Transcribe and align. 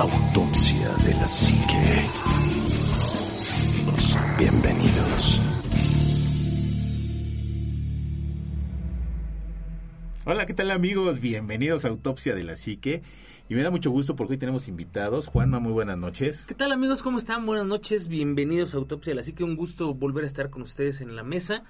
Autopsia 0.00 0.94
de 1.04 1.12
la 1.14 1.26
Psique. 1.26 2.06
Bienvenidos. 4.38 5.40
Hola, 10.24 10.46
¿qué 10.46 10.54
tal 10.54 10.70
amigos? 10.70 11.18
Bienvenidos 11.18 11.84
a 11.84 11.88
Autopsia 11.88 12.36
de 12.36 12.44
la 12.44 12.54
Psique. 12.54 13.02
Y 13.48 13.56
me 13.56 13.62
da 13.62 13.72
mucho 13.72 13.90
gusto 13.90 14.14
porque 14.14 14.34
hoy 14.34 14.38
tenemos 14.38 14.68
invitados. 14.68 15.26
Juanma, 15.26 15.58
muy 15.58 15.72
buenas 15.72 15.98
noches. 15.98 16.46
¿Qué 16.46 16.54
tal 16.54 16.70
amigos? 16.70 17.02
¿Cómo 17.02 17.18
están? 17.18 17.44
Buenas 17.44 17.66
noches, 17.66 18.06
bienvenidos 18.06 18.74
a 18.74 18.76
Autopsia. 18.76 19.16
Así 19.18 19.32
que 19.32 19.42
un 19.42 19.56
gusto 19.56 19.94
volver 19.94 20.22
a 20.22 20.28
estar 20.28 20.48
con 20.48 20.62
ustedes 20.62 21.00
en 21.00 21.16
la 21.16 21.24
mesa. 21.24 21.64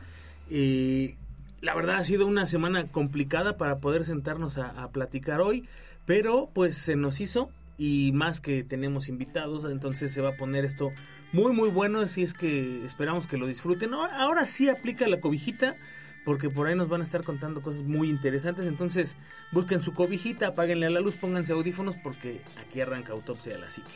Eh, 0.50 1.16
la 1.62 1.74
verdad 1.74 1.96
ha 1.96 2.04
sido 2.04 2.26
una 2.26 2.44
semana 2.44 2.88
complicada 2.88 3.56
para 3.56 3.78
poder 3.78 4.04
sentarnos 4.04 4.58
a, 4.58 4.68
a, 4.68 4.90
platicar 4.90 5.40
hoy, 5.40 5.66
pero 6.04 6.50
pues 6.52 6.74
se 6.74 6.94
nos 6.94 7.22
hizo 7.22 7.50
y 7.78 8.12
más 8.12 8.40
que 8.40 8.64
tenemos 8.64 9.08
invitados, 9.08 9.64
entonces 9.64 10.12
se 10.12 10.20
va 10.20 10.30
a 10.30 10.36
poner 10.36 10.64
esto 10.64 10.92
muy 11.32 11.52
muy 11.52 11.68
bueno, 11.68 12.00
así 12.00 12.22
es 12.22 12.34
que 12.34 12.84
esperamos 12.84 13.26
que 13.26 13.36
lo 13.36 13.46
disfruten. 13.46 13.94
Ahora 13.94 14.46
sí 14.46 14.68
aplica 14.68 15.06
la 15.08 15.20
cobijita 15.20 15.76
porque 16.24 16.50
por 16.50 16.66
ahí 16.66 16.74
nos 16.74 16.88
van 16.88 17.00
a 17.00 17.04
estar 17.04 17.24
contando 17.24 17.62
cosas 17.62 17.84
muy 17.84 18.10
interesantes. 18.10 18.66
Entonces, 18.66 19.16
busquen 19.52 19.80
su 19.80 19.94
cobijita, 19.94 20.48
apáguenle 20.48 20.86
a 20.86 20.90
la 20.90 21.00
luz, 21.00 21.16
pónganse 21.16 21.52
audífonos 21.52 21.96
porque 21.96 22.42
aquí 22.60 22.80
arranca 22.80 23.12
Autopsia 23.12 23.54
de 23.54 23.60
la 23.60 23.70
Psique. 23.70 23.88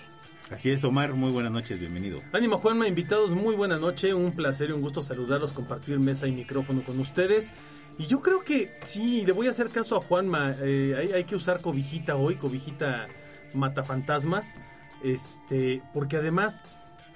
Así 0.51 0.71
es, 0.71 0.85
Omar, 0.85 1.15
muy 1.15 1.31
buenas 1.31 1.53
noches, 1.53 1.79
bienvenido. 1.79 2.23
Ánimo, 2.33 2.59
Juanma, 2.59 2.87
invitados, 2.87 3.31
muy 3.31 3.55
buena 3.55 3.79
noche, 3.79 4.13
un 4.13 4.33
placer 4.33 4.71
y 4.71 4.73
un 4.73 4.83
gusto 4.83 5.03
saludarlos, 5.03 5.53
compartir 5.53 5.99
mesa 5.99 6.27
y 6.27 6.33
micrófono 6.33 6.83
con 6.83 6.99
ustedes. 7.01 7.51
Y 7.99 8.07
yo 8.07 8.21
creo 8.21 8.41
que 8.45 8.79
sí, 8.85 9.25
le 9.25 9.33
voy 9.33 9.47
a 9.47 9.51
hacer 9.51 9.69
caso 9.69 9.97
a 9.97 10.03
Juanma, 10.03 10.55
eh, 10.61 10.95
hay, 10.99 11.13
hay, 11.13 11.25
que 11.25 11.37
usar 11.37 11.61
cobijita 11.61 12.17
hoy, 12.17 12.37
cobijita 12.37 13.09
matafantasmas, 13.55 14.55
este, 15.03 15.83
porque 15.93 16.17
además 16.17 16.65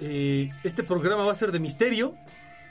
eh, 0.00 0.50
este 0.64 0.82
programa 0.82 1.24
va 1.24 1.32
a 1.32 1.36
ser 1.36 1.52
de 1.52 1.58
misterio, 1.58 2.14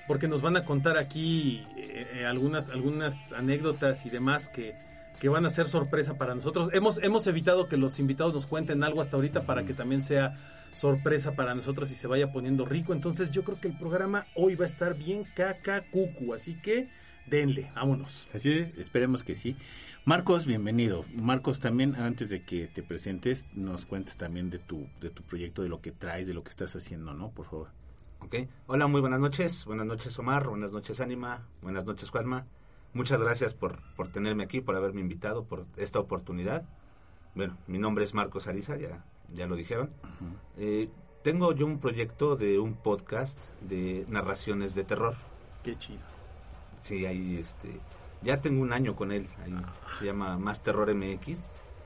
porque 0.08 0.28
nos 0.28 0.42
van 0.42 0.58
a 0.58 0.66
contar 0.66 0.98
aquí 0.98 1.66
eh, 1.78 2.26
algunas, 2.28 2.70
algunas 2.70 3.32
anécdotas 3.34 4.06
y 4.06 4.10
demás 4.10 4.48
que, 4.48 4.76
que, 5.20 5.30
van 5.30 5.46
a 5.46 5.50
ser 5.50 5.68
sorpresa 5.68 6.18
para 6.18 6.36
nosotros. 6.36 6.70
Hemos, 6.74 7.02
hemos 7.02 7.26
evitado 7.28 7.68
que 7.68 7.78
los 7.78 8.00
invitados 8.00 8.34
nos 8.34 8.46
cuenten 8.46 8.84
algo 8.84 9.02
hasta 9.02 9.16
ahorita 9.16 9.42
para 9.46 9.64
que 9.64 9.74
también 9.74 10.02
sea 10.02 10.38
sorpresa 10.76 11.36
para 11.36 11.56
nosotros 11.56 11.90
y 11.92 11.96
se 11.96 12.08
vaya 12.08 12.32
poniendo 12.32 12.66
rico. 12.66 12.94
Entonces 12.94 13.32
yo 13.32 13.44
creo 13.44 13.60
que 13.60 13.70
el 13.70 13.78
programa 13.78 14.28
hoy 14.36 14.56
va 14.56 14.66
a 14.66 14.68
estar 14.68 14.96
bien 14.96 15.24
cacacucu, 15.34 16.34
así 16.34 16.56
que 16.56 16.90
denle, 17.26 17.72
vámonos. 17.74 18.28
Así 18.34 18.52
es, 18.52 18.78
esperemos 18.78 19.24
que 19.24 19.36
sí. 19.36 19.56
Marcos, 20.08 20.46
bienvenido. 20.46 21.04
Marcos, 21.16 21.60
también 21.60 21.96
antes 21.96 22.30
de 22.30 22.44
que 22.44 22.68
te 22.68 22.84
presentes, 22.84 23.48
nos 23.56 23.88
cuentes 23.88 24.18
también 24.18 24.52
de 24.52 24.60
tu, 24.60 24.88
de 25.02 25.10
tu 25.10 25.24
proyecto, 25.24 25.64
de 25.64 25.70
lo 25.70 25.82
que 25.82 25.92
traes, 25.92 26.28
de 26.28 26.36
lo 26.36 26.44
que 26.44 26.50
estás 26.50 26.76
haciendo, 26.76 27.16
¿no? 27.16 27.32
Por 27.32 27.48
favor. 27.48 27.70
Ok. 28.20 28.36
Hola, 28.68 28.86
muy 28.86 29.02
buenas 29.02 29.20
noches. 29.20 29.66
Buenas 29.66 29.88
noches, 29.88 30.20
Omar. 30.20 30.48
Buenas 30.48 30.72
noches, 30.72 31.00
Anima. 31.00 31.48
Buenas 31.64 31.86
noches, 31.86 32.12
Juanma. 32.12 32.46
Muchas 32.94 33.20
gracias 33.20 33.56
por, 33.56 33.80
por 33.96 34.10
tenerme 34.10 34.44
aquí, 34.44 34.62
por 34.62 34.76
haberme 34.76 35.02
invitado, 35.02 35.46
por 35.46 35.66
esta 35.76 35.98
oportunidad. 35.98 36.70
Bueno, 37.34 37.58
mi 37.66 37.80
nombre 37.80 38.06
es 38.06 38.14
Marcos 38.14 38.46
Ariza, 38.46 38.78
ya, 38.78 39.04
ya 39.34 39.48
lo 39.48 39.56
dijeron. 39.56 39.90
Uh 40.04 40.06
-huh. 40.06 40.38
eh, 40.58 40.90
tengo 41.24 41.52
yo 41.54 41.66
un 41.66 41.80
proyecto 41.80 42.36
de 42.36 42.60
un 42.60 42.76
podcast 42.76 43.40
de 43.62 44.06
narraciones 44.08 44.76
de 44.76 44.84
terror. 44.84 45.16
Qué 45.64 45.76
chido. 45.80 46.04
Sí, 46.82 47.08
ahí 47.08 47.38
este... 47.38 47.80
Ya 48.26 48.42
tengo 48.42 48.62
un 48.62 48.74
año 48.74 48.96
con 48.96 49.12
él, 49.12 49.28
ahí 49.44 49.54
se 50.00 50.06
llama 50.06 50.38
Más 50.38 50.62
Terror 50.64 50.94
MX. 50.94 51.38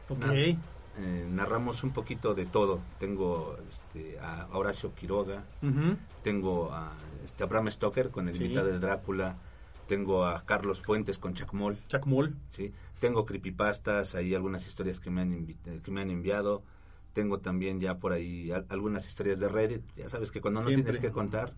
Ok. 0.09 0.25
Na 0.25 0.33
eh, 0.35 1.27
narramos 1.31 1.83
un 1.83 1.91
poquito 1.91 2.33
de 2.33 2.45
todo. 2.45 2.79
Tengo 2.99 3.55
este, 3.69 4.19
a 4.19 4.47
Horacio 4.51 4.93
Quiroga, 4.95 5.43
Uh 5.61 5.67
-huh. 5.67 5.97
tengo 6.23 6.71
a, 6.73 6.91
este, 7.23 7.43
a 7.43 7.45
Bram 7.45 7.69
Stoker 7.69 8.09
con 8.09 8.27
el 8.27 8.35
Sí. 8.35 8.45
mitad 8.47 8.65
de 8.65 8.79
Drácula, 8.79 9.37
tengo 9.87 10.25
a 10.25 10.43
Carlos 10.45 10.81
Fuentes 10.81 11.17
con 11.19 11.33
Chacmol, 11.35 11.77
Chacmol. 11.87 12.35
¿sí? 12.49 12.73
tengo 12.99 13.25
creepypastas, 13.25 14.13
ahí 14.15 14.35
algunas 14.35 14.67
historias 14.67 14.99
que 14.99 15.09
me 15.09 15.21
han, 15.21 15.31
invi- 15.31 15.81
que 15.81 15.89
me 15.91 16.01
han 16.01 16.09
enviado. 16.09 16.63
Tengo 17.13 17.39
también 17.39 17.79
ya 17.79 17.95
por 17.95 18.11
ahí 18.11 18.51
al- 18.51 18.65
algunas 18.69 19.05
historias 19.07 19.39
de 19.39 19.47
Reddit. 19.47 19.81
Ya 19.95 20.09
sabes 20.09 20.31
que 20.31 20.41
cuando 20.41 20.59
no 20.59 20.67
tienes 20.67 20.99
que 20.99 21.09
contar, 21.11 21.53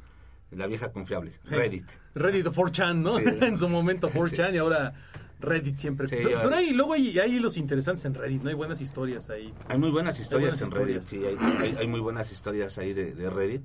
la 0.52 0.68
vieja 0.68 0.92
confiable, 0.92 1.34
Sí. 1.44 1.56
Reddit. 1.56 1.86
Reddit 2.16 2.48
o 2.48 2.52
4chan, 2.54 2.98
¿no? 2.98 3.18
Sí. 3.18 3.24
en 3.42 3.58
su 3.58 3.68
momento 3.70 4.10
4chan 4.10 4.54
y 4.54 4.58
ahora 4.58 4.94
Reddit 5.40 5.78
siempre. 5.78 6.08
Sí, 6.08 6.18
pero, 6.24 6.42
pero 6.44 6.56
hay, 6.56 6.72
luego 6.72 6.94
hay, 6.94 7.18
hay 7.20 7.40
los 7.40 7.58
interesantes 7.58 8.06
en 8.06 8.14
Reddit, 8.14 8.44
¿no? 8.44 8.50
Hay 8.50 8.56
buenas 8.56 8.80
historias 8.82 9.30
ahí. 9.30 9.54
Hay 9.68 9.78
muy 9.78 9.90
buenas 9.90 10.20
historias 10.20 10.60
buenas 10.60 10.78
en 10.80 10.86
Reddit, 10.88 11.02
sí, 11.04 11.26
hay, 11.26 11.38
hay- 11.60 11.76
hay 11.80 11.88
muy 11.88 12.00
buenas 12.00 12.32
historias 12.32 12.78
ahí 12.78 12.94
de, 12.94 13.14
de 13.14 13.30
Reddit 13.30 13.64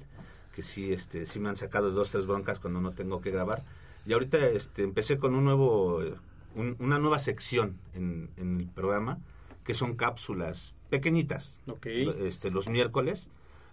que 0.55 0.63
sí, 0.63 0.91
este, 0.93 1.27
sí 1.27 1.39
me 1.39 1.51
han 1.51 1.57
sacado 1.57 1.91
dos, 1.91 2.11
tres 2.13 2.25
broncas 2.27 2.59
cuando 2.61 2.81
no 2.81 2.93
tengo 2.93 3.21
que 3.21 3.31
grabar. 3.31 3.63
Y 4.07 4.15
ahorita 4.15 4.39
este, 4.47 4.85
empecé 4.85 5.19
con 5.19 5.35
un 5.35 5.45
nuevo, 5.45 5.99
un- 6.55 6.77
una 6.79 6.99
nueva 6.99 7.19
sección 7.19 7.77
en, 7.93 8.31
en 8.39 8.61
el 8.61 8.67
programa 8.69 9.19
que 9.65 9.75
son 9.75 9.97
cápsulas 9.97 10.75
pequeñitas, 10.89 11.59
Ok. 11.67 11.87
este, 11.87 12.51
los 12.51 12.69
miércoles. 12.71 13.29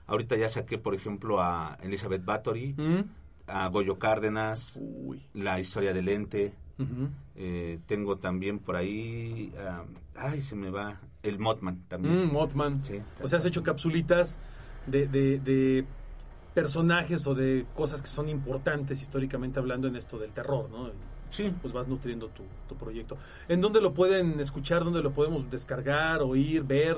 Ahorita 0.08 0.36
ya 0.36 0.50
saqué, 0.50 0.78
por 0.78 0.94
ejemplo, 0.96 1.41
a 1.41 1.78
Elizabeth 1.81 2.24
Bathory, 2.25 2.74
Mm. 2.78 3.02
a 3.47 3.68
Goyo 3.69 3.97
Cárdenas, 4.00 4.74
Uy. 4.80 5.22
la 5.34 5.59
historia 5.59 5.94
del 5.94 6.09
ente. 6.09 6.53
Ujú. 6.80 7.08
eh, 7.36 7.80
tengo 7.86 8.18
también 8.18 8.58
por 8.59 8.75
ahí, 8.75 9.53
ah, 9.59 9.84
ay, 10.16 10.41
se 10.41 10.56
me 10.56 10.69
va, 10.72 11.00
el 11.22 11.38
Mothman 11.40 11.84
también. 11.88 12.25
Mm, 12.28 12.31
Mothman. 12.31 12.84
Sí, 12.84 13.00
o 13.22 13.28
sea, 13.28 13.38
has 13.40 13.46
hecho 13.46 13.62
capsulitas 13.64 14.38
de, 14.88 15.08
de, 15.08 15.40
de 15.40 15.86
personajes 16.53 17.25
o 17.28 17.34
de 17.35 17.66
cosas 17.75 18.02
que 18.02 18.08
son 18.08 18.28
importantes 18.30 19.02
históricamente 19.02 19.59
hablando 19.59 19.88
en 19.88 19.96
esto 19.96 20.18
del 20.18 20.31
terror, 20.31 20.70
¿no? 20.70 20.90
Sí, 21.30 21.52
Pues 21.62 21.74
vas 21.74 21.88
nutriendo 21.88 22.28
tu, 22.30 22.44
tu 22.68 22.75
proyecto. 22.75 23.18
¿En 23.47 23.59
dónde 23.62 23.80
lo 23.81 23.94
pueden 23.94 24.40
escuchar? 24.40 24.84
¿Dónde 24.84 25.02
lo 25.02 25.12
podemos 25.14 25.50
descargar, 25.50 26.22
oír, 26.22 26.64
ver? 26.64 26.97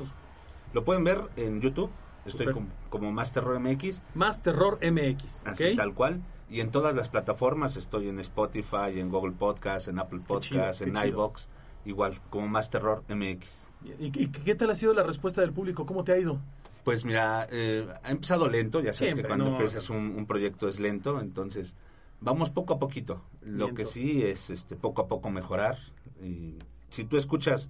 Lo 0.74 0.84
pueden 0.84 1.04
ver 1.06 1.22
en 1.38 1.62
YouTube. 1.62 1.90
Estoy 2.26 2.54
como, 2.54 2.68
como 2.90 3.12
Más 3.12 3.32
Terror 3.32 3.60
MX, 3.60 4.02
Más 4.14 4.42
Terror 4.42 4.80
MX, 4.82 5.42
así 5.46 5.76
tal 5.76 5.94
cual. 5.94 6.22
Y 6.50 6.60
en 6.60 6.72
todas 6.72 6.94
las 6.96 7.10
plataformas, 7.10 7.76
estoy 7.76 8.08
en 8.08 8.20
Spotify, 8.20 9.00
en 9.00 9.10
Google 9.10 9.34
Podcast, 9.34 9.88
en 9.88 10.00
Apple 10.00 10.20
chido, 10.20 10.62
Podcast, 10.62 10.82
en 10.82 10.96
iBox, 10.96 11.48
igual, 11.86 12.20
como 12.30 12.48
Más 12.48 12.70
Terror 12.70 13.04
MX. 13.10 13.68
¿Y, 14.00 14.06
y 14.06 14.28
qué 14.28 14.56
tal 14.56 14.72
ha 14.72 14.76
sido 14.76 14.94
la 14.94 15.04
respuesta 15.04 15.42
del 15.42 15.54
público? 15.54 15.86
¿Cómo 15.86 16.04
te 16.04 16.14
ha 16.14 16.18
ido? 16.18 16.40
Pues 16.84 17.04
mira, 17.04 17.48
eh, 17.52 17.88
ha 18.04 18.12
empezado 18.12 18.48
lento, 18.48 18.80
ya 18.80 18.94
sabes 18.94 19.14
Siempre, 19.14 19.24
que 19.24 19.28
cuando 19.28 19.46
no, 19.46 19.52
empiezas 19.54 19.90
un, 19.90 20.16
un 20.16 20.28
proyecto 20.28 20.68
es 20.68 20.80
lento, 20.80 21.20
entonces 21.20 21.74
vamos 22.22 22.52
poco 22.52 22.76
a 22.76 22.80
poquito. 22.80 23.24
Lo 23.42 23.74
que 23.74 23.86
sí 23.86 24.22
es 24.24 24.52
este 24.52 24.76
poco 24.76 25.02
a 25.02 25.08
poco 25.08 25.32
mejorar. 25.32 25.80
Y 26.22 26.60
si 26.92 27.06
tú 27.06 27.18
escuchas 27.18 27.70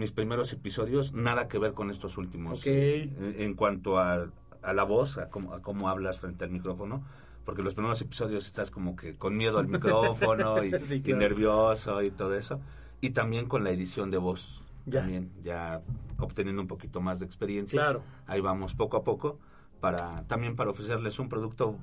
mis 0.00 0.10
primeros 0.12 0.52
episodios, 0.52 1.12
nada 1.12 1.46
que 1.46 1.58
ver 1.58 1.72
con 1.74 1.90
estos 1.90 2.16
últimos. 2.18 2.58
Ok. 2.60 2.66
eh, 2.66 3.02
en, 3.18 3.42
en 3.42 3.54
cuanto 3.54 3.98
a, 3.98 4.26
a 4.62 4.72
la 4.72 4.82
voz, 4.82 5.16
a 5.18 5.28
cómo, 5.30 5.54
a 5.54 5.62
cómo 5.62 5.88
hablas 5.88 6.18
frente 6.18 6.44
al 6.44 6.50
micrófono, 6.50 7.04
porque 7.44 7.62
los 7.62 7.74
primeros 7.74 8.00
episodios 8.02 8.46
estás 8.46 8.70
como 8.70 8.96
que 8.96 9.14
con 9.16 9.36
miedo 9.36 9.58
al 9.58 9.68
micrófono 9.68 10.64
y, 10.64 10.72
Sí, 10.84 10.96
y 10.96 11.00
claro. 11.02 11.18
nervioso 11.20 12.02
y 12.02 12.10
todo 12.10 12.34
eso. 12.34 12.60
Y 13.00 13.10
también 13.10 13.46
con 13.46 13.62
la 13.64 13.70
edición 13.70 14.10
de 14.10 14.18
voz. 14.18 14.64
Ya. 14.86 15.00
También 15.00 15.30
ya 15.44 15.82
obteniendo 16.18 16.60
un 16.62 16.68
poquito 16.68 17.00
más 17.00 17.20
de 17.20 17.26
experiencia 17.26 17.78
Claro. 17.78 18.02
ahí 18.26 18.40
vamos 18.40 18.74
poco 18.74 18.96
a 18.96 19.04
poco 19.04 19.38
para 19.80 20.24
también 20.26 20.56
para 20.56 20.70
ofrecerles 20.70 21.18
un 21.18 21.28
producto 21.28 21.76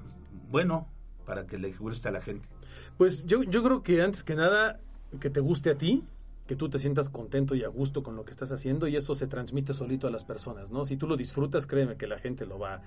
bueno 0.49 0.88
para 1.25 1.45
que 1.45 1.57
le 1.57 1.72
guste 1.73 2.09
a 2.09 2.11
la 2.11 2.22
gente 2.22 2.47
Pues 2.97 3.25
yo, 3.25 3.44
yo 3.44 3.63
creo 3.63 3.81
que 3.84 4.01
antes 4.01 4.23
que 4.23 4.35
nada, 4.35 4.79
que 5.19 5.29
te 5.29 5.39
guste 5.39 5.69
a 5.72 5.75
ti, 5.78 6.03
que 6.47 6.56
tú 6.56 6.69
te 6.69 6.80
sientas 6.80 7.09
contento 7.09 7.53
y 7.56 7.63
a 7.63 7.68
gusto 7.68 8.02
con 8.02 8.16
lo 8.16 8.24
que 8.24 8.31
estás 8.31 8.52
haciendo 8.52 8.88
y 8.88 8.96
eso 8.96 9.13
se 9.13 9.28
transmite 9.28 9.74
solito 9.74 10.08
a 10.08 10.11
las 10.11 10.23
personas, 10.23 10.72
¿no? 10.72 10.85
Si 10.85 10.96
tú 10.97 11.05
lo 11.05 11.17
disfrutas, 11.17 11.67
créeme 11.67 11.97
que 11.97 12.08
la 12.08 12.20
gente 12.20 12.46
lo 12.46 12.58
va 12.58 12.82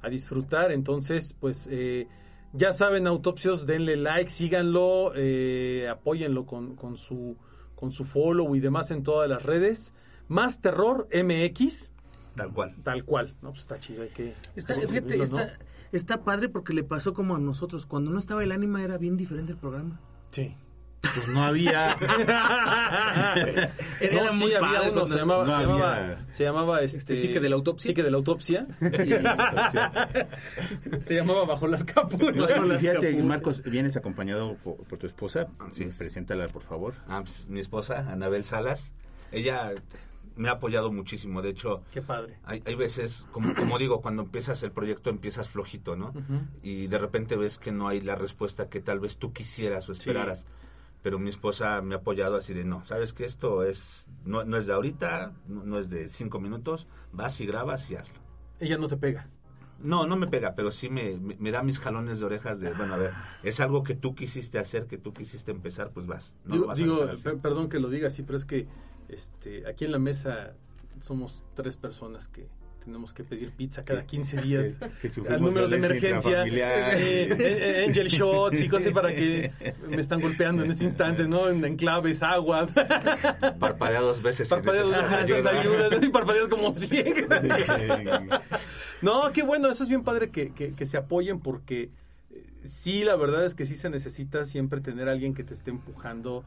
a 0.00 0.08
disfrutar. 0.08 0.72
Entonces, 0.72 1.36
pues 1.38 1.68
eh, 1.70 2.08
ya 2.52 2.72
saben, 2.72 3.06
autopsios, 3.06 3.66
denle 3.66 3.96
like, 3.96 4.30
síganlo, 4.30 5.12
eh, 5.14 5.88
apóyenlo 5.90 6.46
con, 6.46 6.74
con, 6.74 6.96
su, 6.96 7.36
con 7.74 7.92
su 7.92 8.04
follow 8.04 8.56
y 8.56 8.60
demás 8.60 8.90
en 8.90 9.02
todas 9.02 9.28
las 9.28 9.42
redes. 9.42 9.92
Más 10.28 10.60
Terror 10.60 11.06
MX, 11.12 11.92
tal 12.34 12.52
cual 12.52 12.74
tal 12.82 13.04
cual. 13.04 13.34
No, 13.42 13.50
pues 13.50 13.60
está 13.60 13.78
chido, 13.78 14.02
hay 14.02 14.08
que... 14.08 14.34
Está, 14.56 14.74
está 15.92 16.24
padre 16.24 16.48
porque 16.48 16.72
le 16.72 16.82
pasó 16.82 17.12
como 17.12 17.36
a 17.36 17.38
nosotros. 17.38 17.84
Cuando 17.86 18.10
no 18.10 18.18
estaba 18.18 18.42
el 18.42 18.52
ánima 18.52 18.82
era 18.82 18.96
bien 18.96 19.16
diferente 19.16 19.52
el 19.52 19.58
programa. 19.58 20.00
Sí. 20.28 20.54
Pues 21.02 21.28
no 21.28 21.44
había. 21.44 21.92
Era 24.00 24.24
No, 24.24 24.32
sí, 24.32 24.54
había 24.54 24.82
uno, 24.90 25.06
se 25.06 25.16
llamaba, 25.16 25.44
no 25.44 25.50
se 25.50 25.54
había- 25.56 25.66
llamaba, 25.66 26.18
se 26.32 26.44
llamaba, 26.44 26.80
este, 26.82 26.98
Este, 26.98 27.16
Psique 27.16 27.40
de 27.40 27.48
la 27.48 27.56
autopsia. 27.56 27.88
Psique 27.88 28.02
de 28.02 28.10
la 28.10 28.16
autopsia. 28.18 28.66
se 31.00 31.14
llamaba 31.14 31.44
Bajo 31.44 31.66
las 31.68 31.84
capuchas. 31.84 32.34
Las 32.66 32.80
fíjate, 32.80 33.06
capuchas. 33.08 33.24
Marcos, 33.26 33.62
vienes 33.62 33.96
acompañado 33.96 34.56
por, 34.62 34.76
por 34.84 34.98
tu 34.98 35.06
esposa. 35.06 35.46
Sí. 35.72 35.84
Preséntala, 35.96 36.48
por 36.48 36.62
favor. 36.62 36.94
Ah, 37.08 37.22
pues, 37.24 37.46
mi 37.48 37.60
esposa 37.60 38.10
Anabel 38.10 38.44
Salas 38.44 38.92
ella 39.32 39.72
me 40.36 40.48
ha 40.48 40.52
apoyado 40.52 40.92
muchísimo. 40.92 41.40
De 41.42 41.50
hecho, 41.50 41.82
Qué 41.92 42.02
padre. 42.02 42.38
hay, 42.44 42.62
hay 42.66 42.74
veces, 42.74 43.24
como, 43.32 43.54
como 43.54 43.78
digo, 43.78 44.00
cuando 44.02 44.22
empiezas 44.22 44.62
el 44.62 44.70
proyecto 44.70 45.10
empiezas 45.10 45.48
flojito, 45.48 45.96
¿no? 45.96 46.12
Y 46.62 46.86
de 46.88 46.98
repente 46.98 47.36
ves 47.36 47.58
que 47.58 47.72
no 47.72 47.88
hay 47.88 48.00
la 48.00 48.14
respuesta 48.16 48.68
que 48.68 48.80
tal 48.80 49.00
vez 49.00 49.16
tú 49.18 49.32
quisieras 49.32 49.88
o 49.88 49.92
esperaras. 49.92 50.46
Pero 51.06 51.20
mi 51.20 51.28
esposa 51.30 51.82
me 51.82 51.94
ha 51.94 51.98
apoyado 51.98 52.34
así 52.34 52.52
de, 52.52 52.64
no, 52.64 52.84
sabes 52.84 53.12
que 53.12 53.24
esto 53.24 53.62
es 53.62 54.08
no, 54.24 54.42
no 54.42 54.56
es 54.56 54.66
de 54.66 54.72
ahorita, 54.72 55.34
no, 55.46 55.62
no 55.62 55.78
es 55.78 55.88
de 55.88 56.08
cinco 56.08 56.40
minutos, 56.40 56.88
vas 57.12 57.40
y 57.40 57.46
grabas 57.46 57.88
y 57.88 57.94
hazlo. 57.94 58.18
Ella 58.58 58.76
no 58.76 58.88
te 58.88 58.96
pega. 58.96 59.28
No, 59.78 60.08
no 60.08 60.16
me 60.16 60.26
pega, 60.26 60.56
pero 60.56 60.72
sí 60.72 60.90
me, 60.90 61.16
me, 61.16 61.36
me 61.36 61.52
da 61.52 61.62
mis 61.62 61.78
jalones 61.78 62.18
de 62.18 62.24
orejas 62.24 62.58
de, 62.58 62.72
bueno, 62.72 62.94
a 62.94 62.96
ver, 62.96 63.12
es 63.44 63.60
algo 63.60 63.84
que 63.84 63.94
tú 63.94 64.16
quisiste 64.16 64.58
hacer, 64.58 64.88
que 64.88 64.98
tú 64.98 65.14
quisiste 65.14 65.52
empezar, 65.52 65.92
pues 65.92 66.08
vas. 66.08 66.34
No 66.44 66.54
digo, 66.54 66.66
vas 66.66 66.76
digo, 66.76 67.08
perdón 67.40 67.68
que 67.68 67.78
lo 67.78 67.88
diga 67.88 68.08
así, 68.08 68.24
pero 68.24 68.36
es 68.36 68.44
que 68.44 68.66
este, 69.08 69.64
aquí 69.68 69.84
en 69.84 69.92
la 69.92 70.00
mesa 70.00 70.54
somos 71.02 71.44
tres 71.54 71.76
personas 71.76 72.26
que 72.26 72.48
tenemos 72.86 73.12
que 73.12 73.24
pedir 73.24 73.50
pizza 73.50 73.84
cada 73.84 74.06
15 74.06 74.40
días. 74.42 74.66
Que- 75.02 75.10
que 75.10 75.28
al 75.28 75.42
número 75.42 75.68
de 75.68 75.76
emergencia, 75.76 76.46
intrafamiliar. 76.46 76.94
eh, 76.94 77.28
eh, 77.38 77.84
angel 77.88 78.08
shots 78.08 78.60
y 78.60 78.68
cosas 78.68 78.92
para 78.92 79.14
que 79.14 79.52
me 79.88 80.00
están 80.00 80.20
golpeando 80.20 80.64
en 80.64 80.70
este 80.70 80.84
instante, 80.84 81.26
¿no? 81.28 81.48
En, 81.48 81.62
en 81.64 81.76
claves, 81.76 82.22
aguas, 82.22 82.70
Parpadea 83.58 84.00
dos 84.00 84.22
veces. 84.22 84.48
necesitas 84.50 84.92
ajá, 84.92 85.20
esas 85.20 85.46
ayuda. 85.46 85.60
ayudas, 85.60 86.02
y 86.02 86.08
parpadeos 86.08 86.48
como 86.48 86.72
100. 86.72 87.26
No, 89.02 89.30
qué 89.32 89.42
bueno, 89.42 89.68
eso 89.68 89.82
es 89.82 89.88
bien 89.90 90.02
padre 90.04 90.30
que, 90.30 90.52
que, 90.54 90.72
que 90.72 90.86
se 90.86 90.96
apoyen 90.96 91.40
porque 91.40 91.90
eh, 92.30 92.44
sí, 92.64 93.04
la 93.04 93.14
verdad 93.16 93.44
es 93.44 93.54
que 93.54 93.66
sí 93.66 93.74
se 93.76 93.90
necesita 93.90 94.46
siempre 94.46 94.80
tener 94.80 95.08
a 95.08 95.12
alguien 95.12 95.34
que 95.34 95.44
te 95.44 95.52
esté 95.52 95.70
empujando, 95.70 96.44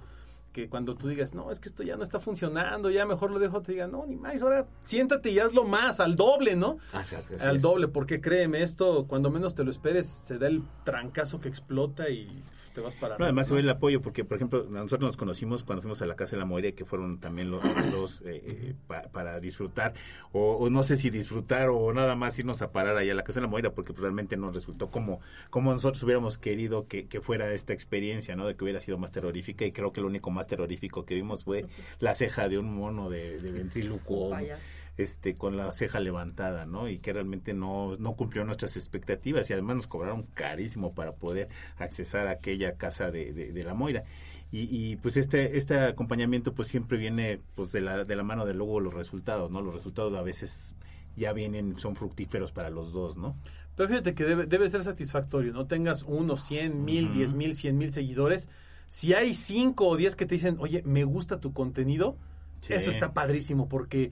que 0.52 0.68
cuando 0.70 0.96
tú 0.96 1.08
digas, 1.08 1.34
no, 1.34 1.52
es 1.52 1.60
que 1.60 1.70
esto 1.70 1.84
ya 1.84 1.96
no 1.96 2.04
está 2.04 2.20
funcionando, 2.20 2.90
ya 2.90 3.06
mejor 3.06 3.32
lo 3.32 3.40
dejo, 3.40 3.62
te 3.62 3.74
diga, 3.74 3.88
no, 3.88 4.06
ni 4.06 4.16
más, 4.16 4.42
ahora 4.42 4.66
siéntate 4.84 5.30
y 5.32 5.40
hazlo 5.40 5.64
más, 5.64 6.00
al 6.00 6.16
doble, 6.16 6.56
¿no? 6.56 6.78
Ah, 6.92 7.00
así 7.00 7.16
al 7.42 7.58
es. 7.58 7.62
doble, 7.62 7.88
porque 7.88 8.20
créeme, 8.20 8.64
esto 8.64 9.06
cuando 9.08 9.30
menos 9.30 9.54
te 9.56 9.64
lo 9.64 9.72
esperes, 9.72 10.08
se 10.08 10.38
da 10.40 10.48
el 10.48 10.64
trancazo 10.84 11.40
que 11.40 11.50
explota 11.50 12.10
y 12.10 12.44
te 12.74 12.82
vas 12.82 12.96
para 12.96 13.18
No, 13.18 13.26
además 13.26 13.48
se 13.48 13.54
ve 13.54 13.60
el 13.62 13.70
apoyo, 13.70 14.02
porque, 14.02 14.26
por 14.26 14.38
ejemplo, 14.38 14.66
nosotros 14.70 15.02
nos 15.10 15.18
conocimos 15.18 15.64
cuando 15.64 15.82
fuimos 15.82 16.02
a 16.02 16.06
la 16.06 16.16
Casa 16.16 16.36
de 16.36 16.40
la 16.40 16.46
Moira, 16.46 16.72
que 16.72 16.86
fueron 16.86 17.20
también 17.20 17.52
los, 17.52 17.64
los 17.64 17.92
dos 17.92 18.22
eh, 18.22 18.42
eh, 18.46 18.76
pa- 18.88 19.04
para 19.12 19.40
disfrutar, 19.40 19.94
o, 20.32 20.54
o 20.54 20.70
no 20.70 20.84
sé 20.84 20.98
si 20.98 21.10
disfrutar 21.10 21.70
o 21.70 21.94
nada 21.94 22.16
más 22.16 22.38
irnos 22.40 22.62
a 22.62 22.72
parar 22.72 22.98
allá 22.98 23.12
a 23.12 23.16
la 23.16 23.24
Casa 23.24 23.40
de 23.40 23.46
la 23.46 23.52
Moira, 23.52 23.72
porque 23.74 23.94
pues, 23.94 24.02
realmente 24.02 24.38
nos 24.38 24.54
resultó 24.54 24.90
como, 24.90 25.20
como 25.50 25.74
nosotros 25.74 26.02
hubiéramos 26.04 26.38
querido 26.38 26.88
que, 26.88 27.08
que 27.08 27.22
fuera 27.22 27.52
esta 27.54 27.74
experiencia, 27.74 28.36
¿no? 28.36 28.48
De 28.48 28.56
que 28.56 28.64
hubiera 28.64 28.80
sido 28.80 28.98
más 28.98 29.12
terrorífica, 29.12 29.66
y 29.66 29.72
creo 29.72 29.92
que 29.92 30.02
lo 30.02 30.08
único 30.08 30.30
más 30.32 30.39
terrorífico 30.46 31.06
que 31.06 31.16
vimos 31.16 31.44
fue 31.44 31.66
la 32.00 32.14
ceja 32.14 32.50
de 32.50 32.58
un 32.58 32.76
mono 32.76 33.10
de, 33.10 33.40
de 33.40 33.52
ventrílocuo 33.52 34.32
Payaso. 34.32 34.62
este 34.98 35.34
con 35.36 35.56
la 35.58 35.72
ceja 35.72 36.00
levantada, 36.00 36.66
¿no? 36.66 36.90
Y 36.90 37.00
que 37.00 37.14
realmente 37.14 37.54
no, 37.54 37.96
no 37.98 38.16
cumplió 38.16 38.44
nuestras 38.46 38.76
expectativas 38.78 39.50
y 39.50 39.54
además 39.54 39.78
nos 39.78 39.88
cobraron 39.88 40.24
carísimo 40.34 40.94
para 40.94 41.14
poder 41.14 41.48
accesar 41.78 42.28
a 42.28 42.32
aquella 42.32 42.76
casa 42.76 43.12
de, 43.12 43.32
de, 43.34 43.52
de 43.54 43.64
la 43.64 43.74
Moira. 43.74 44.04
Y, 44.52 44.62
y, 44.76 44.96
pues 44.96 45.16
este 45.16 45.58
este 45.60 45.80
acompañamiento 45.80 46.54
pues 46.56 46.68
siempre 46.68 46.98
viene 46.98 47.40
pues 47.56 47.72
de 47.72 47.82
la, 47.82 48.04
de 48.04 48.16
la 48.16 48.24
mano 48.24 48.46
de 48.48 48.56
luego 48.56 48.80
los 48.80 48.94
resultados, 48.94 49.52
¿no? 49.52 49.62
Los 49.62 49.74
resultados 49.76 50.14
a 50.18 50.24
veces 50.24 50.76
ya 51.16 51.34
vienen, 51.34 51.78
son 51.78 51.96
fructíferos 51.96 52.52
para 52.52 52.70
los 52.70 52.92
dos, 52.92 53.16
¿no? 53.16 53.36
Pero 53.76 53.90
fíjate 53.90 54.14
que 54.16 54.24
debe, 54.26 54.46
debe 54.48 54.68
ser 54.68 54.84
satisfactorio, 54.84 55.54
¿no? 55.54 55.68
Tengas 55.68 56.04
uno, 56.04 56.36
cien 56.36 56.84
mil, 56.84 57.14
diez 57.14 57.34
mil, 57.34 57.56
cien 57.56 57.78
mil 57.78 57.94
seguidores. 57.94 58.50
Si 58.90 59.14
hay 59.14 59.34
cinco 59.34 59.88
o 59.88 59.96
diez 59.96 60.16
que 60.16 60.26
te 60.26 60.36
dicen, 60.36 60.58
oye, 60.60 60.82
me 60.86 61.04
gusta 61.04 61.40
tu 61.40 61.54
contenido, 61.54 62.18
Sí. 62.62 62.74
eso 62.74 62.90
está 62.90 63.14
padrísimo 63.14 63.70
porque 63.70 64.12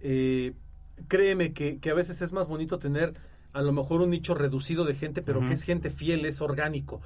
eh, 0.00 0.52
créeme 1.08 1.52
que, 1.52 1.78
que 1.78 1.90
a 1.90 1.94
veces 1.94 2.22
es 2.22 2.32
más 2.32 2.46
bonito 2.46 2.78
tener 2.78 3.14
a 3.52 3.62
lo 3.62 3.72
mejor 3.72 4.02
un 4.02 4.10
nicho 4.10 4.34
reducido 4.34 4.84
de 4.84 4.94
gente, 4.94 5.22
pero 5.22 5.40
que 5.40 5.54
es 5.54 5.62
gente 5.64 5.90
fiel, 5.90 6.24
es 6.26 6.40
orgánico. 6.40 7.00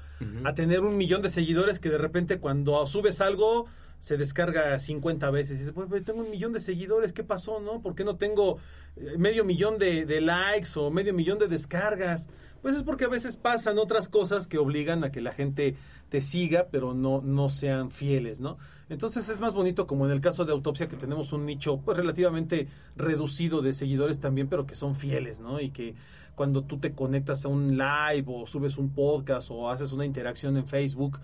A 0.44 0.54
tener 0.54 0.80
un 0.80 0.96
millón 0.98 1.22
de 1.22 1.30
seguidores 1.30 1.78
que 1.80 1.88
de 1.88 1.96
repente 1.98 2.38
cuando 2.40 2.84
subes 2.86 3.20
algo 3.22 3.66
se 4.00 4.16
descarga 4.16 4.76
50 4.78 5.30
veces. 5.30 5.52
Y 5.56 5.58
dices, 5.60 5.72
pues, 5.72 5.86
pues, 5.88 6.04
tengo 6.04 6.20
un 6.20 6.30
millón 6.30 6.52
de 6.52 6.58
seguidores, 6.60 7.12
¿qué 7.12 7.22
pasó, 7.22 7.60
no? 7.60 7.80
¿Por 7.80 7.94
qué 7.94 8.02
no 8.04 8.16
tengo 8.16 8.58
eh, 8.96 9.14
medio 9.16 9.44
millón 9.44 9.78
de, 9.78 10.04
de 10.04 10.20
likes 10.20 10.70
o 10.74 10.90
medio 10.90 11.14
millón 11.14 11.38
de 11.38 11.46
descargas? 11.46 12.28
Pues 12.62 12.76
es 12.76 12.82
porque 12.84 13.04
a 13.04 13.08
veces 13.08 13.36
pasan 13.36 13.78
otras 13.78 14.08
cosas 14.08 14.46
que 14.46 14.56
obligan 14.58 15.02
a 15.02 15.10
que 15.10 15.20
la 15.20 15.32
gente 15.32 15.76
te 16.08 16.20
siga, 16.20 16.68
pero 16.70 16.94
no, 16.94 17.20
no 17.20 17.48
sean 17.48 17.90
fieles, 17.90 18.40
¿no? 18.40 18.56
Entonces 18.88 19.28
es 19.28 19.40
más 19.40 19.52
bonito 19.52 19.86
como 19.86 20.06
en 20.06 20.12
el 20.12 20.20
caso 20.20 20.44
de 20.44 20.52
Autopsia 20.52 20.88
que 20.88 20.96
tenemos 20.96 21.32
un 21.32 21.44
nicho 21.44 21.78
pues 21.78 21.96
relativamente 21.96 22.68
reducido 22.94 23.62
de 23.62 23.72
seguidores 23.72 24.20
también, 24.20 24.48
pero 24.48 24.66
que 24.66 24.74
son 24.74 24.94
fieles, 24.94 25.40
¿no? 25.40 25.60
Y 25.60 25.70
que 25.70 25.94
cuando 26.34 26.62
tú 26.62 26.78
te 26.78 26.92
conectas 26.92 27.44
a 27.44 27.48
un 27.48 27.76
live 27.76 28.24
o 28.26 28.46
subes 28.46 28.78
un 28.78 28.90
podcast 28.90 29.50
o 29.50 29.70
haces 29.70 29.92
una 29.92 30.04
interacción 30.04 30.56
en 30.56 30.66
Facebook, 30.66 31.18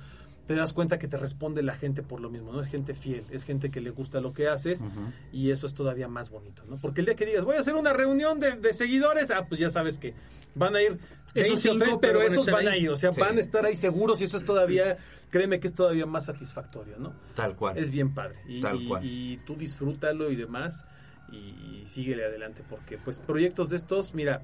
te 0.49 0.55
das 0.57 0.73
cuenta 0.73 0.99
que 0.99 1.07
te 1.07 1.17
responde 1.17 1.63
la 1.63 1.75
gente 1.77 2.03
por 2.03 2.21
lo 2.21 2.31
mismo, 2.31 2.51
¿no? 2.53 2.61
Es 2.63 2.67
gente 2.69 2.95
fiel, 2.95 3.25
es 3.31 3.45
gente 3.45 3.71
que 3.71 3.81
le 3.81 3.91
gusta 3.91 4.21
lo 4.21 4.33
que 4.33 4.49
haces 4.49 4.83
y 5.31 5.51
eso 5.51 5.67
es 5.67 5.75
todavía 5.75 6.09
más 6.09 6.31
bonito, 6.31 6.65
¿no? 6.67 6.79
Porque 6.79 7.01
el 7.03 7.07
día 7.07 7.15
que 7.15 7.27
digas, 7.27 7.45
voy 7.45 7.57
a 7.57 7.61
hacer 7.61 7.75
una 7.75 7.93
reunión 7.93 8.41
de, 8.41 8.53
de 8.57 8.73
seguidores, 8.75 9.31
ah, 9.31 9.45
pues 9.47 9.61
ya 9.61 9.69
sabes 9.71 9.99
que 9.99 10.15
van 10.55 10.75
a 10.75 10.83
ir 10.83 10.99
Esos 11.35 11.35
20 11.35 11.53
o 11.53 11.57
cinco, 11.59 11.79
30, 11.85 12.01
pero 12.01 12.23
esos 12.23 12.47
van 12.51 12.67
a 12.67 12.77
ir, 12.77 12.89
o 12.91 12.97
sea, 12.97 13.13
Sí. 13.13 13.21
van 13.21 13.37
a 13.37 13.41
estar 13.41 13.65
ahí 13.67 13.77
seguros 13.77 14.21
y 14.23 14.25
eso 14.25 14.39
es 14.39 14.45
todavía, 14.47 14.97
créeme 15.31 15.61
que 15.61 15.67
es 15.67 15.75
todavía 15.75 16.07
más 16.07 16.25
satisfactorio, 16.25 16.97
¿no? 16.99 17.13
Tal 17.35 17.55
cual. 17.55 17.77
Es 17.77 17.91
bien 17.91 18.15
padre. 18.15 18.39
Y, 18.49 18.63
Tal 18.63 18.81
y- 18.81 18.89
cual. 18.89 19.05
y 19.05 19.37
tú 19.47 19.55
disfrútalo 19.55 20.31
y 20.31 20.37
demás 20.37 20.85
y, 21.31 21.83
síguele 21.85 22.25
adelante 22.25 22.63
porque 22.69 22.97
pues 22.99 23.19
proyectos 23.19 23.69
de 23.71 23.77
estos, 23.77 24.15
mira, 24.15 24.41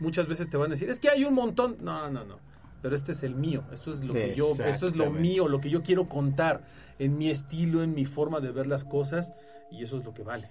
muchas 0.00 0.26
veces 0.28 0.48
te 0.48 0.56
van 0.56 0.68
a 0.70 0.74
decir, 0.74 0.88
es 0.88 1.00
que 1.00 1.08
hay 1.10 1.24
un 1.24 1.34
montón. 1.34 1.76
No, 1.80 2.08
no, 2.10 2.24
no. 2.24 2.38
Pero 2.82 2.94
este 2.94 3.12
es 3.12 3.22
el 3.22 3.34
mío, 3.34 3.64
esto 3.72 3.90
es 3.90 4.04
lo 4.04 4.12
que 4.12 4.34
yo, 4.34 4.52
esto 4.52 4.86
es 4.86 4.94
lo 4.94 5.10
mío, 5.10 5.48
lo 5.48 5.60
que 5.60 5.70
yo 5.70 5.82
quiero 5.82 6.08
contar 6.08 6.62
en 6.98 7.18
mi 7.18 7.30
estilo, 7.30 7.82
en 7.82 7.94
mi 7.94 8.04
forma 8.04 8.40
de 8.40 8.52
ver 8.52 8.66
las 8.66 8.84
cosas 8.84 9.32
y 9.70 9.82
eso 9.82 9.98
es 9.98 10.04
lo 10.04 10.14
que 10.14 10.22
vale. 10.22 10.48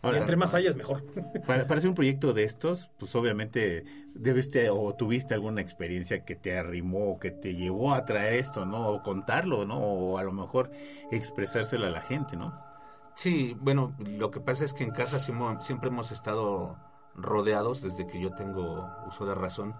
Ahora, 0.00 0.18
y 0.18 0.20
entre 0.20 0.36
más 0.36 0.54
hayas, 0.54 0.76
mejor. 0.76 1.04
Para, 1.46 1.66
para 1.66 1.78
hacer 1.78 1.88
un 1.88 1.94
proyecto 1.94 2.32
de 2.32 2.44
estos, 2.44 2.90
pues 2.98 3.14
obviamente 3.16 3.84
debiste 4.14 4.70
o 4.70 4.94
tuviste 4.94 5.34
alguna 5.34 5.60
experiencia 5.60 6.24
que 6.24 6.36
te 6.36 6.56
arrimó 6.56 7.10
o 7.12 7.18
que 7.18 7.30
te 7.30 7.54
llevó 7.54 7.92
a 7.92 8.04
traer 8.04 8.34
esto, 8.34 8.64
¿no? 8.64 8.88
O 8.90 9.02
contarlo, 9.02 9.64
¿no? 9.64 9.78
O 9.78 10.18
a 10.18 10.22
lo 10.22 10.32
mejor 10.32 10.70
expresárselo 11.10 11.86
a 11.86 11.90
la 11.90 12.00
gente, 12.00 12.36
¿no? 12.36 12.54
Sí, 13.14 13.56
bueno, 13.60 13.94
lo 13.98 14.30
que 14.30 14.40
pasa 14.40 14.64
es 14.64 14.72
que 14.72 14.84
en 14.84 14.92
casa 14.92 15.18
siempre, 15.18 15.60
siempre 15.62 15.88
hemos 15.88 16.12
estado 16.12 16.76
rodeados, 17.16 17.82
desde 17.82 18.06
que 18.06 18.20
yo 18.20 18.30
tengo 18.30 18.88
uso 19.08 19.26
de 19.26 19.34
razón, 19.34 19.74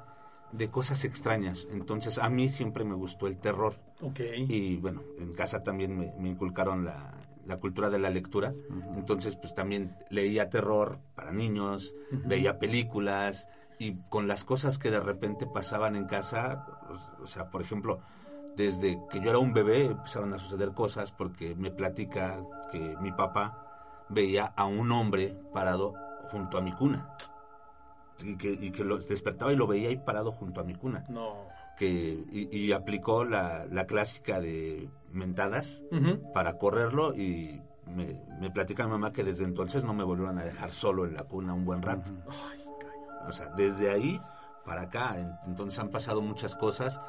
de 0.52 0.70
cosas 0.70 1.04
extrañas. 1.04 1.66
Entonces, 1.70 2.18
a 2.18 2.28
mí 2.30 2.48
siempre 2.48 2.84
me 2.84 2.94
gustó 2.94 3.26
el 3.26 3.38
terror. 3.38 3.76
Ok. 4.00 4.20
Y 4.48 4.76
bueno, 4.76 5.02
en 5.18 5.32
casa 5.34 5.62
también 5.62 5.96
me, 5.96 6.12
me 6.18 6.28
inculcaron 6.28 6.84
la, 6.84 7.14
la 7.48 7.56
cultura 7.56 7.88
de 7.90 7.98
la 7.98 8.10
lectura. 8.10 8.54
Entonces, 8.94 9.34
pues 9.34 9.54
también 9.54 9.96
leía 10.10 10.50
terror 10.50 11.00
para 11.14 11.32
niños, 11.32 11.94
veía 12.10 12.58
películas 12.58 13.48
y 13.78 13.96
con 14.10 14.28
las 14.28 14.44
cosas 14.44 14.78
que 14.78 14.90
de 14.90 15.00
repente 15.00 15.46
pasaban 15.46 15.96
en 15.96 16.04
casa, 16.04 16.66
pues, 16.86 17.00
o 17.22 17.26
sea, 17.26 17.50
por 17.50 17.62
ejemplo, 17.62 18.00
desde 18.54 18.98
que 19.10 19.20
yo 19.20 19.30
era 19.30 19.38
un 19.38 19.54
bebé 19.54 19.86
empezaron 19.86 20.34
a 20.34 20.38
suceder 20.38 20.72
cosas 20.72 21.10
porque 21.10 21.54
me 21.54 21.70
platica 21.70 22.38
que 22.70 22.96
mi 23.00 23.12
papá 23.12 24.04
veía 24.10 24.44
a 24.44 24.66
un 24.66 24.92
hombre 24.92 25.34
parado 25.52 25.94
junto 26.30 26.58
a 26.58 26.60
mi 26.60 26.72
cuna. 26.72 27.14
Y 28.24 28.36
que, 28.36 28.50
y 28.52 28.70
que 28.72 28.84
lo 28.84 28.98
despertaba 28.98 29.52
y 29.52 29.56
lo 29.56 29.66
veía 29.66 29.88
ahí 29.90 29.96
parado 29.96 30.32
junto 30.32 30.60
a 30.60 30.64
mi 30.64 30.74
cuna 30.74 31.04
No. 31.08 31.34
que 31.78 32.24
y, 32.32 32.48
y 32.56 32.72
aplicó 32.72 33.24
la, 33.24 33.66
la 33.70 33.86
clásica 33.86 34.40
de 34.40 34.88
mentadas 35.12 35.82
para 36.34 36.58
correrlo 36.58 37.14
y 37.14 37.60
me, 37.86 38.20
me 38.40 38.50
platica 38.50 38.84
mi 38.84 38.90
mamá 38.90 39.12
que 39.12 39.22
desde 39.24 39.44
entonces 39.44 39.84
no 39.84 39.94
me 39.94 40.04
volvieron 40.04 40.38
a 40.38 40.44
dejar 40.44 40.70
solo 40.72 41.06
en 41.06 41.14
la 41.14 41.24
cuna 41.24 41.54
un 41.54 41.64
buen 41.64 41.80
rato. 41.82 42.10
Ay, 42.28 42.58
caño. 42.80 43.28
O 43.28 43.32
sea, 43.32 43.46
desde 43.56 43.90
ahí 43.90 44.20
para 44.64 44.82
acá, 44.82 45.18
en- 45.18 45.32
entonces 45.46 45.78
han 45.78 45.88
pasado 45.90 46.20
muchas 46.20 46.54
cosas, 46.56 47.00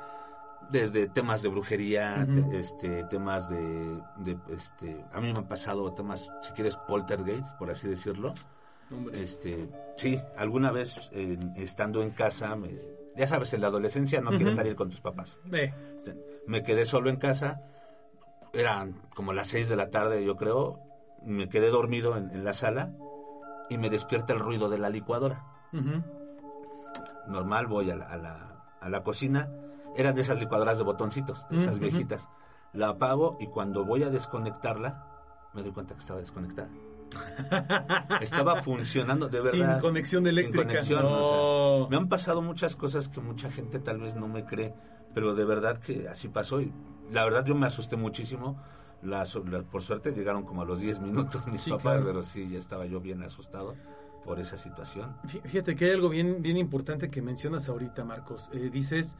desde 0.69 1.07
temas 1.09 1.41
de 1.41 1.49
brujería, 1.49 2.25
este, 2.53 3.03
temas 3.05 3.49
de, 3.49 3.99
de, 4.17 4.37
este, 4.53 5.03
a 5.11 5.19
mí 5.19 5.33
me 5.33 5.39
han 5.39 5.47
pasado 5.47 5.91
temas, 5.93 6.29
si 6.43 6.51
quieres, 6.53 6.77
poltergeist, 6.87 7.57
por 7.57 7.71
así 7.71 7.87
decirlo. 7.87 8.33
Hombre. 8.91 9.21
Este, 9.23 9.69
sí, 9.97 10.19
alguna 10.37 10.71
vez 10.71 11.09
eh, 11.11 11.37
estando 11.55 12.01
en 12.01 12.11
casa, 12.11 12.55
me- 12.55 12.79
ya 13.15 13.27
sabes, 13.27 13.53
en 13.53 13.61
la 13.61 13.67
adolescencia 13.67 14.21
no 14.21 14.29
quieres 14.31 14.55
salir 14.55 14.75
con 14.75 14.89
tus 14.89 15.01
papás. 15.01 15.39
Este, 15.97 16.15
Me 16.47 16.63
quedé 16.63 16.85
solo 16.85 17.09
en 17.09 17.17
casa, 17.17 17.61
eran 18.53 19.01
como 19.15 19.33
las 19.33 19.47
6 19.49 19.69
de 19.69 19.75
la 19.75 19.89
tarde, 19.89 20.23
yo 20.25 20.35
creo, 20.37 20.79
me 21.23 21.49
quedé 21.49 21.69
dormido 21.69 22.15
en, 22.17 22.29
en 22.31 22.43
la 22.43 22.53
sala 22.53 22.93
y 23.69 23.77
me 23.77 23.89
despierta 23.89 24.33
el 24.33 24.39
ruido 24.39 24.69
de 24.69 24.77
la 24.79 24.89
licuadora. 24.89 25.43
Normal, 27.27 27.67
voy 27.67 27.91
a 27.91 27.95
la, 27.95 28.05
a 28.05 28.17
la, 28.17 28.63
a 28.81 28.89
la 28.89 29.03
cocina, 29.03 29.49
eran 29.95 30.15
de 30.15 30.21
esas 30.21 30.39
licuadoras 30.39 30.77
de 30.77 30.83
botoncitos, 30.83 31.47
de 31.49 31.57
esas 31.57 31.77
viejitas. 31.79 32.27
La 32.73 32.89
apago 32.89 33.37
y 33.39 33.47
cuando 33.47 33.85
voy 33.85 34.03
a 34.03 34.09
desconectarla, 34.09 35.05
me 35.53 35.61
doy 35.61 35.71
cuenta 35.71 35.93
que 35.93 35.99
estaba 35.99 36.19
desconectada. 36.19 36.69
Estaba 38.21 38.61
funcionando 38.61 39.27
de 39.29 39.41
Sin 39.43 39.61
verdad. 39.61 39.81
conexión 39.81 40.27
eléctrica. 40.27 40.65
conexión, 40.67 41.01
No. 41.03 41.21
o 41.21 41.79
sea, 41.81 41.89
me 41.89 41.97
han 41.97 42.09
pasado 42.09 42.41
muchas 42.41 42.75
cosas 42.75 43.09
que 43.09 43.19
mucha 43.21 43.51
gente 43.51 43.79
tal 43.79 43.99
vez 43.99 44.15
no 44.15 44.27
me 44.27 44.45
cree, 44.45 44.73
pero 45.13 45.33
de 45.35 45.45
verdad 45.45 45.77
que 45.77 46.07
así 46.07 46.27
pasó. 46.27 46.61
Y 46.61 46.71
la 47.11 47.23
verdad 47.23 47.45
yo 47.45 47.55
me 47.55 47.67
asusté 47.67 47.95
muchísimo. 47.95 48.59
La- 49.01 49.25
por 49.71 49.81
suerte 49.81 50.11
llegaron 50.11 50.43
como 50.43 50.61
a 50.63 50.65
los 50.65 50.79
10 50.81 50.99
minutos 50.99 51.47
mis 51.47 51.61
Sí, 51.61 51.69
papás, 51.71 51.83
claro. 51.83 52.05
pero 52.05 52.23
sí, 52.23 52.49
ya 52.49 52.59
estaba 52.59 52.85
yo 52.85 52.99
bien 52.99 53.23
asustado 53.23 53.75
por 54.25 54.39
esa 54.39 54.57
situación. 54.57 55.15
Fí- 55.25 55.41
Fíjate 55.41 55.75
que 55.75 55.85
hay 55.85 55.91
algo 55.91 56.09
bien, 56.09 56.41
bien 56.41 56.57
importante 56.57 57.09
que 57.09 57.21
mencionas 57.21 57.69
ahorita, 57.69 58.03
Marcos. 58.03 58.49
Eh, 58.51 58.69
dices, 58.71 59.15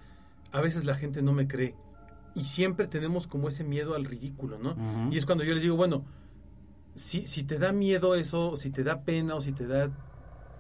a 0.51 0.59
veces 0.61 0.83
la 0.83 0.95
gente 0.95 1.21
no 1.21 1.31
me 1.31 1.47
cree. 1.47 1.75
Y 2.35 2.43
siempre 2.45 2.87
tenemos 2.87 3.25
como 3.25 3.47
ese 3.47 3.63
miedo 3.63 3.95
al 3.95 4.05
ridículo, 4.05 4.59
¿no? 4.59 4.75
Y 5.11 5.17
es 5.17 5.25
cuando 5.25 5.43
yo 5.43 5.53
les 5.53 5.63
digo, 5.63 5.75
bueno, 5.77 6.03
si, 6.95 7.25
si 7.27 7.43
te 7.43 7.57
da 7.59 7.71
miedo 7.71 8.15
eso, 8.15 8.55
si 8.57 8.71
te 8.71 8.83
da 8.83 9.03
pena 9.03 9.35
o 9.35 9.41
si 9.41 9.53
te 9.53 9.67
da, 9.67 9.85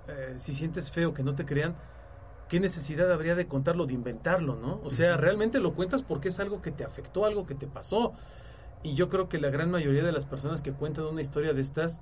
eh, 0.07 0.35
si 0.39 0.53
sientes 0.53 0.91
feo 0.91 1.13
que 1.13 1.23
no 1.23 1.35
te 1.35 1.45
crean, 1.45 1.75
¿qué 2.49 2.59
necesidad 2.59 3.11
habría 3.11 3.35
de 3.35 3.47
contarlo, 3.47 3.85
de 3.85 3.93
inventarlo, 3.93 4.55
¿no? 4.55 4.81
O 4.83 4.89
sea, 4.91 5.17
realmente 5.17 5.59
lo 5.59 5.73
cuentas 5.75 6.03
porque 6.03 6.29
es 6.29 6.39
algo 6.39 6.61
que 6.61 6.71
te 6.71 6.83
afectó, 6.83 7.25
algo 7.25 7.45
que 7.45 7.55
te 7.55 7.67
pasó. 7.67 8.13
Y 8.83 8.95
yo 8.95 9.09
creo 9.09 9.29
que 9.29 9.39
la 9.39 9.49
gran 9.49 9.71
mayoría 9.71 10.03
de 10.03 10.11
las 10.13 10.25
personas 10.25 10.61
que 10.61 10.73
cuentan 10.73 11.05
una 11.05 11.21
historia 11.21 11.53
de 11.53 11.61
estas, 11.61 12.01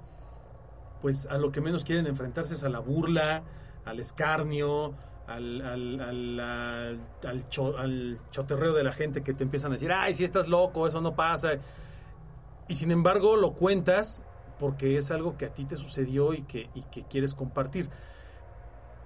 pues 1.01 1.25
a 1.27 1.37
lo 1.37 1.51
que 1.51 1.61
menos 1.61 1.83
quieren 1.83 2.07
enfrentarse 2.07 2.55
es 2.55 2.63
a 2.63 2.69
la 2.69 2.79
burla, 2.79 3.43
al 3.85 3.99
escarnio, 3.99 4.93
al, 5.27 5.61
al, 5.61 5.99
al, 6.01 6.39
al, 6.39 6.99
al 7.25 7.49
cho- 7.49 7.77
al 7.77 8.19
choterreo 8.31 8.73
de 8.73 8.83
la 8.83 8.91
gente 8.93 9.21
que 9.23 9.33
te 9.33 9.43
empiezan 9.43 9.71
a 9.71 9.75
decir, 9.75 9.91
ay, 9.91 10.13
si 10.13 10.23
estás 10.23 10.47
loco, 10.47 10.87
eso 10.87 11.01
no 11.01 11.15
pasa. 11.15 11.53
Y 12.67 12.75
sin 12.75 12.91
embargo 12.91 13.35
lo 13.37 13.53
cuentas 13.53 14.23
porque 14.59 14.97
es 14.97 15.11
algo 15.11 15.37
que 15.37 15.45
a 15.45 15.53
ti 15.53 15.65
te 15.65 15.77
sucedió 15.77 16.33
y 16.33 16.43
que, 16.43 16.69
y 16.73 16.83
que 16.83 17.03
quieres 17.03 17.33
compartir. 17.33 17.89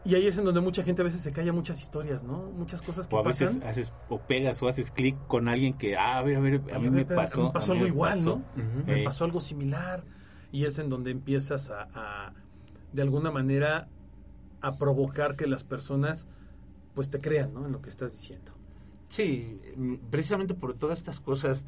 Y 0.03 0.15
ahí 0.15 0.25
es 0.25 0.37
en 0.39 0.45
donde 0.45 0.61
mucha 0.61 0.81
gente 0.81 1.03
a 1.03 1.05
veces 1.05 1.21
se 1.21 1.31
calla 1.31 1.53
muchas 1.53 1.79
historias, 1.79 2.23
¿no? 2.23 2.37
Muchas 2.51 2.81
cosas 2.81 3.07
que 3.07 3.15
O 3.15 3.19
a 3.19 3.23
veces 3.23 3.57
pasan. 3.57 3.69
haces 3.69 3.93
o 4.09 4.19
pegas 4.19 4.61
o 4.63 4.67
haces 4.67 4.89
clic 4.91 5.15
con 5.27 5.47
alguien 5.47 5.73
que, 5.77 5.95
ah, 5.95 6.17
a 6.17 6.23
ver, 6.23 6.37
a 6.37 6.39
ver, 6.39 6.61
a 6.73 6.79
mí 6.79 6.89
me 6.89 7.05
pasó. 7.05 7.45
me 7.47 7.51
pasó 7.51 7.73
algo 7.73 7.85
igual, 7.85 8.13
pasó. 8.15 8.41
¿no? 8.55 8.63
me 8.87 9.01
Eh, 9.01 9.03
pasó 9.03 9.25
algo 9.25 9.41
similar 9.41 10.03
y 10.51 10.65
es 10.65 10.79
en 10.79 10.89
donde 10.89 11.11
empiezas 11.11 11.69
a, 11.69 11.87
a, 11.93 12.33
de 12.93 13.01
alguna 13.03 13.29
manera 13.29 13.89
a 14.61 14.71
provocar 14.77 15.35
que 15.35 15.45
las 15.45 15.63
personas 15.63 16.27
pues 16.95 17.09
te 17.11 17.19
crean 17.19 17.53
¿no? 17.53 17.65
en 17.67 17.71
lo 17.71 17.81
que 17.81 17.89
estás 17.89 18.11
diciendo 18.13 18.51
Sí, 19.09 19.59
mm, 19.75 19.95
precisamente 20.09 20.53
por 20.55 20.73
todas 20.73 20.97
estas 20.97 21.19
cosas 21.19 21.63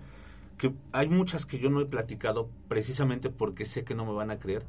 que 0.57 0.73
hay 0.91 1.09
muchas 1.09 1.45
que 1.45 1.57
yo 1.59 1.69
no 1.69 1.81
he 1.81 1.85
platicado 1.85 2.49
precisamente 2.67 3.29
porque 3.29 3.65
sé 3.65 3.83
que 3.83 3.95
no 3.95 4.05
me 4.05 4.13
van 4.13 4.31
a 4.31 4.39
creer, 4.39 4.65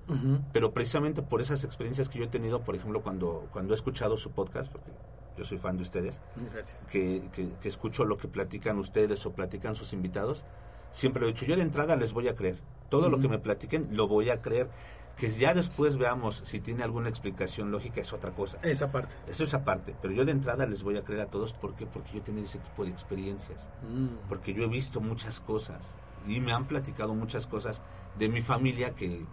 pero 0.52 0.72
precisamente 0.72 1.22
por 1.22 1.40
esas 1.40 1.62
experiencias 1.64 2.08
que 2.08 2.18
yo 2.18 2.24
he 2.24 2.28
tenido, 2.28 2.62
por 2.62 2.74
ejemplo, 2.74 3.02
cuando, 3.02 3.48
cuando 3.52 3.74
he 3.74 3.76
escuchado 3.76 4.16
su 4.16 4.30
podcast, 4.30 4.70
porque 4.72 4.90
yo 5.36 5.44
soy 5.44 5.58
fan 5.58 5.76
de 5.76 5.82
ustedes, 5.82 6.20
gracias 6.52 6.84
que, 6.86 7.28
que- 7.32 7.52
que 7.60 7.68
escucho 7.68 8.04
lo 8.04 8.16
que 8.16 8.28
platican 8.28 8.78
ustedes 8.78 9.24
o 9.26 9.32
platican 9.32 9.74
sus 9.74 9.92
invitados, 9.92 10.44
siempre 10.92 11.20
lo 11.22 11.28
he 11.28 11.32
dicho, 11.32 11.44
yo 11.46 11.56
de 11.56 11.62
entrada 11.62 11.96
les 11.96 12.12
voy 12.12 12.28
a 12.28 12.34
creer. 12.34 12.56
Todo 12.88 13.08
lo 13.08 13.16
Ujú. 13.16 13.22
que 13.22 13.28
me 13.28 13.38
platiquen 13.38 13.88
lo 13.92 14.06
voy 14.08 14.30
a 14.30 14.40
creer. 14.40 14.68
Que 15.16 15.30
ya 15.30 15.54
después 15.54 15.96
veamos 15.96 16.42
si 16.44 16.58
tiene 16.60 16.82
alguna 16.82 17.08
explicación 17.08 17.70
lógica 17.70 18.00
es 18.00 18.12
otra 18.12 18.32
cosa. 18.32 18.58
esa 18.62 18.90
parte 18.90 19.14
Eso 19.28 19.44
es 19.44 19.54
aparte, 19.54 19.94
pero 20.02 20.12
yo 20.12 20.24
de 20.24 20.32
entrada 20.32 20.66
les 20.66 20.82
voy 20.82 20.96
a 20.96 21.04
creer 21.04 21.22
a 21.22 21.26
todos. 21.26 21.52
¿Por 21.52 21.74
qué? 21.74 21.86
Porque 21.86 22.12
yo 22.12 22.18
he 22.18 22.22
tenido 22.22 22.44
ese 22.46 22.58
tipo 22.58 22.84
de 22.84 22.90
experiencias. 22.90 23.60
Mm. 23.88 24.28
Porque 24.28 24.52
yo 24.54 24.64
he 24.64 24.68
visto 24.68 25.00
muchas 25.00 25.38
cosas 25.40 25.84
y 26.26 26.40
me 26.40 26.52
han 26.52 26.66
platicado 26.66 27.14
muchas 27.14 27.46
cosas 27.46 27.80
de 28.18 28.28
mi 28.28 28.42
familia 28.42 28.94
que 28.94 29.06
eh, 29.20 29.26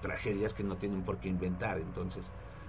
tragedias 0.00 0.54
que 0.54 0.62
no 0.64 0.76
tienen 0.76 1.02
por 1.02 1.18
qué 1.18 1.28
inventar. 1.28 1.78
Entonces, 1.78 2.24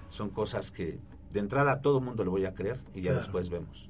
son 0.10 0.30
cosas 0.30 0.72
que 0.72 1.00
de 1.32 1.40
entrada 1.40 1.74
a 1.74 1.82
todo 1.82 2.02
mundo 2.02 2.24
le 2.24 2.30
voy 2.32 2.46
a 2.46 2.54
creer 2.54 2.80
y 2.94 3.02
ya 3.02 3.12
Claro. 3.12 3.20
después 3.20 3.50
vemos. 3.50 3.88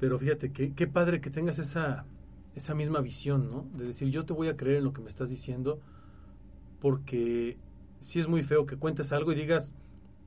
pero 0.00 0.18
fíjate 0.18 0.52
que 0.52 0.72
qué 0.74 0.86
padre 0.86 1.20
que 1.20 1.28
tengas 1.28 1.58
esa 1.58 2.06
esa 2.54 2.74
misma 2.74 3.00
visión 3.00 3.50
no 3.50 3.66
de 3.74 3.84
decir 3.88 4.08
yo 4.08 4.24
te 4.24 4.32
voy 4.32 4.48
a 4.48 4.56
creer 4.56 4.78
en 4.78 4.84
lo 4.84 4.92
que 4.94 5.02
me 5.02 5.08
estás 5.10 5.28
diciendo 5.28 5.80
porque 6.80 7.56
sí 8.00 8.20
es 8.20 8.28
muy 8.28 8.42
feo 8.42 8.66
que 8.66 8.76
cuentes 8.76 9.12
algo 9.12 9.32
y 9.32 9.34
digas 9.34 9.72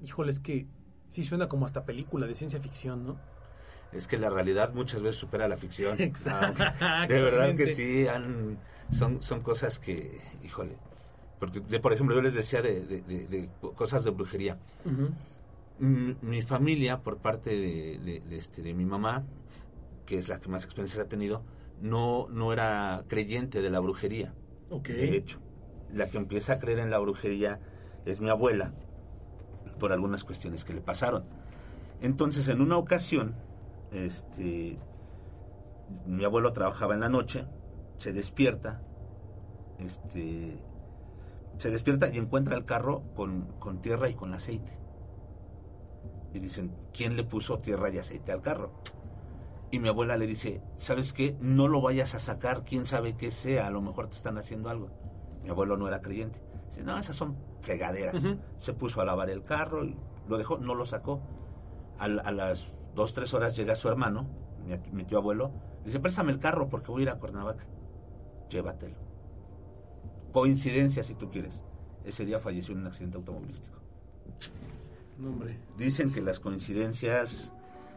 híjole 0.04 0.32
es 0.32 0.40
que 0.40 0.66
sí 1.10 1.24
suena 1.24 1.48
como 1.48 1.66
hasta 1.66 1.86
película 1.86 2.28
de 2.28 2.36
ciencia 2.36 2.60
ficción 2.60 3.06
no 3.06 3.18
Es 3.94 4.08
que 4.08 4.18
la 4.18 4.30
realidad 4.30 4.74
muchas 4.74 5.02
veces 5.02 5.18
supera 5.20 5.48
la 5.48 5.58
ficción. 5.58 5.96
Exacto. 6.02 6.64
De 7.08 7.22
verdad 7.22 7.56
que 7.56 7.68
sí, 7.74 8.08
han- 8.08 8.58
son, 8.92 9.22
son 9.22 9.42
cosas 9.42 9.80
que, 9.80 10.20
híjole. 10.44 10.78
Porque, 11.40 11.60
de, 11.60 11.80
por 11.80 11.92
ejemplo, 11.94 12.16
yo 12.16 12.22
les 12.22 12.34
decía 12.34 12.62
de, 12.62 12.86
de- 12.86 13.02
de- 13.02 13.28
de 13.28 13.50
cosas 13.76 14.04
de 14.04 14.12
brujería. 14.12 14.58
Mm, 15.80 16.12
mi 16.22 16.42
familia, 16.42 17.00
por 17.02 17.18
parte 17.18 17.50
de, 17.50 18.00
de- 18.00 18.20
de 18.22 18.38
este, 18.38 18.62
de 18.62 18.74
mi 18.74 18.86
mamá, 18.86 19.24
que 20.06 20.18
es 20.18 20.28
la 20.28 20.40
que 20.40 20.50
más 20.50 20.64
experiencias 20.64 21.04
ha 21.06 21.10
tenido, 21.10 21.44
no, 21.82 22.28
no 22.30 22.54
era 22.54 23.04
creyente 23.08 23.62
de 23.62 23.70
la 23.70 23.80
brujería. 23.80 24.34
De 24.94 25.18
hecho, 25.18 25.40
la 25.94 26.08
que 26.08 26.18
empieza 26.18 26.54
a 26.54 26.60
creer 26.60 26.80
en 26.80 26.90
la 26.90 27.00
brujería 27.00 27.60
es 28.06 28.22
mi 28.22 28.30
abuela, 28.30 28.74
por 29.80 29.92
algunas 29.92 30.24
cuestiones 30.24 30.64
que 30.64 30.74
le 30.74 30.82
pasaron. 30.82 31.26
Entonces, 32.02 32.48
en 32.48 32.62
una 32.62 32.78
ocasión, 32.78 33.36
este, 33.92 34.78
mi 36.06 36.24
abuelo 36.24 36.54
trabajaba 36.54 36.94
en 36.94 37.02
la 37.02 37.10
noche, 37.10 37.46
se 37.98 38.14
despierta, 38.14 38.82
este, 39.80 40.58
se 41.58 41.70
despierta 41.70 42.10
y 42.10 42.18
encuentra 42.18 42.56
el 42.56 42.66
carro 42.66 43.04
con, 43.16 43.44
con 43.60 43.82
tierra 43.82 44.10
y 44.10 44.16
con 44.16 44.34
aceite. 44.34 44.72
Y 46.34 46.40
dicen, 46.40 46.74
¿quién 46.94 47.16
le 47.16 47.24
puso 47.24 47.60
tierra 47.60 47.90
y 47.90 47.98
aceite 47.98 48.32
al 48.32 48.42
carro? 48.42 48.72
Y 49.70 49.80
mi 49.80 49.88
abuela 49.88 50.18
le 50.18 50.28
dice, 50.28 50.62
¿sabes 50.78 51.14
qué? 51.14 51.38
No 51.40 51.68
lo 51.68 51.82
vayas 51.82 52.16
a 52.16 52.20
sacar, 52.20 52.64
quién 52.64 52.86
sabe 52.86 53.16
qué 53.16 53.32
sea, 53.32 53.68
a 53.68 53.72
lo 53.72 53.82
mejor 53.82 54.08
te 54.08 54.16
están 54.16 54.38
haciendo 54.38 54.70
algo. 54.70 54.90
Mi 55.44 55.50
abuelo 55.50 55.78
no 55.78 55.88
era 55.88 56.02
creyente. 56.02 56.42
Dice, 56.68 56.84
no, 56.84 56.98
esas 56.98 57.16
son 57.16 57.36
fregaderas. 57.62 58.22
Se 58.60 58.74
puso 58.74 59.02
a 59.02 59.06
lavar 59.06 59.30
el 59.30 59.44
carro 59.44 59.84
y 59.86 59.96
lo 60.28 60.38
dejó, 60.38 60.58
no 60.58 60.76
lo 60.76 60.86
sacó. 60.86 61.22
A 61.98 62.08
las 62.08 62.74
dos, 62.96 63.14
tres 63.14 63.34
horas 63.34 63.56
llega 63.56 63.76
su 63.76 63.88
hermano, 63.88 64.28
mi, 64.66 64.76
mi 64.92 65.06
tío 65.06 65.20
abuelo, 65.20 65.52
le 65.80 65.86
dice, 65.86 66.00
préstame 66.00 66.32
el 66.32 66.40
carro 66.40 66.70
porque 66.70 66.92
voy 66.92 67.02
a 67.02 67.04
ir 67.04 67.10
a 67.10 67.20
Cuernavaca. 67.20 67.66
Llévatelo. 68.50 68.96
Coincidencia, 70.32 71.04
si 71.04 71.16
tú 71.16 71.30
quieres. 71.30 71.62
Ese 72.06 72.26
día 72.26 72.40
falleció 72.40 72.74
en 72.74 72.82
un 72.82 72.88
accidente 72.88 73.18
automovilístico. 73.18 73.80
No, 75.18 75.30
hombre. 75.30 75.60
Dicen 75.78 76.12
que 76.12 76.22
las 76.22 76.40
coincidencias 76.40 77.52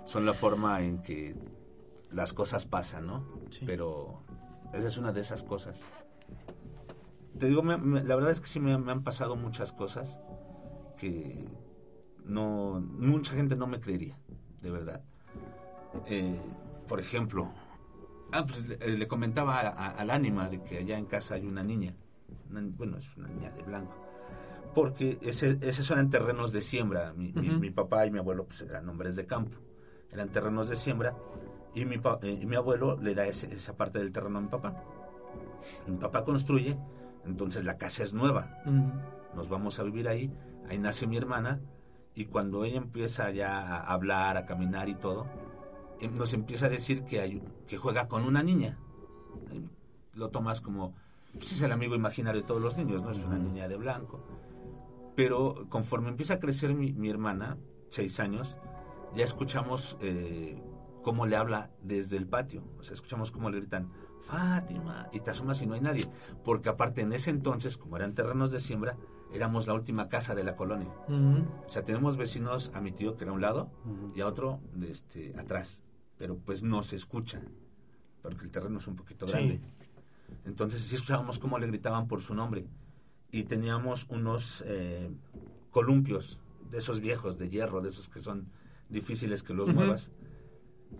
son 0.05 0.27
la 0.27 0.35
forma 0.35 0.83
en 0.83 0.99
que 1.03 1.35
las 2.11 2.33
cosas 2.33 2.67
pasan, 2.67 3.07
¿no? 3.07 3.27
Sí. 3.51 3.65
Pero 3.67 4.23
esa 4.73 4.89
es 4.89 4.97
una 4.99 5.13
de 5.13 5.21
esas 5.21 5.43
cosas. 5.43 5.79
Te 7.38 7.47
digo, 7.47 7.62
me- 7.62 7.76
me- 7.79 8.05
la 8.05 8.14
verdad 8.14 8.31
es 8.31 8.41
que 8.41 8.47
sí 8.47 8.61
me, 8.61 8.76
me 8.79 8.93
han 8.93 9.03
pasado 9.03 9.37
muchas 9.37 9.73
cosas 9.73 10.19
que 10.99 11.45
no 12.25 12.81
mucha 12.81 13.35
gente 13.35 13.57
no 13.57 13.67
me 13.67 13.81
creería, 13.81 14.17
de 14.62 14.71
verdad. 14.71 15.03
Eh, 16.07 16.38
por 16.88 17.00
ejemplo, 17.00 17.50
ah, 18.33 18.45
pues, 18.47 18.64
le, 18.67 18.76
le 18.99 19.09
comentaba 19.09 19.61
a- 19.61 19.69
a- 19.69 19.91
al 19.91 20.11
ánima 20.11 20.49
de 20.49 20.62
que 20.62 20.79
allá 20.79 20.97
en 20.99 21.07
casa 21.07 21.35
hay 21.35 21.47
una 21.47 21.62
niña, 21.62 21.95
una- 22.50 22.62
bueno, 22.76 22.99
es 22.99 23.17
una 23.17 23.29
niña 23.29 23.50
de 23.50 23.62
blanco 23.62 23.95
porque 24.75 25.19
ese, 25.23 25.57
esos 25.61 25.88
eran 25.93 26.11
terrenos 26.11 26.50
de 26.53 26.61
siembra. 26.61 27.12
Mi, 27.12 27.33
mi- 27.33 27.49
Ujú. 27.50 27.61
mi 27.61 27.71
papá 27.71 28.07
y 28.07 28.11
mi 28.11 28.19
abuelo 28.19 28.45
pues, 28.47 28.61
eran 28.62 28.88
hombres 28.88 29.14
de 29.14 29.25
campo, 29.25 29.57
eran 30.11 30.31
terrenos 30.31 30.69
de 30.69 30.75
siembra, 30.75 31.14
y 31.76 31.85
mi, 31.85 31.99
pa- 31.99 32.19
eh, 32.23 32.38
y 32.43 32.47
mi 32.47 32.57
abuelo 32.57 32.97
le 33.00 33.14
da 33.14 33.25
ese- 33.25 33.55
esa 33.55 33.76
parte 33.76 34.00
del 34.00 34.11
terreno 34.11 34.38
a 34.38 34.43
mi 34.43 34.49
papá. 34.49 34.75
Mi 35.87 35.97
papá 35.97 36.25
construye, 36.25 36.76
entonces 37.26 37.64
la 37.64 37.76
casa 37.76 38.02
es 38.02 38.12
nueva, 38.12 38.62
Ujú. 38.66 38.93
nos 39.37 39.49
vamos 39.49 39.78
a 39.78 39.83
vivir 39.83 40.09
ahí, 40.09 40.33
ahí 40.69 40.78
nace 40.78 41.07
mi 41.07 41.16
hermana, 41.16 41.61
y 42.14 42.26
cuando 42.26 42.64
ella 42.64 42.78
empieza 42.78 43.31
ya 43.31 43.59
a 43.59 43.93
hablar, 43.93 44.37
a 44.37 44.47
caminar 44.47 44.88
y 44.88 44.95
todo, 44.95 45.26
eh, 46.00 46.09
nos 46.09 46.33
empieza 46.33 46.66
a 46.66 46.69
decir 46.69 47.04
que, 47.04 47.21
hay, 47.21 47.43
que 47.66 47.76
juega 47.76 48.09
con 48.09 48.25
una 48.25 48.43
niña. 48.43 48.78
Lo 50.14 50.28
tomas 50.31 50.61
como, 50.61 50.95
pues 51.33 51.52
es 51.52 51.62
el 51.62 51.73
amigo 51.73 51.95
imaginario 51.97 52.40
de 52.40 52.47
todos 52.47 52.62
los 52.62 52.76
niños, 52.76 53.02
¿no? 53.02 53.11
Es 53.11 53.19
una 53.19 53.38
niña 53.38 53.66
de 53.66 53.76
blanco. 53.76 54.25
Pero 55.16 55.66
conforme 55.69 56.09
empieza 56.09 56.35
a 56.35 56.38
crecer 56.38 56.75
mi, 56.75 56.93
mi 56.93 57.11
hermana, 57.11 57.57
seis 57.90 58.21
años, 58.21 58.57
ya 59.16 59.25
escuchamos 59.25 59.97
eh, 60.00 60.61
cómo 61.02 61.26
le 61.26 61.37
habla 61.37 61.71
desde 61.83 62.16
el 62.16 62.26
patio. 62.26 62.62
O 62.78 62.83
sea, 62.85 62.95
escuchamos 62.95 63.31
cómo 63.33 63.50
le 63.50 63.59
gritan, 63.59 63.90
Fátima, 64.25 65.09
y 65.12 65.21
te 65.21 65.31
asomas 65.31 65.61
y 65.62 65.66
no 65.66 65.75
hay 65.75 65.81
nadie. 65.81 66.07
Porque 66.45 66.69
aparte 66.69 67.02
en 67.02 67.12
ese 67.12 67.31
entonces, 67.31 67.76
como 67.76 67.97
eran 67.97 68.14
terrenos 68.14 68.50
de 68.50 68.61
siembra, 68.61 68.97
éramos 69.33 69.66
la 69.66 69.75
última 69.75 70.09
casa 70.09 70.35
de 70.35 70.45
la 70.45 70.57
colonia. 70.57 70.90
O 71.66 71.69
sea, 71.69 71.85
tenemos 71.85 72.16
vecinos 72.16 72.71
a 72.75 72.81
mi 72.81 72.93
tío 72.93 73.16
que 73.16 73.25
era 73.25 73.33
a 73.33 73.35
un 73.35 73.40
lado 73.40 73.71
y 74.14 74.21
a 74.21 74.26
otro 74.26 74.61
este, 74.88 75.35
atrás. 75.38 75.81
Pero 76.16 76.37
pues 76.38 76.62
no 76.62 76.83
se 76.83 76.97
escucha, 76.97 77.43
porque 78.23 78.45
el 78.45 78.50
terreno 78.50 78.78
es 78.78 78.87
un 78.87 78.97
poquito 78.97 79.26
Sí. 79.26 79.33
grande. 79.35 79.61
Entonces 80.45 80.81
sí 80.83 80.95
escuchábamos 80.95 81.38
cómo 81.38 81.59
le 81.59 81.66
gritaban 81.66 82.07
por 82.09 82.21
su 82.21 82.35
nombre. 82.35 82.66
y 83.31 83.43
teníamos 83.43 84.07
unos 84.11 84.62
eh, 84.64 85.11
columpios 85.73 86.38
de 86.71 86.78
esos 86.78 87.00
viejos 87.00 87.37
de 87.37 87.49
hierro, 87.49 87.81
de 87.81 87.90
esos 87.90 88.09
que 88.09 88.21
son 88.21 88.47
difíciles 88.88 89.43
que 89.43 89.52
los 89.54 89.75
muevas. 89.75 90.12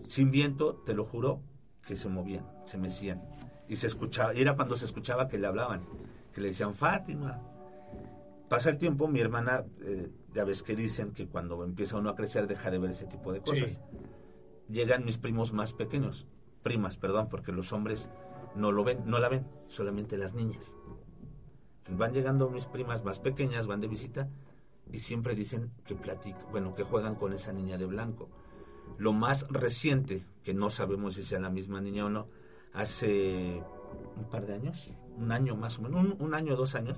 Sin 0.03 0.31
viento, 0.31 0.75
te 0.85 0.93
lo 0.93 1.05
juro, 1.05 1.39
que 1.85 1.95
se 1.95 2.09
movían, 2.09 2.45
se 2.65 2.77
mecían. 2.77 3.21
Y 3.67 3.77
se 3.77 3.87
escuchaba, 3.87 4.33
y 4.33 4.41
era 4.41 4.55
cuando 4.55 4.77
se 4.77 4.85
escuchaba 4.85 5.27
que 5.27 5.37
le 5.37 5.47
hablaban, 5.47 5.85
que 6.33 6.41
le 6.41 6.49
decían 6.49 6.73
Fátima. 6.73 7.41
Pasa 8.49 8.69
el 8.69 8.77
tiempo, 8.77 9.07
mi 9.07 9.19
hermana, 9.19 9.63
eh, 9.81 10.11
ya 10.33 10.43
ves 10.43 10.61
que 10.61 10.75
dicen 10.75 11.13
que 11.13 11.27
cuando 11.27 11.63
empieza 11.63 11.97
uno 11.97 12.09
a 12.09 12.15
crecer 12.15 12.47
deja 12.47 12.69
de 12.69 12.77
ver 12.77 12.91
ese 12.91 13.07
tipo 13.07 13.31
de 13.33 13.41
cosas. 13.41 13.69
Sí. 13.69 13.77
Llegan 14.69 15.05
mis 15.05 15.17
primos 15.17 15.53
más 15.53 15.73
pequeños, 15.73 16.27
primas, 16.61 16.97
perdón, 16.97 17.27
porque 17.29 17.51
los 17.51 17.71
hombres 17.71 18.09
no 18.55 18.71
lo 18.71 18.83
ven, 18.83 19.03
no 19.05 19.19
la 19.19 19.29
ven, 19.29 19.47
solamente 19.67 20.17
las 20.17 20.33
niñas. 20.33 20.75
Van 21.89 22.13
llegando 22.13 22.49
mis 22.49 22.65
primas 22.65 23.03
más 23.03 23.19
pequeñas, 23.19 23.67
van 23.67 23.81
de 23.81 23.87
visita 23.87 24.27
y 24.91 24.99
siempre 24.99 25.35
dicen 25.35 25.71
que 25.85 25.95
platican, 25.95 26.45
bueno, 26.51 26.73
que 26.73 26.83
juegan 26.83 27.15
con 27.15 27.33
esa 27.33 27.53
niña 27.53 27.77
de 27.77 27.85
blanco. 27.85 28.29
Lo 28.97 29.13
más 29.13 29.47
reciente, 29.49 30.25
que 30.43 30.53
no 30.53 30.69
sabemos 30.69 31.15
si 31.15 31.23
sea 31.23 31.39
la 31.39 31.49
misma 31.49 31.81
niña 31.81 32.05
o 32.05 32.09
no, 32.09 32.27
hace 32.73 33.61
un 34.17 34.29
par 34.29 34.45
de 34.45 34.53
años, 34.53 34.89
un 35.17 35.31
año 35.31 35.55
más 35.55 35.79
o 35.79 35.81
menos, 35.81 36.15
un, 36.19 36.33
año 36.33 36.53
o 36.53 36.57
dos 36.57 36.75
años, 36.75 36.97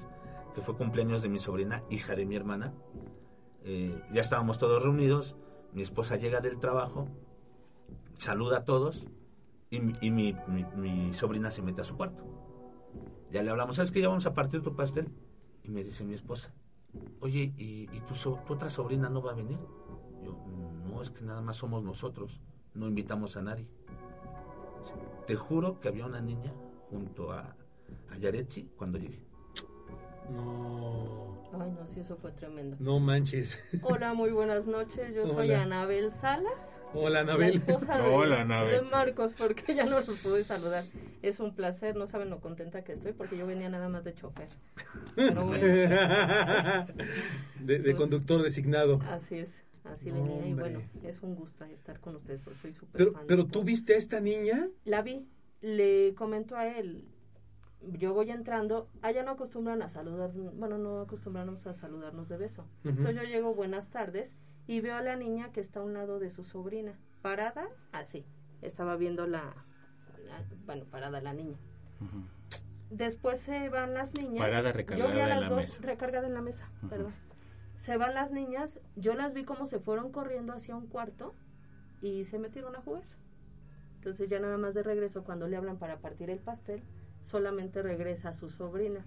que 0.53 0.61
fue 0.61 0.75
cumpleaños 0.75 1.21
de 1.21 1.29
mi 1.29 1.39
sobrina, 1.39 1.83
hija 1.89 2.15
de 2.15 2.25
mi 2.25 2.35
hermana. 2.35 2.73
Eh, 3.63 4.01
ya 4.11 4.21
estábamos 4.21 4.57
todos 4.57 4.81
reunidos, 4.83 5.35
mi 5.73 5.81
esposa 5.81 6.15
llega 6.17 6.39
del 6.39 6.59
trabajo, 6.59 7.07
saluda 8.17 8.59
a 8.59 8.65
todos 8.65 9.07
y, 9.69 9.79
mi 10.11 11.13
sobrina 11.13 11.51
se 11.51 11.61
mete 11.61 11.81
a 11.81 11.83
su 11.83 11.95
cuarto. 11.97 12.23
Ya 13.31 13.43
le 13.43 13.51
hablamos, 13.51 13.75
¿sabes 13.75 13.91
qué? 13.91 14.01
Ya 14.01 14.07
vamos 14.07 14.25
a 14.25 14.33
partir 14.33 14.61
tu 14.61 14.75
pastel. 14.75 15.09
Y 15.63 15.69
me 15.69 15.83
dice 15.83 16.05
mi 16.05 16.13
esposa, 16.13 16.53
oye, 17.19 17.53
¿y, 17.57 17.89
y 17.91 17.99
tu, 18.07 18.15
so- 18.15 18.41
tu 18.47 18.53
otra 18.53 18.69
sobrina 18.69 19.09
no 19.09 19.21
va 19.21 19.31
a 19.31 19.35
venir? 19.35 19.57
Yo, 20.27 20.89
no, 20.89 21.01
es 21.01 21.09
que 21.11 21.23
nada 21.23 21.41
más 21.41 21.55
somos 21.57 21.83
nosotros, 21.83 22.41
no 22.73 22.87
invitamos 22.87 23.37
a 23.37 23.41
nadie. 23.41 23.67
Te 25.25 25.35
juro 25.35 25.79
que 25.79 25.87
había 25.89 26.05
una 26.05 26.21
niña 26.21 26.53
junto 26.89 27.31
a, 27.31 27.55
a 28.09 28.17
Yaretsi 28.17 28.71
cuando 28.77 28.97
llegué. 28.97 29.25
No, 30.29 31.37
Ay, 31.53 31.71
no, 31.71 31.85
sí, 31.87 32.01
eso 32.01 32.17
fue 32.17 32.31
tremendo. 32.33 32.75
no 32.79 32.99
manches. 32.99 33.57
Hola, 33.81 34.13
muy 34.13 34.31
buenas 34.31 34.67
noches. 34.67 35.13
Yo 35.15 35.25
soy 35.25 35.49
Hola. 35.49 35.63
Anabel 35.63 36.11
Salas. 36.11 36.81
Hola, 36.93 37.09
La 37.09 37.19
Anabel. 37.33 37.65
de, 37.65 37.73
Hola, 38.13 38.41
Anabel. 38.41 38.71
de 38.71 38.81
Marcos, 38.89 39.33
porque 39.33 39.73
ya 39.73 39.85
no 39.85 39.99
los 40.01 40.19
pude 40.19 40.43
saludar. 40.43 40.83
Es 41.21 41.39
un 41.39 41.55
placer, 41.55 41.95
no 41.95 42.05
saben 42.05 42.29
lo 42.29 42.39
contenta 42.41 42.83
que 42.83 42.91
estoy, 42.91 43.13
porque 43.13 43.37
yo 43.37 43.47
venía 43.47 43.69
nada 43.69 43.87
más 43.89 44.03
de 44.03 44.13
chofer. 44.13 44.49
Pero 45.15 45.45
bueno, 45.45 45.65
de, 47.61 47.79
de 47.79 47.95
conductor 47.95 48.43
designado. 48.43 48.99
así 49.09 49.35
es, 49.35 49.63
así 49.91 50.11
No, 50.11 50.15
venía. 50.23 50.47
Y 50.47 50.53
bueno, 50.53 50.81
es 51.03 51.21
un 51.21 51.35
gusto 51.35 51.65
estar 51.65 51.99
con 51.99 52.15
ustedes, 52.15 52.41
porque 52.41 52.59
soy 52.59 52.73
súper 52.73 52.97
Pero, 52.97 53.11
fan 53.13 53.21
de 53.23 53.27
pero 53.27 53.45
tú 53.47 53.63
viste 53.63 53.93
a 53.93 53.97
esta 53.97 54.19
niña. 54.19 54.67
La 54.85 55.01
vi, 55.01 55.27
le 55.61 56.13
comento 56.15 56.55
a 56.55 56.67
él, 56.67 57.07
yo 57.81 58.13
voy 58.13 58.31
entrando, 58.31 58.89
allá 59.01 59.23
no 59.23 59.31
acostumbran 59.31 59.81
a 59.81 59.89
saludar, 59.89 60.31
bueno, 60.33 60.77
no 60.77 61.01
acostumbramos 61.01 61.65
a 61.67 61.73
saludarnos 61.73 62.27
de 62.29 62.37
beso. 62.37 62.65
Entonces 62.83 63.15
yo 63.15 63.23
llego, 63.23 63.53
buenas 63.53 63.89
tardes, 63.89 64.35
y 64.67 64.81
veo 64.81 64.95
a 64.95 65.01
la 65.01 65.15
niña 65.15 65.51
que 65.51 65.61
está 65.61 65.79
a 65.79 65.83
un 65.83 65.93
lado 65.93 66.19
de 66.19 66.29
su 66.31 66.43
sobrina, 66.43 66.93
parada, 67.21 67.67
así, 67.91 68.25
estaba 68.61 68.95
viendo 68.97 69.27
la, 69.27 69.43
la- 70.25 70.43
bueno, 70.65 70.85
parada 70.85 71.21
la 71.21 71.33
niña. 71.33 71.57
Después 72.89 73.39
se 73.39 73.67
van 73.69 73.93
las 73.93 74.13
niñas. 74.13 74.39
Parada, 74.39 74.69
Yo 74.71 74.77
vi 74.77 74.77
recargada 74.77 75.13
a 75.19 75.23
en 75.23 75.29
las 75.29 75.41
la 75.41 75.49
dos 75.49 75.57
mesa. 75.59 75.81
recargada 75.81 76.27
en 76.27 76.33
la 76.33 76.41
mesa, 76.41 76.69
perdón. 76.89 77.13
Se 77.77 77.95
van 77.95 78.15
las 78.15 78.31
niñas, 78.31 78.81
yo 78.95 79.13
las 79.13 79.33
vi 79.33 79.45
como 79.45 79.67
se 79.67 79.79
fueron 79.79 80.11
corriendo 80.11 80.51
hacia 80.51 80.75
un 80.75 80.87
cuarto 80.87 81.35
y 82.01 82.23
se 82.23 82.39
metieron 82.39 82.75
a 82.75 82.81
jugar. 82.81 83.03
Entonces 83.95 84.29
ya 84.29 84.39
nada 84.39 84.57
más 84.57 84.73
de 84.73 84.83
regreso 84.83 85.23
cuando 85.23 85.47
le 85.47 85.57
hablan 85.57 85.77
para 85.77 85.99
partir 85.99 86.29
el 86.31 86.39
pastel, 86.39 86.81
solamente 87.21 87.81
regresa 87.83 88.29
a 88.29 88.33
su 88.33 88.49
sobrina. 88.49 89.05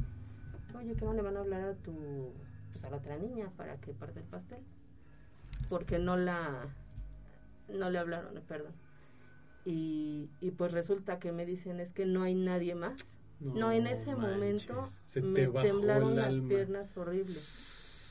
Oye, 0.76 0.94
¿qué 0.94 1.04
no 1.04 1.12
le 1.12 1.22
van 1.22 1.36
a 1.36 1.40
hablar 1.40 1.62
a 1.62 1.74
tu 1.74 2.32
pues 2.70 2.84
a 2.84 2.90
la 2.90 2.98
otra 2.98 3.18
niña 3.18 3.50
para 3.56 3.76
que 3.78 3.92
parte 3.92 4.20
el 4.20 4.26
pastel? 4.26 4.60
Porque 5.68 5.98
no 5.98 6.16
la 6.16 6.68
no 7.68 7.90
le 7.90 7.98
hablaron, 7.98 8.40
perdón. 8.46 8.72
Y, 9.64 10.30
y 10.40 10.52
pues 10.52 10.72
resulta 10.72 11.18
que 11.18 11.32
me 11.32 11.44
dicen 11.44 11.80
es 11.80 11.92
que 11.92 12.06
no 12.06 12.22
hay 12.22 12.34
nadie 12.34 12.76
más. 12.76 13.16
No, 13.40 13.72
en 13.72 13.86
ese 13.88 14.14
manches, 14.14 14.34
momento 14.34 14.86
me 15.22 15.46
temblaron 15.48 16.14
las 16.14 16.40
piernas 16.40 16.96
horrible. 16.96 17.38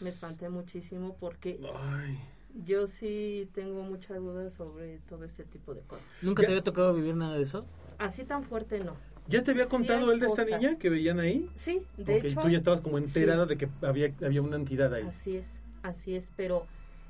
Me 0.02 0.10
espanté 0.10 0.50
muchísimo 0.50 1.16
porque 1.20 1.60
Ay. 1.76 2.18
yo 2.66 2.88
sí 2.88 3.50
tengo 3.54 3.84
mucha 3.84 4.16
duda 4.16 4.50
sobre 4.50 5.00
todo 5.10 5.26
este 5.26 5.44
tipo 5.44 5.74
de 5.74 5.82
cosas. 5.82 6.06
¿Nunca 6.22 6.42
Ya. 6.42 6.48
te 6.48 6.52
había 6.54 6.64
tocado 6.64 6.94
vivir 6.94 7.16
nada 7.16 7.36
de 7.38 7.44
eso? 7.44 7.66
Así 7.98 8.24
tan 8.24 8.44
fuerte 8.44 8.80
no. 8.80 8.96
¿Ya 9.28 9.44
te 9.44 9.52
había 9.52 9.66
Sí 9.66 9.72
contado 9.72 10.12
él 10.12 10.20
de 10.20 10.26
esta 10.28 10.44
niña 10.46 10.78
que 10.80 10.90
veían 10.90 11.20
ahí? 11.20 11.50
Sí, 11.54 11.82
de 11.98 12.18
Ok, 12.18 12.24
hecho. 12.26 12.42
tú 12.42 12.50
ya 12.50 12.58
estabas 12.58 12.82
como 12.82 12.98
enterada 12.98 13.44
sí. 13.44 13.50
de 13.50 13.58
que 13.58 13.70
había, 13.86 14.14
había 14.26 14.42
una 14.42 14.56
entidad 14.56 14.94
ahí. 14.94 15.04
Así 15.04 15.36
es, 15.38 15.60
así 15.84 16.16
es, 16.16 16.32
pero 16.36 16.66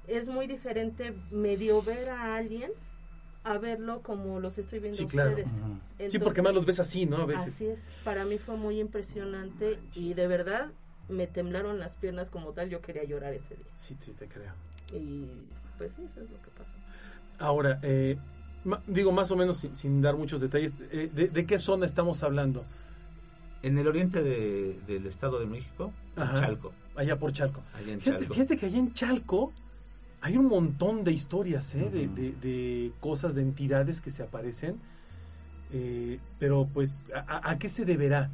es 0.08 0.28
muy 0.28 0.48
diferente 0.48 1.14
medio 1.32 1.82
ver 1.82 2.10
a 2.10 2.36
alguien 2.36 2.72
a 3.46 3.58
verlo 3.58 4.02
como 4.02 4.40
los 4.42 4.58
estoy 4.58 4.80
viendo 4.80 4.98
Sí, 4.98 5.06
a 5.06 5.08
claro. 5.08 5.30
ustedes. 5.30 6.12
sí, 6.12 6.20
porque 6.20 6.42
más 6.42 6.54
los 6.54 6.66
ves 6.66 6.80
así, 6.82 7.06
¿no? 7.06 7.18
A 7.18 7.26
veces. 7.26 7.48
Así 7.54 7.68
es, 7.68 7.88
para 8.04 8.26
mí 8.26 8.38
fue 8.38 8.58
muy 8.58 8.80
impresionante 8.82 9.80
y 9.96 10.14
de 10.14 10.28
verdad 10.28 10.72
me 11.10 11.28
temblaron 11.28 11.80
las 11.80 11.96
piernas 11.96 12.30
como 12.30 12.52
tal, 12.54 12.70
yo 12.70 12.82
quería 12.82 13.04
llorar 13.04 13.34
ese 13.34 13.56
día. 13.56 13.66
Sí, 13.76 13.96
sí, 14.00 14.12
te 14.18 14.28
creo. 14.28 14.52
Y 14.94 15.26
pues 15.78 15.92
sí, 15.96 16.04
eso 16.04 16.22
es 16.22 16.30
lo 16.30 16.42
que 16.42 16.50
pasó. 16.58 16.76
Ahora, 17.40 17.80
eh, 17.84 18.18
ma- 18.64 18.82
digo 18.88 19.12
más 19.12 19.32
o 19.32 19.36
menos 19.36 19.58
sin, 19.60 19.76
sin 19.76 20.02
dar 20.02 20.16
muchos 20.16 20.42
detalles, 20.42 20.74
eh, 20.92 21.10
de, 21.14 21.28
de 21.30 21.46
qué 21.46 21.58
zona 21.60 21.86
estamos 21.86 22.22
hablando? 22.24 22.66
En 23.62 23.78
el 23.78 23.88
oriente 23.88 24.24
de- 24.24 24.80
del 24.88 25.06
Estado 25.08 25.40
de 25.40 25.46
México, 25.46 25.92
en 26.16 26.24
Ajá. 26.24 26.34
Chalco, 26.36 26.74
Allá 26.96 27.18
por 27.18 27.32
Chalco. 27.32 27.62
allá 27.74 27.94
en 27.94 28.00
Fíjate, 28.02 28.20
Chalco. 28.20 28.34
fíjate 28.34 28.58
que 28.58 28.66
allá 28.66 28.78
en 28.78 28.94
Chalco 28.94 29.54
hay 30.22 30.38
un 30.38 30.46
montón 30.48 31.04
de 31.04 31.12
historias, 31.14 31.74
¿eh? 31.76 31.90
de, 31.90 32.08
de- 32.08 32.32
de 32.34 32.92
cosas, 33.00 33.36
de 33.36 33.42
entidades 33.42 34.02
que 34.02 34.12
se 34.12 34.22
aparecen. 34.24 34.78
Eh, 35.72 36.20
pero 36.40 36.68
pues, 36.74 37.04
¿a, 37.14 37.20
a- 37.20 37.52
a 37.52 37.58
qué 37.60 37.70
se 37.70 37.86
deberá? 37.86 38.30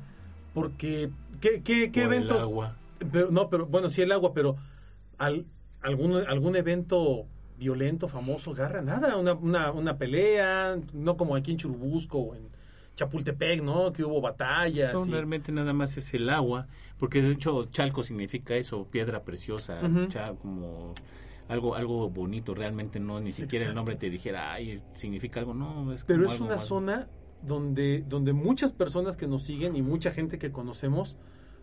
Porque, 0.55 1.11
¿qué, 1.41 1.61
qué, 1.61 1.91
qué 1.91 2.01
Por 2.03 2.13
el 2.13 2.17
eventos? 2.17 2.41
agua. 2.41 2.75
Pero, 3.11 3.29
no, 3.29 3.49
pero 3.49 3.67
bueno, 3.67 3.89
sí 3.89 4.01
el 4.01 4.11
agua, 4.11 4.33
pero 4.33 4.55
al, 5.19 5.45
algún, 5.81 6.15
algún 6.15 6.55
evento 6.55 7.25
violento, 7.59 8.07
famoso, 8.07 8.51
agarra 8.51 8.81
nada, 8.81 9.17
una, 9.17 9.33
una, 9.33 9.71
una 9.71 9.97
pelea, 9.97 10.77
no 10.93 11.15
como 11.17 11.35
aquí 11.35 11.51
en 11.51 11.57
Churubusco 11.57 12.17
o 12.17 12.35
en 12.35 12.47
Chapultepec, 12.95 13.61
¿no? 13.61 13.91
Que 13.91 14.03
hubo 14.05 14.21
batallas. 14.21 14.93
No, 14.95 15.05
y- 15.05 15.11
realmente 15.11 15.51
nada 15.51 15.73
más 15.73 15.97
es 15.97 16.13
el 16.13 16.29
agua, 16.29 16.67
porque 16.97 17.21
de 17.21 17.31
hecho 17.31 17.65
chalco 17.65 18.01
significa 18.03 18.55
eso, 18.55 18.87
piedra 18.89 19.23
preciosa, 19.23 19.81
como 20.41 20.93
algo 21.49 21.75
algo 21.75 22.09
bonito, 22.09 22.55
realmente 22.55 22.99
no 22.99 23.19
ni 23.19 23.31
siquiera 23.33 23.65
el 23.65 23.75
nombre 23.75 23.95
te 23.97 24.09
dijera, 24.09 24.53
ay, 24.53 24.81
significa 24.95 25.41
algo, 25.41 25.53
no, 25.53 25.91
es 25.93 26.03
Pero 26.05 26.23
como 26.23 26.33
es 26.33 26.39
algo 26.41 26.45
una 26.45 26.57
zona 26.59 27.07
donde, 27.45 28.03
donde 28.07 28.33
muchas 28.33 28.71
personas 28.71 29.17
que 29.17 29.27
nos 29.27 29.43
siguen 29.43 29.75
y 29.75 29.81
mucha 29.81 30.11
gente 30.11 30.37
que 30.37 30.51
conocemos 30.51 31.17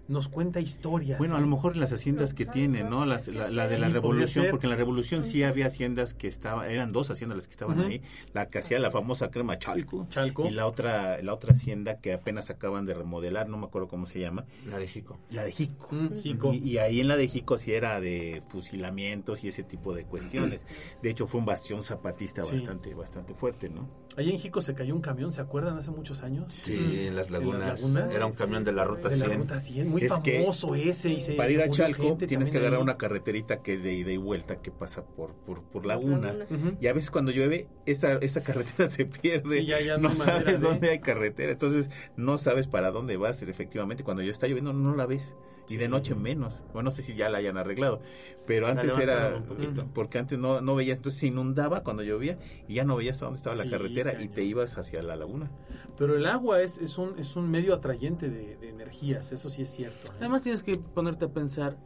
nos 0.08 0.28
cuenta 0.28 0.58
historias. 0.60 1.16
Bueno, 1.16 1.36
a 1.36 1.40
lo 1.40 1.46
mejor 1.46 1.76
las 1.76 1.92
haciendas 1.92 2.34
que 2.34 2.44
tienen, 2.44 2.90
¿no? 2.90 3.06
Las, 3.06 3.28
la, 3.28 3.68
de 3.68 3.78
la 3.78 3.86
Sí, 3.86 3.92
revolución, 3.92 4.46
porque 4.50 4.66
en 4.66 4.70
la 4.70 4.76
revolución 4.76 5.22
sí 5.22 5.44
había 5.44 5.66
haciendas 5.66 6.12
que 6.12 6.26
estaban, 6.26 6.68
eran 6.68 6.90
dos 6.90 7.08
haciendas 7.10 7.36
las 7.36 7.46
que 7.46 7.52
estaban 7.52 7.80
ahí, 7.80 8.02
la 8.34 8.50
que 8.50 8.58
hacía 8.58 8.80
la 8.80 8.90
famosa 8.90 9.30
crema 9.30 9.58
Chalco, 9.60 10.08
Chalco. 10.10 10.44
y 10.48 10.50
la 10.50 10.66
otra, 10.66 11.22
la 11.22 11.32
otra 11.32 11.52
hacienda 11.52 11.98
que 12.00 12.12
apenas 12.12 12.50
acaban 12.50 12.84
de 12.84 12.94
remodelar, 12.94 13.48
no 13.48 13.56
me 13.58 13.66
acuerdo 13.66 13.86
cómo 13.86 14.06
se 14.06 14.18
llama, 14.18 14.44
La 14.66 14.76
de 14.78 14.88
Jico. 14.88 15.18
la 15.30 15.44
de 15.44 15.52
Jico. 15.52 15.88
Mm, 15.92 16.16
Jico. 16.18 16.52
Y, 16.52 16.56
y 16.58 16.78
ahí 16.78 17.00
en 17.00 17.06
la 17.06 17.16
de 17.16 17.28
Jico 17.28 17.56
sí 17.56 17.72
era 17.72 18.00
de 18.00 18.42
fusilamientos 18.48 19.44
y 19.44 19.48
ese 19.48 19.62
tipo 19.62 19.94
de 19.94 20.04
cuestiones. 20.04 20.66
De 21.00 21.10
hecho 21.10 21.28
fue 21.28 21.38
un 21.38 21.46
bastión 21.46 21.84
zapatista 21.84 22.44
Sí. 22.44 22.56
bastante, 22.56 22.92
bastante 22.92 23.34
fuerte, 23.34 23.68
¿no? 23.68 23.88
Ahí 24.16 24.30
en 24.30 24.38
Jico 24.38 24.60
se 24.60 24.74
cayó 24.74 24.94
un 24.94 25.00
camión, 25.00 25.32
¿se 25.32 25.40
acuerdan? 25.40 25.78
Hace 25.78 25.90
muchos 25.90 26.22
años. 26.22 26.52
Sí, 26.54 26.74
en 26.74 27.16
las 27.16 27.28
En 27.28 27.32
las 27.32 27.80
lagunas. 27.80 28.14
Era 28.14 28.26
un 28.26 28.32
camión 28.32 28.62
de 28.64 28.72
la 28.72 28.84
ruta 28.84 29.08
De 29.08 29.16
la 29.16 29.26
100. 29.26 29.38
ruta 29.40 29.58
100, 29.58 29.88
muy 29.88 30.04
Es 30.04 30.12
que 30.22 30.38
famoso 30.40 30.74
ese. 30.74 31.10
Y 31.10 31.20
se, 31.20 31.32
Para 31.34 31.50
ir 31.50 31.60
a 31.62 31.70
Chalco 31.70 32.16
tienes 32.16 32.50
que 32.50 32.58
agarrar 32.58 32.76
ahí. 32.78 32.82
una 32.82 32.96
carreterita 32.96 33.62
que 33.62 33.74
es 33.74 33.82
de 33.82 33.94
ida 33.94 34.12
y 34.12 34.16
vuelta 34.18 34.60
que 34.60 34.70
pasa 34.70 35.04
por, 35.06 35.34
por, 35.34 35.62
por 35.62 35.86
laguna. 35.86 36.34
Y 36.80 36.86
a 36.88 36.92
veces 36.92 37.10
cuando 37.10 37.32
llueve, 37.32 37.68
esa, 37.86 38.14
esa 38.14 38.42
carretera 38.42 38.90
se 38.90 39.06
pierde. 39.06 39.60
Sí, 39.60 39.66
ya- 39.66 39.80
ya 39.80 39.96
no 39.96 40.10
no 40.10 40.14
sabes 40.14 40.60
de- 40.60 40.66
dónde 40.68 40.90
hay 40.90 40.98
carretera. 41.00 41.52
Entonces, 41.52 41.90
no 42.16 42.36
sabes 42.38 42.66
para 42.66 42.90
dónde 42.90 43.16
vas. 43.16 43.42
Efectivamente, 43.42 44.04
cuando 44.04 44.22
ya 44.22 44.30
está 44.30 44.46
lloviendo, 44.46 44.72
no 44.72 44.94
la 44.94 45.06
ves. 45.06 45.34
Y 45.68 45.76
de 45.76 45.88
noche 45.88 46.14
menos. 46.14 46.64
Bueno, 46.72 46.90
no 46.90 46.94
sé 46.94 47.02
si 47.02 47.14
ya 47.14 47.28
la 47.28 47.38
hayan 47.38 47.56
arreglado, 47.56 48.00
pero 48.46 48.66
antes 48.66 48.96
era 48.98 49.36
un 49.36 49.44
poquito. 49.44 49.86
porque 49.94 50.18
antes 50.18 50.38
no 50.38 50.60
no 50.60 50.74
veías, 50.74 50.98
entonces 50.98 51.20
se 51.20 51.26
inundaba 51.28 51.82
cuando 51.82 52.02
llovía 52.02 52.38
y 52.68 52.74
ya 52.74 52.84
no 52.84 52.96
veías 52.96 53.22
a 53.22 53.26
dónde 53.26 53.38
estaba 53.38 53.56
la 53.56 53.68
carretera 53.68 54.20
y 54.22 54.28
te 54.28 54.42
ibas 54.42 54.78
hacia 54.78 55.02
la 55.02 55.16
laguna. 55.16 55.50
Pero 55.96 56.16
el 56.16 56.26
agua 56.26 56.62
es, 56.62 56.78
es, 56.78 56.98
un, 56.98 57.18
es 57.18 57.36
un 57.36 57.50
medio 57.50 57.74
atrayente 57.74 58.28
de, 58.28 58.56
de 58.56 58.68
energías, 58.70 59.30
eso 59.32 59.50
sí 59.50 59.62
es 59.62 59.70
cierto. 59.70 60.08
¿eh? 60.08 60.16
Además 60.20 60.42
tienes 60.42 60.62
que 60.62 60.76
ponerte 60.76 61.26
a 61.26 61.28
pensar 61.28 61.76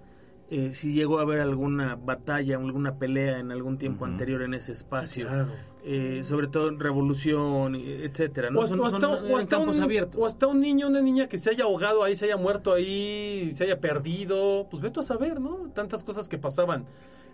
eh, 0.51 0.73
si 0.75 0.93
llegó 0.93 1.19
a 1.19 1.23
haber 1.23 1.41
alguna 1.41 1.97
batalla, 1.97 2.57
alguna 2.57 2.97
pelea 2.99 3.39
en 3.41 3.51
algún 3.51 3.79
tiempo 3.79 4.05
Ujú. 4.05 4.13
anterior 4.13 4.43
en 4.43 4.55
ese 4.55 4.67
Sí, 4.67 4.73
espacio. 4.83 5.27
claro. 5.27 5.49
Eh, 5.85 6.23
sobre 6.25 6.49
todo 6.49 6.69
en 6.69 6.79
revolución, 6.81 7.75
eh, 7.77 8.05
etcétera. 8.05 8.51
¿no? 8.51 8.61
O, 8.61 8.63
hasta, 8.65 8.77
Son- 8.77 8.85
o 8.87 8.91
son, 8.91 9.05
hasta- 9.05 9.27
eh, 9.29 9.33
o 9.33 9.37
hasta 9.37 9.57
campos 9.57 9.77
un, 9.79 10.09
o 10.21 10.27
hasta 10.27 10.47
un 10.49 10.61
niño, 10.61 10.89
una 10.89 11.01
niña 11.01 11.29
que 11.29 11.39
se 11.39 11.51
haya 11.51 11.65
ahogado 11.65 12.03
ahí, 12.05 12.17
se 12.17 12.27
haya 12.27 12.37
muerto 12.37 12.73
ahí, 12.73 13.51
se 13.55 13.65
haya 13.65 13.81
perdido, 13.81 14.67
pues 14.71 14.83
vete 14.83 15.01
a 15.01 15.03
saber, 15.03 15.41
¿no? 15.41 15.71
Tantas 15.75 16.03
cosas 16.05 16.29
que 16.29 16.39
pasaban 16.39 16.87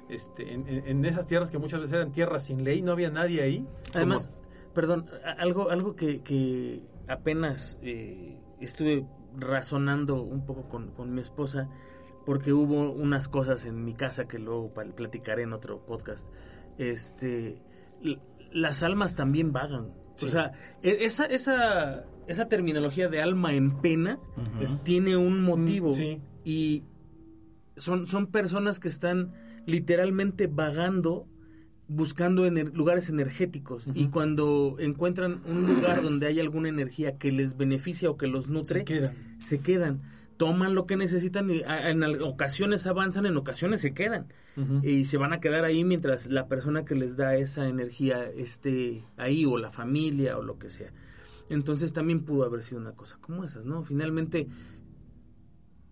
este, 0.08 0.52
en, 0.52 0.66
en- 0.68 1.04
esas 1.06 1.26
tierras 1.26 1.48
que 1.50 1.56
muchas 1.58 1.80
veces 1.80 1.94
eran 1.94 2.12
tierras 2.12 2.44
sin 2.44 2.64
ley, 2.64 2.82
no 2.82 2.92
había 2.92 3.08
nadie 3.10 3.40
ahí. 3.42 3.66
Además, 3.94 4.30
perdón, 4.74 5.06
a- 5.24 5.32
algo, 5.40 5.70
algo 5.70 5.96
que, 5.96 6.20
que 6.22 6.82
apenas 7.08 7.78
eh, 7.82 8.36
estuve 8.60 9.06
razonando 9.38 10.22
un 10.22 10.44
poco 10.44 10.68
con, 10.68 10.88
con 10.90 11.14
mi 11.14 11.20
esposa, 11.22 11.68
porque 12.24 12.52
hubo 12.52 12.90
unas 12.92 13.28
cosas 13.28 13.64
en 13.66 13.84
mi 13.84 13.94
casa 13.94 14.26
que 14.28 14.38
luego 14.38 14.72
platicaré 14.96 15.42
en 15.42 15.52
otro 15.52 15.84
podcast. 15.84 16.28
Este, 16.78 17.60
las 18.52 18.82
almas 18.82 19.14
también 19.14 19.52
vagan. 19.52 19.92
Sí. 20.16 20.26
O 20.26 20.28
sea, 20.28 20.52
e- 20.82 21.04
esa, 21.04 21.24
esa, 21.26 22.04
esa 22.26 22.48
terminología 22.48 23.08
de 23.08 23.20
alma 23.22 23.54
en 23.54 23.80
pena 23.80 24.18
tiene 24.84 25.16
un 25.16 25.42
motivo. 25.42 25.90
Sí. 25.92 26.20
Y 26.44 26.84
son, 27.76 28.06
son 28.06 28.26
personas 28.28 28.78
que 28.80 28.88
están 28.88 29.32
literalmente 29.66 30.46
vagando 30.46 31.26
buscando 31.88 32.46
ener- 32.46 32.72
lugares 32.72 33.10
energéticos 33.10 33.86
y 33.92 34.06
cuando 34.06 34.76
encuentran 34.78 35.42
un 35.46 35.66
lugar 35.66 36.00
donde 36.02 36.26
hay 36.26 36.40
alguna 36.40 36.68
energía 36.70 37.18
que 37.18 37.30
les 37.32 37.56
beneficia 37.58 38.08
o 38.08 38.16
que 38.16 38.26
los 38.28 38.48
nutre, 38.48 38.80
Se 38.80 38.84
quedan. 38.84 39.14
se 39.40 39.60
quedan, 39.60 40.02
toman 40.42 40.74
lo 40.74 40.86
que 40.86 40.96
necesitan 40.96 41.48
y 41.50 41.62
en 41.64 42.02
ocasiones 42.20 42.88
avanzan, 42.88 43.26
en 43.26 43.36
ocasiones 43.36 43.80
se 43.80 43.94
quedan 43.94 44.26
y 44.82 45.04
se 45.04 45.16
van 45.16 45.32
a 45.32 45.38
quedar 45.38 45.64
ahí 45.64 45.84
mientras 45.84 46.26
la 46.26 46.48
persona 46.48 46.84
que 46.84 46.96
les 46.96 47.16
da 47.16 47.36
esa 47.36 47.68
energía 47.68 48.24
esté 48.24 49.04
ahí 49.16 49.44
o 49.44 49.56
la 49.56 49.70
familia 49.70 50.36
o 50.36 50.42
lo 50.42 50.58
que 50.58 50.68
sea. 50.68 50.90
Entonces 51.48 51.92
también 51.92 52.24
pudo 52.24 52.42
haber 52.42 52.64
sido 52.64 52.80
una 52.80 52.90
cosa 52.90 53.18
como 53.20 53.44
esas, 53.44 53.64
¿no? 53.64 53.84
Finalmente 53.84 54.48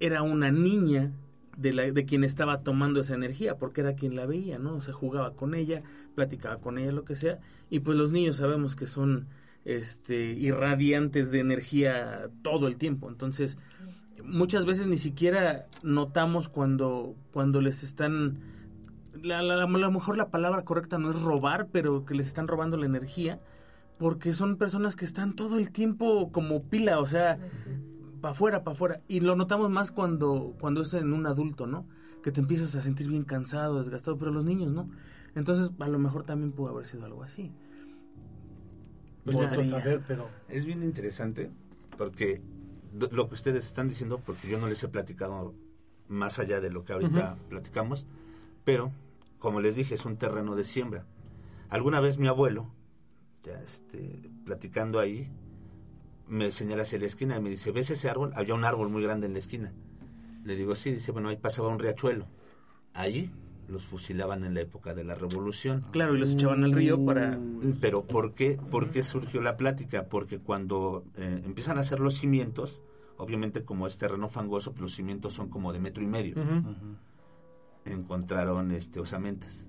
era 0.01 0.23
una 0.23 0.51
niña 0.51 1.13
de, 1.57 1.73
la, 1.73 1.89
de 1.93 2.05
quien 2.05 2.25
estaba 2.25 2.65
tomando 2.65 2.99
esa 2.99 3.15
energía, 3.15 3.57
porque 3.57 3.83
era 3.83 3.95
quien 3.95 4.17
la 4.17 4.27
veía, 4.27 4.59
¿no? 4.59 4.75
O 4.75 4.83
sea, 4.83 4.95
jugaba 4.95 5.35
con 5.35 5.55
ella, 5.55 5.85
platicaba 6.17 6.57
con 6.57 6.77
ella, 6.77 6.91
lo 6.91 7.05
que 7.05 7.15
sea, 7.15 7.39
y 7.71 7.79
pues 7.79 7.97
los 7.97 8.11
niños 8.11 8.35
sabemos 8.35 8.75
que 8.75 8.89
son 8.89 9.29
este 9.65 10.33
irradiantes 10.33 11.31
de 11.31 11.39
energía 11.39 12.31
todo 12.43 12.67
el 12.67 12.77
tiempo, 12.77 13.09
entonces 13.09 13.59
muchas 14.25 14.65
veces 14.67 14.87
ni 14.87 14.97
siquiera 14.97 15.67
notamos 15.83 16.49
cuando 16.49 17.15
cuando 17.33 17.61
les 17.61 17.83
están 17.83 18.39
la, 19.23 19.43
la- 19.43 19.65
a 19.65 19.67
lo 19.67 19.91
mejor 19.91 20.17
la 20.17 20.31
palabra 20.31 20.63
correcta 20.65 20.99
no 20.99 21.11
es 21.11 21.21
robar, 21.21 21.69
pero 21.73 22.05
que 22.05 22.15
les 22.15 22.27
están 22.27 22.49
robando 22.49 22.77
la 22.77 22.87
energía, 22.87 23.41
porque 23.99 24.33
son 24.33 24.57
personas 24.57 24.97
que 24.97 25.05
están 25.05 25.35
todo 25.35 25.59
el 25.59 25.73
tiempo 25.73 26.31
como 26.33 26.63
pila, 26.63 27.01
o 27.01 27.07
sea, 27.07 27.39
para 28.21 28.33
afuera, 28.33 28.65
para 28.65 28.75
afuera. 28.75 29.01
Y 29.09 29.21
lo 29.21 29.37
notamos 29.37 29.69
más 29.71 29.93
cuando, 29.93 30.55
cuando 30.61 30.81
es 30.83 30.95
en 30.95 31.13
un 31.13 31.27
adulto, 31.27 31.67
¿no? 31.67 31.87
Que 32.23 32.33
te 32.33 32.41
empiezas 32.41 32.75
a 32.75 32.81
sentir 32.81 33.09
bien 33.09 33.25
cansado, 33.25 33.79
desgastado, 33.81 34.17
pero 34.17 34.31
los 34.31 34.45
niños, 34.45 34.73
¿no? 34.73 34.89
Entonces, 35.35 35.71
a 35.79 35.89
lo 35.89 35.99
mejor 35.99 36.25
también 36.25 36.53
pudo 36.53 36.71
haber 36.71 36.87
sido 36.87 37.05
algo 37.05 37.23
así. 37.23 37.53
Pues 39.25 39.37
saber, 39.69 40.01
pero... 40.07 40.29
Es 40.49 40.65
bien 40.65 40.83
interesante 40.83 41.51
porque 41.99 42.41
lo 42.93 43.29
que 43.29 43.35
ustedes 43.35 43.65
están 43.65 43.89
diciendo, 43.89 44.21
porque 44.25 44.49
yo 44.49 44.59
no 44.59 44.67
les 44.67 44.83
he 44.83 44.89
platicado 44.89 45.55
más 46.09 46.39
allá 46.39 46.61
de 46.61 46.71
lo 46.71 46.85
que 46.85 46.93
ahorita 46.93 47.37
platicamos, 47.49 48.07
pero 48.65 48.93
como 49.39 49.61
les 49.61 49.77
dije, 49.77 49.95
es 49.95 50.05
un 50.05 50.17
terreno 50.17 50.57
de 50.57 50.65
siembra. 50.65 51.07
Alguna 51.69 52.01
vez 52.01 52.19
mi 52.19 52.29
abuelo, 52.29 52.71
ya 53.45 53.61
este, 53.61 54.31
platicando 54.45 54.99
ahí, 54.99 55.31
me 56.27 56.51
señala 56.51 56.83
hacia 56.83 56.99
la 56.99 57.07
esquina 57.07 57.37
y 57.37 57.41
me 57.41 57.51
dice, 57.51 57.73
¿ves 57.73 57.91
ese 57.91 58.09
árbol? 58.09 58.33
Había 58.35 58.55
un 58.55 58.65
árbol 58.65 58.89
muy 58.89 59.03
grande 59.03 59.27
en 59.27 59.33
la 59.33 59.39
esquina. 59.39 59.73
Le 60.45 60.57
digo, 60.57 60.75
sí, 60.75 60.93
dice, 60.93 61.13
bueno, 61.13 61.29
ahí 61.29 61.37
pasaba 61.37 61.69
un 61.69 61.79
riachuelo. 61.79 62.27
Allí 62.93 63.31
los 63.71 63.85
fusilaban 63.87 64.45
en 64.45 64.55
la 64.55 64.61
época 64.61 64.93
de 64.95 65.05
la 65.05 65.15
revolución. 65.15 65.85
Claro, 65.93 66.15
y 66.17 66.19
los 66.19 66.33
echaban 66.35 66.65
al 66.65 66.73
río 66.73 67.05
para... 67.05 67.39
Pero 67.81 68.05
¿por 68.05 68.35
qué, 68.35 68.59
por 68.71 68.91
qué 68.91 69.03
surgió 69.03 69.41
la 69.43 69.57
plática? 69.57 70.07
Porque 70.09 70.39
cuando 70.39 71.05
eh, 71.17 71.43
empiezan 71.45 71.79
a 71.79 71.81
hacer 71.81 72.01
los 72.01 72.15
cimientos, 72.19 72.83
obviamente 73.17 73.65
como 73.65 73.87
es 73.87 73.97
terreno 73.97 74.29
fangoso, 74.29 74.73
pues 74.73 74.83
los 74.83 74.95
cimientos 74.95 75.33
son 75.33 75.49
como 75.49 75.73
de 75.73 75.81
metro 75.81 76.03
y 76.03 76.07
medio. 76.07 76.35
Encontraron 77.85 78.71
este 78.73 79.01
osamentas. 79.01 79.65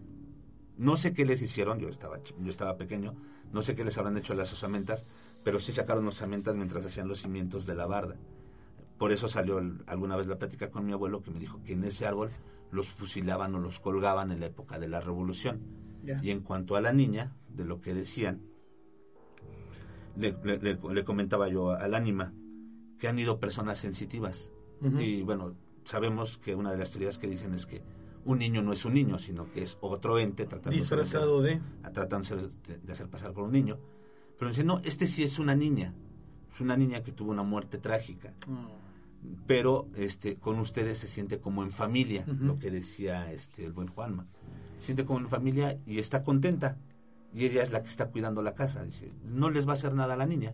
No 0.78 0.98
sé 0.98 1.14
qué 1.14 1.26
les 1.26 1.42
hicieron, 1.42 1.80
yo 1.80 1.88
estaba 1.90 2.18
yo 2.40 2.50
estaba 2.50 2.76
pequeño, 2.76 3.16
no 3.54 3.62
sé 3.62 3.76
qué 3.76 3.84
les 3.86 3.98
habrán 3.98 4.18
hecho 4.18 4.34
a 4.34 4.36
las 4.36 4.52
osamentas, 4.52 5.40
pero 5.46 5.60
sí 5.60 5.72
sacaron 5.72 6.08
osamentas 6.08 6.56
mientras 6.56 6.86
hacían 6.86 7.08
los 7.08 7.22
cimientos 7.22 7.66
de 7.66 7.76
la 7.76 7.86
barda. 7.86 8.16
Por 8.98 9.12
eso 9.12 9.28
salió 9.28 9.60
el- 9.60 9.84
alguna 9.88 10.16
vez 10.16 10.28
la 10.28 10.38
plática 10.38 10.70
con 10.70 10.86
mi 10.86 10.92
abuelo 10.94 11.22
que 11.22 11.32
me 11.32 11.40
dijo 11.40 11.62
que 11.64 11.74
en 11.74 11.84
ese 11.84 12.06
árbol 12.06 12.32
los 12.72 12.88
fusilaban 12.88 13.54
o 13.56 13.60
los 13.60 13.80
colgaban 13.80 14.32
en 14.32 14.40
la 14.40 14.48
época 14.48 14.80
de 14.80 14.88
la 14.88 15.00
revolución. 15.02 15.60
Y 16.24 16.32
en 16.32 16.42
cuanto 16.42 16.76
a 16.76 16.82
la 16.82 16.94
niña, 16.94 17.36
de 17.50 17.66
lo 17.66 17.80
que 17.82 17.94
decían, 17.94 18.42
le, 20.18 20.36
le- 20.44 20.58
le- 20.60 20.80
le 20.94 21.04
comentaba 21.04 21.48
yo 21.48 21.72
al 21.72 21.94
ánima 21.94 22.34
que 22.98 23.08
han 23.08 23.18
ido 23.20 23.40
personas 23.40 23.80
sensitivas. 23.80 24.50
Y 25.00 25.22
bueno, 25.22 25.56
sabemos 25.86 26.38
que 26.38 26.56
una 26.56 26.72
de 26.72 26.78
las 26.78 26.92
teorías 26.92 27.18
que 27.18 27.28
dicen 27.28 27.54
es 27.54 27.66
que 27.66 27.82
un 28.26 28.40
niño 28.40 28.62
no 28.62 28.72
es 28.74 28.86
un 28.86 28.94
niño, 28.94 29.18
sino 29.20 29.52
que 29.52 29.64
es 29.64 29.78
otro 29.82 30.20
ente 30.20 30.46
tratando 30.46 30.72
Disfrazado 30.78 31.42
de... 31.42 31.60
tratándose 31.94 32.36
de, 32.36 32.78
de 32.78 32.94
hacer 32.94 33.10
pasar 33.10 33.34
por 33.34 33.44
un 33.44 33.52
niño. 33.52 33.78
Pero 34.38 34.50
dice, 34.50 34.64
no, 34.64 34.80
este 34.80 35.08
sí 35.08 35.24
es 35.24 35.40
una 35.40 35.56
niña. 35.56 35.94
Es 36.54 36.60
una 36.62 36.76
niña 36.78 37.02
que 37.04 37.12
tuvo 37.12 37.32
una 37.32 37.44
muerte 37.44 37.78
trágica. 37.80 38.34
Pero 39.48 39.88
este 39.96 40.38
con 40.38 40.60
ustedes 40.60 40.98
se 40.98 41.08
siente 41.08 41.40
como 41.40 41.64
en 41.64 41.72
familia, 41.72 42.26
lo 42.28 42.58
que 42.58 42.72
decía 42.72 43.32
este 43.32 43.66
el 43.66 43.72
buen 43.72 43.88
Juanma. 43.88 44.26
Se 44.80 44.86
siente 44.88 45.06
como 45.06 45.20
en 45.20 45.30
familia 45.30 45.78
y 45.86 46.00
está 46.00 46.24
contenta. 46.24 46.78
Y 47.34 47.46
ella 47.46 47.62
es 47.64 47.72
la 47.72 47.82
que 47.82 47.88
está 47.90 48.08
cuidando 48.08 48.42
la 48.42 48.56
casa. 48.56 48.84
Dice, 48.84 49.12
no 49.24 49.50
les 49.50 49.66
va 49.68 49.72
a 49.72 49.76
hacer 49.76 49.94
nada 49.94 50.16
a 50.16 50.18
la 50.18 50.26
niña. 50.26 50.54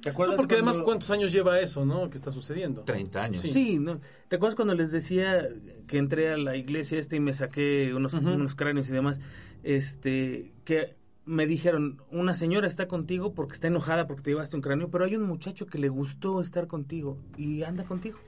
¿Te 0.00 0.10
No, 0.10 0.12
acuerdas 0.14 0.36
porque 0.36 0.54
además, 0.54 0.78
¿cuántos 0.78 1.10
años 1.10 1.32
lleva 1.32 1.60
eso, 1.60 1.84
no? 1.86 2.10
Que 2.10 2.16
está 2.18 2.30
sucediendo. 2.30 2.82
30 2.82 3.22
años. 3.22 3.42
Sí. 3.42 3.52
Sí, 3.52 3.78
¿no? 3.78 4.00
¿te 4.28 4.36
acuerdas 4.36 4.54
cuando 4.56 4.74
les 4.74 4.90
decía 4.92 5.48
que 5.86 5.98
entré 5.98 6.32
a 6.32 6.36
la 6.36 6.56
iglesia 6.56 6.98
esta 6.98 7.16
y 7.16 7.20
me 7.20 7.32
saqué 7.32 7.92
unos, 7.94 8.12
Ujú. 8.14 8.30
unos 8.30 8.54
cráneos 8.54 8.88
y 8.88 8.92
demás? 8.92 9.20
Este, 9.62 10.52
que 10.64 10.96
me 11.24 11.46
dijeron, 11.46 12.02
una 12.10 12.34
señora 12.34 12.66
está 12.66 12.88
contigo 12.88 13.32
porque 13.32 13.54
está 13.54 13.68
enojada 13.68 14.06
porque 14.06 14.22
te 14.22 14.30
llevaste 14.30 14.56
un 14.56 14.62
cráneo, 14.62 14.90
pero 14.90 15.04
hay 15.04 15.14
un 15.16 15.22
muchacho 15.22 15.66
que 15.66 15.78
le 15.78 15.88
gustó 15.88 16.40
estar 16.40 16.66
contigo 16.66 17.16
y 17.36 17.62
anda 17.62 17.84
contigo. 17.84 18.18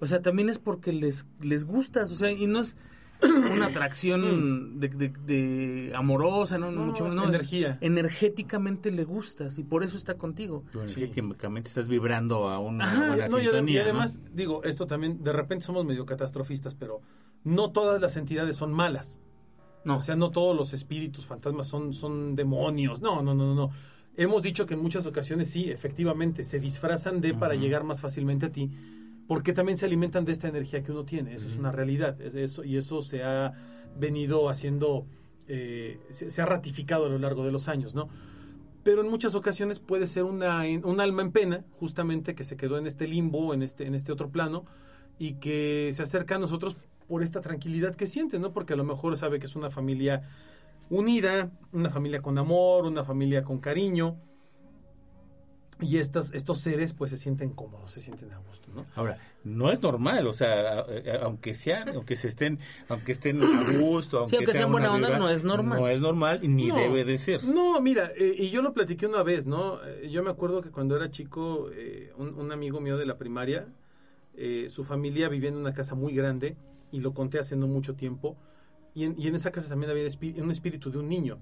O 0.00 0.06
sea, 0.06 0.20
también 0.22 0.48
es 0.48 0.58
porque 0.58 0.92
les, 0.92 1.26
les 1.40 1.64
gustas, 1.64 2.10
o 2.12 2.14
sea, 2.16 2.30
y 2.30 2.46
no 2.46 2.60
es 2.60 2.76
una 3.52 3.66
atracción 3.66 4.80
de, 4.80 4.88
de- 4.88 5.08
de 5.26 5.92
amorosa, 5.94 6.58
no, 6.58 6.72
No, 6.72 6.86
mucho 6.86 7.06
es 7.08 7.14
no, 7.14 7.22
es- 7.24 7.28
energía. 7.28 7.78
energéticamente 7.80 8.90
le 8.90 9.04
gustas 9.04 9.58
y 9.58 9.62
por 9.64 9.84
eso 9.84 9.96
está 9.96 10.14
contigo. 10.14 10.64
Energéticamente 10.74 11.68
estás 11.68 11.86
vibrando 11.88 12.48
a 12.48 12.58
una 12.58 12.84
Ajá, 12.84 13.06
buena 13.06 13.28
No, 13.28 13.38
sintonía. 13.38 13.74
y 13.74 13.76
¿no? 13.78 13.82
además, 13.90 14.20
digo, 14.34 14.64
esto 14.64 14.86
también, 14.86 15.22
de 15.22 15.32
repente 15.32 15.64
somos 15.64 15.84
medio 15.84 16.04
catastrofistas, 16.04 16.74
pero 16.74 17.00
no 17.44 17.70
todas 17.70 18.00
las 18.00 18.16
entidades 18.16 18.56
son 18.56 18.72
malas. 18.72 19.18
No, 19.84 19.96
O 19.96 20.00
sea, 20.00 20.14
no 20.16 20.30
todos 20.30 20.56
los 20.56 20.72
espíritus, 20.72 21.26
fantasmas 21.26 21.66
son, 21.68 21.92
son 21.92 22.36
demonios. 22.36 23.00
No, 23.00 23.22
no, 23.22 23.34
no, 23.34 23.46
no, 23.46 23.54
no. 23.54 23.70
Hemos 24.16 24.42
dicho 24.42 24.66
que 24.66 24.74
en 24.74 24.80
muchas 24.82 25.06
ocasiones 25.06 25.50
sí, 25.50 25.70
efectivamente, 25.70 26.44
se 26.44 26.60
disfrazan 26.60 27.20
de 27.20 27.34
para 27.34 27.54
llegar 27.54 27.82
más 27.82 28.00
fácilmente 28.00 28.46
a 28.46 28.52
ti, 28.52 28.70
porque 29.26 29.52
también 29.54 29.78
se 29.78 29.86
alimentan 29.86 30.24
de 30.24 30.32
esta 30.32 30.48
energía 30.48 30.82
que 30.82 30.92
uno 30.92 31.04
tiene. 31.04 31.34
Eso 31.34 31.48
es 31.48 31.56
una 31.56 31.72
realidad. 31.72 32.20
Es- 32.20 32.34
Eso, 32.34 32.64
y 32.64 32.76
eso 32.76 33.02
se 33.02 33.22
ha 33.24 33.52
venido 33.98 34.48
haciendo, 34.50 35.06
eh, 35.48 35.98
se, 36.10 36.30
se 36.30 36.42
ha 36.42 36.46
ratificado 36.46 37.06
a 37.06 37.08
lo 37.08 37.18
largo 37.18 37.44
de 37.44 37.52
los 37.52 37.68
años, 37.68 37.94
¿no? 37.94 38.08
Pero 38.84 39.00
en 39.02 39.08
muchas 39.08 39.34
ocasiones 39.34 39.78
puede 39.78 40.06
ser 40.08 40.24
una, 40.24 40.62
un 40.82 41.00
alma 41.00 41.22
en 41.22 41.30
pena, 41.32 41.64
justamente, 41.78 42.34
que 42.34 42.44
se 42.44 42.56
quedó 42.56 42.78
en 42.78 42.86
este 42.86 43.06
limbo, 43.06 43.54
en 43.54 43.62
este, 43.62 43.86
en 43.86 43.94
este 43.94 44.10
otro 44.12 44.28
plano, 44.30 44.64
y 45.18 45.34
que 45.34 45.90
se 45.94 46.02
acerca 46.02 46.34
a 46.34 46.38
nosotros 46.38 46.76
por 47.12 47.22
esta 47.22 47.42
tranquilidad 47.42 47.94
que 47.94 48.06
siente, 48.06 48.38
¿no? 48.38 48.52
Porque 48.54 48.72
a 48.72 48.76
lo 48.76 48.84
mejor 48.84 49.18
sabe 49.18 49.38
que 49.38 49.44
es 49.44 49.54
una 49.54 49.68
familia 49.68 50.22
unida, 50.88 51.50
una 51.70 51.90
familia 51.90 52.22
con 52.22 52.38
amor, 52.38 52.86
una 52.86 53.04
familia 53.04 53.44
con 53.44 53.58
cariño. 53.58 54.16
y 55.78 55.98
estas, 55.98 56.32
estos 56.32 56.60
seres 56.60 56.92
pues 56.94 57.10
se 57.10 57.18
sienten 57.18 57.50
cómodos, 57.50 57.90
se 57.92 58.00
sienten 58.00 58.32
a 58.32 58.38
gusto, 58.38 58.70
¿no? 58.74 58.86
Ahora, 58.94 59.18
no 59.44 59.70
es 59.70 59.82
normal, 59.82 60.26
o 60.28 60.32
sea, 60.32 60.78
a- 60.78 60.84
aunque 61.24 61.54
sean, 61.54 61.88
aunque 61.90 62.14
se 62.16 62.28
estén, 62.28 62.58
aunque 62.88 63.12
estén 63.12 63.42
a 63.42 63.62
gusto, 63.62 64.20
aunque, 64.20 64.36
aunque 64.36 64.52
sea 64.52 64.60
sean 64.62 64.70
buena 64.72 64.90
onda, 64.94 65.08
vibra, 65.08 65.18
no 65.18 65.28
es 65.28 65.42
normal. 65.44 65.80
No 65.80 65.88
es 65.88 66.00
normal 66.00 66.40
ni 66.44 66.68
No, 66.68 66.76
debe 66.76 67.04
de 67.04 67.18
ser. 67.18 67.42
No, 67.44 67.78
mira, 67.82 68.10
eh, 68.16 68.34
y 68.38 68.48
yo 68.50 68.62
lo 68.62 68.72
platiqué 68.72 69.06
una 69.06 69.22
vez, 69.22 69.44
¿no? 69.46 69.84
Eh, 69.84 70.08
yo 70.10 70.22
me 70.22 70.30
acuerdo 70.30 70.62
que 70.62 70.70
cuando 70.70 70.96
era 70.96 71.10
chico, 71.10 71.68
eh, 71.74 72.12
un, 72.16 72.38
un 72.38 72.52
amigo 72.52 72.80
mío 72.80 72.96
de 72.96 73.04
la 73.04 73.18
primaria, 73.18 73.66
eh, 74.34 74.68
su 74.70 74.84
familia 74.84 75.28
vivía 75.28 75.48
en 75.50 75.56
una 75.56 75.74
casa 75.74 75.94
muy 75.94 76.14
grande, 76.14 76.56
y 76.92 77.00
lo 77.00 77.12
conté 77.14 77.38
hace 77.40 77.56
no 77.56 77.66
mucho 77.66 77.94
tiempo, 77.94 78.36
y 78.94 79.04
en, 79.04 79.14
y 79.18 79.26
en 79.26 79.34
esa 79.34 79.50
casa 79.50 79.68
también 79.70 79.90
había 79.90 80.06
un 80.42 80.50
espíritu 80.50 80.90
de 80.90 80.98
un 80.98 81.08
niño. 81.08 81.38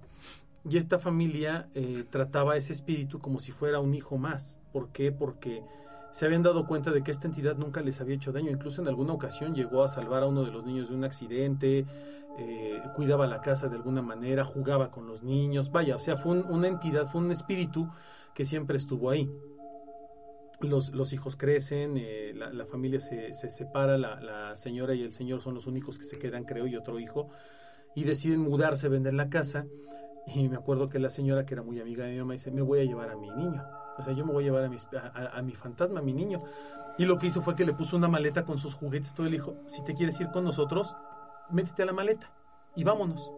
Y 0.68 0.76
esta 0.76 0.98
familia 0.98 1.68
eh, 1.74 2.04
trataba 2.10 2.52
a 2.52 2.56
ese 2.56 2.72
espíritu 2.72 3.18
como 3.18 3.40
si 3.40 3.50
fuera 3.50 3.80
un 3.80 3.94
hijo 3.94 4.18
más. 4.18 4.58
¿Por 4.72 4.90
qué? 4.90 5.10
Porque 5.10 5.62
se 6.12 6.26
habían 6.26 6.42
dado 6.42 6.66
cuenta 6.66 6.90
de 6.90 7.02
que 7.02 7.10
esta 7.10 7.26
entidad 7.26 7.56
nunca 7.56 7.80
les 7.80 8.00
había 8.00 8.14
hecho 8.16 8.30
daño. 8.30 8.50
Incluso 8.50 8.82
en 8.82 8.88
alguna 8.88 9.14
ocasión 9.14 9.54
llegó 9.54 9.82
a 9.82 9.88
salvar 9.88 10.22
a 10.22 10.26
uno 10.26 10.44
de 10.44 10.50
los 10.52 10.64
niños 10.66 10.90
de 10.90 10.94
un 10.94 11.04
accidente, 11.04 11.86
eh, 12.38 12.82
cuidaba 12.94 13.26
la 13.26 13.40
casa 13.40 13.68
de 13.68 13.76
alguna 13.76 14.02
manera, 14.02 14.44
jugaba 14.44 14.90
con 14.90 15.06
los 15.06 15.22
niños. 15.22 15.72
Vaya, 15.72 15.96
o 15.96 15.98
sea, 15.98 16.16
fue 16.16 16.32
un- 16.32 16.44
una 16.50 16.68
entidad, 16.68 17.06
fue 17.08 17.22
un 17.22 17.32
espíritu 17.32 17.88
que 18.34 18.44
siempre 18.44 18.76
estuvo 18.76 19.10
ahí. 19.10 19.30
Los, 20.60 20.90
los 20.90 21.12
hijos 21.12 21.36
crecen, 21.36 21.96
eh, 21.96 22.32
la, 22.34 22.52
la 22.52 22.66
familia 22.66 23.00
se, 23.00 23.32
se 23.32 23.50
separa, 23.50 23.96
la, 23.96 24.20
la 24.20 24.56
señora 24.56 24.94
y 24.94 25.02
el 25.02 25.12
señor 25.12 25.40
son 25.40 25.54
los 25.54 25.66
únicos 25.66 25.98
que 25.98 26.04
se 26.04 26.18
quedan, 26.18 26.44
creo, 26.44 26.66
y 26.66 26.76
otro 26.76 26.98
hijo, 26.98 27.28
y 27.94 28.04
deciden 28.04 28.40
mudarse, 28.40 28.88
vender 28.88 29.14
la 29.14 29.30
casa. 29.30 29.66
Y 30.26 30.48
me 30.48 30.56
acuerdo 30.56 30.88
que 30.88 30.98
la 30.98 31.10
señora, 31.10 31.46
que 31.46 31.54
era 31.54 31.62
muy 31.62 31.80
amiga 31.80 32.04
de 32.04 32.12
mi 32.12 32.18
mamá, 32.18 32.34
dice, 32.34 32.50
me 32.50 32.62
voy 32.62 32.80
a 32.80 32.84
llevar 32.84 33.10
a 33.10 33.16
mi 33.16 33.30
niño. 33.30 33.64
O 33.98 34.02
sea, 34.02 34.12
yo 34.12 34.24
me 34.24 34.32
voy 34.32 34.44
a 34.44 34.46
llevar 34.46 34.64
a 34.64 34.68
mi, 34.68 34.76
a, 35.32 35.42
mi 35.42 35.54
fantasma, 35.54 36.00
a 36.00 36.02
mi 36.02 36.12
niño. 36.12 36.42
Y 36.98 37.04
lo 37.04 37.18
que 37.18 37.26
hizo 37.26 37.42
fue 37.42 37.56
que 37.56 37.64
le 37.64 37.72
puso 37.72 37.96
una 37.96 38.08
maleta 38.08 38.44
con 38.44 38.58
sus 38.58 38.74
juguetes. 38.74 39.14
Todo 39.14 39.26
el 39.26 39.32
dijo, 39.32 39.56
si 39.66 39.82
te 39.84 39.94
quieres 39.94 40.20
ir 40.20 40.28
con 40.30 40.44
nosotros, 40.44 40.94
métete 41.50 41.82
a 41.82 41.86
la 41.86 41.92
maleta 41.92 42.30
y 42.76 42.84
vámonos. 42.84 43.32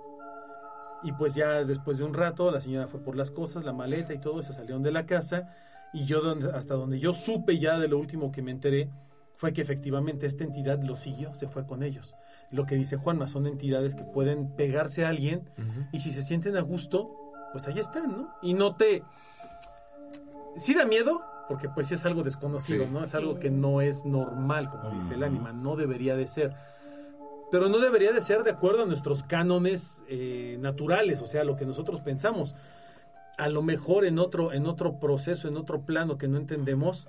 Y 1.03 1.13
pues 1.13 1.35
ya 1.35 1.65
después 1.65 1.99
de 1.99 2.05
un 2.05 2.15
rato, 2.15 2.51
la 2.51 2.61
señora 2.61 2.87
fue 2.87 3.01
por 3.01 3.17
las 3.17 3.31
cosas, 3.31 3.65
la 3.65 3.73
maleta 3.73 4.15
y 4.15 4.19
todo, 4.19 4.43
se 4.43 4.53
salieron 4.53 4.83
de 4.83 4.93
la 4.93 5.07
casa. 5.07 5.49
Y 5.93 6.05
yo, 6.07 6.21
donde, 6.21 6.51
hasta 6.53 6.75
donde 6.75 6.99
yo 6.99 7.13
supe 7.13 7.59
ya 7.59 7.79
de 7.79 7.89
lo 7.89 7.99
último 7.99 8.33
que 8.33 8.43
me 8.43 8.51
enteré, 8.51 8.89
fue 9.37 9.53
que 9.53 9.61
efectivamente 9.61 10.27
esta 10.27 10.45
entidad 10.45 10.81
lo 10.83 10.97
siguió, 10.97 11.35
se 11.35 11.49
fue 11.49 11.67
con 11.67 11.83
ellos. 11.83 12.15
Lo 12.51 12.65
que 12.65 12.77
dice 12.77 12.97
Juanma, 12.97 13.29
son 13.29 13.47
entidades 13.47 13.95
que 13.95 14.05
pueden 14.05 14.55
pegarse 14.57 15.05
a 15.05 15.09
alguien 15.09 15.49
y 15.93 16.01
si 16.01 16.13
se 16.13 16.23
sienten 16.23 16.57
a 16.57 16.61
gusto, 16.61 17.11
pues 17.53 17.67
ahí 17.67 17.79
están, 17.79 18.13
¿no? 18.13 18.35
Y 18.43 18.55
no 18.55 18.77
te... 18.77 19.03
Sí 20.59 20.75
da 20.75 20.85
miedo, 20.85 21.23
porque 21.49 21.69
pues 21.69 21.87
sí 21.89 21.95
es 21.95 22.05
algo 22.07 22.23
desconocido, 22.23 22.85
Sí. 22.85 22.91
¿no? 22.93 23.03
Es 23.05 23.15
algo 23.15 23.39
que 23.39 23.51
no 23.51 23.81
es 23.81 24.05
normal, 24.05 24.69
como 24.71 24.91
dice 24.91 25.15
el 25.15 25.25
ánima, 25.25 25.53
no 25.53 25.77
debería 25.77 26.15
de 26.15 26.29
ser. 26.29 26.55
Pero 27.51 27.69
no 27.69 27.79
debería 27.79 28.13
de 28.13 28.23
ser 28.23 28.45
de 28.45 28.51
acuerdo 28.51 28.83
a 28.85 28.87
nuestros 28.87 29.25
cánones 29.25 30.03
eh, 30.09 30.57
naturales, 30.61 31.21
o 31.21 31.27
sea, 31.27 31.45
lo 31.45 31.57
que 31.57 31.67
nosotros 31.67 32.01
pensamos. 32.01 32.55
A 33.39 33.49
lo 33.49 33.63
mejor 33.63 34.05
en 34.05 34.19
otro, 34.19 34.53
en 34.53 34.67
otro 34.67 34.99
proceso, 34.99 35.49
en 35.49 35.57
otro 35.57 35.83
plano 35.83 36.19
que 36.19 36.29
no 36.29 36.39
entendemos, 36.39 37.09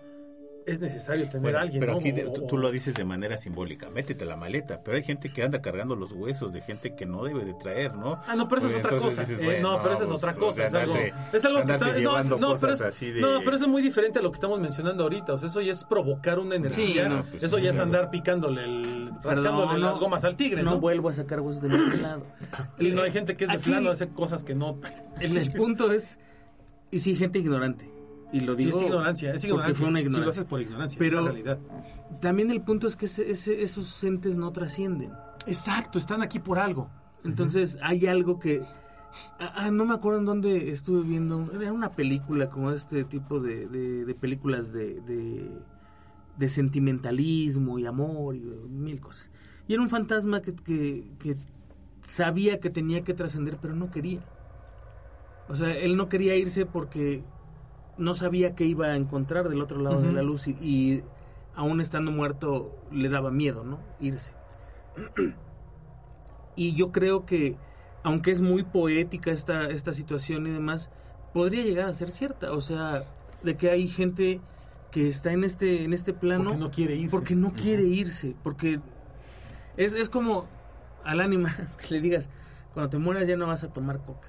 es 0.66 0.82
necesario 0.82 1.26
tener 1.28 1.42
Bueno, 1.42 1.58
a 1.58 1.62
alguien. 1.62 1.80
pero 1.80 1.94
¿no? 1.94 2.00
aquí 2.00 2.12
de- 2.12 2.30
tú, 2.48 2.58
lo 2.58 2.72
dices 2.72 2.94
de 2.94 3.04
manera 3.06 3.38
simbólica, 3.38 3.90
métete 3.90 4.26
la 4.26 4.36
maleta, 4.36 4.82
pero 4.84 4.98
hay 4.98 5.04
gente 5.04 5.32
que 5.32 5.44
anda 5.44 5.62
cargando 5.62 5.96
los 5.96 6.12
huesos 6.14 6.54
de 6.54 6.62
gente 6.62 6.96
que 6.96 7.06
no 7.06 7.24
debe 7.24 7.46
de 7.46 7.54
traer, 7.54 7.96
¿no? 7.96 8.22
Ah, 8.28 8.36
no, 8.36 8.48
pero 8.48 8.60
eso 8.62 8.70
es 8.70 8.84
otra 8.86 8.98
cosa. 9.00 9.22
dices, 9.22 9.40
Eh, 9.42 9.44
bueno, 9.46 9.72
no, 9.78 9.82
pero 9.84 9.94
eso 9.96 10.04
es 10.04 10.10
pues, 10.10 10.24
otra 10.24 10.34
cosa. 10.36 10.48
o 10.50 10.54
sea, 10.54 10.66
es 10.68 10.74
algo, 10.74 10.94
andarte- 10.96 11.14
es 11.34 11.46
algo 11.46 11.66
que 11.66 11.72
está. 11.74 11.98
llevando 11.98 12.36
no, 12.38 12.42
no, 12.42 12.48
cosas 12.54 12.62
pero 12.62 12.74
es, 12.74 12.82
así 12.96 13.12
de- 13.12 13.22
no, 13.22 13.40
pero 13.44 13.56
eso 13.56 13.66
es 13.66 13.72
muy 13.72 13.82
diferente 13.82 14.20
a 14.20 14.22
lo 14.22 14.32
que 14.32 14.36
estamos 14.36 14.60
mencionando 14.60 15.04
ahorita. 15.04 15.34
O 15.34 15.38
sea, 15.38 15.50
eso 15.50 15.62
ya 15.62 15.72
es 15.72 15.84
provocar 15.86 16.40
una 16.40 16.56
energía. 16.56 17.08
no, 17.10 17.24
pues, 17.30 17.44
eso 17.44 17.58
ya 17.60 17.72
es 17.72 17.80
andar 17.80 18.10
picándole, 18.10 18.64
el, 18.64 19.12
rascándole 19.22 19.80
las 19.80 19.98
gomas 20.00 20.24
al 20.24 20.36
tigre, 20.36 20.64
No 20.64 20.72
¿no? 20.72 20.80
vuelvo 20.80 21.10
a 21.10 21.14
sacar 21.14 21.42
huesos 21.42 21.62
del 21.62 21.74
otro 21.74 21.98
lado. 21.98 22.24
Sí, 22.78 22.92
no 22.92 23.02
hay 23.04 23.12
gente 23.12 23.36
que 23.38 23.46
es 23.46 23.50
de 23.50 23.58
Aquí- 23.58 23.70
plano, 23.70 23.92
hace 23.92 24.08
cosas 24.10 24.44
que 24.44 24.56
no. 24.56 24.80
El, 25.20 25.38
el 25.38 25.52
punto 25.52 25.92
es, 25.92 26.18
y 26.92 27.00
sí, 27.00 27.16
gente 27.16 27.40
ignorante. 27.40 27.90
Y 28.34 28.42
lo 28.42 28.54
Sí, 28.58 28.66
digo 28.66 28.78
es 28.80 28.84
ignorancia, 28.84 29.30
es 29.30 29.34
porque 29.42 29.48
ignorancia. 29.48 29.76
fue 29.76 29.88
una 29.90 30.00
Sí, 30.00 30.04
lo 30.06 30.10
ignorancia. 30.10 30.42
haces 30.42 30.50
por 30.50 30.62
ignorancia, 30.62 31.00
Pero- 31.00 31.22
la 31.22 31.28
realidad. 31.32 31.60
También 32.20 32.52
el 32.52 32.62
punto 32.62 32.88
es 32.88 32.96
que 32.98 33.06
ese- 33.06 33.30
ese- 33.30 33.62
esos 33.62 34.04
entes 34.04 34.38
no 34.38 34.52
trascienden. 34.52 35.12
Exacto, 35.46 35.98
están 36.00 36.22
aquí 36.24 36.40
por 36.40 36.58
algo. 36.60 36.90
Entonces 37.24 37.78
hay 37.82 38.08
algo 38.08 38.40
que... 38.40 38.62
Ah, 39.40 39.54
ah, 39.56 39.72
no 39.72 39.86
me 39.86 39.94
acuerdo 39.94 40.20
en 40.20 40.26
dónde 40.26 40.72
estuve 40.72 41.04
viendo. 41.04 41.52
Era 41.54 41.72
una 41.72 41.92
película 41.92 42.50
como 42.50 42.72
este 42.72 43.04
tipo 43.04 43.40
de, 43.40 43.68
de- 43.68 44.06
de 44.06 44.16
películas 44.16 44.74
de, 44.74 45.00
de, 45.02 45.52
de 46.38 46.50
sentimentalismo 46.50 47.78
y 47.78 47.86
amor 47.86 48.36
y 48.36 48.40
mil 48.42 49.00
cosas. 49.00 49.30
Y 49.68 49.74
era 49.74 49.82
un 49.84 49.90
fantasma 49.90 50.42
que, 50.42 50.56
que, 50.56 51.12
que 51.20 51.38
sabía 52.02 52.60
que 52.60 52.70
tenía 52.72 53.04
que 53.04 53.14
trascender, 53.14 53.58
pero 53.62 53.76
no 53.76 53.92
quería. 53.92 54.22
O 55.48 55.56
sea, 55.56 55.76
él 55.78 55.96
no 55.96 56.10
quería 56.10 56.36
irse 56.36 56.66
porque 56.66 57.24
no 57.98 58.16
sabía 58.16 58.56
qué 58.56 58.66
iba 58.66 58.88
a 58.88 58.96
encontrar 58.96 59.50
del 59.50 59.62
otro 59.62 59.80
lado 59.80 60.02
de 60.02 60.12
la 60.12 60.22
luz 60.22 60.48
y, 60.48 60.52
y 60.62 61.04
aún 61.56 61.82
estando 61.82 62.12
muerto 62.12 62.76
le 62.92 63.10
daba 63.10 63.32
miedo, 63.32 63.64
¿no? 63.64 63.80
Irse. 64.00 64.32
Y 66.56 66.76
yo 66.76 66.92
creo 66.92 67.26
que, 67.26 67.56
aunque 68.04 68.32
es 68.32 68.42
muy 68.42 68.64
poética 68.64 69.32
esta, 69.32 69.70
esta 69.70 69.94
situación 69.94 70.46
y 70.48 70.52
demás, 70.52 70.92
podría 71.34 71.64
llegar 71.64 71.88
a 71.88 71.94
ser 71.94 72.12
cierta. 72.12 72.52
O 72.54 72.62
sea, 72.62 73.06
de 73.42 73.58
que 73.58 73.72
hay 73.72 73.88
gente 73.88 74.40
que 74.92 75.10
está 75.10 75.32
en 75.32 75.44
este, 75.44 75.84
en 75.84 75.94
este 75.94 76.14
plano 76.14 76.52
Porque 76.52 76.60
no 76.60 76.72
quiere 76.72 76.96
irse. 76.96 77.12
porque 77.12 77.36
no 77.36 77.54
quiere 77.54 77.84
irse. 77.84 78.36
Porque 78.44 78.80
es, 79.78 79.96
es 79.96 80.10
como 80.10 80.48
al 81.04 81.22
ánima 81.22 81.56
que 81.82 81.96
le 81.96 82.02
digas, 82.02 82.30
cuando 82.74 82.92
te 82.92 82.98
mueras 82.98 83.28
ya 83.28 83.36
no 83.36 83.48
vas 83.48 83.64
a 83.64 83.74
tomar 83.74 84.00
coca. 84.06 84.28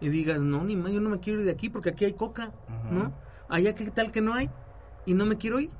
Y 0.00 0.08
digas, 0.08 0.42
no, 0.42 0.64
ni 0.64 0.76
más, 0.76 0.92
yo 0.92 1.00
no 1.00 1.08
me 1.10 1.20
quiero 1.20 1.40
ir 1.40 1.46
de 1.46 1.52
aquí 1.52 1.68
porque 1.70 1.90
aquí 1.90 2.04
hay 2.04 2.14
coca, 2.14 2.52
¿no? 2.90 3.12
Allá 3.48 3.74
qué 3.74 3.90
tal 3.90 4.10
que 4.12 4.20
no 4.20 4.34
hay 4.34 4.50
y 5.06 5.14
no 5.14 5.24
me 5.26 5.36
quiero 5.36 5.60
ir. 5.60 5.70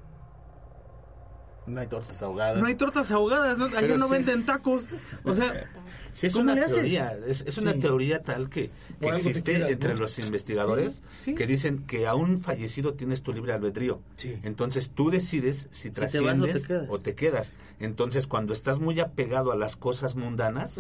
No 1.66 1.80
hay 1.80 1.86
tortas 1.86 2.22
ahogadas. 2.22 2.60
No 2.60 2.66
hay 2.66 2.74
tortas 2.74 3.10
ahogadas, 3.10 3.56
¿no? 3.58 3.66
allá 3.66 3.96
no 3.96 4.06
sí. 4.06 4.12
venden 4.12 4.44
tacos. 4.44 4.86
O 5.24 5.34
sea, 5.34 5.68
Sí, 6.14 6.28
es 6.28 6.32
¿Cómo 6.32 6.44
una 6.44 6.54
le 6.54 6.60
haces? 6.60 6.74
teoría, 6.74 7.18
es, 7.26 7.40
es 7.44 7.58
una 7.58 7.72
Sí. 7.72 7.80
teoría 7.80 8.22
tal 8.22 8.48
que, 8.48 8.70
que 9.00 9.08
existe 9.08 9.68
entre 9.68 9.94
¿no? 9.94 10.02
los 10.02 10.16
investigadores 10.20 11.02
Sí, 11.22 11.32
sí. 11.32 11.34
que 11.34 11.44
dicen 11.48 11.86
que 11.88 12.06
a 12.06 12.14
un 12.14 12.38
fallecido 12.38 12.94
tienes 12.94 13.22
tu 13.24 13.32
libre 13.32 13.52
albedrío. 13.52 13.98
Sí. 14.16 14.38
Entonces 14.44 14.90
tú 14.94 15.10
decides 15.10 15.66
si 15.72 15.90
te 15.90 16.02
vas 16.02 16.14
o 16.14 16.18
te 16.18 16.22
trasciendes 16.22 16.88
o 16.88 17.00
te 17.00 17.14
quedas. 17.16 17.50
Entonces 17.80 18.28
cuando 18.28 18.52
estás 18.52 18.78
muy 18.78 19.00
apegado 19.00 19.50
a 19.50 19.56
las 19.56 19.74
cosas 19.76 20.14
mundanas, 20.14 20.74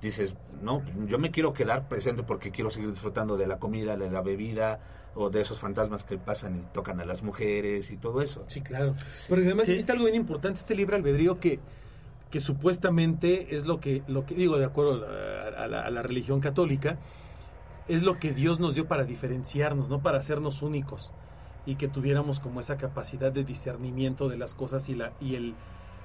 dices, 0.00 0.36
no, 0.62 0.84
yo 1.08 1.18
me 1.18 1.32
quiero 1.32 1.52
quedar 1.52 1.88
presente 1.88 2.22
porque 2.22 2.52
quiero 2.52 2.70
seguir 2.70 2.90
disfrutando 2.90 3.36
de 3.36 3.48
la 3.48 3.58
comida, 3.58 3.96
de 3.96 4.08
la 4.12 4.20
bebida 4.22 4.78
o 5.20 5.30
de 5.30 5.40
esos 5.40 5.58
fantasmas 5.58 6.04
que 6.04 6.16
pasan 6.16 6.54
y 6.56 6.60
tocan 6.72 7.00
a 7.00 7.04
las 7.04 7.22
mujeres 7.22 7.90
y 7.90 7.96
todo 7.96 8.22
eso. 8.22 8.44
Sí, 8.46 8.60
claro. 8.60 8.94
Pero 9.28 9.42
además 9.42 9.66
Sí. 9.66 9.72
existe 9.72 9.90
algo 9.92 10.04
bien 10.04 10.14
importante, 10.16 10.60
este 10.60 10.76
libre 10.76 10.94
albedrío 10.96 11.40
que, 11.40 11.58
que 12.30 12.38
supuestamente 12.40 13.56
es 13.56 13.66
lo 13.66 13.80
que, 13.80 14.02
lo 14.06 14.24
que 14.24 14.34
digo 14.36 14.58
de 14.58 14.64
acuerdo 14.64 14.92
a 15.04 15.50
la, 15.50 15.64
a 15.64 15.66
la- 15.66 15.80
a 15.82 15.90
la 15.90 16.02
religión 16.02 16.40
católica, 16.40 16.98
es 17.88 18.02
lo 18.02 18.18
que 18.18 18.32
Dios 18.32 18.60
nos 18.60 18.74
dio 18.74 18.86
para 18.86 19.04
diferenciarnos, 19.04 19.88
no 19.88 20.00
para 20.02 20.18
hacernos 20.18 20.62
únicos 20.62 21.10
y 21.66 21.74
que 21.76 21.88
tuviéramos 21.88 22.38
como 22.38 22.60
esa 22.60 22.76
capacidad 22.76 23.32
de 23.32 23.42
discernimiento 23.44 24.28
de 24.28 24.36
las 24.36 24.54
cosas 24.54 24.88
y 24.88 24.94
la 24.94 25.12
y 25.20 25.34
el 25.34 25.54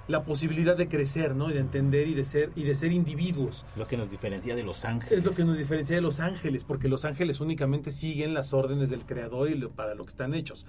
la 0.08 0.24
posibilidad 0.24 0.76
de 0.76 0.88
crecer, 0.89 1.34
¿no? 1.36 1.50
Y 1.50 1.54
de 1.54 1.60
entender 1.60 2.08
y 2.08 2.13
de 2.13 2.24
ser 2.26 2.50
y 2.56 2.63
de 2.63 2.76
ser 2.76 2.92
individuos. 2.92 3.63
Lo 3.78 3.88
que 3.88 3.96
nos 3.96 4.10
diferencia 4.12 4.56
de 4.56 4.63
los 4.63 4.84
ángeles. 4.84 5.20
Es 5.20 5.26
lo 5.26 5.32
que 5.32 5.46
nos 5.46 5.58
diferencia 5.58 5.96
de 5.96 6.02
los 6.02 6.20
ángeles, 6.20 6.63
porque 6.66 6.89
los 6.89 7.06
ángeles 7.06 7.39
únicamente 7.39 7.92
siguen 7.92 8.34
las 8.34 8.54
órdenes 8.54 8.89
del 8.89 9.06
Creador 9.06 9.50
y 9.50 9.56
lo- 9.56 9.70
para 9.72 9.96
lo 9.96 10.04
que 10.04 10.10
están 10.10 10.34
hechos. 10.34 10.66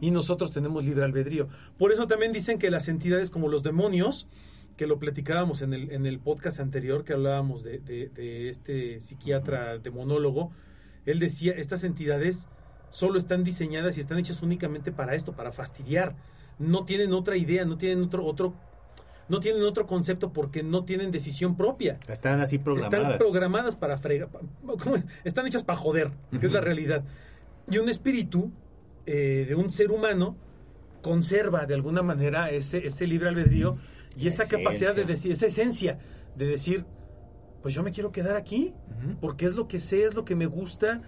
Y 0.00 0.10
nosotros 0.10 0.52
tenemos 0.52 0.84
libre 0.84 1.04
albedrío. 1.04 1.48
Por 1.78 1.92
eso 1.92 2.06
también 2.06 2.32
dicen 2.32 2.58
que 2.58 2.70
las 2.70 2.88
entidades 2.88 3.30
como 3.30 3.48
los 3.48 3.62
demonios, 3.62 4.26
que 4.76 4.86
lo 4.86 4.98
platicábamos 4.98 5.62
en 5.62 5.72
el, 5.72 5.90
en 5.92 6.04
el 6.04 6.18
podcast 6.18 6.60
anterior, 6.60 7.04
que 7.04 7.14
hablábamos 7.14 7.62
de, 7.62 7.78
de- 7.78 8.08
de 8.08 8.48
este 8.50 9.00
psiquiatra 9.00 9.78
demonólogo, 9.78 10.50
él 11.06 11.20
decía, 11.20 11.52
estas 11.52 11.84
entidades 11.84 12.48
solo 12.90 13.18
están 13.18 13.44
diseñadas 13.44 13.96
y 13.96 14.00
están 14.00 14.18
hechas 14.18 14.42
únicamente 14.42 14.92
para 14.92 15.14
esto, 15.14 15.32
para 15.32 15.52
fastidiar. 15.52 16.16
No 16.58 16.84
tienen 16.84 17.12
otra 17.12 17.36
idea, 17.36 17.64
no 17.64 17.76
tienen 17.78 18.02
otro, 18.04 18.24
otro, 18.24 18.54
no 19.28 19.40
tienen 19.40 19.62
otro 19.62 19.86
concepto 19.86 20.32
porque 20.32 20.62
no 20.62 20.84
tienen 20.84 21.10
decisión 21.10 21.56
propia. 21.56 21.98
Están 22.08 22.40
así 22.40 22.58
programadas. 22.58 23.02
Están 23.04 23.18
programadas 23.18 23.76
para 23.76 23.98
fregar. 23.98 24.28
¿cómo? 24.64 24.96
Están 25.24 25.46
hechas 25.46 25.62
para 25.62 25.78
joder, 25.78 26.10
que 26.38 26.46
es 26.46 26.52
la 26.52 26.60
realidad. 26.60 27.04
Y 27.70 27.78
un 27.78 27.88
espíritu 27.88 28.50
eh, 29.06 29.46
de 29.48 29.54
un 29.54 29.70
ser 29.70 29.90
humano 29.90 30.36
conserva 31.02 31.66
de 31.66 31.74
alguna 31.74 32.02
manera 32.02 32.50
ese, 32.50 32.86
ese 32.86 33.06
libre 33.06 33.28
albedrío 33.28 33.76
y 34.16 34.24
La 34.24 34.28
esa 34.30 34.46
capacidad 34.46 34.94
de 34.94 35.04
decir, 35.04 35.32
esa 35.32 35.46
esencia 35.46 35.98
de 36.36 36.46
decir, 36.46 36.84
pues 37.62 37.74
yo 37.74 37.82
me 37.82 37.90
quiero 37.92 38.12
quedar 38.12 38.36
aquí, 38.36 38.72
porque 39.20 39.46
es 39.46 39.54
lo 39.54 39.68
que 39.68 39.80
sé, 39.80 40.04
es 40.04 40.14
lo 40.14 40.24
que 40.24 40.34
me 40.34 40.46
gusta 40.46 41.02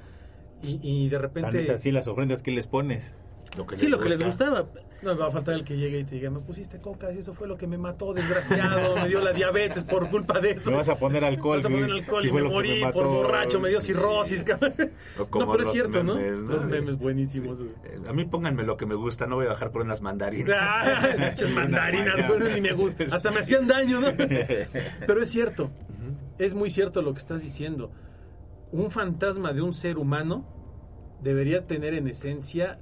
y, 0.63 0.79
y 0.83 1.09
de 1.09 1.17
Tan 1.17 1.23
repente... 1.23 1.61
es 1.63 1.71
así 1.71 1.93
las 1.93 2.07
ofrendas 2.09 2.43
que 2.43 2.51
les 2.51 2.67
pones. 2.67 3.15
lo 3.57 3.67
que 3.67 3.77
Sí, 3.77 3.83
les 3.83 3.91
lo 3.93 3.99
que 4.01 4.09
les 4.11 4.23
gusta. 4.23 4.49
gustaba. 4.51 4.69
No 5.03 5.15
me 5.15 5.21
va 5.21 5.29
a 5.29 5.31
faltar 5.31 5.55
el 5.55 5.63
que 5.65 5.77
llegue 5.77 5.99
y 6.01 6.05
te 6.05 6.15
diga, 6.15 6.31
me 6.31 6.41
pusiste 6.41 6.81
coca 6.81 7.13
y 7.13 7.19
eso 7.19 7.35
fue 7.35 7.47
lo 7.47 7.57
que 7.57 7.67
me 7.67 7.77
mató, 7.77 8.15
desgraciado, 8.15 8.95
me 8.97 9.09
dio 9.09 9.21
la 9.21 9.33
diabetes 9.33 9.85
por 9.85 10.09
culpa 10.09 10.41
de 10.41 10.53
eso. 10.53 10.71
Me 10.71 10.77
vas 10.79 10.89
a 10.89 10.99
poner 10.99 11.23
alcohol. 11.25 11.59
Me 11.59 11.63
vas 11.63 11.67
a 11.67 11.69
poner 11.69 11.91
alcohol 11.93 12.23
si 12.23 12.29
y 12.29 12.33
me 12.33 12.43
morí 12.43 12.81
mató. 12.81 12.95
por 13.01 13.07
borracho, 13.09 13.61
me 13.61 13.69
dio 13.69 13.81
Sí. 13.81 13.89
cirrosis. 13.93 14.43
como 15.29 15.45
No, 15.47 15.53
pero 15.53 15.65
es 15.65 15.71
cierto, 15.73 16.03
memes, 16.03 16.39
¿no? 16.39 16.53
Los 16.53 16.65
memes 16.65 16.97
buenísimos. 16.99 17.61
Eh, 17.85 17.99
A 18.09 18.13
mí 18.13 18.25
pónganme 18.25 18.63
lo 18.65 18.77
que 18.79 18.87
me 18.87 18.95
gusta, 18.95 19.27
no 19.27 19.37
voy 19.37 19.47
a 19.47 19.51
bajar 19.51 19.71
por 19.71 19.83
unas 19.83 20.01
mandarinas. 20.01 20.57
Ah, 20.59 21.09
mandarinas, 21.55 22.27
güey, 22.29 22.55
ni 22.55 22.61
me 22.63 22.73
gustan. 22.73 23.13
Hasta 23.13 23.31
me 23.31 23.41
hacían 23.41 23.67
daño, 23.67 24.01
¿no? 24.01 24.09
Pero 25.07 25.23
es 25.23 25.31
cierto, 25.31 25.71
es 26.39 26.55
muy 26.55 26.71
cierto 26.71 27.03
lo 27.03 27.13
que 27.13 27.21
estás 27.21 27.43
diciendo. 27.43 27.91
Un 28.73 28.91
fantasma 28.91 29.53
de 29.53 29.61
un 29.63 29.75
ser 29.75 29.99
humano 29.99 30.47
debería 31.23 31.67
tener 31.67 31.95
en 31.95 32.09
esencia 32.09 32.79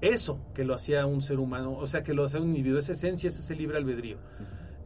eso 0.00 0.40
que 0.54 0.64
lo 0.64 0.74
hacía 0.74 1.06
un 1.06 1.22
ser 1.22 1.38
humano, 1.38 1.72
o 1.72 1.86
sea, 1.86 2.02
que 2.02 2.14
lo 2.14 2.24
hacía 2.24 2.40
un 2.40 2.48
individuo, 2.48 2.78
esa 2.78 2.92
esencia, 2.92 3.28
es 3.28 3.38
ese 3.38 3.54
libre 3.54 3.76
albedrío, 3.78 4.18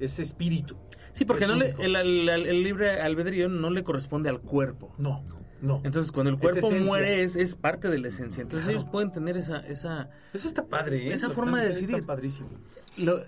ese 0.00 0.22
espíritu. 0.22 0.76
Sí, 1.12 1.24
porque 1.26 1.46
no 1.46 1.54
le, 1.56 1.74
el, 1.78 1.94
el- 1.96 2.28
el 2.28 2.62
libre 2.62 3.00
albedrío 3.00 3.48
no 3.48 3.70
le 3.70 3.84
corresponde 3.84 4.30
al 4.30 4.40
cuerpo. 4.40 4.94
No, 4.96 5.22
no. 5.60 5.80
Entonces, 5.84 6.10
cuando 6.10 6.30
el 6.30 6.38
cuerpo 6.38 6.70
muere, 6.70 7.22
es, 7.22 7.36
es 7.36 7.54
parte 7.54 7.88
de 7.88 7.98
la 7.98 8.08
esencia. 8.08 8.40
Entonces, 8.42 8.66
Claro. 8.66 8.78
ellos 8.80 8.90
pueden 8.90 9.12
tener 9.12 9.36
esa, 9.36 9.58
esa, 9.58 10.08
Eso 10.32 10.48
está 10.48 10.64
padre, 10.66 11.08
¿eh? 11.08 11.12
Esa 11.12 11.28
forma 11.30 11.60
de 11.60 11.68
decidir. 11.68 11.94
está 11.96 12.06
padrísimo. 12.06 12.48
Lo, 12.96 13.22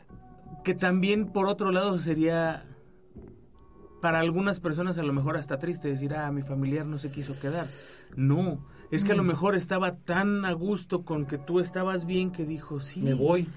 que 0.64 0.74
también, 0.74 1.26
por 1.32 1.46
otro 1.46 1.70
lado, 1.70 1.98
sería 1.98 2.64
para 4.00 4.20
algunas 4.20 4.60
personas 4.60 4.98
a 4.98 5.02
lo 5.02 5.12
mejor 5.12 5.36
hasta 5.36 5.58
triste 5.58 5.88
decir, 5.88 6.14
ah, 6.14 6.30
mi 6.30 6.42
familiar 6.42 6.84
no 6.86 6.96
se 6.98 7.10
quiso 7.10 7.38
quedar. 7.38 7.66
No, 8.16 8.66
es 8.94 9.04
que 9.04 9.12
a 9.12 9.14
lo 9.14 9.22
Mm. 9.22 9.26
mejor 9.28 9.54
estaba 9.54 9.96
tan 9.96 10.44
a 10.44 10.52
gusto 10.52 11.04
con 11.04 11.26
que 11.26 11.38
tú 11.38 11.60
estabas 11.60 12.06
bien 12.06 12.30
que 12.32 12.44
dijo, 12.44 12.80
sí, 12.80 13.00
Me 13.00 13.14
voy, 13.14 13.48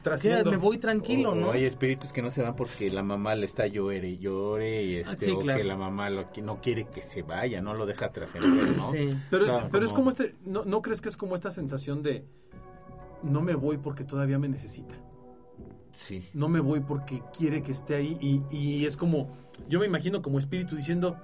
me 0.45 0.58
voy 0.58 0.78
tranquilo, 0.78 1.32
o, 1.32 1.36
¿no? 1.36 1.47
o 1.47 1.52
hay 1.52 1.65
espíritus 1.65 2.12
que 2.13 2.21
no 2.21 2.30
se 2.30 2.41
van 2.41 2.56
porque 2.56 2.89
la 2.91 3.04
mamá 3.04 3.36
le 3.36 3.45
está 3.45 3.67
llore 3.67 4.08
y 4.08 4.17
llore 4.17 4.84
y 4.84 4.95
este, 4.97 5.13
Ah, 5.13 5.17
sí, 5.19 5.32
o 5.32 5.39
claro. 5.39 5.60
que 5.60 5.63
la 5.65 5.76
mamá 5.78 6.10
lo, 6.10 6.32
que 6.32 6.41
no 6.41 6.62
quiere 6.62 6.86
que 6.86 7.02
se 7.02 7.21
vaya, 7.23 7.62
no 7.62 7.73
lo 7.73 7.86
deja 7.86 8.10
trascender, 8.12 8.76
¿no? 8.78 8.91
Sí. 8.91 9.10
Pero, 9.30 9.45
es, 9.45 9.63
pero 9.71 9.86
es 9.86 9.91
como- 9.91 9.97
como 9.97 10.10
este, 10.12 10.36
¿no, 10.45 10.63
¿no 10.65 10.82
crees 10.82 11.02
que 11.02 11.10
es 11.10 11.17
como 11.17 11.36
esta 11.36 11.52
sensación 11.52 12.02
de 12.04 12.23
no 13.23 13.41
me 13.41 13.56
voy 13.56 13.78
porque 13.78 14.04
todavía 14.04 14.39
me 14.39 14.47
necesita? 14.47 14.95
Sí. 15.93 16.23
No 16.34 16.47
me 16.47 16.60
voy 16.60 16.80
porque 16.82 17.23
quiere 17.36 17.63
que 17.63 17.71
esté 17.71 17.95
ahí 17.95 18.17
y, 18.21 18.41
y 18.56 18.86
es 18.86 18.95
como, 18.97 19.36
yo 19.67 19.80
me 19.80 19.88
imagino 19.88 20.21
como 20.21 20.38
espíritu 20.38 20.76
diciendo, 20.76 21.17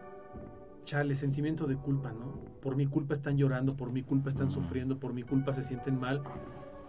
chale, 0.86 1.16
sentimiento 1.16 1.66
de 1.68 1.76
culpa, 1.76 2.12
¿no? 2.12 2.40
Por 2.62 2.76
mi 2.76 2.88
culpa 2.88 3.14
están 3.14 3.38
llorando, 3.38 3.76
por 3.76 3.92
mi 3.92 4.04
culpa 4.04 4.30
están 4.30 4.52
sufriendo, 4.52 4.98
por 5.00 5.14
mi 5.14 5.24
culpa 5.24 5.54
se 5.54 5.64
sienten 5.64 6.00
mal. 6.00 6.22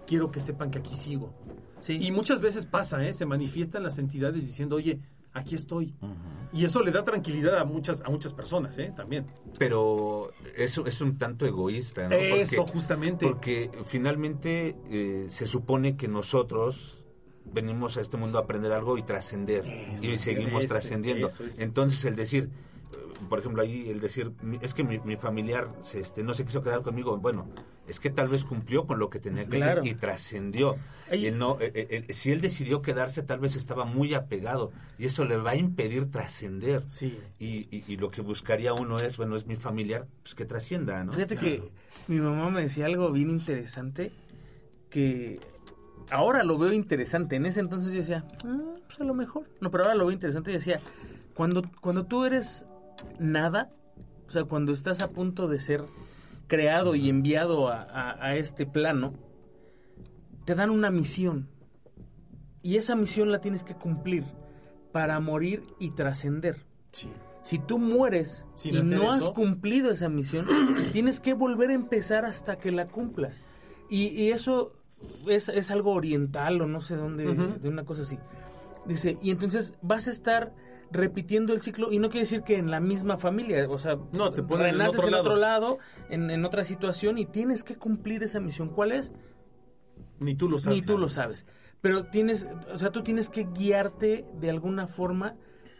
Quiero 0.06 0.30
que 0.30 0.40
sepan 0.40 0.70
que 0.70 0.78
aquí 0.78 0.94
sigo. 0.94 1.32
Sí. 1.78 1.98
Y 2.00 2.10
muchas 2.12 2.40
veces 2.40 2.66
pasa, 2.66 3.04
¿eh? 3.06 3.12
Se 3.12 3.24
manifiestan 3.26 3.82
las 3.82 3.98
entidades 3.98 4.44
diciendo, 4.46 4.76
oye, 4.76 5.00
aquí 5.32 5.54
estoy. 5.54 5.94
Ujú. 6.02 6.12
Y 6.52 6.64
eso 6.64 6.82
le 6.82 6.92
da 6.92 7.04
tranquilidad 7.04 7.58
a 7.58 7.64
muchas, 7.64 8.00
a 8.02 8.10
muchas 8.10 8.32
personas, 8.32 8.76
¿eh? 8.78 8.92
También. 8.94 9.26
Pero 9.58 10.30
eso 10.56 10.86
es 10.86 11.00
un 11.00 11.16
tanto 11.18 11.46
egoísta, 11.46 12.02
¿no? 12.04 12.10
Porque- 12.10 12.40
Eso, 12.42 12.66
justamente. 12.66 13.26
Porque 13.26 13.70
finalmente 13.86 14.76
eh, 14.90 15.26
se 15.30 15.46
supone 15.46 15.96
que 15.96 16.06
nosotros 16.06 17.02
venimos 17.52 17.96
a 17.96 18.00
este 18.02 18.16
mundo 18.16 18.38
a 18.38 18.42
aprender 18.42 18.72
algo 18.72 18.96
y 18.98 19.02
trascender. 19.02 19.64
Y 20.02 20.18
seguimos 20.18 20.66
trascendiendo. 20.66 21.28
Entonces 21.58 22.04
el 22.04 22.14
decir, 22.16 22.50
por 23.28 23.38
ejemplo, 23.38 23.62
ahí 23.62 23.88
el 23.90 24.00
decir, 24.00 24.32
es 24.60 24.74
que 24.74 24.84
mi, 24.84 24.98
mi 25.00 25.16
familiar 25.16 25.68
se, 25.82 26.00
este, 26.00 26.22
no 26.22 26.34
se 26.34 26.44
quiso 26.44 26.62
quedar 26.62 26.82
conmigo, 26.82 27.16
bueno, 27.18 27.48
es 27.86 28.00
que 28.00 28.10
tal 28.10 28.28
vez 28.28 28.44
cumplió 28.44 28.86
con 28.86 28.98
lo 28.98 29.10
que 29.10 29.18
tenía 29.20 29.44
que 29.44 29.58
Claro. 29.58 29.80
hacer 29.82 29.92
y 29.92 29.94
trascendió. 29.96 30.76
Él 31.10 31.38
no, 31.38 31.58
eh, 31.60 32.04
eh, 32.08 32.12
si 32.14 32.30
él 32.32 32.40
decidió 32.40 32.80
quedarse, 32.82 33.22
tal 33.22 33.40
vez 33.40 33.56
estaba 33.56 33.84
muy 33.84 34.14
apegado 34.14 34.72
y 34.98 35.06
eso 35.06 35.24
le 35.24 35.36
va 35.36 35.50
a 35.50 35.56
impedir 35.56 36.10
trascender. 36.10 36.82
Sí. 36.88 37.18
Y, 37.38 37.68
y- 37.76 37.84
y 37.88 37.96
lo 37.96 38.10
que 38.10 38.22
buscaría 38.22 38.72
uno 38.74 38.98
es, 38.98 39.16
bueno, 39.16 39.36
es 39.36 39.46
mi 39.46 39.56
familiar, 39.56 40.06
pues 40.22 40.34
que 40.34 40.44
trascienda, 40.44 41.04
¿no? 41.04 41.12
Fíjate 41.12 41.36
que 41.36 41.62
mi 42.08 42.20
mamá 42.20 42.50
me 42.50 42.62
decía 42.62 42.86
algo 42.86 43.10
bien 43.12 43.30
interesante 43.30 44.12
que 44.90 45.40
ahora 46.10 46.42
lo 46.44 46.58
veo 46.58 46.72
interesante. 46.72 47.36
En 47.36 47.46
ese 47.46 47.60
entonces 47.60 47.92
yo 47.92 47.98
decía, 47.98 48.24
"Ah, 48.44 48.76
pues 48.86 49.00
a 49.00 49.04
lo 49.04 49.14
mejor. 49.14 49.44
No, 49.60 49.70
pero 49.70 49.84
ahora 49.84 49.94
lo 49.96 50.06
veo 50.06 50.12
interesante 50.12 50.50
y 50.50 50.54
decía, 50.54 50.80
cuando, 51.34 51.62
cuando 51.80 52.06
tú 52.06 52.24
eres 52.24 52.64
nada, 53.18 53.70
o 54.26 54.30
sea, 54.30 54.44
cuando 54.44 54.72
estás 54.72 55.00
a 55.00 55.10
punto 55.10 55.48
de 55.48 55.58
ser 55.60 55.82
creado 56.46 56.94
y 56.94 57.08
enviado 57.08 57.68
a, 57.68 57.82
a- 57.82 58.24
a 58.26 58.36
este 58.36 58.66
plano, 58.66 59.14
te 60.44 60.54
dan 60.54 60.70
una 60.70 60.90
misión. 60.90 61.48
Y 62.62 62.76
esa 62.76 62.94
misión 62.96 63.30
la 63.30 63.40
tienes 63.40 63.64
que 63.64 63.74
cumplir 63.74 64.24
para 64.92 65.18
morir 65.20 65.62
y 65.78 65.90
trascender. 65.90 66.64
Sí. 66.92 67.10
Si 67.42 67.58
tú 67.58 67.78
mueres 67.78 68.46
Sin 68.54 68.74
y 68.76 68.80
no 68.80 69.10
has 69.10 69.22
eso. 69.24 69.34
cumplido 69.34 69.90
esa 69.90 70.08
misión, 70.08 70.46
tienes 70.92 71.20
que 71.20 71.34
volver 71.34 71.70
a 71.70 71.74
empezar 71.74 72.24
hasta 72.24 72.56
que 72.56 72.70
la 72.72 72.86
cumplas. 72.86 73.36
Y, 73.90 74.06
y 74.08 74.30
eso 74.30 74.72
es, 75.26 75.50
es 75.50 75.70
algo 75.70 75.92
oriental 75.92 76.60
o 76.62 76.66
no 76.66 76.80
sé 76.80 76.96
dónde, 76.96 77.24
de 77.34 77.68
una 77.68 77.84
cosa 77.84 78.02
así. 78.02 78.18
Dice, 78.86 79.18
y 79.22 79.30
entonces 79.30 79.74
vas 79.82 80.08
a 80.08 80.10
estar 80.10 80.52
repitiendo 80.94 81.52
el 81.52 81.60
ciclo 81.60 81.92
y 81.92 81.98
no 81.98 82.08
quiere 82.08 82.24
decir 82.24 82.42
que 82.42 82.56
en 82.56 82.70
la 82.70 82.80
misma 82.80 83.18
familia, 83.18 83.68
o 83.68 83.76
sea, 83.78 83.98
No, 84.12 84.30
te 84.30 84.42
ponen 84.42 84.66
en 84.66 84.72
renaces 84.74 84.96
otro 85.00 85.06
en 85.08 85.12
lado. 85.12 85.22
otro 85.24 85.36
lado, 85.36 85.78
en, 86.08 86.30
en 86.30 86.44
otra 86.44 86.64
situación 86.64 87.18
y 87.18 87.26
tienes 87.26 87.64
que 87.64 87.76
cumplir 87.76 88.22
esa 88.22 88.40
misión. 88.40 88.68
¿Cuál 88.68 88.92
es? 88.92 89.12
Ni 90.20 90.34
tú 90.34 90.48
lo 90.48 90.58
sabes. 90.58 90.78
Ni 90.78 90.86
tú 90.86 90.96
lo 90.96 91.08
sabes. 91.08 91.44
Pero 91.80 92.04
tienes, 92.06 92.48
o 92.72 92.78
sea, 92.78 92.90
tú 92.90 93.02
tienes 93.02 93.28
que 93.28 93.44
guiarte 93.52 94.24
de 94.40 94.48
alguna 94.50 94.86
forma 94.86 95.34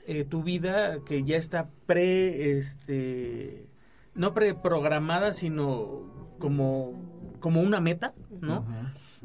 eh, 0.07 0.25
tu 0.25 0.43
vida 0.43 0.99
que 1.07 1.23
ya 1.25 1.37
está 1.37 1.71
pre, 1.87 2.59
este, 2.59 3.69
no 4.15 4.35
preprogramada, 4.35 5.33
sino 5.33 6.35
como, 6.39 6.93
como 7.41 7.63
una 7.63 7.81
meta, 7.81 8.13
¿no? 8.41 8.67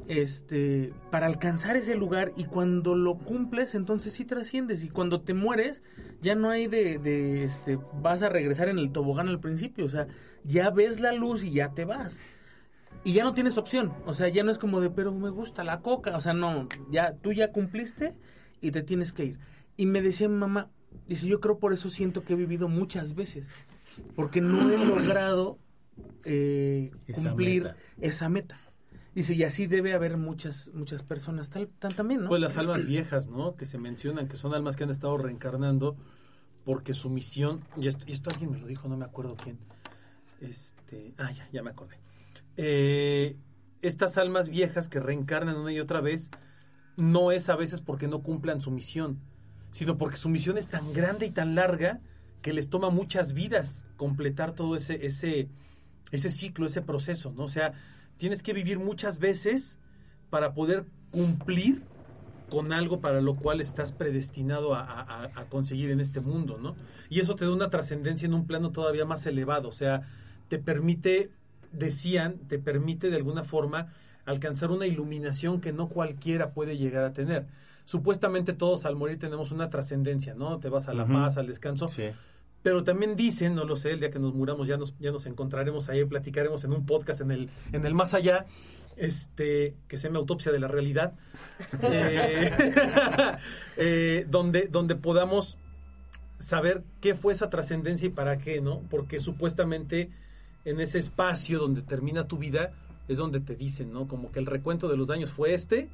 Este, 0.10 0.92
para 1.12 1.28
alcanzar 1.28 1.78
ese 1.78 1.96
lugar 1.96 2.34
y 2.36 2.46
cuando 2.46 2.96
lo 2.96 3.16
cumples, 3.16 3.76
entonces 3.76 4.12
sí 4.12 4.26
trasciendes 4.26 4.84
y 4.84 4.90
cuando 4.90 5.22
te 5.22 5.36
mueres, 5.36 5.84
ya 6.20 6.34
no 6.34 6.50
hay 6.50 6.66
de, 6.66 6.98
de, 6.98 7.44
este, 7.44 7.78
vas 8.02 8.24
a 8.24 8.30
regresar 8.30 8.70
en 8.70 8.80
el 8.80 8.92
tobogán 8.92 9.28
al 9.28 9.40
principio, 9.40 9.86
o 9.86 9.90
sea, 9.90 10.08
ya 10.44 10.72
ves 10.72 11.00
la 11.00 11.12
luz 11.12 11.44
y 11.44 11.52
ya 11.52 11.70
te 11.76 11.86
vas 11.86 12.20
y 13.04 13.14
ya 13.14 13.24
no 13.24 13.34
tienes 13.34 13.58
opción. 13.58 13.94
O 14.06 14.14
sea, 14.14 14.28
ya 14.30 14.44
no 14.44 14.52
es 14.52 14.58
como 14.58 14.82
de, 14.82 14.90
pero 14.90 15.14
me 15.14 15.30
gusta 15.30 15.64
la 15.64 15.82
coca. 15.82 16.18
O 16.18 16.22
sea, 16.22 16.34
no, 16.34 16.68
ya 16.92 17.14
tú 17.14 17.32
ya 17.32 17.52
cumpliste 17.52 18.14
y 18.62 18.72
te 18.72 18.82
tienes 18.82 19.14
que 19.14 19.26
ir. 19.26 19.40
Y 19.78 19.86
me 19.86 20.02
decía 20.02 20.28
mi 20.28 20.36
mamá, 20.36 20.70
dice, 21.08 21.28
yo 21.28 21.40
creo 21.40 21.60
por 21.60 21.72
eso 21.74 21.90
siento 21.90 22.24
que 22.24 22.34
he 22.34 22.36
vivido 22.36 22.68
muchas 22.68 23.16
veces. 23.16 23.48
Porque 24.16 24.42
no 24.42 24.70
he 24.72 24.78
logrado 24.78 25.58
eh, 26.24 26.92
Esa 27.08 27.30
cumplir 27.30 27.64
meta. 27.64 27.78
esa 28.02 28.30
meta. 28.30 28.60
Dice, 29.16 29.34
y 29.34 29.44
así 29.44 29.68
debe 29.68 29.94
haber 29.94 30.18
muchas 30.18 30.70
muchas 30.74 31.02
personas 31.02 31.50
tal, 31.50 31.68
tal 31.80 31.96
también, 31.96 32.22
¿no? 32.22 32.30
Pues 32.30 32.42
las 32.42 32.58
almas 32.58 32.86
viejas, 32.86 33.28
¿no? 33.28 33.56
Que 33.56 33.66
se 33.66 33.78
mencionan, 33.78 34.28
que 34.28 34.38
son 34.38 34.54
almas 34.54 34.76
que 34.78 34.84
han 34.84 34.92
estado 34.92 35.18
reencarnando 35.18 35.98
porque 36.64 36.94
su 36.94 37.10
misión, 37.10 37.62
y 37.78 37.88
esto, 37.88 38.04
y 38.06 38.12
esto 38.12 38.30
alguien 38.30 38.52
me 38.52 38.60
lo 38.60 38.68
dijo, 38.68 38.88
no 38.88 38.98
me 38.98 39.06
acuerdo 39.06 39.36
quién. 39.36 39.58
Este, 40.42 41.14
ah, 41.18 41.32
ya, 41.32 41.50
ya 41.52 41.64
me 41.64 41.72
acordé. 41.72 41.98
Eh, 42.58 43.38
estas 43.82 44.18
almas 44.18 44.50
viejas 44.50 44.90
que 44.90 45.00
reencarnan 45.00 45.58
una 45.58 45.72
y 45.72 45.80
otra 45.80 46.02
vez, 46.02 46.30
no 46.98 47.32
es 47.32 47.50
a 47.50 47.56
veces 47.56 47.82
porque 47.82 48.08
no 48.08 48.22
cumplan 48.22 48.62
su 48.62 48.72
misión, 48.72 49.20
sino 49.72 49.98
porque 49.98 50.18
su 50.18 50.30
misión 50.30 50.58
es 50.58 50.68
tan 50.68 50.94
grande 50.94 51.26
y 51.26 51.32
tan 51.32 51.56
larga 51.56 52.02
que 52.42 52.54
les 52.54 52.70
toma 52.70 52.90
muchas 52.90 53.34
vidas 53.34 53.86
completar 53.98 54.54
todo 54.54 54.76
ese, 54.76 55.06
ese, 55.06 55.50
ese 56.12 56.30
ciclo, 56.30 56.66
ese 56.66 56.82
proceso, 56.82 57.34
¿no? 57.36 57.46
O 57.46 57.50
sea, 57.50 57.74
tienes 58.20 58.44
que 58.44 58.54
vivir 58.54 58.78
muchas 58.78 59.18
veces 59.18 59.80
para 60.30 60.54
poder 60.54 60.86
cumplir 61.10 61.82
con 62.50 62.74
algo 62.74 63.00
para 63.00 63.22
lo 63.22 63.36
cual 63.36 63.62
estás 63.62 63.92
predestinado 63.92 64.76
a, 64.76 64.82
a- 64.82 65.02
a- 65.02 65.42
a 65.42 65.46
conseguir 65.46 65.90
en 65.92 66.00
este 66.00 66.20
mundo, 66.20 66.58
¿no? 66.60 66.76
Y 67.10 67.20
eso 67.20 67.36
te 67.36 67.46
da 67.46 67.52
una 67.52 67.70
trascendencia 67.70 68.26
en 68.28 68.34
un 68.34 68.46
plano 68.46 68.72
todavía 68.72 69.06
más 69.06 69.26
elevado, 69.26 69.70
o 69.70 69.72
sea, 69.72 70.02
te 70.50 70.58
permite, 70.60 71.30
decían, 71.72 72.38
te 72.48 72.60
permite 72.60 73.10
de 73.10 73.16
alguna 73.18 73.44
forma 73.44 73.94
alcanzar 74.26 74.70
una 74.72 74.86
iluminación 74.88 75.62
que 75.62 75.72
no 75.74 75.88
cualquiera 75.88 76.52
puede 76.52 76.78
llegar 76.78 77.04
a 77.06 77.14
tener. 77.14 77.48
Supuestamente 77.86 78.54
todos 78.54 78.86
al 78.86 78.96
morir 78.96 79.18
tenemos 79.18 79.52
una 79.52 79.70
trascendencia, 79.70 80.34
¿no? 80.36 80.60
Te 80.60 80.70
vas 80.70 80.88
a 80.88 80.94
la 80.94 81.06
paz, 81.06 81.38
al 81.38 81.48
descanso, 81.48 81.88
Sí. 81.88 82.10
Pero 82.62 82.84
también 82.84 83.16
dicen, 83.16 83.56
no 83.56 83.64
lo 83.64 83.76
sé, 83.76 83.92
el 83.92 84.00
día 84.00 84.10
que 84.10 84.20
nos 84.20 84.34
muramos 84.34 84.68
ya 84.68 84.78
nos, 84.78 84.98
ya 85.00 85.12
nos 85.12 85.26
encontraremos 85.26 85.90
ahí, 85.90 86.04
platicaremos 86.06 86.64
en 86.64 86.74
un 86.74 86.86
podcast 86.86 87.22
en 87.22 87.32
el, 87.32 87.50
en 87.72 87.86
el 87.86 87.94
más 87.94 88.14
allá, 88.14 88.46
este, 88.98 89.76
que 89.88 89.98
se 89.98 90.08
llama 90.08 90.20
Autopsia 90.20 90.52
de 90.52 90.60
la 90.60 90.68
Realidad, 90.68 91.14
eh, 91.82 92.52
eh, 93.78 94.26
donde, 94.30 94.68
donde 94.70 94.96
podamos 94.96 95.58
saber 96.40 96.84
qué 97.02 97.16
fue 97.16 97.34
esa 97.34 97.50
trascendencia 97.50 98.08
y 98.08 98.12
para 98.12 98.38
qué, 98.38 98.62
¿no? 98.62 98.82
Porque 98.90 99.20
supuestamente 99.20 100.10
en 100.66 100.80
ese 100.80 101.00
espacio 101.00 101.60
donde 101.60 101.82
termina 101.82 102.28
tu 102.28 102.38
vida 102.38 102.74
es 103.08 103.18
donde 103.18 103.40
te 103.40 103.56
dicen, 103.56 103.92
¿no? 103.92 104.08
Como 104.08 104.32
que 104.32 104.40
el 104.40 104.46
recuento 104.46 104.88
de 104.88 104.98
los 104.98 105.08
daños 105.08 105.32
fue 105.32 105.54
este 105.54 105.90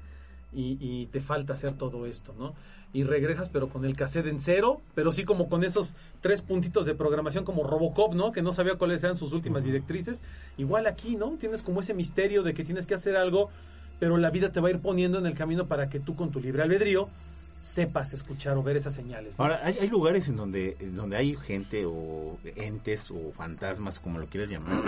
y, 0.55 0.77
y 0.79 1.05
te 1.07 1.21
falta 1.21 1.53
hacer 1.53 1.73
todo 1.73 2.05
esto, 2.05 2.33
¿no? 2.37 2.53
Y 2.93 3.03
regresas 3.03 3.49
pero 3.49 3.67
con 3.69 3.83
el 3.85 3.95
cassette 3.95 4.27
en 4.27 4.39
cero, 4.39 4.81
pero 4.93 5.11
sí 5.11 5.25
como 5.25 5.49
con 5.49 5.63
esos 5.63 5.95
tres 6.21 6.41
puntitos 6.41 6.85
de 6.85 6.95
programación 6.95 7.43
como 7.43 7.63
Robocop, 7.63 8.13
¿no? 8.13 8.31
Que 8.31 8.41
no 8.41 8.53
sabía 8.53 8.75
cuáles 8.75 9.03
eran 9.03 9.17
sus 9.17 9.33
últimas 9.33 9.63
directrices. 9.63 10.23
Igual 10.57 10.87
aquí, 10.87 11.15
¿no? 11.15 11.31
Tienes 11.31 11.61
como 11.61 11.81
ese 11.81 11.93
misterio 11.93 12.41
de 12.41 12.53
que 12.53 12.63
tienes 12.63 12.87
que 12.87 12.93
hacer 12.93 13.17
algo, 13.17 13.49
pero 13.99 14.17
la 14.17 14.29
vida 14.29 14.51
te 14.51 14.61
va 14.61 14.69
a 14.69 14.71
ir 14.71 14.79
poniendo 14.79 15.19
en 15.19 15.25
el 15.25 15.35
camino 15.35 15.67
para 15.67 15.89
que 15.89 15.99
tú 15.99 16.15
con 16.15 16.31
tu 16.31 16.39
libre 16.39 16.63
albedrío 16.63 17.09
sepas 17.65 18.13
escuchar 18.13 18.57
o 18.57 18.63
ver 18.63 18.77
esas 18.77 18.93
señales. 18.93 19.37
¿no? 19.37 19.43
Ahora, 19.43 19.59
hay, 19.63 19.75
hay 19.79 19.89
lugares 19.89 20.29
en 20.29 20.37
donde, 20.37 20.77
en 20.79 20.95
donde 20.95 21.17
hay 21.17 21.35
gente 21.35 21.85
o 21.85 22.37
entes 22.55 23.09
o 23.09 23.31
fantasmas, 23.31 23.99
como 23.99 24.19
lo 24.19 24.27
quieras 24.27 24.49
llamar, 24.49 24.83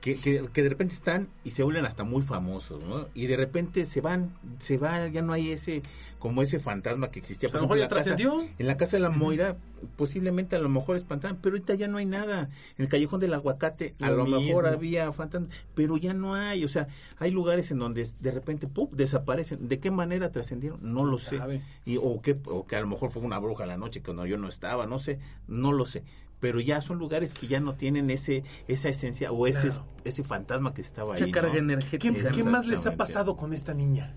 que, 0.00 0.16
que, 0.16 0.48
que 0.52 0.62
de 0.62 0.68
repente 0.68 0.94
están 0.94 1.28
y 1.44 1.50
se 1.50 1.62
vuelven 1.64 1.84
hasta 1.84 2.04
muy 2.04 2.22
famosos, 2.22 2.82
¿no? 2.84 3.08
Y 3.14 3.26
de 3.26 3.36
repente 3.36 3.84
se 3.84 4.00
van, 4.00 4.32
se 4.60 4.78
va, 4.78 5.08
ya 5.08 5.22
no 5.22 5.32
hay 5.32 5.50
ese, 5.50 5.82
como 6.20 6.40
ese 6.42 6.60
fantasma 6.60 7.10
que 7.10 7.18
existía. 7.18 7.48
A 7.48 7.52
lo 7.52 7.62
mejor 7.62 7.78
en 7.78 7.80
ya 7.82 7.84
la 7.86 7.88
casa- 7.88 8.04
trascendió. 8.16 8.46
En 8.58 8.66
la 8.68 8.76
casa 8.76 8.96
de 8.96 9.02
la 9.02 9.10
Moira, 9.10 9.56
posiblemente 9.96 10.54
a 10.54 10.60
lo 10.60 10.68
mejor 10.68 10.94
espantaban, 10.96 11.38
pero 11.42 11.54
ahorita 11.56 11.74
ya 11.74 11.88
no 11.88 11.98
hay 11.98 12.06
nada. 12.06 12.42
En 12.76 12.84
el 12.84 12.88
callejón 12.88 13.18
del 13.18 13.34
aguacate, 13.34 13.94
a 14.00 14.10
Lo 14.10 14.24
lo 14.24 14.40
mejor 14.40 14.66
había 14.68 15.10
fantasmas, 15.10 15.50
pero 15.74 15.96
ya 15.96 16.14
no 16.14 16.34
hay. 16.36 16.64
O 16.64 16.68
sea, 16.68 16.86
hay 17.18 17.32
lugares 17.32 17.70
en 17.72 17.80
donde 17.80 18.08
de 18.20 18.30
repente, 18.30 18.68
¡pum!, 18.68 18.88
desaparecen. 18.92 19.68
¿De 19.68 19.80
qué 19.80 19.90
manera 19.90 20.30
trascendieron? 20.30 20.78
No 20.80 21.04
lo 21.04 21.18
sé. 21.18 21.40
Y, 21.84 21.96
o, 21.96 22.22
que, 22.22 22.38
o 22.46 22.66
que 22.66 22.76
a 22.76 22.80
lo 22.80 22.86
mejor 22.86 23.10
fue 23.10 23.22
una 23.22 23.38
bruja 23.40 23.66
la 23.66 23.76
noche 23.76 24.00
cuando 24.00 24.26
yo 24.26 24.38
no 24.38 24.48
estaba, 24.48 24.86
no 24.86 25.00
sé, 25.00 25.18
no 25.48 25.72
lo 25.72 25.86
sé. 25.86 26.04
Pero 26.40 26.60
ya 26.60 26.80
son 26.80 26.98
lugares 26.98 27.34
que 27.34 27.46
ya 27.48 27.58
no 27.60 27.74
tienen 27.74 28.10
ese 28.10 28.44
esa 28.68 28.88
esencia 28.88 29.32
o 29.32 29.46
ese, 29.46 29.68
Claro. 29.68 29.84
ese 30.04 30.22
fantasma 30.24 30.72
que 30.74 30.80
estaba 30.82 31.16
Esa 31.16 31.24
ahí. 31.24 31.32
carga 31.32 31.52
¿no? 31.54 31.58
energética. 31.58 32.12
¿Qué, 32.30 32.36
qué 32.36 32.44
más 32.44 32.66
les 32.66 32.86
ha 32.86 32.96
pasado 32.96 33.36
con 33.36 33.52
esta 33.52 33.74
niña? 33.74 34.14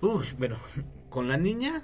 Uy, 0.00 0.26
bueno, 0.38 0.56
con 1.08 1.28
la 1.28 1.36
niña, 1.36 1.82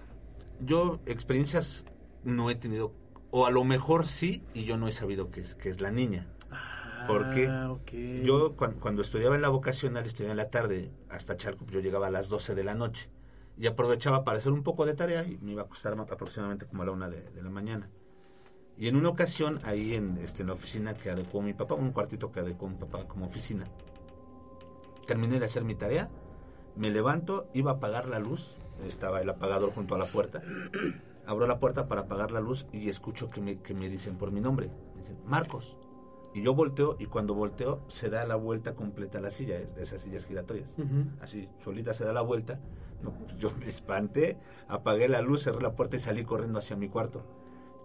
yo 0.60 1.00
experiencias 1.06 1.84
no 2.24 2.50
he 2.50 2.56
tenido, 2.56 2.92
o 3.30 3.46
a 3.46 3.50
lo 3.50 3.64
mejor 3.64 4.06
sí, 4.06 4.42
y 4.54 4.64
yo 4.64 4.76
no 4.76 4.88
he 4.88 4.92
sabido 4.92 5.30
que 5.30 5.40
es, 5.40 5.54
que 5.54 5.68
es 5.70 5.80
la 5.80 5.90
niña. 5.92 6.26
Ah, 6.50 7.06
ok. 7.70 7.92
Yo 8.24 8.54
cuan- 8.56 8.74
cuando, 8.80 9.02
estudiaba 9.02 9.36
en 9.36 9.42
la 9.42 9.48
vocacional, 9.48 10.04
estudiaba 10.04 10.32
en 10.32 10.36
la 10.36 10.50
tarde 10.50 10.90
hasta 11.08 11.36
Chalco, 11.36 11.64
yo 11.70 11.80
llegaba 11.80 12.08
a 12.08 12.10
las 12.10 12.28
12 12.28 12.54
de 12.54 12.64
la 12.64 12.74
noche 12.74 13.08
y 13.56 13.66
aprovechaba 13.66 14.24
para 14.24 14.38
hacer 14.38 14.52
un 14.52 14.62
poco 14.62 14.84
de 14.84 14.94
tarea 14.94 15.24
y 15.26 15.38
me 15.38 15.52
iba 15.52 15.62
a 15.62 15.64
acostar 15.66 15.94
ma- 15.96 16.02
aproximadamente 16.02 16.66
como 16.66 16.82
a 16.82 16.86
la 16.86 16.92
una 16.92 17.08
de, 17.08 17.22
de 17.30 17.42
la 17.42 17.50
mañana. 17.50 17.88
Y 18.78 18.86
en 18.86 18.94
una 18.94 19.08
ocasión, 19.08 19.58
ahí 19.64 19.94
en, 19.94 20.18
este, 20.18 20.42
en 20.42 20.48
la 20.48 20.54
oficina 20.54 20.94
que 20.94 21.10
adecuó 21.10 21.42
mi 21.42 21.52
papá, 21.52 21.74
un 21.74 21.90
cuartito 21.90 22.30
que 22.30 22.40
adecuó 22.40 22.68
mi 22.68 22.76
papá 22.76 23.08
como 23.08 23.26
oficina, 23.26 23.66
terminé 25.04 25.40
de 25.40 25.46
hacer 25.46 25.64
mi 25.64 25.74
tarea, 25.74 26.08
me 26.76 26.90
levanto, 26.90 27.48
iba 27.54 27.72
a 27.72 27.74
apagar 27.74 28.06
la 28.06 28.20
luz, 28.20 28.56
estaba 28.86 29.20
el 29.20 29.28
apagador 29.28 29.72
junto 29.72 29.96
a 29.96 29.98
la 29.98 30.06
puerta, 30.06 30.42
abro 31.26 31.48
la 31.48 31.58
puerta 31.58 31.88
para 31.88 32.02
apagar 32.02 32.30
la 32.30 32.40
luz 32.40 32.66
y 32.72 32.88
escucho 32.88 33.30
que 33.30 33.40
me, 33.40 33.58
que 33.58 33.74
me 33.74 33.88
dicen 33.88 34.16
por 34.16 34.30
mi 34.30 34.40
nombre, 34.40 34.70
me 34.94 35.00
dicen, 35.00 35.18
Marcos. 35.26 35.76
Y 36.32 36.42
yo 36.42 36.54
volteo 36.54 36.94
y 37.00 37.06
cuando 37.06 37.34
volteo 37.34 37.80
se 37.88 38.10
da 38.10 38.24
la 38.26 38.36
vuelta 38.36 38.74
completa 38.76 39.18
a 39.18 39.20
la 39.22 39.30
silla, 39.30 39.58
de 39.58 39.82
esas 39.82 40.02
sillas 40.02 40.24
giratorias. 40.24 40.70
Ujú. 40.78 41.10
Así, 41.20 41.48
solita 41.64 41.94
se 41.94 42.04
da 42.04 42.12
la 42.12 42.20
vuelta. 42.20 42.60
No, 43.02 43.14
yo 43.38 43.50
me 43.58 43.68
espanté, 43.68 44.38
apagué 44.68 45.08
la 45.08 45.22
luz, 45.22 45.44
cerré 45.44 45.62
la 45.62 45.74
puerta 45.74 45.96
y 45.96 46.00
salí 46.00 46.24
corriendo 46.24 46.58
hacia 46.58 46.76
mi 46.76 46.88
cuarto. 46.88 47.24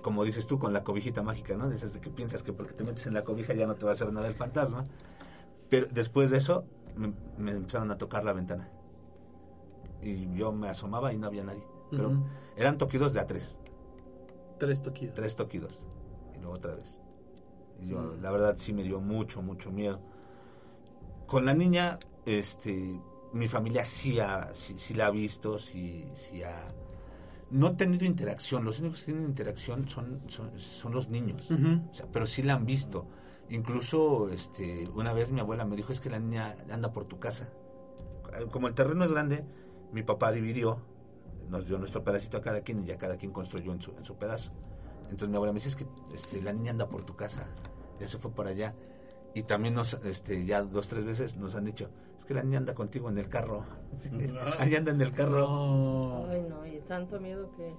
Como 0.04 0.24
dices 0.24 0.45
tú, 0.45 0.60
con 0.60 0.74
la 0.74 0.84
cobijita 0.84 1.24
mágica, 1.24 1.58
¿no? 1.58 1.68
Dices 1.70 1.93
de 1.95 2.01
que 2.01 2.12
piensas 2.12 2.43
que 2.43 2.54
porque 2.54 2.74
te 2.74 2.84
metes 2.84 3.08
en 3.08 3.16
la 3.16 3.24
cobija 3.24 3.56
ya 3.56 3.66
no 3.66 3.74
te 3.74 3.86
va 3.86 3.91
a 3.91 3.93
hacer 3.95 4.14
nada 4.14 4.28
el 4.28 4.36
fantasma. 4.36 4.86
Pero 5.70 5.88
después 5.89 6.30
de 6.30 6.38
eso, 6.38 6.66
me, 6.95 7.14
me 7.38 7.51
empezaron 7.51 7.89
a 7.89 7.97
tocar 7.97 8.24
la 8.24 8.34
ventana. 8.34 8.70
Y 10.04 10.32
yo 10.36 10.51
me 10.51 10.70
asomaba 10.70 11.12
y 11.14 11.18
no 11.18 11.26
había 11.26 11.43
nadie. 11.43 11.64
Pero 11.89 12.12
eran 12.56 12.78
toquidos 12.78 13.14
de 13.14 13.22
a 13.22 13.28
tres. 13.28 13.60
Tres 14.60 14.82
toquidos. 14.82 15.16
Tres 15.16 15.36
toquidos. 15.36 15.84
Y 16.36 16.39
luego 16.39 16.54
otra 16.54 16.76
vez. 16.76 16.99
Y 17.82 17.88
yo, 17.88 18.16
la 18.22 18.32
verdad, 18.32 18.56
sí 18.58 18.74
me 18.74 18.84
dio 18.84 18.99
mucho, 18.99 19.41
mucho 19.41 19.72
miedo. 19.72 19.99
Con 21.26 21.45
la 21.45 21.54
niña, 21.54 21.97
este, 22.26 22.99
mi 23.32 23.47
familia 23.47 23.86
sí, 23.86 24.20
ha, 24.20 24.54
sí, 24.54 24.76
sí 24.78 24.93
la 24.93 25.08
ha 25.08 25.12
visto, 25.12 25.58
sí, 25.58 26.10
sí 26.14 26.43
ha... 26.43 26.74
No 27.54 27.68
ha 27.68 27.78
tenido 27.78 28.06
interacción, 28.06 28.66
los 28.66 28.80
únicos 28.80 29.01
que 29.01 29.06
tienen 29.06 29.26
interacción 29.26 29.88
son, 29.88 30.22
son, 30.28 30.60
son 30.60 30.91
los 30.91 31.10
niños. 31.10 31.49
Ujú. 31.51 31.88
O 31.89 31.93
sea, 31.93 32.08
pero 32.12 32.26
sí 32.26 32.41
la 32.41 32.56
han 32.56 32.66
visto. 32.66 33.08
Incluso, 33.49 34.30
este, 34.30 34.89
una 34.95 35.14
vez 35.14 35.32
mi 35.32 35.39
abuela 35.39 35.64
me 35.64 35.76
dijo, 35.76 35.93
es 35.93 35.99
que 35.99 36.10
la 36.10 36.20
niña 36.20 36.56
anda 36.72 36.91
por 36.91 37.06
tu 37.06 37.20
casa. 37.20 37.49
Como 38.51 38.68
el 38.68 38.74
terreno 38.74 39.06
es 39.06 39.12
grande, 39.12 39.45
mi 39.91 40.01
papá 40.01 40.32
dividió, 40.32 40.80
nos 41.47 41.68
dio 41.68 41.78
nuestro 41.78 42.04
pedacito 42.04 42.38
a 42.38 42.41
cada 42.41 42.62
quien 42.62 42.82
y 42.82 42.86
ya 42.86 42.97
cada 42.97 43.18
quien 43.18 43.32
construyó 43.32 43.72
en 43.72 43.82
su, 43.82 43.91
en 43.91 44.04
su 44.04 44.16
pedazo. 44.18 44.51
Entonces 45.04 45.30
mi 45.30 45.36
abuela 45.36 45.54
me 45.54 45.60
dice, 45.60 45.70
es 45.70 45.76
que 45.76 45.86
este, 46.12 46.41
la 46.41 46.54
niña 46.54 46.72
anda 46.72 46.89
por 46.89 47.04
tu 47.04 47.16
casa, 47.16 47.45
ya 47.99 48.08
se 48.08 48.18
fue 48.18 48.32
para 48.32 48.49
allá. 48.49 48.74
Y 49.34 49.43
también 49.43 49.73
nos, 49.73 49.93
este, 50.05 50.45
ya 50.45 50.61
dos, 50.63 50.88
tres 50.88 51.05
veces 51.05 51.38
nos 51.38 51.55
han 51.55 51.65
dicho, 51.65 51.89
es 52.17 52.25
que 52.25 52.34
la 52.34 52.43
niña 52.43 52.59
anda 52.59 52.75
contigo 52.75 53.09
en 53.09 53.17
el 53.17 53.29
carro. 53.29 53.65
Sí, 53.95 54.09
ahí 54.59 54.75
anda 54.75 54.91
en 54.91 55.01
el 55.01 55.11
carro. 55.11 56.27
Ay, 56.27 56.41
no, 56.49 56.65
y 56.65 56.79
tanto 56.88 57.19
miedo 57.19 57.51
que... 57.55 57.73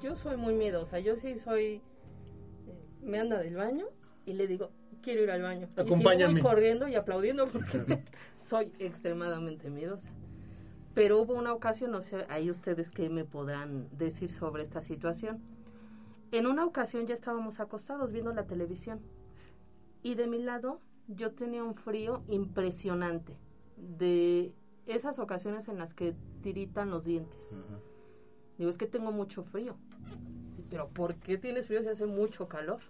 Yo 0.00 0.14
soy 0.14 0.36
muy 0.36 0.54
miedosa, 0.54 0.98
yo 0.98 1.16
sí 1.16 1.38
soy... 1.38 1.80
eh, 2.66 2.78
Me 3.02 3.18
anda 3.18 3.38
del 3.38 3.54
baño 3.56 3.86
y 4.26 4.34
le 4.34 4.46
digo, 4.46 4.70
quiero 5.02 5.22
ir 5.22 5.30
al 5.30 5.40
baño. 5.42 5.68
Y 5.76 5.80
Acompáñame. 5.80 6.34
si 6.34 6.40
voy 6.40 6.50
corriendo 6.50 6.86
y 6.88 6.96
aplaudiendo 6.96 7.48
porque 7.48 8.02
soy 8.36 8.70
extremadamente 8.78 9.70
miedosa. 9.70 10.12
Pero 10.94 11.20
hubo 11.20 11.32
una 11.34 11.54
ocasión, 11.54 11.90
no 11.92 12.02
sé, 12.02 12.26
ahí 12.28 12.50
ustedes 12.50 12.90
qué 12.90 13.08
me 13.08 13.24
podrán 13.24 13.88
decir 13.96 14.30
sobre 14.30 14.62
esta 14.62 14.82
situación. 14.82 15.40
En 16.32 16.46
una 16.46 16.66
ocasión 16.66 17.06
ya 17.06 17.14
estábamos 17.14 17.58
acostados 17.60 18.12
viendo 18.12 18.34
la 18.34 18.44
televisión 18.44 19.00
y 20.02 20.14
de 20.14 20.26
mi 20.26 20.38
lado 20.38 20.80
yo 21.08 21.32
tenía 21.32 21.64
un 21.64 21.74
frío 21.74 22.22
impresionante 22.28 23.36
de 23.76 24.52
esas 24.86 25.18
ocasiones 25.18 25.68
en 25.68 25.78
las 25.78 25.94
que 25.94 26.14
tiritan 26.42 26.90
los 26.90 27.04
dientes. 27.04 27.56
Digo, 28.58 28.70
es 28.70 28.78
que 28.78 28.86
tengo 28.86 29.12
mucho 29.12 29.44
frío. 29.44 29.76
Pero 30.70 30.88
¿por 30.88 31.16
qué 31.16 31.38
tienes 31.38 31.68
frío 31.68 31.82
si 31.82 31.88
hace 31.88 32.06
mucho 32.06 32.48
calor? 32.48 32.80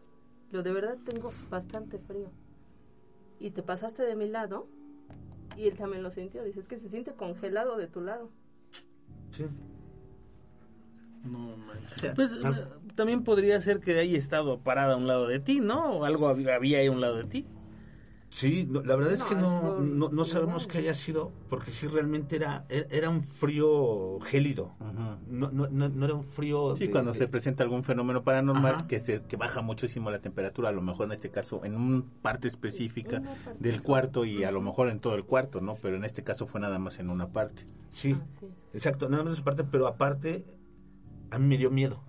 Yo 0.51 0.63
de 0.63 0.73
verdad 0.73 0.97
tengo 1.05 1.33
bastante 1.51 1.99
frío. 1.99 2.31
Y 3.39 3.51
te 3.51 3.63
pasaste 3.63 4.03
de 4.03 4.17
mi 4.17 4.29
lado 4.29 4.67
y 5.57 5.69
él 5.69 5.77
también 5.77 6.03
lo 6.03 6.11
sintió. 6.11 6.43
Dice, 6.43 6.61
es 6.61 6.69
que 6.69 6.79
se 6.79 6.89
siente 6.89 7.13
congelado 7.13 7.77
de 7.77 7.87
tu 7.87 8.01
lado. 8.01 8.31
Sí. 9.31 9.47
No 11.25 11.57
manches. 11.57 11.93
O 11.97 12.01
sea, 12.01 12.15
Pues 12.15 12.33
eh, 12.33 12.65
también 12.95 13.25
podría 13.25 13.61
ser 13.61 13.81
que 13.81 13.99
haya 13.99 14.17
estado 14.19 14.59
parada 14.61 14.95
a 14.95 14.97
un 14.97 15.07
lado 15.07 15.27
de 15.27 15.41
ti, 15.41 15.61
¿no? 15.61 15.99
O 15.99 16.05
algo 16.05 16.29
hab- 16.31 16.55
había 16.55 16.79
ahí 16.79 16.87
a 16.87 16.91
un 16.93 17.01
lado 17.01 17.17
de 17.17 17.25
ti. 17.25 17.47
Sí, 18.31 18.67
no, 18.71 18.83
la 18.83 18.95
verdad 18.95 19.15
es 19.15 19.25
que 19.25 19.35
no, 19.35 19.81
no, 19.81 20.11
no 20.11 20.25
sabemos 20.27 20.67
qué 20.67 20.79
haya 20.79 20.93
sido, 20.93 21.33
porque 21.49 21.73
sí 21.73 21.87
realmente 21.87 22.37
era, 22.37 22.67
era 22.69 22.87
era 22.91 23.09
un 23.09 23.23
frío 23.23 24.21
gélido. 24.21 24.75
No, 25.29 25.51
no, 25.51 25.67
no, 25.71 25.89
no 25.89 26.05
era 26.05 26.15
un 26.15 26.25
frío. 26.25 26.77
Sí, 26.77 26.85
de- 26.87 26.91
cuando 26.91 27.13
de- 27.13 27.19
se 27.19 27.27
presenta 27.27 27.65
algún 27.65 27.85
fenómeno 27.85 28.23
paranormal 28.25 28.75
Ajá. 28.75 28.87
que 28.87 29.01
se 29.01 29.23
que 29.23 29.37
baja 29.39 29.63
muchísimo 29.63 30.11
la 30.11 30.19
temperatura, 30.21 30.69
a 30.69 30.73
lo 30.73 30.83
mejor 30.83 31.07
en 31.07 31.13
este 31.13 31.31
caso 31.31 31.65
en 31.65 31.75
una 31.75 32.05
parte 32.21 32.49
específica 32.49 33.21
Una 33.21 33.31
parte. 33.33 33.57
del 33.61 33.83
cuarto 33.83 34.27
y 34.27 34.45
a 34.45 34.51
lo 34.53 34.61
mejor 34.61 34.91
en 34.91 35.01
todo 35.01 35.15
el 35.15 35.25
cuarto, 35.25 35.63
¿no? 35.63 35.77
Pero 35.77 35.97
en 35.97 36.05
este 36.05 36.23
caso 36.23 36.47
fue 36.47 36.61
nada 36.61 36.79
más 36.79 36.99
en 36.99 37.09
una 37.09 37.29
parte. 37.29 37.67
Sí, 37.91 38.15
exacto, 38.75 39.09
nada 39.09 39.25
más 39.25 39.33
esa 39.33 39.43
parte, 39.45 39.65
pero 39.65 39.87
aparte, 39.87 40.45
a 41.31 41.39
mí 41.39 41.47
me 41.47 41.57
dio 41.59 41.71
miedo. 41.71 42.03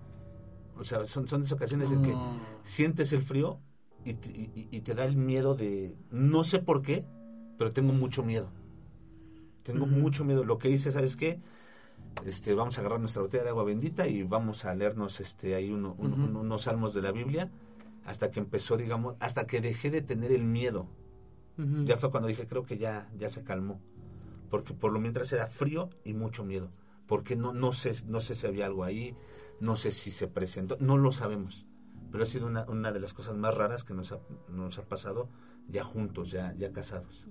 O 0.76 0.84
sea, 0.84 1.04
son, 1.06 1.28
son 1.28 1.42
esas 1.42 1.52
ocasiones 1.52 1.90
en 1.92 2.02
que 2.02 2.12
No. 2.12 2.40
sientes 2.64 3.12
el 3.12 3.22
frío 3.22 3.60
y 4.04 4.14
te, 4.14 4.30
y- 4.30 4.68
y 4.70 4.80
te 4.80 4.94
da 4.94 5.04
el 5.04 5.16
miedo 5.16 5.54
de. 5.54 5.94
No 6.10 6.42
sé 6.44 6.58
por 6.60 6.80
qué, 6.82 7.04
pero 7.58 7.72
tengo 7.72 7.92
mucho 7.92 8.22
miedo. 8.22 8.50
Tengo 9.62 9.86
mucho 9.86 10.24
miedo. 10.24 10.42
Lo 10.44 10.58
que 10.58 10.70
hice, 10.70 10.90
¿sabes 10.90 11.16
qué? 11.16 11.38
Este, 12.24 12.54
vamos 12.54 12.76
a 12.76 12.80
agarrar 12.80 12.98
nuestra 12.98 13.22
botella 13.22 13.44
de 13.44 13.50
agua 13.50 13.64
bendita 13.64 14.08
y 14.08 14.22
vamos 14.22 14.64
a 14.64 14.74
leernos 14.74 15.20
este, 15.20 15.54
ahí 15.54 15.70
uno- 15.70 15.94
un- 15.98 16.12
Ujú. 16.14 16.22
un- 16.22 16.36
unos 16.36 16.62
salmos 16.62 16.94
de 16.94 17.02
la 17.02 17.12
Biblia 17.12 17.50
hasta 18.06 18.30
que 18.30 18.40
empezó, 18.40 18.76
digamos, 18.76 19.16
hasta 19.20 19.46
que 19.46 19.60
dejé 19.60 19.90
de 19.90 20.00
tener 20.02 20.32
el 20.32 20.44
miedo. 20.44 20.86
Ujú. 21.58 21.84
Ya 21.84 21.98
fue 21.98 22.10
cuando 22.10 22.28
dije, 22.28 22.46
creo 22.46 22.64
que 22.64 22.78
ya, 22.78 23.10
ya 23.18 23.28
se 23.28 23.44
calmó. 23.44 23.80
Porque 24.48 24.72
por 24.72 24.92
lo 24.92 24.98
mientras 24.98 25.30
era 25.32 25.46
frío 25.46 25.90
y 26.04 26.14
mucho 26.14 26.42
miedo. 26.42 26.70
Porque 27.10 27.34
no, 27.36 27.52
no, 27.52 27.72
sé, 27.72 27.92
no 28.06 28.20
sé 28.20 28.34
si 28.36 28.46
había 28.46 28.66
algo 28.66 28.84
ahí, 28.84 29.14
no 29.58 29.74
sé 29.76 29.90
si 29.90 30.12
se 30.12 30.28
presentó, 30.28 30.76
no 30.80 30.96
lo 30.96 31.10
sabemos. 31.12 31.66
Pero 32.12 32.22
ha 32.22 32.26
sido 32.26 32.46
una, 32.46 32.64
una 32.68 32.92
de 32.92 33.00
las 33.00 33.12
cosas 33.12 33.36
más 33.36 33.52
raras 33.54 33.82
que 33.84 33.94
nos 33.94 34.12
ha, 34.12 34.20
nos 34.48 34.78
ha 34.78 34.84
pasado 34.84 35.28
ya 35.68 35.82
juntos, 35.82 36.30
ya, 36.30 36.54
ya 36.56 36.72
casados. 36.72 37.26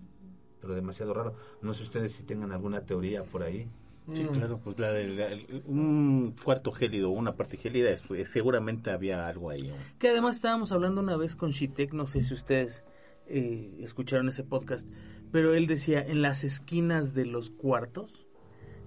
Pero 0.62 0.76
demasiado 0.76 1.14
raro. 1.14 1.36
No 1.62 1.74
sé 1.74 1.84
ustedes 1.84 2.12
si 2.12 2.24
tengan 2.24 2.52
alguna 2.52 2.82
teoría 2.86 3.24
por 3.24 3.42
ahí. 3.44 3.70
Sí, 4.12 4.24
Mm. 4.24 4.28
claro, 4.34 4.60
pues 4.62 4.78
la 4.80 4.92
del- 4.92 5.20
el- 5.20 5.64
un 5.68 6.36
cuarto 6.44 6.72
gélido, 6.74 7.10
una 7.12 7.36
parte 7.38 7.56
gélida, 7.58 7.90
es- 7.90 8.04
seguramente 8.26 8.90
había 8.92 9.28
algo 9.28 9.50
ahí. 9.50 9.68
¿no? 9.70 9.76
Que 10.00 10.10
además 10.10 10.36
estábamos 10.36 10.72
hablando 10.74 11.00
una 11.00 11.16
vez 11.16 11.36
con 11.38 11.52
Shitek, 11.52 11.94
no 11.94 12.06
sé 12.08 12.22
si 12.22 12.34
ustedes 12.34 12.84
eh, 13.32 13.78
escucharon 13.82 14.28
ese 14.28 14.44
podcast, 14.44 14.90
pero 15.32 15.54
él 15.54 15.68
decía, 15.68 16.02
en 16.02 16.22
las 16.24 16.44
esquinas 16.44 17.14
de 17.14 17.26
los 17.26 17.52
cuartos 17.52 18.26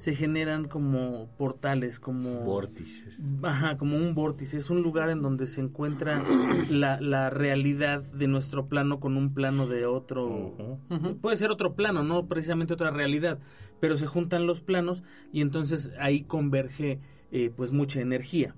se 0.03 0.17
generan 0.17 0.67
como 0.67 1.29
portales, 1.39 2.01
como... 2.01 2.41
Vórtices. 2.41 3.37
Ajá, 3.41 3.79
como 3.79 3.97
un 3.97 4.17
vórtice. 4.17 4.57
Es 4.57 4.69
un 4.69 4.83
lugar 4.83 5.11
en 5.11 5.23
donde 5.23 5.47
se 5.47 5.61
encuentra 5.61 6.25
la, 6.71 7.01
la 7.01 7.31
realidad 7.31 8.03
de 8.03 8.27
nuestro 8.27 8.67
plano 8.67 8.99
con 8.99 9.17
un 9.17 9.33
plano 9.33 9.69
de 9.69 9.87
otro. 9.87 10.81
Puede 11.21 11.37
ser 11.37 11.53
otro 11.53 11.75
plano, 11.75 12.03
no 12.03 12.27
precisamente 12.27 12.75
otra 12.75 12.91
realidad, 12.91 13.39
pero 13.79 13.97
se 13.97 14.09
juntan 14.09 14.45
los 14.45 14.61
planos 14.61 15.05
y 15.33 15.41
entonces 15.41 15.93
ahí 16.01 16.23
converge 16.23 16.99
eh, 17.31 17.53
pues 17.57 17.71
mucha 17.71 18.01
energía. 18.01 18.57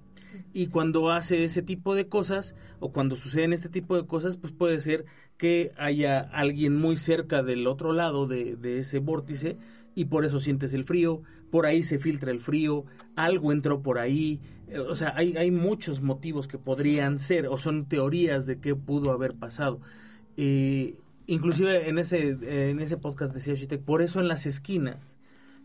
Y 0.55 0.69
cuando 0.69 1.11
hace 1.11 1.45
ese 1.45 1.61
tipo 1.61 1.95
de 1.95 2.09
cosas, 2.09 2.55
o 2.81 2.91
cuando 2.91 3.17
suceden 3.17 3.53
este 3.53 3.69
tipo 3.69 3.97
de 3.97 4.07
cosas, 4.07 4.39
pues 4.39 4.55
puede 4.55 4.81
ser 4.81 5.05
que 5.37 5.73
haya 5.77 6.21
alguien 6.21 6.75
muy 6.75 6.97
cerca 6.97 7.43
del 7.43 7.67
otro 7.67 7.93
lado 7.93 8.27
de, 8.27 8.57
de 8.57 8.79
ese 8.79 8.99
vórtice 8.99 9.59
y 9.95 10.07
por 10.07 10.25
eso 10.25 10.41
sientes 10.41 10.75
el 10.75 10.85
frío, 10.85 11.23
por 11.51 11.67
ahí 11.67 11.83
se 11.83 11.99
filtra 11.99 12.31
el 12.31 12.41
frío, 12.41 12.85
algo 13.17 13.53
entró 13.53 13.83
por 13.83 13.99
ahí, 13.99 14.41
eh, 14.69 14.79
o 14.79 14.95
sea, 14.95 15.15
hay, 15.17 15.37
hay 15.37 15.51
muchos 15.51 16.01
motivos 16.01 16.49
que 16.49 16.59
podrían 16.59 17.19
ser 17.19 17.47
o 17.47 17.57
son 17.59 17.87
teorías 17.87 18.47
de 18.47 18.59
qué 18.59 18.75
pudo 18.75 19.13
haber 19.13 19.35
pasado. 19.35 19.81
Eh, 20.37 20.97
inclusive 21.27 21.89
en 21.89 21.99
ese, 21.99 22.71
en 22.71 22.81
ese 22.81 22.97
podcast 22.97 23.33
decía 23.33 23.55
Shitek, 23.55 23.83
por 23.83 24.03
eso 24.03 24.21
en 24.21 24.29
las 24.29 24.47
esquinas 24.47 25.17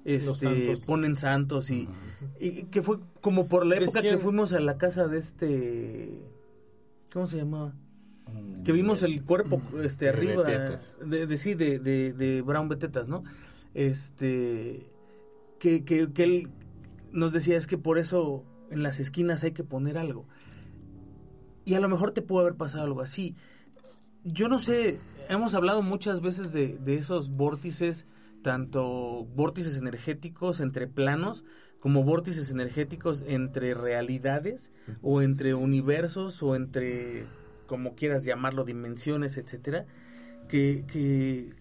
este, 0.06 0.34
santos. 0.36 0.86
ponen 0.86 1.16
santos 1.18 1.70
y, 1.70 1.88
y 2.40 2.64
que 2.66 2.82
fue 2.82 3.00
como 3.22 3.48
por 3.48 3.66
la 3.66 3.78
época 3.78 4.02
que 4.02 4.18
fuimos 4.18 4.54
a 4.54 4.60
la 4.60 4.78
casa 4.78 5.08
de 5.08 5.18
este... 5.18 6.22
¿Cómo 7.12 7.26
se 7.26 7.38
llamaba? 7.38 7.74
Mm, 8.28 8.64
que 8.64 8.72
vimos 8.72 9.02
el 9.02 9.24
cuerpo 9.24 9.62
este 9.84 10.06
de 10.06 10.12
arriba 10.12 10.44
Betetas. 10.44 10.98
de, 11.04 11.26
de 11.26 11.38
sí 11.38 11.56
de, 11.56 11.80
de, 11.80 12.14
de 12.14 12.42
Brown 12.44 12.70
Betetas 12.70 13.08
no 13.08 13.24
este 13.74 14.90
que, 15.60 15.84
que, 15.84 16.12
que 16.14 16.24
él 16.24 16.50
nos 17.12 17.34
decía 17.34 17.58
es 17.58 17.68
que 17.68 17.78
por 17.78 17.98
eso 17.98 18.44
en 18.72 18.84
las 18.84 19.00
esquinas 19.00 19.44
hay 19.44 19.52
que 19.52 19.64
poner 19.64 19.98
algo 19.98 20.26
y 21.66 21.76
a 21.76 21.80
lo 21.80 21.90
mejor 21.90 22.12
te 22.12 22.22
pudo 22.22 22.42
haber 22.42 22.56
pasado 22.56 22.84
algo 22.84 23.02
así. 23.02 23.36
Yo 24.24 24.48
no 24.48 24.60
sé 24.60 25.00
hemos 25.30 25.54
hablado 25.54 25.82
muchas 25.84 26.22
veces 26.22 26.52
de, 26.52 26.78
de 26.80 26.96
esos 26.96 27.30
vórtices 27.30 28.08
tanto 28.42 29.26
vórtices 29.36 29.78
energéticos 29.78 30.60
entre 30.60 30.88
planos 30.88 31.44
como 31.80 32.04
vórtices 32.04 32.52
energéticos 32.52 33.24
entre 33.28 33.74
realidades 33.74 34.72
o 35.02 35.22
entre 35.22 35.54
universos 35.54 36.42
o 36.42 36.56
entre 36.56 37.28
como 37.68 37.96
quieras 37.96 38.26
llamarlo 38.26 38.64
dimensiones 38.64 39.38
etcétera 39.38 39.86
que, 40.48 40.86
que 40.88 41.54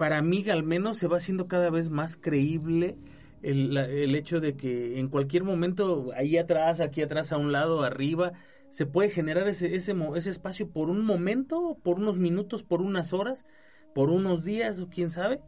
para 0.00 0.22
mí 0.22 0.48
al 0.48 0.62
menos 0.62 0.96
se 0.96 1.08
va 1.08 1.18
haciendo 1.18 1.46
cada 1.46 1.68
vez 1.68 1.90
más 1.90 2.16
creíble 2.16 2.96
el, 3.42 3.76
el 3.76 4.14
hecho 4.14 4.40
de 4.40 4.56
que 4.56 4.98
en 4.98 5.08
cualquier 5.08 5.44
momento 5.44 6.10
ahí 6.16 6.38
atrás 6.38 6.80
aquí 6.80 7.02
atrás 7.02 7.32
a 7.32 7.36
un 7.36 7.52
lado 7.52 7.82
arriba 7.82 8.32
se 8.70 8.86
puede 8.86 9.10
generar 9.10 9.46
ese 9.46 9.74
ese, 9.74 9.94
ese 10.16 10.30
espacio 10.30 10.70
por 10.70 10.88
un 10.88 11.04
momento 11.04 11.76
por 11.82 11.98
unos 11.98 12.18
minutos 12.18 12.62
por 12.62 12.80
unas 12.80 13.12
horas 13.12 13.44
por 13.94 14.08
unos 14.08 14.42
días 14.42 14.80
o 14.80 14.88
quién 14.88 15.10
sabe 15.10 15.42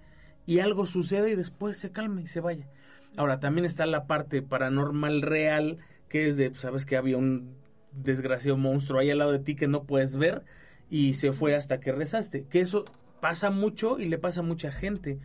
y 0.44 0.58
algo 0.58 0.84
sucede 0.84 1.30
y 1.30 1.34
después 1.34 1.78
se 1.78 1.90
calma 1.90 2.20
y 2.20 2.26
se 2.26 2.40
vaya. 2.40 2.68
Ahora, 3.16 3.40
también 3.40 3.64
está 3.64 3.86
la 3.86 4.06
parte 4.06 4.42
paranormal 4.42 5.22
real, 5.22 5.78
que 6.08 6.26
es 6.28 6.36
de, 6.36 6.50
pues, 6.50 6.62
sabes 6.62 6.86
que 6.86 6.96
había 6.96 7.16
un 7.16 7.54
desgraciado 7.92 8.56
monstruo 8.56 9.00
ahí 9.00 9.10
al 9.10 9.18
lado 9.18 9.32
de 9.32 9.38
ti 9.38 9.54
que 9.54 9.68
no 9.68 9.84
puedes 9.84 10.16
ver 10.16 10.42
y 10.90 11.14
se 11.14 11.32
fue 11.32 11.54
hasta 11.54 11.78
que 11.78 11.92
rezaste. 11.92 12.44
Que 12.48 12.60
eso 12.60 12.84
pasa 13.22 13.50
mucho 13.50 14.00
y 14.00 14.08
le 14.08 14.18
pasa 14.18 14.40
a 14.40 14.42
mucha 14.42 14.72
gente. 14.72 15.20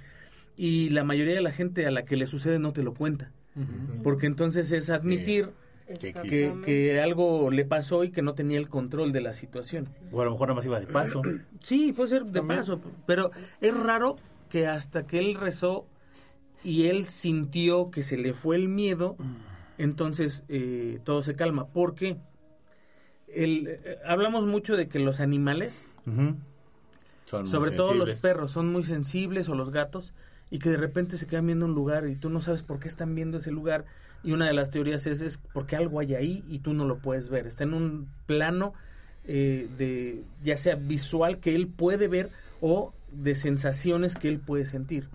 Y 0.56 0.90
la 0.90 1.04
mayoría 1.04 1.34
de 1.34 1.42
la 1.42 1.52
gente 1.52 1.88
a 1.88 1.92
la 1.92 2.06
que 2.06 2.16
le 2.16 2.28
sucede 2.28 2.60
no 2.60 2.72
te 2.72 2.84
lo 2.84 2.94
cuenta. 2.94 3.32
Porque 4.04 4.28
entonces 4.28 4.72
es 4.72 4.92
admitir 4.92 5.50
que, 6.00 6.54
que 6.64 7.02
algo 7.02 7.50
le 7.50 7.66
pasó 7.66 8.04
y 8.04 8.12
que 8.12 8.22
no 8.22 8.36
tenía 8.36 8.60
el 8.60 8.70
control 8.70 9.12
de 9.14 9.22
la 9.22 9.34
situación. 9.34 9.88
O 10.12 10.22
a 10.22 10.26
lo 10.26 10.32
mejor 10.32 10.48
nada 10.50 10.58
más 10.58 10.66
iba 10.68 10.80
de 10.80 10.86
paso. 10.86 11.24
Sí, 11.62 11.92
puede 11.92 12.10
ser 12.10 12.26
de 12.26 12.34
También. 12.34 12.60
paso, 12.60 12.80
pero 13.08 13.32
es 13.62 13.76
raro 13.76 14.18
que 14.52 14.68
hasta 14.68 15.08
que 15.08 15.18
él 15.18 15.34
rezó 15.34 15.88
y 16.64 16.86
él 16.86 17.06
sintió 17.08 17.90
que 17.90 18.04
se 18.04 18.16
le 18.16 18.36
fue 18.36 18.58
el 18.58 18.70
miedo, 18.70 19.18
entonces 19.80 20.44
eh, 20.50 21.00
todo 21.04 21.24
se 21.24 21.36
calma. 21.36 21.66
¿Por 21.66 21.96
qué? 21.96 22.18
El, 23.28 23.68
eh, 23.68 23.98
hablamos 24.06 24.46
mucho 24.46 24.78
de 24.78 24.88
que 24.88 25.00
los 25.00 25.20
animales. 25.20 25.88
Son 27.28 27.48
sobre 27.48 27.72
todo 27.72 27.94
los 27.94 28.22
perros, 28.22 28.52
son 28.52 28.72
muy 28.72 28.86
sensibles 28.86 29.50
o 29.50 29.56
los 29.56 29.70
gatos 29.70 30.14
y 30.50 30.60
que 30.60 30.70
de 30.70 30.78
repente 30.78 31.18
se 31.18 31.28
quedan 31.28 31.46
viendo 31.46 31.66
un 31.66 31.76
lugar 31.76 32.08
y 32.08 32.16
tú 32.16 32.30
no 32.30 32.40
sabes 32.40 32.64
por 32.64 32.80
qué 32.80 32.88
están 32.88 33.14
viendo 33.16 33.38
ese 33.38 33.52
lugar 33.52 33.86
y 34.24 34.32
una 34.32 34.48
de 34.48 34.54
las 34.54 34.70
teorías 34.70 35.06
es, 35.08 35.22
es 35.22 35.38
porque 35.38 35.76
algo 35.76 36.00
hay 36.00 36.16
ahí 36.16 36.44
y 36.48 36.60
tú 36.60 36.74
no 36.74 36.86
lo 36.86 37.00
puedes 37.00 37.30
ver. 37.30 37.46
Está 37.46 37.66
en 37.66 37.74
un 37.74 38.08
plano 38.26 38.74
eh, 39.26 39.70
de 39.78 40.24
ya 40.42 40.56
sea 40.56 40.76
visual 40.76 41.40
que 41.40 41.54
él 41.54 41.68
puede 41.68 42.08
ver 42.08 42.32
o 42.62 42.94
de 43.12 43.36
sensaciones 43.36 44.16
que 44.16 44.30
él 44.30 44.40
puede 44.40 44.64
sentir. 44.66 45.10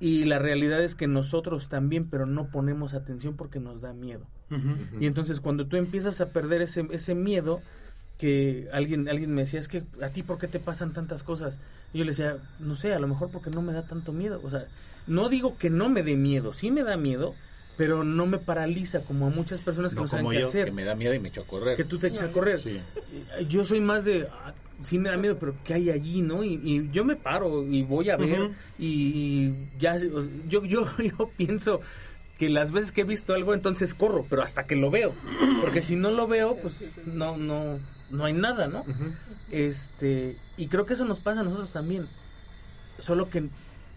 Y 0.00 0.24
la 0.24 0.38
realidad 0.38 0.82
es 0.82 0.94
que 0.94 1.06
nosotros 1.06 1.68
también, 1.68 2.08
pero 2.08 2.26
no 2.26 2.48
ponemos 2.48 2.94
atención 2.94 3.36
porque 3.36 3.60
nos 3.60 3.80
da 3.80 3.92
miedo. 3.92 4.26
Y 5.00 5.06
entonces 5.06 5.40
cuando 5.40 5.66
tú 5.66 5.76
empiezas 5.76 6.20
a 6.20 6.30
perder 6.30 6.62
ese, 6.62 6.86
ese 6.90 7.14
miedo, 7.14 7.60
que 8.18 8.68
alguien, 8.72 9.08
alguien 9.08 9.34
me 9.34 9.42
decía, 9.42 9.60
es 9.60 9.68
que 9.68 9.82
a 10.02 10.08
ti 10.10 10.22
por 10.22 10.38
qué 10.38 10.48
te 10.48 10.58
pasan 10.60 10.92
tantas 10.92 11.22
cosas. 11.22 11.58
Y 11.92 11.98
yo 11.98 12.04
le 12.04 12.10
decía, 12.10 12.38
no 12.58 12.74
sé, 12.74 12.92
a 12.94 12.98
lo 12.98 13.08
mejor 13.08 13.30
porque 13.30 13.50
no 13.50 13.62
me 13.62 13.72
da 13.72 13.82
tanto 13.82 14.12
miedo. 14.12 14.40
O 14.42 14.50
sea, 14.50 14.66
no 15.06 15.28
digo 15.28 15.56
que 15.58 15.70
no 15.70 15.88
me 15.88 16.02
dé 16.02 16.16
miedo, 16.16 16.52
sí 16.52 16.70
me 16.70 16.82
da 16.82 16.96
miedo, 16.96 17.34
pero 17.76 18.04
no 18.04 18.26
me 18.26 18.38
paraliza 18.38 19.00
como 19.00 19.26
a 19.26 19.30
muchas 19.30 19.60
personas 19.60 19.92
que 19.92 19.96
no, 19.96 20.02
No 20.02 20.08
saben 20.08 20.24
como 20.24 20.32
qué 20.32 20.40
yo, 20.40 20.48
hacer. 20.48 20.64
que 20.66 20.72
me 20.72 20.84
da 20.84 20.94
miedo 20.94 21.14
y 21.14 21.18
me 21.18 21.28
echo 21.28 21.42
a 21.42 21.46
correr. 21.46 21.76
Que 21.76 21.84
tú 21.84 21.98
te 21.98 22.08
echas 22.08 22.22
a 22.22 22.32
correr. 22.32 22.58
Sí. 22.58 22.80
Yo 23.48 23.64
soy 23.64 23.80
más 23.80 24.04
de, 24.04 24.26
ah, 24.30 24.54
sí 24.84 24.98
me 24.98 25.10
da 25.10 25.16
miedo, 25.18 25.36
pero 25.38 25.54
¿qué 25.64 25.74
hay 25.74 25.90
allí, 25.90 26.22
no? 26.22 26.42
Y, 26.42 26.60
y 26.62 26.90
yo 26.90 27.04
me 27.04 27.16
paro 27.16 27.62
y 27.64 27.82
voy 27.82 28.08
a 28.08 28.16
ver 28.16 28.50
y, 28.78 28.86
y 28.88 29.68
ya, 29.78 29.98
yo, 30.48 30.64
yo, 30.64 30.86
yo 30.98 31.30
pienso 31.36 31.80
que 32.38 32.48
las 32.50 32.72
veces 32.72 32.92
que 32.92 33.02
he 33.02 33.04
visto 33.04 33.34
algo, 33.34 33.54
entonces 33.54 33.94
corro, 33.94 34.26
pero 34.28 34.42
hasta 34.42 34.64
que 34.64 34.76
lo 34.76 34.90
veo. 34.90 35.14
Porque 35.60 35.82
si 35.82 35.96
no 35.96 36.10
lo 36.10 36.26
veo, 36.26 36.56
pues 36.56 36.90
no, 37.06 37.36
no, 37.36 37.78
no 38.10 38.24
hay 38.24 38.32
nada, 38.32 38.66
¿no? 38.68 38.84
Este, 39.50 40.36
y 40.56 40.68
creo 40.68 40.86
que 40.86 40.94
eso 40.94 41.04
nos 41.04 41.20
pasa 41.20 41.40
a 41.40 41.44
nosotros 41.44 41.72
también. 41.72 42.08
Solo 42.98 43.30
que 43.30 43.48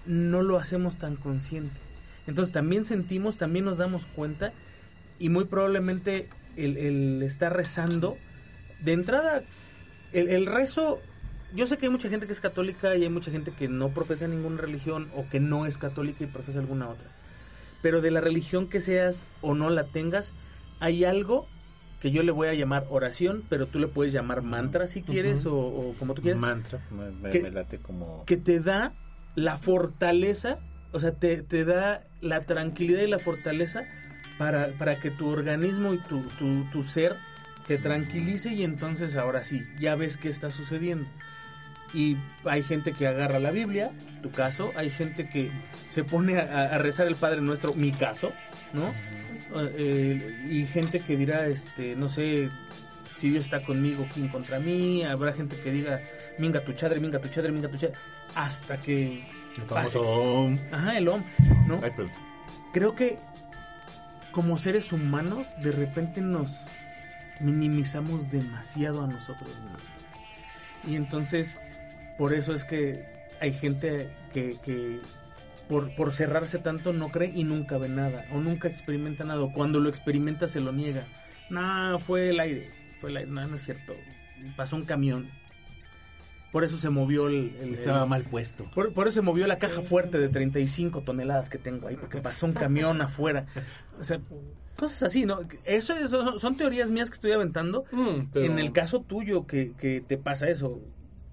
no 0.06 0.42
lo 0.42 0.58
hacemos 0.58 0.98
tan 0.98 1.16
consciente. 1.16 1.80
Entonces 2.28 2.54
también 2.54 2.86
sentimos, 2.86 3.38
también 3.38 3.66
nos 3.66 3.78
damos 3.78 4.06
cuenta 4.06 4.54
y 5.18 5.30
muy 5.30 5.46
probablemente 5.46 6.30
el, 6.56 6.78
el 6.78 7.24
estar 7.24 7.56
rezando, 7.56 8.18
de 8.82 8.94
entrada, 8.94 9.44
el, 10.14 10.30
el 10.30 10.46
rezo, 10.46 11.00
yo 11.56 11.68
sé 11.68 11.78
que 11.78 11.88
hay 11.88 11.92
mucha 11.92 12.10
gente 12.10 12.28
que 12.28 12.34
es 12.34 12.40
católica 12.40 12.96
y 12.96 13.04
hay 13.04 13.10
mucha 13.10 13.32
gente 13.32 13.52
que 13.52 13.68
no 13.68 13.90
profesa 13.90 14.28
ninguna 14.28 14.62
religión 14.62 15.10
o 15.16 15.28
que 15.30 15.40
no 15.40 15.66
es 15.66 15.78
católica 15.78 16.24
y 16.24 16.28
profesa 16.28 16.60
alguna 16.60 16.90
otra. 16.90 17.08
Pero 17.82 18.02
de 18.02 18.12
la 18.12 18.22
religión 18.22 18.68
que 18.68 18.80
seas 18.80 19.26
o 19.42 19.56
no 19.56 19.70
la 19.70 19.86
tengas, 19.86 20.34
hay 20.80 21.06
algo 21.06 21.48
que 22.00 22.12
yo 22.12 22.24
le 22.24 22.32
voy 22.32 22.48
a 22.48 22.54
llamar 22.54 22.86
oración, 22.90 23.44
pero 23.50 23.68
tú 23.68 23.80
le 23.80 23.88
puedes 23.88 24.14
llamar 24.14 24.42
mantra 24.42 24.88
si 24.88 25.02
quieres 25.02 25.46
o, 25.46 25.56
o 25.58 25.94
como 26.00 26.14
tú 26.14 26.22
quieras 26.22 26.40
Mantra. 26.42 26.80
Me, 26.92 27.12
me- 27.12 27.30
¿Qué? 27.30 27.42
me 27.42 27.52
late 27.52 27.80
como... 27.80 28.24
que 28.26 28.38
te 28.38 28.60
da 28.60 28.94
la 29.36 29.58
fortaleza, 29.58 30.58
o 30.92 31.00
sea, 31.00 31.12
te, 31.12 31.42
te 31.44 31.66
da 31.66 32.04
la 32.22 32.42
tranquilidad 32.46 33.02
y 33.02 33.08
la 33.08 33.20
fortaleza 33.20 33.82
para, 34.38 34.70
para 34.78 35.00
que 35.00 35.12
tu 35.12 35.28
organismo 35.30 35.94
y 35.94 35.98
tu, 36.00 36.22
tu, 36.38 36.64
tu 36.72 36.84
ser 36.84 37.16
se 37.64 37.78
tranquilice 37.78 38.54
y 38.54 38.64
entonces 38.64 39.18
ahora 39.18 39.44
sí, 39.44 39.64
ya 39.80 39.96
ves 39.96 40.16
qué 40.18 40.30
está 40.30 40.50
sucediendo. 40.52 41.06
Y 41.94 42.18
hay 42.46 42.62
gente 42.64 42.94
que 42.94 43.08
agarra 43.08 43.40
la 43.40 43.52
Biblia, 43.52 43.92
tu 44.22 44.30
caso, 44.32 44.72
hay 44.76 44.90
gente 44.92 45.28
que 45.28 45.52
se 45.90 46.04
pone 46.04 46.38
a, 46.38 46.76
a 46.76 46.78
rezar 46.78 47.08
el 47.08 47.16
Padre 47.16 47.42
Nuestro, 47.42 47.74
mi 47.74 47.92
caso, 47.92 48.32
¿no? 48.74 48.94
Eh, 49.56 50.46
y 50.48 50.66
gente 50.66 51.00
que 51.02 51.18
dirá, 51.18 51.48
este, 51.48 51.96
no 51.96 52.10
sé, 52.10 52.50
si 53.18 53.30
Dios 53.32 53.46
está 53.46 53.64
conmigo, 53.64 54.08
¿quién 54.14 54.28
contra 54.30 54.60
mí? 54.60 55.04
Habrá 55.04 55.34
gente 55.34 55.58
que 55.58 55.72
diga, 55.72 56.02
minga 56.38 56.64
tu 56.64 56.74
chadre, 56.74 57.00
minga 57.00 57.20
tu 57.20 57.28
chadre, 57.30 57.52
minga 57.52 57.70
tu 57.70 57.78
chadre, 57.78 57.96
hasta 58.36 58.80
que 58.80 59.26
El 59.58 59.64
famoso... 59.64 60.50
Ajá, 60.72 60.98
el 60.98 61.08
om, 61.08 61.24
¿no? 61.68 61.80
Ay, 61.84 61.92
perdón. 61.92 62.12
Creo 62.74 62.96
que 62.96 63.18
como 64.32 64.58
seres 64.58 64.94
humanos 64.94 65.48
de 65.62 65.72
repente 65.72 66.22
nos 66.22 66.66
minimizamos 67.40 68.30
demasiado 68.32 69.04
a 69.04 69.08
nosotros 69.08 69.50
mismos. 69.50 69.82
Y 70.86 70.96
entonces, 70.96 71.58
por 72.18 72.34
eso 72.34 72.54
es 72.54 72.64
que 72.64 73.06
hay 73.42 73.52
gente 73.52 74.10
que, 74.34 74.58
que 74.64 75.02
por, 75.70 75.96
por 75.96 76.12
cerrarse 76.12 76.58
tanto 76.58 76.92
no 76.92 77.10
cree 77.10 77.32
y 77.34 77.44
nunca 77.46 77.78
ve 77.78 77.88
nada, 77.88 78.26
o 78.34 78.40
nunca 78.40 78.68
experimenta 78.68 79.24
nada, 79.24 79.42
o 79.42 79.54
cuando 79.54 79.80
lo 79.80 79.88
experimenta 79.88 80.48
se 80.48 80.60
lo 80.60 80.72
niega. 80.74 81.06
No, 81.50 81.98
fue 82.00 82.30
el 82.32 82.40
aire, 82.40 82.72
fue 83.00 83.12
el 83.12 83.18
aire, 83.18 83.32
no, 83.32 83.48
no 83.48 83.56
es 83.56 83.64
cierto, 83.64 83.94
pasó 84.58 84.76
un 84.76 84.86
camión. 84.86 85.30
Por 86.52 86.64
eso 86.64 86.78
se 86.78 86.90
movió 86.90 87.28
el... 87.28 87.56
el- 87.62 87.74
Estaba 87.74 88.04
el- 88.04 88.10
mal 88.10 88.24
puesto. 88.24 88.66
Por, 88.74 88.92
por 88.94 89.08
eso 89.08 89.16
se 89.16 89.22
movió 89.22 89.46
la 89.46 89.58
caja 89.58 89.82
fuerte 89.84 90.18
de 90.18 90.30
35 90.30 91.02
toneladas 91.02 91.48
que 91.48 91.60
tengo 91.60 91.88
ahí, 91.88 91.96
porque 91.96 92.18
pasó 92.20 92.48
un 92.48 92.54
camión 92.54 93.00
afuera. 93.04 93.46
O 94.00 94.04
sea, 94.04 94.20
cosas 94.76 95.04
así, 95.04 95.26
¿no? 95.28 95.42
Eso, 95.66 95.94
eso 95.96 96.24
son, 96.26 96.40
son 96.40 96.58
teorías 96.58 96.90
mías 96.90 97.10
que 97.12 97.16
estoy 97.16 97.34
aventando. 97.34 97.86
Mm, 97.92 98.32
pero- 98.34 98.46
En 98.48 98.58
el 98.58 98.72
caso 98.72 99.02
tuyo 99.02 99.46
que, 99.46 99.74
que 99.78 100.02
te 100.02 100.18
pasa 100.18 100.50
eso, 100.50 100.82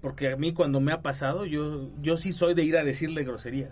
porque 0.01 0.31
a 0.31 0.35
mí 0.35 0.53
cuando 0.53 0.79
me 0.81 0.91
ha 0.91 1.01
pasado, 1.01 1.45
yo, 1.47 1.89
yo 1.99 2.15
sí 2.17 2.31
soy 2.31 2.53
de 2.53 2.63
ir 2.63 2.77
a 2.77 2.83
decirle 2.83 3.23
groserías. 3.23 3.71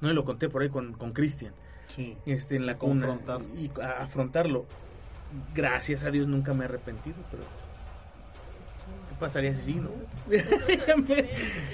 No 0.00 0.10
y 0.10 0.14
lo 0.14 0.24
conté 0.24 0.48
por 0.48 0.62
ahí 0.62 0.68
con 0.68 0.92
con 0.94 1.12
Cristian, 1.12 1.52
Sí. 1.94 2.16
este, 2.26 2.56
en 2.56 2.66
la 2.66 2.76
cuna, 2.78 3.06
Confrontar. 3.06 3.40
y 3.58 3.70
a- 3.80 4.02
afrontarlo. 4.02 4.66
Gracias 5.54 6.04
a 6.04 6.10
Dios 6.10 6.26
nunca 6.28 6.52
me 6.54 6.62
he 6.64 6.68
arrepentido, 6.68 7.16
pero 7.30 7.42
¿qué 9.08 9.14
pasaría 9.18 9.54
si 9.54 9.62
sí, 9.62 9.74
no? 9.76 9.90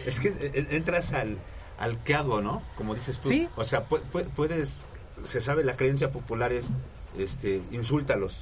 Es 0.06 0.20
que 0.20 0.28
eh, 0.28 0.66
entras 0.70 1.12
al, 1.12 1.36
al 1.78 1.98
qué 2.04 2.14
hago, 2.14 2.40
¿no? 2.40 2.62
Como 2.76 2.94
dices 2.94 3.18
tú. 3.18 3.28
Sí. 3.28 3.48
O 3.56 3.64
sea, 3.64 3.88
pu- 3.88 4.00
pu- 4.12 4.26
puedes, 4.36 4.76
se 5.24 5.40
sabe, 5.40 5.64
la 5.64 5.76
creencia 5.76 6.10
popular 6.10 6.52
es, 6.52 6.66
este, 7.18 7.60
insúltalos. 7.72 8.34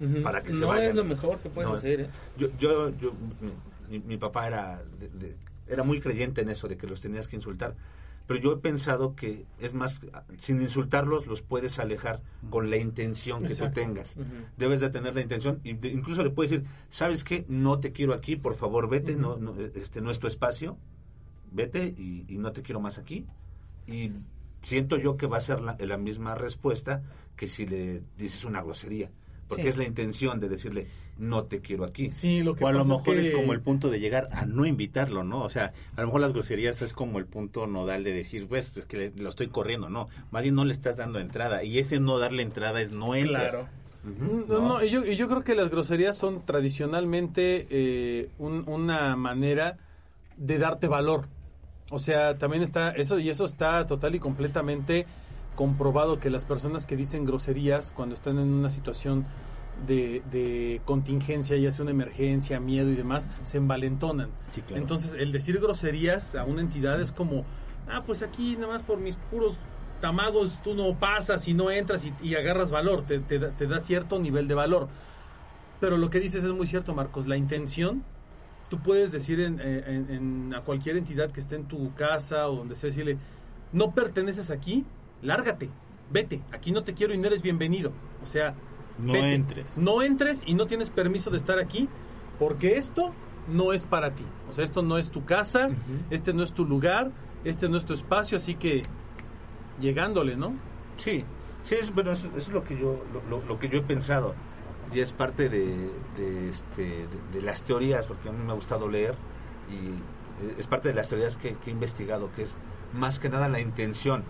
Ujú. 0.00 0.22
Para 0.22 0.42
que 0.42 0.52
se 0.52 0.58
no 0.60 0.68
vayan. 0.68 0.86
es 0.90 0.94
lo 0.96 1.04
mejor 1.04 1.38
que 1.38 1.48
puedes 1.48 1.70
No, 1.70 1.76
hacer, 1.76 2.00
¿eh? 2.02 2.06
Yo, 2.36 2.48
yo, 2.58 2.90
yo 2.98 3.12
mi, 3.88 4.00
mi 4.00 4.16
papá 4.16 4.48
era, 4.48 4.82
de- 4.98 5.08
de- 5.08 5.36
era 5.68 5.82
muy 5.84 6.00
creyente 6.00 6.40
en 6.42 6.48
eso, 6.50 6.66
de 6.68 6.76
que 6.76 6.86
los 6.86 7.00
tenías 7.00 7.28
que 7.28 7.36
insultar. 7.36 7.74
Pero 8.26 8.40
yo 8.40 8.52
he 8.52 8.56
pensado 8.58 9.14
que 9.16 9.44
es 9.58 9.74
más, 9.74 10.00
sin 10.38 10.62
insultarlos, 10.62 11.26
los 11.26 11.42
puedes 11.42 11.78
alejar 11.78 12.22
con 12.50 12.70
la 12.70 12.76
intención 12.76 13.40
que 13.40 13.52
Exacto. 13.52 13.74
tú 13.74 13.86
tengas. 13.86 14.14
Debes 14.56 14.80
de 14.80 14.90
tener 14.90 15.14
la 15.14 15.20
intención, 15.22 15.60
y 15.64 15.72
de- 15.74 15.88
incluso 15.90 16.22
le 16.22 16.30
puedes 16.30 16.50
decir, 16.52 16.66
¿sabes 16.88 17.24
qué? 17.24 17.44
No 17.48 17.80
te 17.80 17.92
quiero 17.92 18.14
aquí, 18.14 18.36
por 18.36 18.54
favor, 18.54 18.88
vete, 18.88 19.16
no, 19.16 19.36
no, 19.36 19.54
este 19.74 20.00
no 20.00 20.10
es 20.10 20.18
tu 20.18 20.26
espacio, 20.28 20.78
vete 21.50 21.86
y, 21.96 22.24
y 22.28 22.38
no 22.38 22.52
te 22.52 22.62
quiero 22.62 22.80
más 22.80 22.98
aquí. 22.98 23.26
Y 23.86 24.12
siento 24.62 24.96
yo 24.96 25.16
que 25.16 25.26
va 25.26 25.38
a 25.38 25.40
ser 25.40 25.60
la, 25.60 25.76
la 25.78 25.96
misma 25.98 26.34
respuesta 26.34 27.02
que 27.36 27.48
si 27.48 27.66
le 27.66 28.02
dices 28.16 28.44
una 28.44 28.62
grosería. 28.62 29.10
Porque 29.56 29.64
Sí. 29.64 29.68
es 29.68 29.76
la 29.76 29.84
intención 29.84 30.40
de 30.40 30.48
decirle, 30.48 30.86
no 31.18 31.44
te 31.44 31.60
quiero 31.60 31.84
aquí. 31.84 32.10
Sí, 32.10 32.42
lo 32.42 32.54
que 32.54 32.64
O 32.64 32.68
a 32.68 32.72
lo 32.72 32.84
mejor 32.84 33.16
es, 33.18 33.28
que- 33.28 33.34
como 33.34 33.52
el 33.52 33.60
punto 33.60 33.90
de 33.90 34.00
llegar 34.00 34.28
a 34.32 34.46
no 34.46 34.64
invitarlo, 34.64 35.24
¿no? 35.24 35.42
O 35.42 35.50
sea, 35.50 35.72
a 35.96 36.00
lo 36.00 36.06
mejor 36.06 36.20
las 36.22 36.32
groserías 36.32 36.80
es 36.82 36.92
como 36.94 37.18
el 37.18 37.26
punto 37.26 37.66
nodal 37.66 38.02
de 38.04 38.12
decir, 38.12 38.46
pues, 38.48 38.72
es 38.76 38.86
que 38.86 38.96
le- 38.96 39.12
lo 39.16 39.28
estoy 39.28 39.48
corriendo, 39.48 39.90
no. 39.90 40.08
Más 40.30 40.42
bien 40.42 40.54
no 40.54 40.64
le 40.64 40.72
estás 40.72 40.96
dando 40.96 41.18
entrada. 41.20 41.64
Y 41.64 41.78
ese 41.78 42.00
no 42.00 42.18
darle 42.18 42.42
entrada 42.42 42.80
es 42.80 42.92
no 42.92 43.14
entras. 43.14 43.52
Claro. 43.52 43.68
Ujú. 44.04 44.46
No, 44.48 44.60
no, 44.68 44.82
y 44.84 44.90
yo, 44.90 45.04
y 45.04 45.14
yo 45.16 45.28
creo 45.28 45.44
que 45.44 45.54
las 45.54 45.68
groserías 45.70 46.16
son 46.16 46.44
tradicionalmente 46.44 47.66
eh, 47.70 48.30
un- 48.38 48.64
una 48.66 49.14
manera 49.16 49.76
de 50.36 50.58
darte 50.58 50.88
valor. 50.88 51.26
O 51.90 51.98
sea, 51.98 52.38
también 52.38 52.62
está 52.62 52.90
eso 52.92 53.18
y 53.18 53.28
eso 53.28 53.44
está 53.44 53.86
total 53.86 54.14
y 54.14 54.18
completamente 54.18 55.06
comprobado 55.56 56.18
que 56.18 56.30
las 56.30 56.44
personas 56.44 56.86
que 56.86 56.96
dicen 56.96 57.24
groserías 57.24 57.92
cuando 57.92 58.14
están 58.14 58.38
en 58.38 58.52
una 58.52 58.70
situación 58.70 59.24
de, 59.86 60.22
de 60.30 60.80
contingencia, 60.84 61.56
ya 61.56 61.72
sea 61.72 61.82
una 61.82 61.90
emergencia, 61.90 62.60
miedo 62.60 62.90
y 62.90 62.94
demás, 62.94 63.28
se 63.42 63.56
envalentonan. 63.58 64.28
Sí, 64.50 64.62
claro. 64.62 64.82
Entonces, 64.82 65.14
el 65.18 65.32
decir 65.32 65.58
groserías 65.60 66.34
a 66.34 66.44
una 66.44 66.60
entidad 66.60 67.00
es 67.00 67.12
como, 67.12 67.44
ah, 67.90 68.02
pues 68.06 68.22
aquí 68.22 68.54
nada 68.56 68.68
más 68.74 68.82
por 68.82 68.98
mis 68.98 69.16
puros 69.16 69.56
tamagos 70.00 70.60
tú 70.62 70.74
no 70.74 70.94
pasas 70.98 71.46
y 71.48 71.54
no 71.54 71.70
entras 71.70 72.04
y, 72.04 72.12
y 72.22 72.34
agarras 72.34 72.70
valor, 72.70 73.04
te, 73.06 73.18
te 73.20 73.38
da- 73.38 73.50
te 73.50 73.66
da 73.66 73.80
cierto 73.80 74.18
nivel 74.18 74.48
de 74.48 74.54
valor. 74.54 74.88
Pero 75.80 75.96
lo 75.96 76.10
que 76.10 76.20
dices 76.20 76.44
es 76.44 76.52
muy 76.52 76.66
cierto, 76.66 76.94
Marcos, 76.94 77.26
la 77.26 77.36
intención, 77.36 78.02
tú 78.68 78.78
puedes 78.80 79.10
decir 79.12 79.40
en, 79.40 79.58
eh, 79.60 79.84
en- 79.86 80.10
en- 80.10 80.54
a 80.54 80.60
cualquier 80.62 80.96
entidad 80.96 81.30
que 81.30 81.40
esté 81.40 81.56
en 81.56 81.64
tu 81.64 81.92
casa 81.94 82.48
o 82.48 82.56
donde 82.56 82.74
sea, 82.74 82.88
decirle, 82.90 83.18
no 83.72 83.92
perteneces 83.92 84.50
aquí, 84.50 84.84
lárgate, 85.22 85.70
vete, 86.10 86.42
aquí 86.52 86.72
no 86.72 86.82
te 86.84 86.94
quiero 86.94 87.14
y 87.14 87.18
no 87.18 87.26
eres 87.26 87.42
bienvenido. 87.42 87.92
O 88.22 88.26
sea, 88.26 88.54
No 88.98 89.12
vete. 89.14 89.34
entres. 89.34 89.78
No 89.78 90.02
entres 90.02 90.42
y 90.46 90.54
no 90.54 90.66
tienes 90.66 90.90
permiso 90.90 91.30
de 91.30 91.38
estar 91.38 91.58
aquí 91.58 91.88
porque 92.38 92.76
esto 92.76 93.12
no 93.48 93.72
es 93.72 93.86
para 93.86 94.14
ti. 94.14 94.24
O 94.48 94.52
sea, 94.52 94.64
esto 94.64 94.82
no 94.82 94.98
es 94.98 95.10
tu 95.10 95.24
casa, 95.24 95.70
este 96.10 96.32
no 96.32 96.42
es 96.42 96.52
tu 96.52 96.64
lugar, 96.64 97.10
este 97.44 97.68
no 97.68 97.76
es 97.76 97.84
tu 97.84 97.92
espacio, 97.94 98.36
así 98.36 98.54
que 98.54 98.82
llegándole, 99.80 100.36
¿no? 100.36 100.54
Sí, 100.96 101.24
sí, 101.64 101.74
es, 101.80 101.92
bueno, 101.94 102.12
eso, 102.12 102.26
eso 102.28 102.36
es 102.38 102.48
lo 102.48 102.64
que 102.64 102.78
yo 102.78 103.02
lo, 103.12 103.22
lo- 103.38 103.44
lo 103.46 103.58
que 103.58 103.68
yo 103.68 103.78
he 103.78 103.82
pensado 103.82 104.34
y 104.94 105.00
es 105.00 105.12
parte 105.12 105.48
de, 105.48 105.90
de, 106.16 106.50
este, 106.50 106.82
de, 106.82 107.08
de 107.32 107.40
las 107.42 107.62
teorías, 107.62 108.06
porque 108.06 108.28
a 108.28 108.32
mí 108.32 108.38
me 108.44 108.52
ha 108.52 108.54
gustado 108.54 108.88
leer 108.88 109.14
y 109.70 110.60
es 110.60 110.66
parte 110.66 110.88
de 110.88 110.94
las 110.94 111.08
teorías 111.08 111.36
que, 111.36 111.54
que 111.56 111.70
he 111.70 111.72
investigado, 111.72 112.30
que 112.36 112.42
es 112.42 112.54
más 112.94 113.18
que 113.18 113.28
nada 113.28 113.48
la 113.48 113.60
intención. 113.60 114.24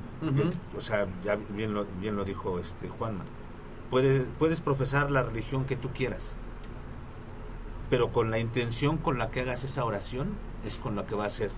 O 0.76 0.80
sea, 0.80 1.06
ya 1.24 1.36
bien 1.56 1.74
lo, 1.74 1.84
bien 2.00 2.14
lo 2.16 2.24
dijo 2.24 2.58
este 2.58 2.88
Juanma. 2.88 3.24
Puedes, 3.90 4.24
puedes 4.38 4.60
profesar 4.60 5.10
la 5.10 5.22
religión 5.22 5.64
que 5.64 5.76
tú 5.76 5.90
quieras, 5.90 6.22
pero 7.90 8.10
con 8.12 8.30
la 8.30 8.38
intención 8.38 8.96
con 8.96 9.18
la 9.18 9.30
que 9.30 9.40
hagas 9.40 9.64
esa 9.64 9.84
oración 9.84 10.28
es 10.66 10.76
con 10.76 10.96
la 10.96 11.06
que 11.06 11.14
va 11.14 11.26
a 11.26 11.30
ser. 11.30 11.50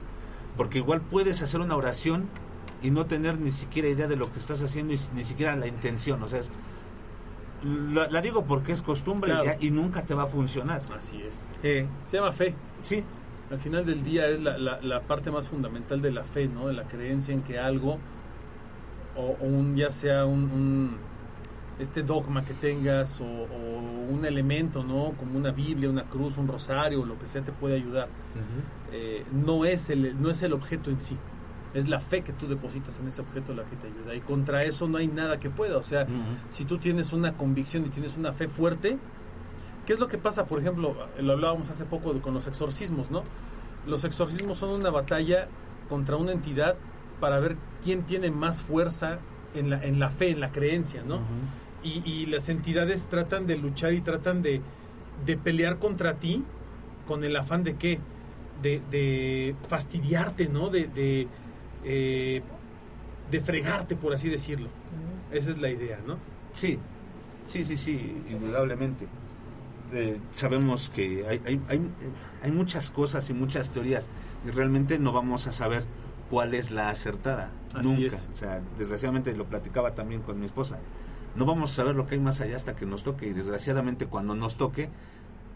Porque 0.57 0.79
igual 0.79 1.01
puedes 1.01 1.43
hacer 1.43 1.61
una 1.61 1.77
oración 1.77 2.29
y 2.83 2.91
no 2.91 3.07
tener 3.07 3.39
ni 3.39 3.53
siquiera 3.53 3.89
idea 3.89 4.09
de 4.09 4.17
lo 4.17 4.33
que 4.33 4.39
estás 4.39 4.63
haciendo 4.63 4.95
y 4.95 5.01
ni 5.15 5.25
siquiera 5.25 5.55
la 5.57 5.67
intención. 5.67 6.23
O 6.23 6.29
sea, 6.29 6.41
es- 6.41 6.51
la, 7.63 8.09
la 8.11 8.21
digo 8.21 8.45
porque 8.45 8.73
es 8.73 8.83
costumbre 8.83 9.31
Claro. 9.31 9.45
ya, 9.45 9.57
y 9.61 9.71
nunca 9.71 10.03
te 10.03 10.13
va 10.15 10.25
a 10.25 10.27
funcionar. 10.27 10.83
Así 10.99 11.23
es. 11.23 11.47
Se 12.11 12.17
llama 12.17 12.33
fe. 12.33 12.55
Sí, 12.83 13.03
Al 13.51 13.59
final 13.59 13.85
del 13.85 14.03
día 14.05 14.27
es 14.29 14.41
la, 14.43 14.57
la- 14.59 14.81
la 14.81 15.01
parte 15.01 15.31
más 15.31 15.47
fundamental 15.49 16.01
de 16.03 16.11
la 16.11 16.25
fe, 16.25 16.49
¿no? 16.49 16.67
De 16.69 16.73
la 16.75 16.85
creencia 16.85 17.33
en 17.35 17.43
que 17.43 17.59
algo, 17.59 17.99
o, 19.17 19.37
o 19.41 19.45
un, 19.45 19.77
ya 19.77 19.91
sea 19.91 20.25
un, 20.25 20.45
un- 20.51 20.97
este 21.79 22.03
dogma 22.03 22.45
que 22.45 22.55
tengas, 22.55 23.21
o, 23.21 23.25
o 23.25 23.79
un 24.11 24.25
elemento, 24.25 24.85
¿no? 24.85 25.13
Como 25.19 25.37
una 25.39 25.51
Biblia, 25.51 25.91
una 25.91 26.05
cruz, 26.05 26.37
un 26.39 26.47
rosario, 26.49 27.05
lo 27.05 27.19
que 27.19 27.27
sea, 27.27 27.43
te 27.43 27.53
puede 27.53 27.75
ayudar. 27.77 28.09
Eh, 28.93 29.25
no, 29.33 29.65
es 29.65 29.91
el, 29.91 30.21
no 30.23 30.31
es 30.31 30.43
el 30.43 30.53
objeto 30.53 30.91
en 30.91 30.99
sí. 30.99 31.17
Es 31.75 31.89
la 31.89 31.99
fe 31.99 32.23
que 32.23 32.33
tú 32.33 32.47
depositas 32.47 33.01
en 33.01 33.09
ese 33.09 33.21
objeto 33.21 33.53
la 33.53 33.65
que 33.65 33.75
te 33.75 33.89
ayuda. 33.89 34.15
Y 34.15 34.21
contra 34.21 34.63
eso 34.63 34.87
no 34.89 34.99
hay 34.99 35.09
nada 35.09 35.41
que 35.41 35.51
pueda. 35.51 35.77
O 35.79 35.83
sea, 35.83 36.07
si 36.51 36.65
tú 36.65 36.79
tienes 36.79 37.13
una 37.13 37.33
convicción 37.33 37.85
y 37.85 37.89
tienes 37.89 38.17
una 38.17 38.33
fe 38.33 38.47
fuerte, 38.47 38.97
¿qué 39.87 39.95
es 39.95 39.99
lo 39.99 40.09
que 40.09 40.19
pasa? 40.19 40.47
Por 40.47 40.61
ejemplo, 40.61 40.97
lo 41.19 41.33
hablábamos 41.33 41.71
hace 41.71 41.85
poco 41.85 42.13
con 42.21 42.35
los 42.35 42.47
exorcismos, 42.47 43.11
¿no? 43.11 43.23
Los 43.87 44.05
exorcismos 44.05 44.59
son 44.59 44.71
una 44.71 44.91
batalla 44.91 45.49
contra 45.89 46.17
una 46.17 46.33
entidad 46.33 46.77
para 47.21 47.39
ver 47.41 47.57
quién 47.83 48.03
tiene 48.03 48.31
más 48.31 48.63
fuerza 48.63 49.19
en 49.55 49.71
la, 49.71 49.85
en 49.85 50.01
la 50.01 50.11
fe, 50.11 50.31
en 50.31 50.41
la 50.41 50.51
creencia, 50.51 51.03
¿no? 51.07 51.21
y, 51.85 52.03
y 52.05 52.27
las 52.27 52.49
entidades 52.49 53.07
tratan 53.07 53.47
de 53.47 53.57
luchar 53.57 53.93
y 53.93 54.01
tratan 54.01 54.43
de, 54.43 54.63
de 55.25 55.37
pelear 55.37 55.79
contra 55.79 56.15
ti 56.15 56.43
con 57.07 57.23
el 57.25 57.37
afán 57.37 57.63
de 57.63 57.77
qué? 57.77 58.01
De, 58.63 58.81
de 58.91 59.55
fastidiarte, 59.69 60.49
¿no? 60.49 60.71
De, 60.71 60.87
de, 60.87 61.29
eh, 61.85 62.43
de 63.31 63.41
fregarte, 63.41 63.95
por 63.97 64.15
así 64.15 64.31
decirlo. 64.31 64.69
Esa 65.31 65.51
es 65.51 65.59
la 65.59 65.69
idea, 65.69 65.99
¿no? 66.07 66.17
Sí, 66.55 66.79
sí, 67.47 67.65
sí, 67.65 67.77
sí, 67.77 68.23
indudablemente. 68.31 69.07
Eh, 69.95 70.19
sabemos 70.35 70.91
que 70.95 71.25
hay, 71.29 71.41
hay, 71.47 71.61
hay, 71.69 71.81
hay 72.43 72.53
muchas 72.53 72.91
cosas 72.91 73.31
y 73.31 73.33
muchas 73.35 73.71
teorías 73.71 74.07
y 74.47 74.51
realmente 74.51 74.99
no 74.99 75.13
vamos 75.13 75.47
a 75.47 75.53
saber 75.53 75.85
cuál 76.31 76.55
es 76.55 76.71
la 76.71 76.89
acertada. 76.91 77.51
Así 77.73 77.89
Nunca. 77.89 78.17
es. 78.17 78.29
O 78.33 78.37
sea, 78.37 78.61
desgraciadamente 78.79 79.35
lo 79.37 79.45
platicaba 79.47 79.95
también 79.95 80.23
con 80.23 80.39
mi 80.41 80.47
esposa. 80.47 80.79
No 81.37 81.47
vamos 81.47 81.73
a 81.73 81.75
saber 81.77 81.95
lo 81.95 82.07
que 82.07 82.15
hay 82.17 82.21
más 82.21 82.41
allá 82.41 82.57
hasta 82.57 82.75
que 82.77 82.87
nos 82.87 83.03
toque 83.03 83.27
y 83.27 83.33
desgraciadamente 83.33 84.07
cuando 84.07 84.35
nos 84.35 84.57
toque, 84.57 84.89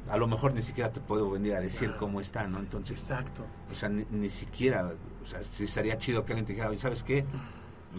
a 0.08 0.16
lo 0.16 0.26
mejor 0.26 0.54
ni 0.54 0.62
siquiera 0.62 0.92
te 0.92 1.00
puedo 1.00 1.30
venir 1.30 1.54
a 1.54 1.60
decir 1.60 1.94
cómo 1.98 2.20
está, 2.20 2.46
¿no? 2.48 2.58
Entonces, 2.58 2.98
Exacto. 2.98 3.44
o 3.70 3.74
sea, 3.74 3.88
ni, 3.88 4.04
ni 4.10 4.30
siquiera, 4.30 4.92
o 5.22 5.26
sea, 5.26 5.40
sí 5.42 5.64
estaría 5.64 5.98
chido 5.98 6.24
que 6.24 6.32
alguien 6.32 6.46
te 6.46 6.52
dijera, 6.52 6.70
"Oye, 6.70 6.78
¿sabes 6.78 7.02
qué? 7.02 7.24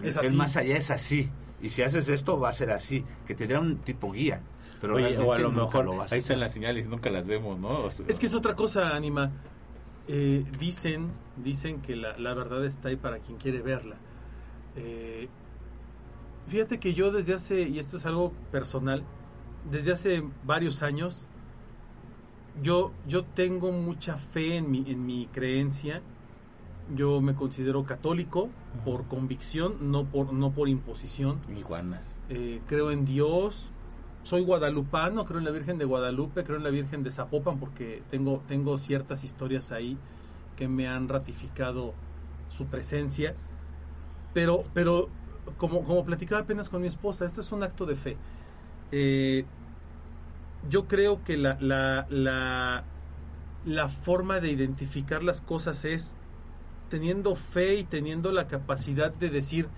Es 0.03 0.17
el 0.17 0.33
más 0.35 0.55
allá 0.57 0.77
es 0.77 0.91
así. 0.91 1.29
Y 1.61 1.69
si 1.69 1.81
haces 1.81 2.07
esto, 2.07 2.39
va 2.39 2.49
a 2.49 2.53
ser 2.53 2.71
así. 2.71 3.03
Que 3.27 3.35
te 3.35 3.45
diera 3.45 3.59
un 3.59 3.77
tipo 3.79 4.11
guía. 4.11 4.41
Pero 4.81 4.95
Oye, 4.95 5.17
o 5.17 5.33
a 5.33 5.39
lo 5.39 5.51
mejor 5.51 5.85
lo 5.85 6.01
ahí 6.01 6.19
están 6.19 6.39
las 6.39 6.53
señales 6.53 6.85
y 6.85 6.89
nunca 6.89 7.09
las 7.09 7.25
vemos, 7.25 7.59
¿no? 7.59 7.85
O 7.85 7.91
sea, 7.91 8.05
Es 8.07 8.19
que 8.19 8.27
es 8.27 8.33
otra 8.33 8.55
cosa, 8.55 8.95
Anima. 8.95 9.31
Eh, 10.07 10.45
dicen, 10.59 11.07
dicen 11.37 11.81
que 11.81 11.95
la, 11.95 12.17
la 12.17 12.33
verdad 12.33 12.65
está 12.65 12.89
ahí 12.89 12.95
para 12.95 13.19
quien 13.19 13.37
quiere 13.37 13.61
verla. 13.61 13.97
Eh, 14.75 15.27
fíjate 16.47 16.79
que 16.79 16.93
yo 16.93 17.11
desde 17.11 17.33
hace, 17.33 17.61
y 17.61 17.77
esto 17.77 17.97
es 17.97 18.05
algo 18.05 18.31
personal, 18.51 19.03
desde 19.69 19.91
hace 19.91 20.23
varios 20.45 20.81
años, 20.81 21.25
yo, 22.61 22.91
yo 23.07 23.23
tengo 23.23 23.71
mucha 23.71 24.17
fe 24.17 24.57
en 24.57 24.71
mi, 24.71 24.83
en 24.89 25.05
mi 25.05 25.27
creencia. 25.27 26.01
Yo 26.95 27.21
me 27.21 27.35
considero 27.35 27.83
católico 27.83 28.49
por 28.83 29.05
convicción, 29.07 29.91
no 29.91 30.05
por, 30.05 30.33
no 30.33 30.51
por 30.51 30.69
imposición. 30.69 31.39
Iguanas. 31.55 32.19
Eh, 32.29 32.61
creo 32.65 32.89
en 32.89 33.05
Dios, 33.05 33.69
soy 34.29 34.43
guadalupano, 34.43 35.25
creo 35.25 35.39
en 35.39 35.45
la 35.45 35.51
Virgen 35.51 35.79
de 35.79 35.85
Guadalupe, 35.85 36.43
creo 36.43 36.57
en 36.57 36.63
la 36.63 36.69
Virgen 36.69 37.01
de 37.01 37.09
Zapopan 37.09 37.59
porque 37.59 38.03
tengo, 38.11 38.43
tengo 38.47 38.77
ciertas 38.77 39.23
historias 39.23 39.71
ahí 39.71 39.97
que 40.55 40.67
me 40.67 40.87
han 40.87 41.09
ratificado 41.09 41.95
su 42.49 42.67
presencia. 42.67 43.33
Pero, 44.35 44.65
pero 44.75 45.09
como, 45.57 45.83
como 45.83 46.05
platicaba 46.05 46.43
apenas 46.43 46.69
con 46.69 46.81
mi 46.81 46.87
esposa, 46.87 47.25
esto 47.25 47.41
es 47.41 47.51
un 47.51 47.63
acto 47.63 47.87
de 47.87 47.95
fe. 47.95 48.17
Eh, 48.91 49.45
yo 50.69 50.85
creo 50.87 51.23
que 51.23 51.35
la, 51.35 51.57
la, 51.59 52.05
la, 52.11 52.83
la 53.65 53.89
forma 53.89 54.39
de 54.39 54.51
identificar 54.51 55.23
las 55.23 55.41
cosas 55.41 55.85
es 55.85 56.13
teniendo 56.89 57.35
fe 57.35 57.75
y 57.77 57.83
teniendo 57.83 58.31
la 58.31 58.45
capacidad 58.45 59.11
de 59.11 59.29
decir, 59.31 59.69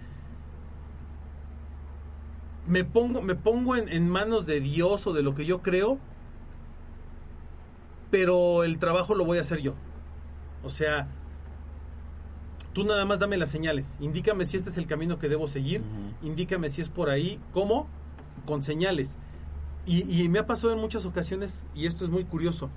me 2.68 2.84
pongo, 2.84 3.22
me 3.22 3.36
pongo 3.36 3.76
en, 3.76 3.90
en 3.90 4.10
manos 4.10 4.46
de 4.46 4.60
Dios 4.60 5.08
o 5.08 5.14
de 5.14 5.24
lo 5.24 5.36
que 5.36 5.46
yo 5.46 5.62
creo, 5.62 5.98
pero 8.10 8.64
el 8.64 8.78
trabajo 8.78 9.16
lo 9.16 9.26
voy 9.26 9.38
a 9.38 9.42
hacer 9.42 9.62
yo. 9.62 9.74
O 10.64 10.70
sea, 10.70 11.08
tú 12.74 12.84
nada 12.84 13.06
más 13.06 13.20
dame 13.20 13.38
las 13.38 13.50
señales, 13.50 13.96
indícame 14.00 14.46
si 14.46 14.58
este 14.58 14.70
es 14.70 14.78
el 14.78 14.86
camino 14.86 15.18
que 15.18 15.30
debo 15.30 15.48
seguir, 15.48 15.82
indícame 16.22 16.70
si 16.70 16.82
es 16.82 16.90
por 16.90 17.10
ahí, 17.10 17.40
¿cómo? 17.54 17.88
Con 18.46 18.64
señales. 18.64 19.18
Y, 19.86 20.22
y 20.22 20.30
me 20.30 20.40
ha 20.40 20.46
pasado 20.46 20.74
en 20.74 20.80
muchas 20.80 21.06
ocasiones, 21.06 21.66
y 21.74 21.88
esto 21.88 22.06
es 22.06 22.12
muy 22.12 22.24
curioso, 22.26 22.70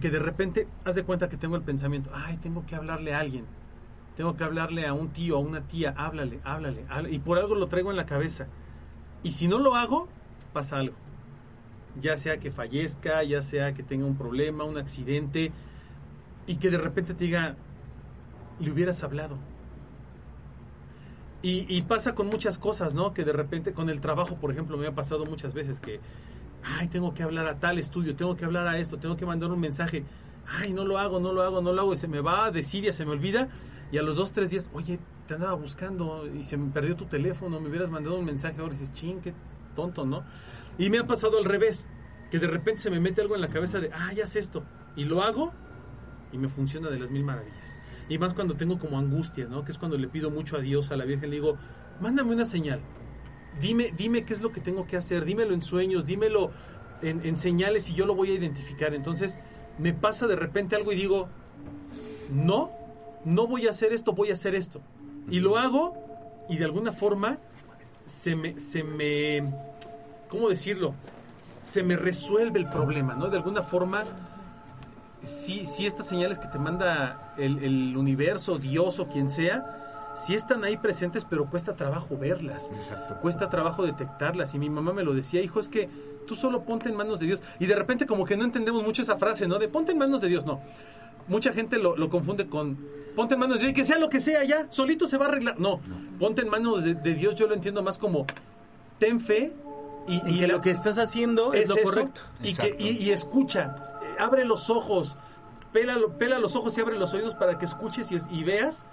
que 0.00 0.10
de 0.10 0.18
repente 0.18 0.66
haz 0.84 0.96
de 0.96 1.04
cuenta 1.04 1.28
que 1.28 1.36
tengo 1.36 1.54
el 1.54 1.62
pensamiento, 1.62 2.10
ay, 2.12 2.38
tengo 2.38 2.66
que 2.66 2.74
hablarle 2.74 3.14
a 3.14 3.20
alguien, 3.20 3.44
tengo 4.16 4.36
que 4.36 4.42
hablarle 4.42 4.86
a 4.86 4.92
un 4.92 5.10
tío, 5.10 5.36
a 5.36 5.38
una 5.38 5.60
tía, 5.60 5.94
háblale, 5.96 6.40
háblale, 6.42 6.84
háblale, 6.88 7.14
y 7.14 7.20
por 7.20 7.38
algo 7.38 7.54
lo 7.54 7.68
traigo 7.68 7.90
en 7.92 7.96
la 7.96 8.06
cabeza. 8.06 8.48
Y 9.24 9.32
si 9.32 9.48
no 9.48 9.58
lo 9.58 9.74
hago, 9.74 10.06
pasa 10.52 10.76
algo. 10.76 10.94
Ya 12.00 12.16
sea 12.16 12.38
que 12.38 12.52
fallezca, 12.52 13.24
ya 13.24 13.42
sea 13.42 13.72
que 13.72 13.82
tenga 13.82 14.04
un 14.04 14.16
problema, 14.16 14.64
un 14.64 14.78
accidente, 14.78 15.50
y 16.46 16.56
que 16.56 16.70
de 16.70 16.78
repente 16.78 17.14
te 17.14 17.24
diga, 17.24 17.56
le 18.60 18.70
hubieras 18.70 19.02
hablado. 19.02 19.38
Y, 21.46 21.82
pasa 21.82 22.14
con 22.14 22.28
muchas 22.28 22.56
cosas, 22.56 22.94
¿no? 22.94 23.12
Que 23.12 23.22
de 23.22 23.32
repente 23.34 23.74
con 23.74 23.90
el 23.90 24.00
trabajo, 24.00 24.36
por 24.36 24.50
ejemplo, 24.50 24.78
me 24.78 24.86
ha 24.86 24.94
pasado 24.94 25.26
muchas 25.26 25.52
veces 25.52 25.78
que, 25.78 26.00
ay, 26.62 26.88
tengo 26.88 27.12
que 27.12 27.22
hablar 27.22 27.46
a 27.48 27.58
tal 27.58 27.78
estudio, 27.78 28.16
tengo 28.16 28.34
que 28.34 28.46
hablar 28.46 28.66
a 28.66 28.78
esto, 28.78 28.96
tengo 28.96 29.18
que 29.18 29.26
mandar 29.26 29.50
un 29.50 29.60
mensaje, 29.60 30.04
ay, 30.46 30.72
no 30.72 30.86
lo 30.86 30.96
hago, 30.98 31.20
no 31.20 31.34
lo 31.34 31.42
hago, 31.42 31.60
no 31.60 31.74
lo 31.74 31.82
hago, 31.82 31.92
y 31.92 31.98
se 31.98 32.08
me 32.08 32.22
va 32.22 32.46
a 32.46 32.50
decir, 32.50 32.84
ya 32.84 32.94
se 32.94 33.04
me 33.04 33.10
olvida, 33.10 33.48
y 33.92 33.98
a 33.98 34.02
los 34.02 34.16
dos, 34.16 34.32
tres 34.32 34.48
días, 34.48 34.70
oye, 34.72 34.98
te 35.26 35.34
andaba 35.34 35.54
buscando 35.54 36.26
y 36.26 36.42
se 36.42 36.56
me 36.56 36.70
perdió 36.70 36.96
tu 36.96 37.06
teléfono, 37.06 37.60
me 37.60 37.68
hubieras 37.68 37.90
mandado 37.90 38.18
un 38.18 38.24
mensaje 38.24 38.60
ahora 38.60 38.74
y 38.74 38.78
dices, 38.78 38.94
ching, 38.94 39.20
qué 39.20 39.32
tonto, 39.74 40.04
¿no? 40.04 40.24
Y 40.78 40.90
me 40.90 40.98
ha 40.98 41.06
pasado 41.06 41.38
al 41.38 41.44
revés, 41.44 41.88
que 42.30 42.38
de 42.38 42.46
repente 42.46 42.82
se 42.82 42.90
me 42.90 43.00
mete 43.00 43.22
algo 43.22 43.34
en 43.34 43.40
la 43.40 43.48
cabeza 43.48 43.80
de, 43.80 43.90
ah, 43.92 44.12
ya 44.12 44.26
sé 44.26 44.38
esto, 44.38 44.64
y 44.96 45.04
lo 45.04 45.22
hago 45.22 45.52
y 46.32 46.38
me 46.38 46.48
funciona 46.48 46.90
de 46.90 46.98
las 46.98 47.10
mil 47.10 47.24
maravillas. 47.24 47.78
Y 48.08 48.18
más 48.18 48.34
cuando 48.34 48.54
tengo 48.54 48.78
como 48.78 48.98
angustia, 48.98 49.46
¿no? 49.46 49.64
Que 49.64 49.72
es 49.72 49.78
cuando 49.78 49.96
le 49.96 50.08
pido 50.08 50.30
mucho 50.30 50.56
a 50.56 50.60
Dios, 50.60 50.90
a 50.90 50.96
la 50.96 51.04
Virgen, 51.04 51.30
le 51.30 51.36
digo, 51.36 51.56
mándame 52.00 52.34
una 52.34 52.44
señal. 52.44 52.80
Dime, 53.60 53.94
dime 53.96 54.24
qué 54.24 54.34
es 54.34 54.42
lo 54.42 54.52
que 54.52 54.60
tengo 54.60 54.86
que 54.86 54.96
hacer, 54.96 55.24
dímelo 55.24 55.54
en 55.54 55.62
sueños, 55.62 56.04
dímelo 56.04 56.50
en, 57.02 57.24
en 57.24 57.38
señales 57.38 57.88
y 57.88 57.94
yo 57.94 58.04
lo 58.04 58.14
voy 58.14 58.32
a 58.32 58.34
identificar. 58.34 58.94
Entonces, 58.94 59.38
me 59.78 59.94
pasa 59.94 60.26
de 60.26 60.36
repente 60.36 60.76
algo 60.76 60.92
y 60.92 60.96
digo, 60.96 61.28
no, 62.30 62.72
no 63.24 63.46
voy 63.46 63.66
a 63.66 63.70
hacer 63.70 63.92
esto, 63.92 64.12
voy 64.12 64.30
a 64.30 64.34
hacer 64.34 64.54
esto. 64.54 64.82
Y 65.28 65.40
lo 65.40 65.58
hago 65.58 65.94
y 66.48 66.56
de 66.56 66.64
alguna 66.64 66.92
forma 66.92 67.38
se 68.04 68.36
me, 68.36 68.60
se 68.60 68.82
me, 68.82 69.42
¿cómo 70.28 70.48
decirlo? 70.48 70.94
Se 71.62 71.82
me 71.82 71.96
resuelve 71.96 72.58
el 72.58 72.68
problema, 72.68 73.14
¿no? 73.14 73.28
De 73.28 73.36
alguna 73.36 73.62
forma 73.62 74.04
si, 75.22 75.64
si 75.64 75.86
estas 75.86 76.06
señales 76.06 76.38
que 76.38 76.48
te 76.48 76.58
manda 76.58 77.34
el, 77.38 77.62
el, 77.64 77.96
universo, 77.96 78.58
Dios 78.58 79.00
o 79.00 79.08
quien 79.08 79.30
sea, 79.30 80.12
si 80.16 80.34
están 80.34 80.62
ahí 80.64 80.76
presentes, 80.76 81.24
pero 81.24 81.46
cuesta 81.46 81.74
trabajo 81.74 82.16
verlas. 82.16 82.70
Exacto. 82.74 83.16
Cuesta 83.20 83.48
trabajo 83.48 83.84
detectarlas. 83.84 84.54
Y 84.54 84.58
mi 84.58 84.70
mamá 84.70 84.92
me 84.92 85.02
lo 85.02 85.14
decía, 85.14 85.40
hijo, 85.40 85.58
es 85.58 85.68
que 85.68 85.88
tú 86.26 86.36
solo 86.36 86.62
ponte 86.62 86.88
en 86.88 86.96
manos 86.96 87.20
de 87.20 87.26
Dios. 87.26 87.42
Y 87.58 87.66
de 87.66 87.74
repente 87.74 88.06
como 88.06 88.24
que 88.24 88.36
no 88.36 88.44
entendemos 88.44 88.84
mucho 88.84 89.02
esa 89.02 89.16
frase, 89.16 89.48
¿no? 89.48 89.58
De 89.58 89.68
ponte 89.68 89.92
en 89.92 89.98
manos 89.98 90.20
de 90.20 90.28
Dios, 90.28 90.44
no. 90.46 90.60
Mucha 91.28 91.52
gente 91.52 91.78
lo, 91.78 91.96
lo 91.96 92.10
confunde 92.10 92.46
con 92.46 92.78
ponte 93.16 93.34
en 93.34 93.40
manos 93.40 93.56
de 93.56 93.64
Dios 93.64 93.70
y 93.70 93.74
que 93.74 93.84
sea 93.84 93.98
lo 93.98 94.08
que 94.08 94.20
sea 94.20 94.44
ya, 94.44 94.66
solito 94.70 95.06
se 95.06 95.16
va 95.16 95.26
a 95.26 95.28
arreglar. 95.28 95.58
No, 95.58 95.80
no. 95.86 96.18
ponte 96.18 96.42
en 96.42 96.48
manos 96.48 96.84
de, 96.84 96.94
de, 96.94 97.14
Dios, 97.14 97.34
yo 97.36 97.46
lo 97.46 97.54
entiendo 97.54 97.82
más 97.82 97.98
como 97.98 98.26
ten 98.98 99.20
fe 99.20 99.52
y, 100.08 100.16
y 100.16 100.40
que 100.40 100.48
la, 100.48 100.54
lo 100.54 100.60
que 100.60 100.70
estás 100.70 100.98
haciendo 100.98 101.52
es, 101.52 101.62
es 101.62 101.68
lo 101.68 101.76
eso, 101.76 101.84
correcto. 101.84 102.20
Y, 102.42 102.54
que, 102.54 102.76
y, 102.78 102.88
y 103.04 103.10
escucha 103.10 103.76
abre 104.18 104.44
los 104.44 104.70
ojos, 104.70 105.16
pela, 105.72 105.96
pela, 106.18 106.38
los 106.38 106.56
ojos 106.56 106.76
y 106.76 106.80
abre 106.80 106.96
los 106.96 107.14
oídos 107.14 107.34
para 107.34 107.58
que 107.58 107.64
escuches 107.64 108.10
y, 108.12 108.16
y, 108.30 108.44
veas 108.44 108.84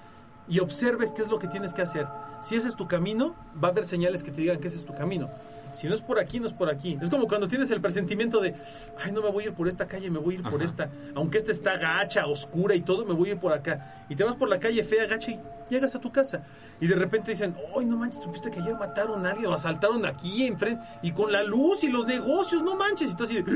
y 0.48 0.60
observes 0.60 1.12
qué 1.12 1.22
es 1.22 1.30
lo 1.30 1.40
que 1.40 1.48
tienes 1.48 1.74
que 1.74 1.82
hacer. 1.82 2.08
Si 2.42 2.56
ese 2.56 2.68
es 2.68 2.76
tu 2.76 2.88
camino, 2.88 3.36
va 3.64 3.70
a 3.70 3.72
haber 3.72 3.86
señales 3.86 4.24
que 4.24 4.32
te 4.32 4.42
digan 4.42 4.60
que 4.60 4.68
ese 4.68 4.78
es 4.78 4.86
tu 4.86 4.94
camino. 4.94 5.30
Si 5.74 5.88
no 5.88 5.96
es 5.96 6.02
por 6.02 6.20
aquí, 6.20 6.40
no 6.40 6.48
es 6.48 6.54
por 6.54 6.70
aquí. 6.70 6.98
Es 7.02 7.10
como 7.10 7.28
cuando 7.28 7.48
tienes 7.48 7.72
el 7.72 7.82
presentimiento 7.82 8.40
de, 8.40 8.56
ay, 9.04 9.12
no 9.12 9.22
me 9.22 9.30
voy 9.30 9.46
a 9.46 9.48
ir 9.48 9.54
por 9.54 9.68
esta 9.68 9.88
calle, 9.88 10.10
me 10.10 10.20
voy 10.20 10.36
a 10.36 10.38
ir 10.40 10.42
Ajá. 10.42 10.52
por 10.52 10.64
esta. 10.64 10.90
Aunque 11.16 11.38
esta 11.38 11.52
está 11.52 11.78
gacha, 11.78 12.26
oscura 12.28 12.76
y 12.76 12.82
todo, 12.82 13.06
me 13.06 13.14
voy 13.14 13.30
a 13.30 13.32
ir 13.34 13.40
por 13.40 13.54
acá. 13.54 14.06
Y 14.10 14.16
te 14.16 14.24
vas 14.24 14.36
por 14.36 14.50
la 14.50 14.60
calle 14.60 14.84
fea, 14.84 15.06
gacha 15.08 15.32
y 15.32 15.40
llegas 15.70 15.96
a 15.96 16.00
tu 16.00 16.12
casa. 16.12 16.44
Y 16.80 16.88
de 16.88 16.96
repente 16.96 17.32
dicen, 17.32 17.56
ay, 17.78 17.86
no 17.86 17.96
manches, 17.98 18.22
supiste 18.22 18.50
que 18.52 18.60
ayer 18.60 18.76
mataron 18.76 19.26
a 19.26 19.32
alguien, 19.32 19.48
o 19.50 19.54
asaltaron 19.54 20.06
aquí 20.06 20.46
enfrente, 20.46 20.84
y 21.02 21.12
con 21.12 21.32
la 21.32 21.44
luz 21.44 21.84
y 21.84 21.90
los 21.90 22.06
negocios, 22.08 22.64
no 22.64 22.76
manches. 22.76 23.12
Y 23.12 23.16
tú 23.16 23.24
así 23.24 23.42
de, 23.42 23.52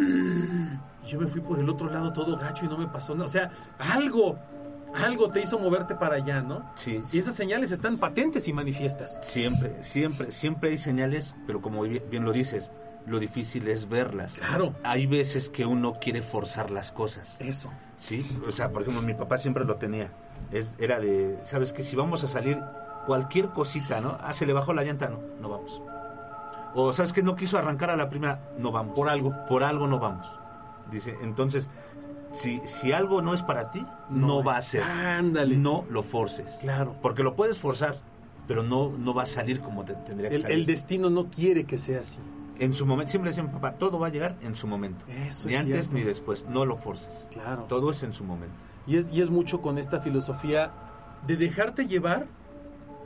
y 1.05 1.07
yo 1.09 1.19
me 1.19 1.27
fui 1.27 1.41
por 1.41 1.59
el 1.59 1.69
otro 1.69 1.89
lado 1.89 2.13
todo 2.13 2.37
gacho 2.37 2.65
y 2.65 2.67
no 2.67 2.77
me 2.77 2.87
pasó 2.87 3.13
nada. 3.13 3.25
O 3.25 3.29
sea, 3.29 3.51
algo, 3.79 4.37
algo 4.93 5.31
te 5.31 5.41
hizo 5.41 5.59
moverte 5.59 5.95
para 5.95 6.15
allá, 6.15 6.41
¿no? 6.41 6.69
Sí, 6.75 7.01
Y 7.11 7.19
esas 7.19 7.35
señales 7.35 7.71
están 7.71 7.97
patentes 7.97 8.47
y 8.47 8.53
manifiestas. 8.53 9.19
Siempre, 9.23 9.83
siempre, 9.83 10.31
siempre 10.31 10.69
hay 10.69 10.77
señales, 10.77 11.35
pero 11.47 11.61
como 11.61 11.81
bien 11.83 12.23
lo 12.23 12.31
dices, 12.31 12.71
lo 13.05 13.19
difícil 13.19 13.67
es 13.67 13.87
verlas. 13.87 14.33
Claro. 14.33 14.73
Hay 14.83 15.05
veces 15.05 15.49
que 15.49 15.65
uno 15.65 15.95
quiere 15.99 16.21
forzar 16.21 16.71
las 16.71 16.91
cosas. 16.91 17.35
Eso. 17.39 17.71
Sí, 17.97 18.25
o 18.47 18.51
sea, 18.51 18.69
por 18.69 18.81
ejemplo, 18.81 19.01
mi 19.01 19.13
papá 19.13 19.37
siempre 19.37 19.65
lo 19.65 19.75
tenía. 19.75 20.09
Es, 20.51 20.73
era 20.79 20.99
de, 20.99 21.39
¿sabes 21.45 21.73
que 21.73 21.83
Si 21.83 21.95
vamos 21.95 22.23
a 22.23 22.27
salir, 22.27 22.59
cualquier 23.05 23.49
cosita, 23.49 24.01
¿no? 24.01 24.17
Ah, 24.21 24.33
se 24.33 24.45
le 24.45 24.53
bajó 24.53 24.73
la 24.73 24.83
llanta, 24.83 25.09
no, 25.09 25.19
no 25.39 25.49
vamos. 25.49 25.81
O, 26.73 26.91
¿sabes 26.91 27.13
que 27.13 27.23
No 27.23 27.35
quiso 27.35 27.57
arrancar 27.57 27.89
a 27.89 27.95
la 27.95 28.09
primera, 28.09 28.41
no 28.57 28.71
vamos. 28.71 28.95
Por 28.95 29.09
algo. 29.09 29.33
Por 29.47 29.63
algo 29.63 29.87
no 29.87 29.99
vamos. 29.99 30.27
Dice, 30.91 31.15
entonces, 31.21 31.69
si, 32.35 32.61
si 32.65 32.91
algo 32.91 33.21
no 33.21 33.33
es 33.33 33.41
para 33.41 33.71
ti, 33.71 33.85
no, 34.09 34.27
no 34.27 34.43
va 34.43 34.57
a 34.57 34.61
ser. 34.61 34.83
Ándale. 34.83 35.57
No 35.57 35.85
lo 35.89 36.03
forces. 36.03 36.49
Claro. 36.61 36.95
Porque 37.01 37.23
lo 37.23 37.35
puedes 37.35 37.57
forzar, 37.57 37.97
pero 38.47 38.63
no, 38.63 38.91
no 38.91 39.13
va 39.13 39.23
a 39.23 39.27
salir 39.27 39.61
como 39.61 39.83
te 39.83 39.93
tendría 39.93 40.29
que 40.29 40.35
el, 40.35 40.41
salir. 40.41 40.57
El 40.57 40.65
destino 40.65 41.09
no 41.09 41.29
quiere 41.29 41.63
que 41.63 41.77
sea 41.77 42.01
así. 42.01 42.17
En 42.57 42.73
su 42.73 42.85
momento, 42.85 43.11
siempre 43.11 43.31
decían, 43.31 43.51
papá, 43.51 43.73
todo 43.73 43.99
va 43.99 44.07
a 44.07 44.09
llegar 44.09 44.37
en 44.41 44.55
su 44.55 44.67
momento. 44.67 45.05
Eso 45.27 45.47
ni 45.47 45.55
es 45.55 45.59
antes 45.59 45.75
cierto. 45.75 45.97
ni 45.97 46.03
después, 46.03 46.45
no 46.47 46.65
lo 46.65 46.77
forces. 46.77 47.27
Claro. 47.31 47.63
Todo 47.63 47.91
es 47.91 48.01
en 48.03 48.13
su 48.13 48.23
momento. 48.23 48.55
Y 48.87 48.97
es, 48.97 49.09
y 49.11 49.21
es 49.21 49.29
mucho 49.29 49.61
con 49.61 49.77
esta 49.77 49.99
filosofía 49.99 50.71
de 51.27 51.35
dejarte 51.35 51.87
llevar, 51.87 52.27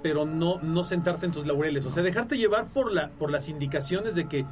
pero 0.04 0.26
no, 0.26 0.60
no 0.62 0.84
sentarte 0.84 1.26
en 1.26 1.32
tus 1.32 1.46
laureles. 1.46 1.86
O 1.86 1.90
sea, 1.90 2.04
dejarte 2.04 2.38
llevar 2.38 2.68
por, 2.68 2.92
la, 2.92 3.10
por 3.10 3.32
las 3.32 3.50
indicaciones 3.50 4.14
de 4.14 4.28
que 4.28 4.46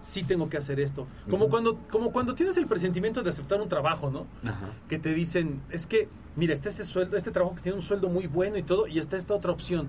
sí 0.00 0.22
tengo 0.22 0.48
que 0.48 0.56
hacer 0.56 0.80
esto. 0.80 1.06
Como, 1.28 1.44
uh 1.44 1.48
-huh. 1.48 1.50
cuando, 1.50 1.78
como 1.90 2.12
cuando 2.12 2.34
tienes 2.34 2.56
el 2.56 2.66
presentimiento 2.66 3.22
de 3.22 3.30
aceptar 3.30 3.60
un 3.60 3.68
trabajo, 3.68 4.10
¿no? 4.10 4.26
Que 4.88 4.98
te 4.98 5.12
dicen, 5.12 5.60
es 5.70 5.86
que, 5.86 6.08
mira, 6.36 6.54
está 6.54 6.68
este 6.68 6.84
sueldo, 6.84 7.16
este 7.16 7.30
trabajo 7.30 7.54
que 7.56 7.62
tiene 7.62 7.76
un 7.76 7.82
sueldo 7.82 8.08
muy 8.08 8.26
bueno 8.26 8.56
y 8.56 8.62
todo, 8.62 8.86
y 8.86 8.98
está 8.98 9.16
esta 9.16 9.34
otra 9.34 9.52
opción. 9.52 9.88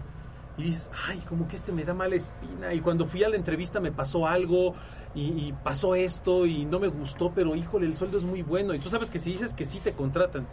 Y 0.57 0.63
dices, 0.63 0.89
ay, 1.07 1.19
como 1.29 1.47
que 1.47 1.55
este 1.55 1.71
me 1.71 1.85
da 1.85 1.93
mala 1.93 2.15
espina. 2.15 2.73
Y 2.73 2.81
cuando 2.81 3.05
fui 3.05 3.23
a 3.23 3.29
la 3.29 3.37
entrevista 3.37 3.79
me 3.79 3.91
pasó 3.91 4.27
algo, 4.27 4.75
y, 5.15 5.21
y 5.47 5.53
pasó 5.63 5.95
esto, 5.95 6.45
y 6.45 6.65
no 6.65 6.79
me 6.79 6.87
gustó, 6.87 7.31
pero 7.33 7.55
híjole, 7.55 7.85
el 7.85 7.95
sueldo 7.95 8.17
es 8.17 8.23
muy 8.25 8.41
bueno. 8.41 8.73
Y 8.73 8.79
tú 8.79 8.89
sabes 8.89 9.09
que 9.09 9.19
si 9.19 9.31
dices 9.31 9.53
que 9.53 9.63
sí 9.65 9.79
te 9.79 9.93
contratan. 9.93 10.47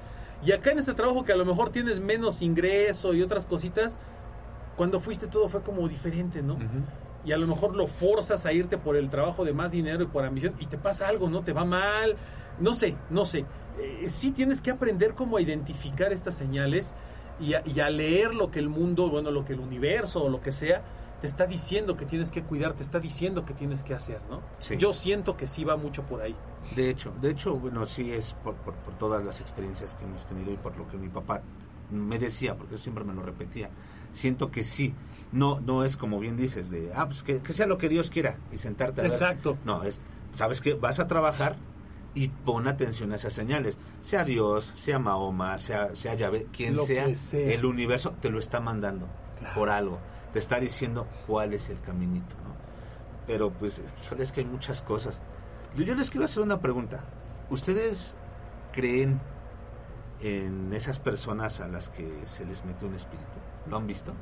Y 0.44 0.52
acá 0.52 0.70
en 0.70 0.78
este 0.78 0.94
trabajo 0.94 1.24
que 1.24 1.32
a 1.32 1.36
lo 1.36 1.44
mejor 1.44 1.70
tienes 1.70 1.98
menos 1.98 2.42
ingreso 2.42 3.14
y 3.14 3.22
otras 3.22 3.46
cositas, 3.46 3.98
cuando 4.76 5.00
fuiste 5.00 5.26
todo 5.26 5.48
fue 5.48 5.62
como 5.62 5.88
diferente, 5.88 6.42
¿no? 6.42 6.54
Uh 6.54 6.58
-huh. 6.58 6.84
Y 7.26 7.32
a 7.32 7.36
lo 7.36 7.46
mejor 7.46 7.74
lo 7.74 7.88
forzas 7.88 8.46
a 8.46 8.52
irte 8.52 8.78
por 8.78 8.96
el 8.96 9.10
trabajo 9.10 9.44
de 9.44 9.52
más 9.52 9.72
dinero 9.72 10.04
y 10.04 10.06
por 10.06 10.24
ambición 10.24 10.54
y 10.60 10.66
te 10.66 10.78
pasa 10.78 11.08
algo, 11.08 11.28
¿no? 11.28 11.42
Te 11.42 11.52
va 11.52 11.64
mal, 11.64 12.16
no 12.60 12.72
sé, 12.72 12.94
no 13.10 13.24
sé. 13.24 13.44
Eh, 13.78 14.06
sí 14.08 14.30
tienes 14.30 14.60
que 14.60 14.70
aprender 14.70 15.14
cómo 15.14 15.38
identificar 15.38 16.12
estas 16.12 16.36
señales 16.36 16.94
y 17.40 17.54
a, 17.54 17.62
y 17.66 17.80
a, 17.80 17.90
leer 17.90 18.32
lo 18.32 18.50
que 18.50 18.60
el 18.60 18.68
mundo, 18.68 19.10
bueno, 19.10 19.30
lo 19.30 19.44
que 19.44 19.52
el 19.52 19.60
universo 19.60 20.22
o 20.22 20.28
lo 20.28 20.40
que 20.40 20.52
sea 20.52 20.82
te 21.20 21.26
está 21.26 21.46
diciendo 21.46 21.96
que 21.96 22.06
tienes 22.06 22.30
que 22.30 22.42
cuidar, 22.42 22.74
te 22.74 22.82
está 22.82 23.00
diciendo 23.00 23.44
que 23.44 23.54
tienes 23.54 23.82
que 23.82 23.94
hacer, 23.94 24.20
¿no? 24.30 24.42
Sí. 24.58 24.76
Yo 24.76 24.92
siento 24.92 25.36
que 25.36 25.46
sí 25.46 25.64
va 25.64 25.76
mucho 25.76 26.02
por 26.02 26.20
ahí. 26.22 26.36
De 26.74 26.90
hecho, 26.90 27.12
de 27.20 27.30
hecho, 27.30 27.54
bueno, 27.54 27.86
sí 27.86 28.12
es 28.12 28.34
por, 28.44 28.54
por, 28.56 28.74
por 28.74 28.94
todas 28.94 29.24
las 29.24 29.40
experiencias 29.40 29.94
que 29.94 30.04
hemos 30.04 30.24
tenido 30.26 30.52
y 30.52 30.56
por 30.56 30.76
lo 30.76 30.86
que 30.88 30.96
mi 30.96 31.08
papá 31.08 31.42
me 31.90 32.18
decía, 32.18 32.54
porque 32.54 32.78
siempre 32.78 33.04
me 33.04 33.14
lo 33.14 33.22
repetía. 33.22 33.70
Siento 34.12 34.50
que 34.50 34.62
sí, 34.62 34.94
no 35.32 35.60
no 35.60 35.84
es 35.84 35.96
como 35.96 36.18
bien 36.20 36.36
dices, 36.36 36.70
de, 36.70 36.92
ah, 36.94 37.06
pues 37.06 37.22
que, 37.22 37.40
que 37.40 37.52
sea 37.52 37.66
lo 37.66 37.78
que 37.78 37.88
Dios 37.88 38.10
quiera 38.10 38.36
y 38.52 38.58
sentarte 38.58 39.02
a 39.02 39.06
Exacto. 39.06 39.58
No, 39.64 39.82
es, 39.84 40.00
sabes 40.34 40.60
que 40.60 40.74
vas 40.74 40.98
a 41.00 41.06
trabajar 41.08 41.56
y 42.14 42.28
pon 42.28 42.66
atención 42.68 43.12
a 43.12 43.16
esas 43.16 43.32
señales. 43.34 43.78
Sea 44.02 44.24
Dios, 44.24 44.72
sea 44.76 44.98
Mahoma, 44.98 45.58
sea, 45.58 45.94
sea 45.94 46.14
Yahvé, 46.14 46.46
quien 46.50 46.78
sea, 46.78 47.06
el 47.32 47.64
universo 47.64 48.14
te 48.22 48.30
lo 48.30 48.38
está 48.38 48.60
mandando 48.60 49.06
Claro. 49.38 49.54
por 49.54 49.68
algo. 49.68 49.98
Te 50.32 50.38
está 50.38 50.58
diciendo 50.60 51.06
cuál 51.26 51.52
es 51.52 51.68
el 51.68 51.80
caminito. 51.80 52.34
¿no? 52.42 52.54
Pero 53.26 53.50
pues 53.50 53.82
es 54.18 54.32
que 54.32 54.40
hay 54.40 54.46
muchas 54.46 54.80
cosas. 54.80 55.20
Yo, 55.76 55.84
yo 55.84 55.94
les 55.94 56.08
quiero 56.08 56.24
hacer 56.24 56.42
una 56.42 56.58
pregunta. 56.60 57.04
¿Ustedes 57.50 58.16
creen 58.72 59.20
en 60.20 60.72
esas 60.72 60.98
personas 60.98 61.60
a 61.60 61.68
las 61.68 61.90
que 61.90 62.08
se 62.24 62.46
les 62.46 62.64
mete 62.64 62.86
un 62.86 62.94
espíritu? 62.94 63.26
¿Lo 63.68 63.76
han 63.76 63.86
visto? 63.86 64.12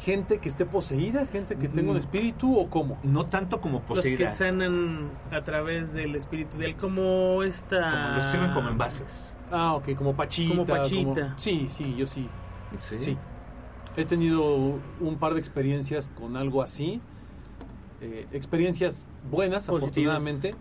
Gente 0.00 0.38
que 0.38 0.48
esté 0.48 0.64
poseída, 0.64 1.26
gente 1.26 1.56
que 1.56 1.68
tenga 1.68 1.90
un 1.90 1.96
Mm. 1.96 2.00
espíritu 2.00 2.56
o 2.58 2.70
cómo. 2.70 2.98
No 3.02 3.26
tanto 3.26 3.60
como 3.60 3.78
Los 3.80 3.82
que 3.88 3.94
poseída. 4.16 4.30
sanan 4.30 5.10
a 5.30 5.42
través 5.42 5.92
del 5.92 6.14
espíritu 6.16 6.56
de 6.56 6.66
él, 6.66 6.76
como 6.76 7.42
esta... 7.42 7.80
Como 7.80 8.14
los 8.16 8.24
sirven 8.30 8.52
como 8.52 8.68
envases. 8.70 9.34
Ah, 9.50 9.74
ok, 9.74 9.94
como 9.94 10.14
Pachita. 10.14 10.54
Como 10.54 10.64
Pachita. 10.66 11.34
Sí, 11.36 11.68
sí, 11.70 11.94
yo 11.96 12.06
sí. 12.06 12.28
Sí. 12.78 12.96
Sí. 13.00 13.16
He 13.96 14.04
tenido 14.04 14.78
un 15.00 15.16
par 15.18 15.34
de 15.34 15.40
experiencias 15.40 16.10
con 16.18 16.36
algo 16.36 16.62
así. 16.62 17.00
Eh, 18.00 18.26
experiencias 18.32 19.04
buenas, 19.30 19.66
Positivas. 19.66 20.16
afortunadamente. 20.16 20.54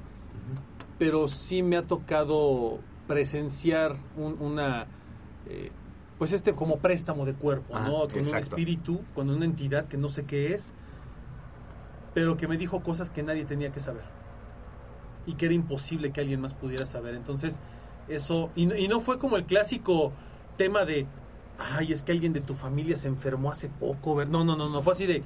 Pero 0.98 1.28
sí 1.30 1.62
me 1.64 1.78
ha 1.78 1.84
tocado 1.84 2.80
presenciar 3.08 3.96
un- 4.18 4.38
una. 4.42 4.88
eh, 5.48 5.72
pues 6.20 6.32
este 6.34 6.54
como 6.54 6.78
préstamo 6.78 7.26
de 7.26 7.34
cuerpo, 7.34 7.76
Ajá, 7.76 7.88
¿no? 7.90 8.08
Con 8.08 8.28
un 8.28 8.36
espíritu, 8.36 9.02
con 9.16 9.30
una 9.32 9.46
entidad 9.46 9.86
que 9.88 9.98
no 9.98 10.10
sé 10.10 10.26
qué 10.26 10.54
es, 10.54 10.74
pero 12.14 12.38
que 12.38 12.48
me 12.48 12.58
dijo 12.58 12.82
cosas 12.82 13.10
que 13.10 13.24
nadie 13.24 13.46
tenía 13.46 13.72
que 13.72 13.80
saber. 13.80 14.04
Y 15.26 15.34
que 15.36 15.46
era 15.46 15.54
imposible 15.54 16.12
que 16.12 16.22
alguien 16.22 16.42
más 16.42 16.54
pudiera 16.54 16.86
saber. 16.86 17.16
Entonces, 17.16 17.60
eso. 18.08 18.50
Y, 18.56 18.66
no- 18.66 18.76
y 18.76 18.88
no 18.88 19.00
fue 19.00 19.18
como 19.20 19.38
el 19.38 19.46
clásico 19.46 20.12
tema 20.58 20.86
de. 20.86 21.06
Ay, 21.58 21.92
es 21.92 22.04
que 22.04 22.12
alguien 22.12 22.34
de 22.34 22.42
tu 22.42 22.56
familia 22.56 22.96
se 22.98 23.08
enfermó 23.08 23.52
hace 23.52 23.70
poco. 23.70 24.16
ver-". 24.16 24.30
No, 24.30 24.44
no, 24.44 24.56
no, 24.56 24.70
no. 24.70 24.82
Fue 24.82 24.94
así 24.94 25.06
de. 25.06 25.24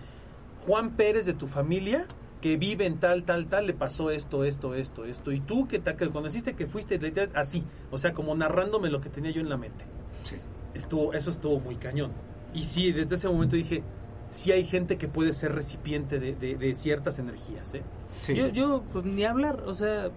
Juan 0.68 0.92
Pérez 0.92 1.26
de 1.26 1.34
tu 1.34 1.48
familia 1.48 2.06
que 2.42 2.58
vive 2.58 2.86
en 2.86 2.98
tal, 3.00 3.24
tal, 3.24 3.48
tal, 3.48 3.68
le 3.68 3.74
pasó 3.74 4.12
esto, 4.12 4.44
esto, 4.44 4.76
esto, 4.76 5.06
esto. 5.06 5.32
Y 5.32 5.40
tú 5.40 5.68
que 5.68 5.80
te 5.80 5.96
que 5.96 6.10
conociste 6.10 6.54
que 6.56 6.68
fuiste 6.68 7.00
así. 7.36 7.64
O 7.92 7.98
sea, 7.98 8.14
como 8.14 8.36
narrándome 8.36 8.90
lo 8.90 9.00
que 9.00 9.10
tenía 9.10 9.32
yo 9.32 9.42
en 9.42 9.50
la 9.50 9.58
mente. 9.58 9.86
Sí. 10.24 10.36
Estuvo, 10.74 11.14
eso 11.14 11.30
estuvo 11.30 11.60
muy 11.60 11.76
cañón. 11.76 12.12
Y 12.54 12.64
sí, 12.66 12.92
desde 12.92 13.16
ese 13.16 13.28
momento 13.28 13.56
dije, 13.56 13.84
sí 14.30 14.52
hay 14.52 14.64
gente 14.64 14.98
que 14.98 15.08
puede 15.08 15.34
ser 15.34 15.54
recipiente 15.54 16.20
de, 16.20 16.34
de- 16.36 16.56
de 16.56 16.76
ciertas 16.76 17.20
energías, 17.20 17.74
¿eh? 17.74 17.82
Sí. 18.22 18.36
Yo, 18.36 18.48
yo, 18.50 18.84
pues 18.92 19.06
ni 19.06 19.24
hablar, 19.24 19.64
o 19.66 19.74
sea, 19.76 20.10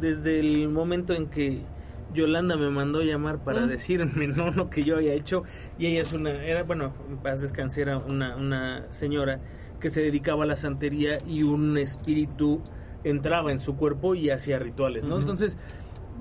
desde 0.00 0.40
el 0.40 0.68
momento 0.68 1.12
en 1.14 1.26
que 1.26 1.62
Yolanda 2.14 2.56
me 2.56 2.68
mandó 2.70 3.02
llamar 3.02 3.38
para 3.38 3.62
Mm. 3.62 3.68
decirme 3.68 4.26
no 4.28 4.50
lo 4.50 4.68
que 4.68 4.84
yo 4.84 4.96
había 4.96 5.14
hecho 5.14 5.44
y 5.78 5.86
ella 5.86 6.02
es 6.02 6.12
una 6.12 6.30
era 6.44 6.62
bueno 6.64 6.92
en 7.08 7.16
paz 7.18 7.40
descanse 7.40 7.80
era 7.80 7.96
una 7.98 8.36
una 8.36 8.84
señora 8.90 9.38
que 9.80 9.88
se 9.88 10.02
dedicaba 10.02 10.44
a 10.44 10.46
la 10.46 10.56
santería 10.56 11.18
y 11.26 11.42
un 11.42 11.78
espíritu 11.78 12.60
entraba 13.04 13.50
en 13.50 13.60
su 13.60 13.76
cuerpo 13.76 14.14
y 14.14 14.28
hacía 14.30 14.58
rituales 14.58 15.04
no 15.04 15.16
entonces 15.18 15.56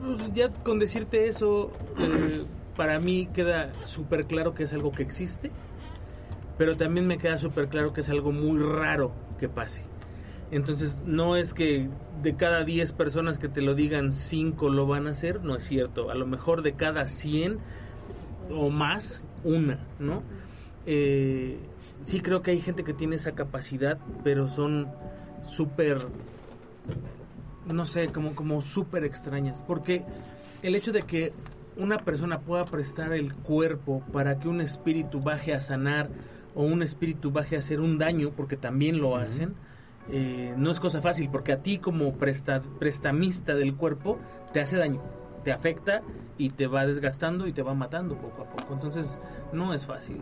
pues, 0.02 0.34
ya 0.34 0.50
con 0.64 0.80
decirte 0.80 1.28
eso 1.28 1.72
eh, 2.00 2.44
para 2.82 2.98
mí 2.98 3.28
queda 3.32 3.72
súper 3.86 4.26
claro 4.26 4.56
que 4.56 4.64
es 4.64 4.74
algo 4.74 4.92
que 4.92 5.04
existe 5.04 5.52
pero 6.58 6.78
también 6.78 7.06
me 7.06 7.20
queda 7.20 7.38
súper 7.38 7.68
claro 7.68 7.94
que 7.94 8.02
es 8.02 8.10
algo 8.10 8.32
muy 8.32 8.60
raro 8.60 9.12
que 9.40 9.48
pase 9.48 9.84
entonces, 10.50 11.00
no 11.06 11.38
es 11.38 11.54
que 11.54 11.88
de 12.24 12.36
cada 12.36 12.64
10 12.66 12.92
personas 12.94 13.38
que 13.38 13.48
te 13.48 13.62
lo 13.62 13.76
digan, 13.76 14.12
5 14.12 14.68
lo 14.70 14.88
van 14.88 15.06
a 15.08 15.12
hacer, 15.12 15.44
no 15.44 15.56
es 15.56 15.64
cierto. 15.64 16.12
A 16.12 16.16
lo 16.16 16.28
mejor 16.28 16.62
de 16.62 16.74
cada 16.74 17.08
100 17.08 17.58
o 18.50 18.70
más, 18.70 19.24
una, 19.46 19.80
¿no? 19.98 20.24
Eh, 20.86 21.58
sí 22.04 22.20
creo 22.20 22.42
que 22.42 22.52
hay 22.52 22.60
gente 22.60 22.84
que 22.84 22.94
tiene 22.94 23.16
esa 23.16 23.32
capacidad, 23.32 23.98
pero 24.26 24.50
son 24.50 24.90
súper, 25.46 26.00
no 27.66 27.86
sé, 27.86 28.08
como, 28.08 28.36
como 28.36 28.62
súper 28.62 29.06
extrañas. 29.06 29.64
Porque 29.66 30.04
el 30.64 30.76
hecho 30.76 30.92
de 30.92 31.04
que 31.04 31.32
una 31.78 31.98
persona 32.00 32.40
pueda 32.40 32.64
prestar 32.64 33.14
el 33.14 33.34
cuerpo 33.34 34.02
para 34.12 34.40
que 34.40 34.48
un 34.48 34.62
espíritu 34.62 35.22
baje 35.22 35.54
a 35.54 35.60
sanar 35.60 36.10
o 36.54 36.64
un 36.64 36.84
espíritu 36.84 37.32
baje 37.32 37.56
a 37.56 37.60
hacer 37.60 37.80
un 37.80 37.98
daño, 37.98 38.32
porque 38.36 38.58
también 38.58 39.00
lo 39.00 39.16
hacen, 39.16 39.54
eh, 40.10 40.54
no 40.58 40.72
es 40.72 40.80
cosa 40.80 41.02
fácil, 41.02 41.30
porque 41.32 41.54
a 41.54 41.62
ti 41.64 41.78
como 41.78 42.14
presta- 42.14 42.62
prestamista 42.80 43.56
del 43.56 43.76
cuerpo 43.76 44.20
te 44.52 44.60
hace 44.60 44.76
daño, 44.76 45.02
te 45.44 45.52
afecta 45.52 46.02
y 46.38 46.50
te 46.50 46.68
va 46.68 46.86
desgastando 46.86 47.48
y 47.48 47.54
te 47.54 47.62
va 47.62 47.74
matando 47.74 48.16
poco 48.16 48.42
a 48.44 48.46
poco. 48.46 48.74
Entonces, 48.74 49.18
no 49.54 49.74
es 49.74 49.86
fácil. 49.86 50.22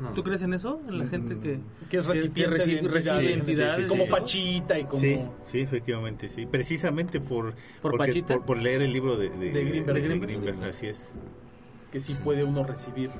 No. 0.00 0.12
¿Tú 0.12 0.22
crees 0.22 0.42
en 0.42 0.54
eso? 0.54 0.80
En 0.88 0.98
la 0.98 1.06
gente 1.06 1.36
que, 1.38 1.60
Que 1.90 1.96
es 1.98 2.06
que- 2.06 2.12
que 2.32 2.46
recipiente 2.46 2.50
de 2.50 2.56
recibe, 2.56 2.78
entidades. 2.78 3.38
recibe 3.38 3.44
Sí, 3.44 3.54
sí, 3.54 3.76
sí, 3.76 3.82
sí, 3.84 3.88
como 3.88 4.04
sí. 4.04 4.10
Pachita 4.10 4.78
y 4.78 4.84
como... 4.84 5.00
Sí, 5.00 5.20
sí, 5.50 5.60
efectivamente, 5.60 6.28
sí. 6.28 6.46
Precisamente 6.46 7.20
por, 7.20 7.54
¿Por 7.82 7.92
porque- 7.92 7.98
Pachita? 7.98 8.34
por, 8.34 8.44
por 8.44 8.58
leer 8.58 8.82
el 8.82 8.92
libro 8.92 9.16
de, 9.16 9.28
de, 9.30 9.50
De 9.50 9.64
Greenberg. 9.64 10.00
de 10.02 10.18
Greenberg, 10.18 10.64
así 10.64 10.86
es. 10.86 11.14
que 11.90 12.00
sí 12.00 12.14
puede 12.22 12.44
uno 12.44 12.64
recibir. 12.64 13.10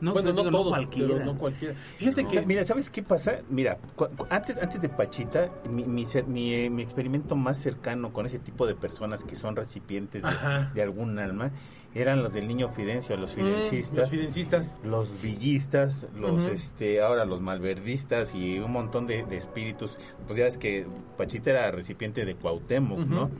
No, 0.00 0.12
bueno, 0.12 0.32
no 0.32 0.42
digo, 0.44 0.50
todos, 0.52 0.68
cualquiera. 0.76 1.08
pero 1.12 1.24
no 1.24 1.36
cualquiera. 1.36 1.74
Fíjate 1.96 2.24
O 2.24 2.30
sea, 2.30 2.40
que... 2.40 2.46
mira, 2.46 2.62
¿sabes 2.64 2.88
qué 2.88 3.02
pasa? 3.02 3.40
Mira, 3.50 3.78
antes, 4.30 4.56
antes 4.62 4.80
de 4.80 4.88
Pachita, 4.88 5.50
mi, 5.68 5.82
mi, 5.82 6.04
mi, 6.28 6.54
eh, 6.54 6.70
mi 6.70 6.82
experimento 6.82 7.34
más 7.34 7.58
cercano 7.58 8.12
con 8.12 8.24
ese 8.24 8.38
tipo 8.38 8.64
de 8.68 8.76
personas 8.76 9.24
que 9.24 9.34
son 9.34 9.56
recipientes 9.56 10.22
de, 10.22 10.28
de 10.72 10.82
algún 10.82 11.18
alma 11.18 11.50
eran 11.94 12.22
los 12.22 12.32
del 12.32 12.46
niño 12.46 12.68
Fidencio, 12.68 13.16
los 13.16 13.36
Mm, 13.36 13.40
los 13.40 13.46
fidencistas, 13.64 14.10
fidencistas. 14.10 14.76
los 14.84 15.20
villistas, 15.22 16.06
los 16.14 16.44
este 16.44 17.00
ahora 17.00 17.24
los 17.24 17.40
malverdistas 17.40 18.34
y 18.34 18.58
un 18.58 18.72
montón 18.72 19.06
de, 19.06 19.24
de 19.24 19.36
espíritus. 19.36 19.96
Pues 20.26 20.38
ya 20.38 20.44
ves 20.44 20.58
que 20.58 20.86
Pachita 21.16 21.50
era 21.50 21.70
recipiente 21.70 22.24
de 22.24 22.34
Cuauhtémoc, 22.34 22.98
¿no? 23.00 23.30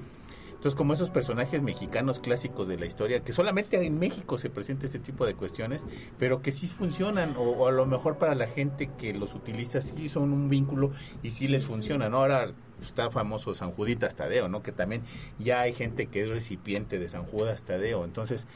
Entonces, 0.59 0.77
como 0.77 0.93
esos 0.93 1.11
personajes 1.11 1.63
mexicanos 1.63 2.19
clásicos 2.19 2.67
de 2.67 2.77
la 2.77 2.85
historia, 2.85 3.23
que 3.23 3.33
solamente 3.33 3.81
en 3.87 3.97
México 3.97 4.39
se 4.39 4.51
presenta 4.51 4.87
este 4.87 4.99
tipo 4.99 5.25
de 5.25 5.37
cuestiones, 5.37 5.85
pero 6.19 6.43
que 6.43 6.51
sí 6.51 6.67
funcionan, 6.67 7.37
o, 7.39 7.69
a 7.69 7.71
lo 7.71 7.87
mejor 7.87 8.19
para 8.19 8.35
la 8.35 8.49
gente 8.49 8.91
que 8.99 9.15
los 9.15 9.37
utiliza, 9.37 9.81
sí 9.81 10.09
son 10.09 10.33
un 10.33 10.49
vínculo 10.49 10.91
y 11.23 11.31
sí 11.31 11.47
les 11.47 11.65
funcionan. 11.65 12.13
Ahora 12.13 12.53
está 12.83 13.09
famoso 13.09 13.55
San 13.55 13.71
Juditas 13.71 14.17
Tadeo, 14.17 14.49
¿no? 14.49 14.61
Que 14.61 14.73
también 14.73 15.03
ya 15.39 15.61
hay 15.61 15.73
gente 15.75 16.07
que 16.07 16.23
es 16.23 16.29
recipiente 16.29 16.99
de 16.99 17.09
San 17.09 17.23
Judas 17.23 17.63
Tadeo. 17.63 18.05
Entonces, 18.05 18.49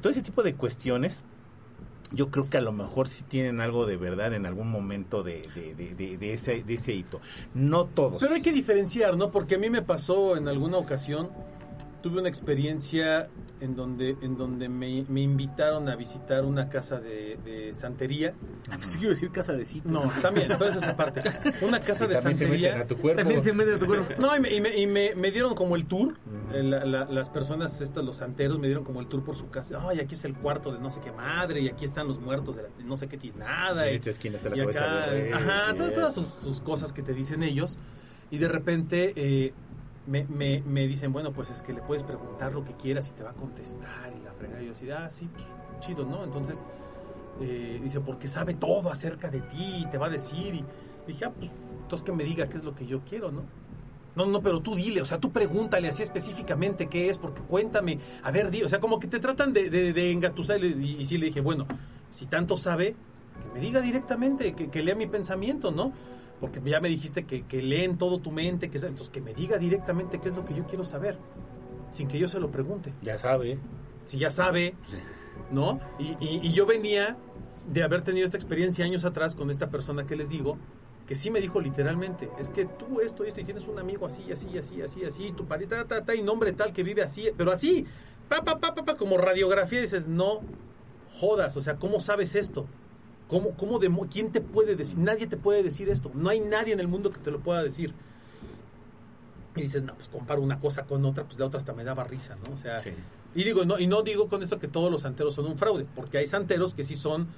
todo 0.00 0.12
ese 0.12 0.22
tipo 0.22 0.44
de 0.44 0.54
cuestiones 0.54 1.24
yo 2.12 2.30
creo 2.30 2.48
que 2.48 2.56
a 2.56 2.60
lo 2.60 2.72
mejor 2.72 3.08
sí 3.08 3.24
tienen 3.24 3.60
algo 3.60 3.86
de 3.86 3.96
verdad 3.96 4.32
en 4.34 4.46
algún 4.46 4.70
momento 4.70 5.22
de, 5.22 5.48
de, 5.54 5.74
de, 5.74 6.16
de- 6.18 6.32
ese, 6.32 6.62
de 6.62 6.74
ese 6.74 6.92
hito. 6.94 7.20
No 7.54 7.84
todos. 7.86 8.18
Pero 8.20 8.34
hay 8.34 8.42
que 8.42 8.52
diferenciar, 8.52 9.16
¿no? 9.16 9.30
Porque 9.30 9.56
a 9.56 9.58
mí 9.58 9.68
me 9.70 9.82
pasó 9.82 10.36
en 10.36 10.48
alguna 10.48 10.78
ocasión, 10.78 11.28
tuve 12.02 12.20
una 12.20 12.28
experiencia 12.28 13.28
en 13.60 13.74
donde, 13.74 14.16
en 14.22 14.36
donde 14.36 14.68
me, 14.68 15.04
me 15.08 15.20
invitaron 15.20 15.88
a 15.88 15.96
visitar 15.96 16.44
una 16.44 16.68
casa 16.68 17.00
de, 17.00 17.38
de 17.44 17.74
santería. 17.74 18.34
Ah, 18.70 18.76
iba 19.00 19.06
a 19.06 19.08
decir 19.08 19.30
casa 19.32 19.52
de 19.54 19.64
citas. 19.64 19.90
No, 19.90 20.02
también, 20.22 20.46
pero 20.48 20.66
eso 20.66 20.78
es 20.78 20.84
aparte. 20.86 21.22
Una 21.62 21.80
casa 21.80 22.06
Que 22.06 22.14
de 22.14 22.20
también 22.20 22.36
se 22.36 22.44
meten 22.46 22.60
santería. 22.62 22.80
a 22.82 22.86
tu 22.86 22.96
cuerpo. 22.98 23.18
También 23.20 23.42
se 23.42 23.52
mete 23.52 23.74
a 23.74 23.78
tu 23.78 23.86
cuerpo. 23.86 24.14
No, 24.18 24.36
y 24.36 24.40
me, 24.40 24.54
y 24.54 24.60
me- 24.60 24.76
y 24.78 24.86
me- 24.86 25.14
me 25.16 25.30
dieron 25.32 25.54
como 25.54 25.74
el 25.76 25.86
tour. 25.86 26.14
Eh, 26.52 26.62
la- 26.62 26.84
la- 26.84 27.04
las 27.06 27.28
personas, 27.30 27.80
estos, 27.80 28.04
los 28.04 28.16
santeros, 28.16 28.58
me 28.58 28.68
dieron 28.68 28.84
como 28.84 29.00
el 29.00 29.06
tour 29.08 29.24
por 29.24 29.36
su 29.36 29.50
casa. 29.50 29.78
Ay, 29.88 29.98
aquí 30.00 30.14
es 30.14 30.24
el 30.24 30.34
cuarto 30.34 30.72
de 30.72 30.78
no 30.78 30.90
sé 30.90 31.00
qué 31.00 31.10
madre, 31.12 31.60
y 31.62 31.68
aquí 31.68 31.84
están 31.84 32.06
los 32.08 32.20
muertos 32.20 32.56
de, 32.56 32.62
la- 32.62 32.68
de 32.78 32.84
no 32.84 32.96
sé 32.96 33.08
qué 33.08 33.18
tiznada. 33.18 33.90
Y- 33.90 33.96
esta 33.96 34.10
esquina 34.10 34.36
está 34.36 34.50
la 34.50 34.56
y 34.56 34.60
cabeza 34.60 34.84
acá, 34.84 35.10
de 35.10 35.20
rey, 35.22 35.32
ajá, 35.32 35.74
y 35.74 35.94
todas 35.94 36.14
sus, 36.14 36.28
sus 36.28 36.60
cosas 36.60 36.92
que 36.92 37.02
te 37.02 37.12
dicen 37.12 37.42
ellos. 37.42 37.76
Y 38.30 38.38
de 38.38 38.46
repente 38.48 39.12
eh, 39.16 39.52
me, 40.08 40.24
me- 40.24 40.62
me 40.66 40.86
dicen, 40.86 41.12
bueno, 41.12 41.32
pues 41.32 41.50
es 41.50 41.62
que 41.62 41.72
le 41.72 41.80
puedes 41.82 42.02
preguntar 42.02 42.52
lo 42.52 42.64
que 42.64 42.72
quieras 42.72 43.08
y 43.08 43.12
te 43.12 43.22
va 43.22 43.30
a 43.30 43.34
contestar. 43.34 44.12
Y 44.18 44.24
la 44.24 44.32
fregada, 44.32 44.62
yo 44.62 44.72
así, 44.72 44.90
ah, 44.90 45.08
sí, 45.10 45.28
chido, 45.80 46.04
¿no? 46.04 46.24
Entonces, 46.24 46.64
eh, 47.40 47.80
dice, 47.82 48.00
porque 48.00 48.26
sabe 48.28 48.54
todo 48.54 48.90
acerca 48.90 49.30
de 49.30 49.40
ti 49.40 49.82
y 49.82 49.86
te 49.86 49.98
va 49.98 50.06
a 50.06 50.10
decir. 50.10 50.54
Y 50.54 50.64
dije, 51.06 51.24
ah, 51.26 51.32
pues, 51.38 51.50
entonces 51.82 52.04
que 52.04 52.12
me 52.12 52.24
diga 52.24 52.48
qué 52.48 52.56
es 52.56 52.64
lo 52.64 52.74
que 52.74 52.86
yo 52.86 53.00
quiero, 53.08 53.30
¿no? 53.30 53.42
No, 54.16 54.26
no, 54.26 54.40
pero 54.42 54.60
tú 54.60 54.74
dile, 54.74 55.00
o 55.00 55.04
sea, 55.04 55.18
tú 55.20 55.30
pregúntale 55.30 55.88
así 55.88 56.02
específicamente 56.02 56.88
qué 56.88 57.08
es, 57.08 57.18
porque 57.18 57.40
cuéntame, 57.42 58.00
a 58.24 58.32
ver, 58.32 58.50
di, 58.50 58.62
o 58.64 58.68
sea, 58.68 58.80
como 58.80 58.98
que 58.98 59.06
te 59.06 59.20
tratan 59.20 59.52
de, 59.52 59.70
de, 59.70 59.92
de 59.92 60.10
engatusar 60.10 60.64
y, 60.64 60.96
y 60.98 61.04
sí 61.04 61.18
le 61.18 61.26
dije, 61.26 61.40
bueno, 61.40 61.66
si 62.10 62.26
tanto 62.26 62.56
sabe, 62.56 62.96
que 63.44 63.54
me 63.54 63.60
diga 63.64 63.80
directamente, 63.80 64.54
que, 64.54 64.70
que 64.70 64.82
lea 64.82 64.96
mi 64.96 65.06
pensamiento, 65.06 65.70
¿no? 65.70 65.92
Porque 66.40 66.60
ya 66.64 66.80
me 66.80 66.88
dijiste 66.88 67.24
que, 67.24 67.42
que 67.42 67.62
leen 67.62 67.98
todo 67.98 68.20
tu 68.20 68.30
mente, 68.30 68.70
que 68.70 68.78
entonces 68.78 69.10
que 69.10 69.20
me 69.20 69.34
diga 69.34 69.58
directamente 69.58 70.20
qué 70.20 70.28
es 70.28 70.36
lo 70.36 70.44
que 70.44 70.54
yo 70.54 70.64
quiero 70.66 70.84
saber, 70.84 71.18
sin 71.90 72.06
que 72.08 72.18
yo 72.18 72.28
se 72.28 72.38
lo 72.38 72.50
pregunte. 72.50 72.92
Ya 73.02 73.18
sabe. 73.18 73.58
Si 74.04 74.18
ya 74.18 74.30
sabe, 74.30 74.74
¿no? 75.50 75.80
Y, 75.98 76.16
y- 76.20 76.40
y 76.42 76.52
yo 76.52 76.64
venía 76.66 77.16
de 77.72 77.82
haber 77.82 78.02
tenido 78.02 78.24
esta 78.24 78.36
experiencia 78.36 78.84
años 78.84 79.04
atrás 79.04 79.34
con 79.34 79.50
esta 79.50 79.68
persona 79.68 80.06
que 80.06 80.16
les 80.16 80.28
digo, 80.30 80.58
que 81.06 81.14
sí 81.14 81.30
me 81.30 81.40
dijo 81.40 81.60
literalmente, 81.60 82.30
es 82.38 82.50
que 82.50 82.66
tú 82.66 83.00
esto, 83.00 83.24
esto, 83.24 83.40
y 83.40 83.44
tienes 83.44 83.66
un 83.66 83.78
amigo 83.78 84.06
así, 84.06 84.30
así, 84.30 84.56
así, 84.58 84.80
así, 84.82 85.04
así, 85.04 85.26
y 85.26 85.32
tu 85.32 85.46
parita, 85.46 85.84
ta, 85.86 86.04
ta, 86.04 86.14
y 86.14 86.22
nombre 86.22 86.52
tal 86.52 86.72
que 86.72 86.82
vive 86.82 87.02
así, 87.02 87.28
pero 87.36 87.50
así, 87.50 87.84
pa, 88.28 88.42
pa, 88.42 88.58
pa, 88.58 88.74
pa, 88.74 88.84
pa, 88.84 88.96
como 88.96 89.16
radiografía, 89.18 89.80
dices, 89.80 90.06
no 90.06 90.40
jodas, 91.18 91.56
o 91.56 91.60
sea, 91.62 91.76
¿cómo 91.76 92.00
sabes 92.00 92.34
esto? 92.34 92.66
¿Cómo, 93.28 93.50
cómo 93.50 93.78
de, 93.78 93.90
¿Quién 94.10 94.32
te 94.32 94.40
puede 94.40 94.74
decir? 94.74 94.98
Nadie 94.98 95.26
te 95.26 95.36
puede 95.36 95.62
decir 95.62 95.88
esto, 95.90 96.10
no 96.14 96.30
hay 96.30 96.40
nadie 96.40 96.72
en 96.72 96.80
el 96.80 96.88
mundo 96.88 97.10
que 97.12 97.20
te 97.20 97.30
lo 97.30 97.40
pueda 97.40 97.62
decir. 97.62 97.92
Y 99.54 99.62
dices, 99.62 99.82
no, 99.82 99.94
pues 99.94 100.08
comparo 100.08 100.40
una 100.40 100.58
cosa 100.60 100.84
con 100.84 101.04
otra, 101.04 101.24
pues 101.24 101.38
la 101.38 101.46
otra 101.46 101.58
hasta 101.58 101.72
me 101.72 101.84
daba 101.84 102.04
risa, 102.04 102.36
¿no? 102.36 102.54
O 102.54 102.56
sea, 102.56 102.80
Sí. 102.80 102.90
y 103.34 103.44
digo, 103.44 103.64
no, 103.64 103.78
y 103.78 103.86
no 103.86 104.02
digo 104.02 104.28
con 104.28 104.42
esto 104.42 104.58
que 104.58 104.68
todos 104.68 104.90
los 104.90 105.02
santeros 105.02 105.34
son 105.34 105.46
un 105.46 105.58
fraude, 105.58 105.84
porque 105.94 106.18
hay 106.18 106.26
santeros 106.26 106.74
que 106.74 106.84
sí 106.84 106.94
son 106.94 107.28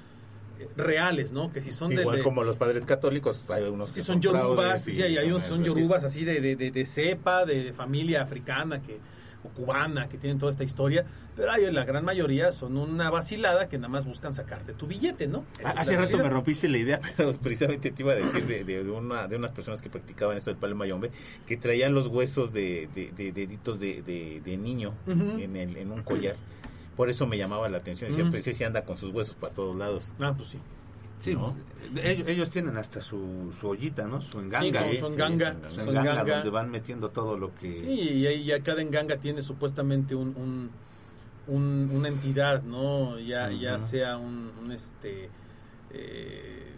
eh, 0.61 0.69
reales, 0.77 1.33
¿no? 1.33 1.51
Que 1.53 1.63
sí 1.63 1.73
son 1.73 1.91
Igual 1.93 2.19
de, 2.19 2.23
como 2.23 2.45
los 2.45 2.57
padres 2.57 2.85
católicos, 2.85 3.45
hay 3.49 3.65
unos 3.65 3.91
sí 3.91 4.01
que 4.01 4.07
son 4.07 4.21
yorubas, 4.21 4.85
sí, 4.85 5.03
hay, 5.03 5.17
hay 5.17 5.29
unos 5.29 5.43
que 5.45 5.49
son 5.49 5.65
yorubas 5.65 6.05
así 6.05 6.25
de, 6.25 6.41
de, 6.41 6.57
de 6.71 6.87
cepa, 6.87 7.47
de 7.47 7.73
familia 7.73 8.23
africana 8.23 8.83
que 8.83 8.99
o 9.45 9.49
cubana 9.49 10.09
que 10.09 10.19
tienen 10.19 10.39
toda 10.39 10.51
esta 10.51 10.65
historia, 10.65 11.05
pero 11.37 11.53
hay 11.53 11.71
la 11.71 11.85
gran 11.85 12.05
mayoría 12.05 12.53
son 12.53 12.77
una 12.77 13.11
vacilada 13.11 13.69
que 13.69 13.79
nada 13.79 13.89
más 13.89 14.05
buscan 14.05 14.35
sacarte 14.35 14.73
tu 14.73 14.87
billete, 14.87 15.27
¿no? 15.27 15.45
Ah, 15.65 15.75
Hace 15.77 15.97
rato 15.97 16.19
me 16.19 16.29
rompiste 16.29 16.69
la 16.69 16.79
idea, 16.79 17.01
pero 17.17 17.33
precisamente 17.35 17.91
te 17.91 18.03
iba 18.03 18.13
a 18.13 18.17
decir 18.17 18.47
de, 18.47 18.81
una, 18.91 19.29
de 19.29 19.37
unas 19.37 19.53
personas 19.53 19.81
que 19.81 19.91
practicaban 19.91 20.37
esto 20.37 20.51
del 20.51 20.59
palo 20.59 20.77
mayombe, 20.77 21.11
que 21.47 21.57
traían 21.57 21.95
los 21.95 22.07
huesos 22.07 22.53
de, 22.53 22.89
de, 22.95 23.13
de 23.13 23.33
deditos 23.33 23.81
de, 23.81 24.59
niño 24.61 24.95
en, 25.07 25.57
el, 25.57 25.77
en 25.77 25.93
un 25.93 26.03
collar. 26.03 26.37
Por 26.97 27.09
eso 27.09 27.27
me 27.27 27.39
llamaba 27.39 27.69
la 27.69 27.79
atención. 27.79 28.11
Decía, 28.11 28.29
pues 28.31 28.47
ese 28.47 28.65
anda 28.65 28.85
con 28.85 28.99
sus 28.99 29.11
huesos 29.11 29.35
para 29.35 29.55
todos 29.55 29.75
lados. 29.77 30.13
Ah, 30.21 30.35
pues 30.37 30.51
sí. 30.51 30.59
Sí, 31.21 31.35
¿no? 31.35 31.55
ellos, 32.03 32.29
ellos 32.29 32.51
tienen 32.51 32.77
hasta 32.77 33.01
su, 33.01 33.53
su 33.61 33.69
ollita, 33.69 34.07
¿no? 34.07 34.21
Su 34.21 34.39
enganga. 34.41 34.85
Sí, 34.85 34.91
Sí, 34.93 34.97
son 34.99 35.13
sí, 35.13 35.19
ganga, 35.19 35.53
son 35.63 35.71
Su 35.71 35.77
son 35.81 35.89
enganga, 35.91 36.15
ganga. 36.15 36.35
donde 36.37 36.51
van 36.51 36.71
metiendo 36.71 37.11
todo 37.11 37.37
lo 37.37 37.55
que... 37.55 37.75
Sí, 37.75 37.87
y 37.87 38.27
ahí 38.27 38.45
ya 38.45 38.61
cada 38.63 38.81
enganga 38.83 39.17
tiene 39.19 39.43
supuestamente 39.43 40.15
un, 40.15 40.29
un- 40.37 40.71
un- 41.47 41.91
una 41.95 42.09
entidad, 42.09 42.63
¿no? 42.63 43.19
Ya, 43.19 43.51
ya 43.51 43.77
Ujú. 43.77 43.85
sea 43.87 44.17
un, 44.17 44.51
un, 44.63 44.73
este 44.73 45.29
eh, 45.93 46.75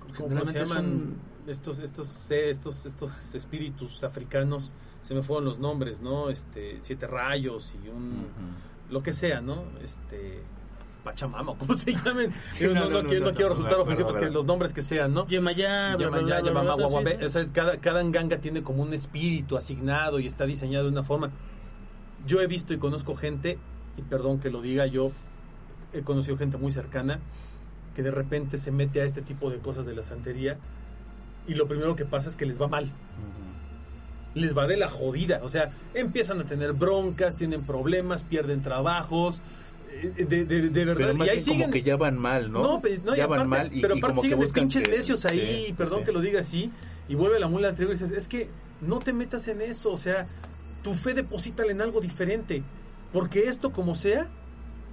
¿cómo 0.00 0.14
se 0.14 0.22
Generalmente 0.22 0.58
llaman 0.60 0.84
son- 0.84 1.50
estos 1.50 1.78
estos 1.78 2.08
se- 2.08 2.50
estos 2.50 2.86
estos 2.86 3.34
espíritus 3.34 4.02
africanos? 4.04 4.72
Se 5.02 5.14
me 5.14 5.22
fueron 5.22 5.44
los 5.44 5.58
nombres, 5.60 6.00
¿no? 6.00 6.30
Este 6.30 6.78
siete 6.82 7.06
rayos 7.06 7.72
y 7.84 7.88
un 7.88 8.10
Ujú. 8.12 8.92
lo 8.92 9.02
que 9.02 9.12
sea, 9.12 9.40
¿no? 9.40 9.62
Este 9.84 10.40
Pachamama, 11.06 11.52
o 11.52 11.56
¿cómo 11.56 11.74
se 11.74 11.92
llamen? 11.92 12.32
Sí, 12.50 12.64
Yo 12.64 12.74
no, 12.74 12.80
no, 12.80 12.90
no 12.90 13.02
no, 13.02 13.08
quiero, 13.08 13.24
no, 13.24 13.30
no 13.30 13.36
quiero 13.36 13.50
no, 13.50 13.54
resultar 13.56 13.80
ofensivo, 13.80 14.08
pues 14.08 14.18
que 14.18 14.30
los 14.30 14.44
nombres 14.44 14.72
que 14.72 14.82
sean, 14.82 15.14
¿no? 15.14 15.26
Yemayá, 15.28 15.96
bla, 15.96 16.08
bla, 16.08 16.18
Llaman 16.18 16.20
ya, 16.20 16.26
bla, 16.26 16.40
bla, 16.40 16.48
llaman 16.50 16.64
bla, 16.64 16.72
agua, 16.72 16.88
sí, 16.88 16.96
agua, 16.96 17.18
sí. 17.18 17.24
o 17.24 17.28
sea, 17.28 17.42
es 17.42 17.50
cada, 17.52 17.76
cada 17.78 18.02
nganga 18.02 18.38
tiene 18.38 18.62
como 18.62 18.82
un 18.82 18.92
espíritu 18.92 19.56
asignado 19.56 20.18
y 20.18 20.26
está 20.26 20.46
diseñado 20.46 20.84
de 20.86 20.90
una 20.90 21.04
forma. 21.04 21.30
Yo 22.26 22.40
he 22.40 22.48
visto 22.48 22.74
y 22.74 22.78
conozco 22.78 23.14
gente, 23.14 23.58
y 23.96 24.02
perdón 24.02 24.40
que 24.40 24.50
lo 24.50 24.60
diga, 24.60 24.86
yo 24.86 25.12
he 25.92 26.02
conocido 26.02 26.36
gente 26.36 26.56
muy 26.56 26.72
cercana 26.72 27.20
que 27.94 28.02
de 28.02 28.10
repente 28.10 28.58
se 28.58 28.72
mete 28.72 29.00
a 29.00 29.04
este 29.04 29.22
tipo 29.22 29.48
de 29.48 29.58
cosas 29.58 29.86
de 29.86 29.94
la 29.94 30.02
santería 30.02 30.58
y 31.46 31.54
lo 31.54 31.68
primero 31.68 31.96
que 31.96 32.04
pasa 32.04 32.28
es 32.28 32.36
que 32.36 32.46
les 32.46 32.60
va 32.60 32.68
mal. 32.68 32.90
Les 34.34 34.56
va 34.56 34.66
de 34.66 34.76
la 34.76 34.88
jodida, 34.88 35.40
o 35.42 35.48
sea, 35.48 35.70
empiezan 35.94 36.40
a 36.40 36.44
tener 36.44 36.74
broncas, 36.74 37.36
tienen 37.36 37.62
problemas, 37.62 38.22
pierden 38.22 38.60
trabajos, 38.60 39.40
de, 39.96 40.44
de, 40.44 40.68
de 40.70 40.84
verdad. 40.84 40.94
Pero 40.96 41.14
más 41.14 41.26
y 41.26 41.30
ahí 41.30 41.36
bien 41.36 41.44
como 41.46 41.54
siguen, 41.56 41.70
que 41.70 41.82
ya 41.82 41.96
van 41.96 42.18
mal, 42.18 42.50
¿no? 42.52 42.62
no, 42.62 42.80
pe- 42.80 43.00
no, 43.04 43.14
y 43.14 43.18
ya 43.18 43.24
aparte- 43.24 43.38
van 43.40 43.48
mal 43.48 43.70
y, 43.72 43.80
pero 43.80 43.94
y 43.94 43.98
aparte 43.98 44.12
como 44.14 44.22
que 44.22 44.26
siguen 44.28 44.38
de 44.40 44.44
buscan 44.46 44.62
pinches 44.64 44.82
que- 44.88 44.96
necios 44.96 45.24
ahí, 45.26 45.64
sí, 45.68 45.72
perdón 45.72 46.00
sí. 46.00 46.04
que 46.06 46.12
lo 46.12 46.20
diga 46.20 46.40
así, 46.40 46.70
y 47.08 47.14
vuelve 47.14 47.38
la 47.40 47.48
mula 47.48 47.68
al 47.68 47.76
trigo 47.76 47.90
y 47.92 47.94
dices, 47.94 48.12
es 48.12 48.28
que 48.28 48.48
no 48.80 48.98
te 48.98 49.12
metas 49.12 49.48
en 49.48 49.60
eso, 49.62 49.90
o 49.92 49.96
sea, 49.96 50.26
tu 50.82 50.94
fe 50.94 51.14
deposítala 51.14 51.72
en 51.72 51.80
algo 51.80 52.00
diferente, 52.00 52.62
porque 53.12 53.48
esto 53.48 53.72
como 53.72 53.94
sea, 53.94 54.28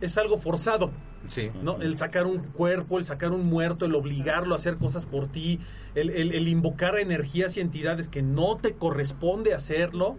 es 0.02 0.18
algo 0.18 0.38
forzado, 0.38 0.92
Sí. 1.30 1.50
¿no? 1.62 1.82
El 1.82 1.96
sacar 1.96 2.26
un 2.26 2.40
cuerpo, 2.40 2.98
el 3.00 3.06
sacar 3.06 3.32
un 3.32 3.46
muerto, 3.46 3.86
el 3.86 3.96
obligarlo 3.96 4.56
a 4.56 4.58
hacer 4.58 4.76
cosas 4.78 5.06
por 5.06 5.28
ti, 5.28 5.60
el, 5.96 6.10
el- 6.10 6.34
el 6.34 6.48
invocar 6.50 6.96
a 6.96 7.02
energías 7.02 7.56
y 7.58 7.62
entidades 7.62 8.10
que 8.10 8.22
no 8.22 8.58
te 8.58 8.74
corresponde 8.74 9.54
hacerlo, 9.54 10.18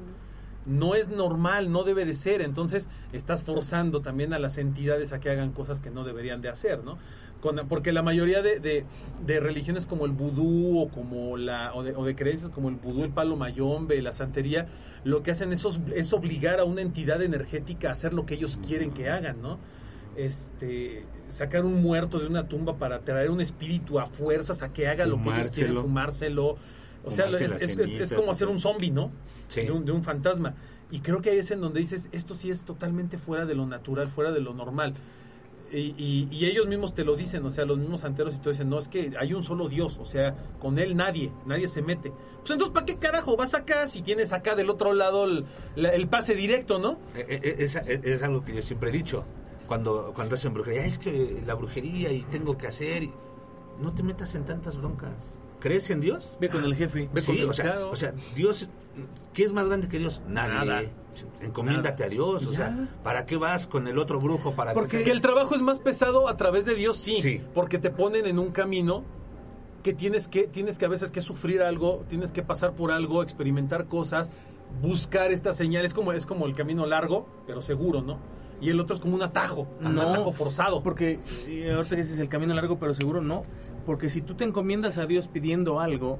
no 0.67 0.95
es 0.95 1.09
normal, 1.09 1.71
no 1.71 1.83
debe 1.85 2.05
de 2.05 2.15
ser. 2.15 2.41
Entonces 2.43 2.89
estás 3.13 3.43
forzando 3.43 4.01
también 4.01 4.33
a 4.33 4.39
las 4.39 4.59
entidades 4.59 5.13
a 5.13 5.21
que 5.21 5.31
hagan 5.31 5.53
cosas 5.53 5.81
que 5.81 5.91
no 5.91 6.05
deberían 6.05 6.41
de 6.41 6.49
hacer, 6.49 6.83
¿no? 6.85 6.99
Con- 7.41 7.57
porque 7.69 7.93
la 7.93 8.03
mayoría 8.03 8.41
de, 8.41 8.59
de- 8.61 8.85
de 9.27 9.41
religiones 9.41 9.85
como 9.85 10.07
el 10.07 10.13
vudú 10.13 10.79
o 10.81 10.89
como 10.89 11.37
la 11.37 11.75
o 11.75 11.83
de, 11.83 11.95
o 11.95 12.05
de 12.05 12.15
creencias 12.17 12.51
como 12.51 12.71
el 12.71 12.77
vudú, 12.77 13.05
el 13.05 13.11
palo 13.11 13.37
mayombe, 13.37 14.01
la 14.01 14.13
santería, 14.13 14.67
lo 15.05 15.23
que 15.23 15.31
hacen 15.33 15.53
es, 15.53 15.63
es 15.95 16.13
obligar 16.15 16.59
a 16.61 16.65
una 16.65 16.81
entidad 16.81 17.21
energética 17.23 17.91
a 17.91 17.93
hacer 17.93 18.15
lo 18.15 18.25
que 18.25 18.35
ellos 18.35 18.59
quieren 18.67 18.93
que 18.93 19.11
hagan, 19.11 19.43
¿no? 19.43 19.59
Este, 20.17 21.05
sacar 21.29 21.65
un 21.65 21.83
muerto 21.83 22.19
de 22.21 22.27
una 22.29 22.47
tumba 22.49 22.77
para 22.79 23.01
traer 23.01 23.31
un 23.31 23.41
espíritu 23.41 23.99
a 23.99 24.07
fuerzas 24.07 24.63
a 24.63 24.73
que 24.73 24.87
haga 24.87 25.05
lo 25.07 25.17
que 25.17 25.23
ellos 25.23 25.53
quieren, 25.55 25.75
Fumárselo. 25.83 26.57
O 27.05 27.11
sea, 27.11 27.27
es, 27.29 27.41
es- 27.41 27.79
es- 27.79 28.13
como 28.15 28.31
hacer 28.33 28.49
un 28.49 28.59
zombie, 28.61 28.91
¿no? 28.91 29.11
Sí. 29.49 29.63
de, 29.63 29.71
un, 29.73 29.85
de 29.85 29.93
un 29.93 30.03
fantasma. 30.03 30.55
Y 30.91 31.01
creo 31.01 31.21
que 31.21 31.31
ahí 31.31 31.39
es 31.39 31.51
en 31.51 31.61
donde 31.61 31.81
dices, 31.81 32.09
esto 32.13 32.35
sí 32.35 32.51
es 32.51 32.65
totalmente 32.65 33.19
fuera 33.19 33.45
de 33.47 33.55
lo 33.55 33.67
natural, 33.67 34.09
fuera 34.09 34.33
de 34.33 34.41
lo 34.41 34.55
normal. 34.55 34.95
Y, 35.73 35.95
y- 35.99 36.29
y 36.31 36.45
ellos 36.47 36.69
mismos 36.69 36.95
te 36.95 37.05
lo 37.05 37.17
dicen, 37.17 37.45
o 37.45 37.51
sea, 37.51 37.65
los 37.65 37.79
mismos 37.79 38.03
santeros 38.03 38.35
y 38.37 38.39
todo 38.39 38.51
dicen, 38.51 38.69
no, 38.69 38.79
es 38.79 38.87
que 38.89 39.13
hay 39.19 39.35
un 39.35 39.43
solo 39.43 39.69
Dios, 39.69 39.99
o 40.01 40.05
sea, 40.05 40.37
con 40.61 40.79
él 40.79 40.95
nadie, 40.97 41.33
nadie 41.47 41.67
se 41.67 41.83
mete. 41.83 42.11
Pues 42.11 42.51
entonces, 42.51 42.71
¿para 42.73 42.87
qué 42.87 42.97
carajo 42.97 43.37
vas 43.37 43.55
acá 43.55 43.89
si 43.89 44.03
tienes 44.03 44.33
acá 44.33 44.55
del 44.55 44.71
otro 44.71 44.93
lado 44.93 45.25
el, 45.25 45.45
la- 45.75 45.89
el 45.91 46.07
pase 46.07 46.35
directo, 46.37 46.79
no? 46.79 46.99
Eh, 47.17 47.27
eh, 47.43 47.55
Es, 47.59 47.75
es 47.77 48.23
algo 48.23 48.45
que 48.45 48.55
yo 48.55 48.63
siempre 48.63 48.91
he 48.91 48.93
dicho. 48.93 49.25
Cuando, 49.67 50.13
cuando 50.15 50.35
hacen 50.37 50.53
brujería, 50.55 50.85
es 50.85 50.99
que 50.99 51.43
la 51.47 51.55
brujería 51.55 52.13
y 52.13 52.23
tengo 52.23 52.57
que 52.57 52.67
hacer. 52.69 53.09
No 53.81 53.93
te 53.95 54.03
metas 54.05 54.35
en 54.37 54.45
tantas 54.45 54.77
broncas. 54.77 55.13
¿Crees 55.65 55.89
en 55.89 56.01
Dios? 56.03 56.37
Ve 56.39 56.51
con 56.51 56.63
el 56.63 56.75
jefe. 56.75 57.09
Ve 57.11 57.23
con 57.23 57.35
Sí, 57.35 57.41
el- 57.41 57.49
o 57.49 57.55
sea, 57.55 57.65
claro. 57.65 57.91
o 57.91 57.97
sea, 57.97 58.13
Dios, 58.37 58.69
¿qué 59.33 59.45
es 59.45 59.53
más 59.53 59.67
grande 59.67 59.89
que 59.89 59.99
Dios? 59.99 60.21
Nadie. 60.29 60.53
Nada. 60.67 60.83
Encomiéndate 61.41 62.03
Nada. 62.03 62.05
a 62.05 62.09
Dios, 62.11 62.47
o 62.47 62.51
Ya. 62.53 62.57
sea, 62.59 62.89
¿para 63.03 63.25
qué 63.25 63.39
vas 63.39 63.67
con 63.67 63.89
el 63.89 63.99
otro 63.99 64.21
brujo? 64.21 64.53
¿Para 64.53 64.75
Porque 64.75 64.99
qué? 64.99 65.05
que 65.05 65.11
el 65.11 65.23
trabajo 65.23 65.55
es 65.55 65.63
más 65.63 65.79
pesado 65.79 66.29
a 66.29 66.37
través 66.37 66.67
de 66.67 66.75
Dios, 66.75 66.99
sí, 66.99 67.21
Sí. 67.23 67.41
porque 67.55 67.79
te 67.79 67.89
ponen 67.91 68.27
en 68.27 68.39
un 68.39 68.51
camino 68.51 69.05
que 69.83 69.95
tienes 69.95 70.29
que 70.29 70.45
tienes 70.49 70.77
que 70.77 70.85
a 70.85 70.89
veces 70.89 71.11
que 71.11 71.23
sufrir 71.23 71.63
algo, 71.63 72.05
tienes 72.11 72.31
que 72.31 72.43
pasar 72.43 72.73
por 72.75 72.93
algo, 72.93 73.23
experimentar 73.23 73.87
cosas, 73.87 74.33
buscar 74.83 75.33
estas 75.33 75.57
señales, 75.57 75.95
como 75.95 76.13
es 76.13 76.27
como 76.27 76.45
el 76.47 76.55
camino 76.55 76.85
largo, 76.85 77.27
pero 77.47 77.63
seguro, 77.63 78.03
¿no? 78.03 78.19
Y 78.61 78.69
el 78.71 78.81
otro 78.81 78.95
es 78.95 79.01
como 79.01 79.15
un 79.15 79.23
atajo, 79.23 79.67
un 79.81 79.95
No, 79.95 80.03
atajo 80.03 80.33
forzado. 80.33 80.83
Porque 80.83 81.21
eh, 81.47 81.73
ahorita 81.75 81.97
que 81.97 82.03
dices 82.03 82.19
el 82.19 82.29
camino 82.29 82.53
largo, 82.55 82.79
pero 82.79 82.93
seguro 82.95 83.21
no. 83.23 83.45
Porque 83.85 84.09
si 84.09 84.23
tú 84.23 84.35
te 84.35 84.45
encomiendas 84.45 84.99
a 84.99 85.07
Dios 85.07 85.29
pidiendo 85.29 85.81
algo, 85.81 86.19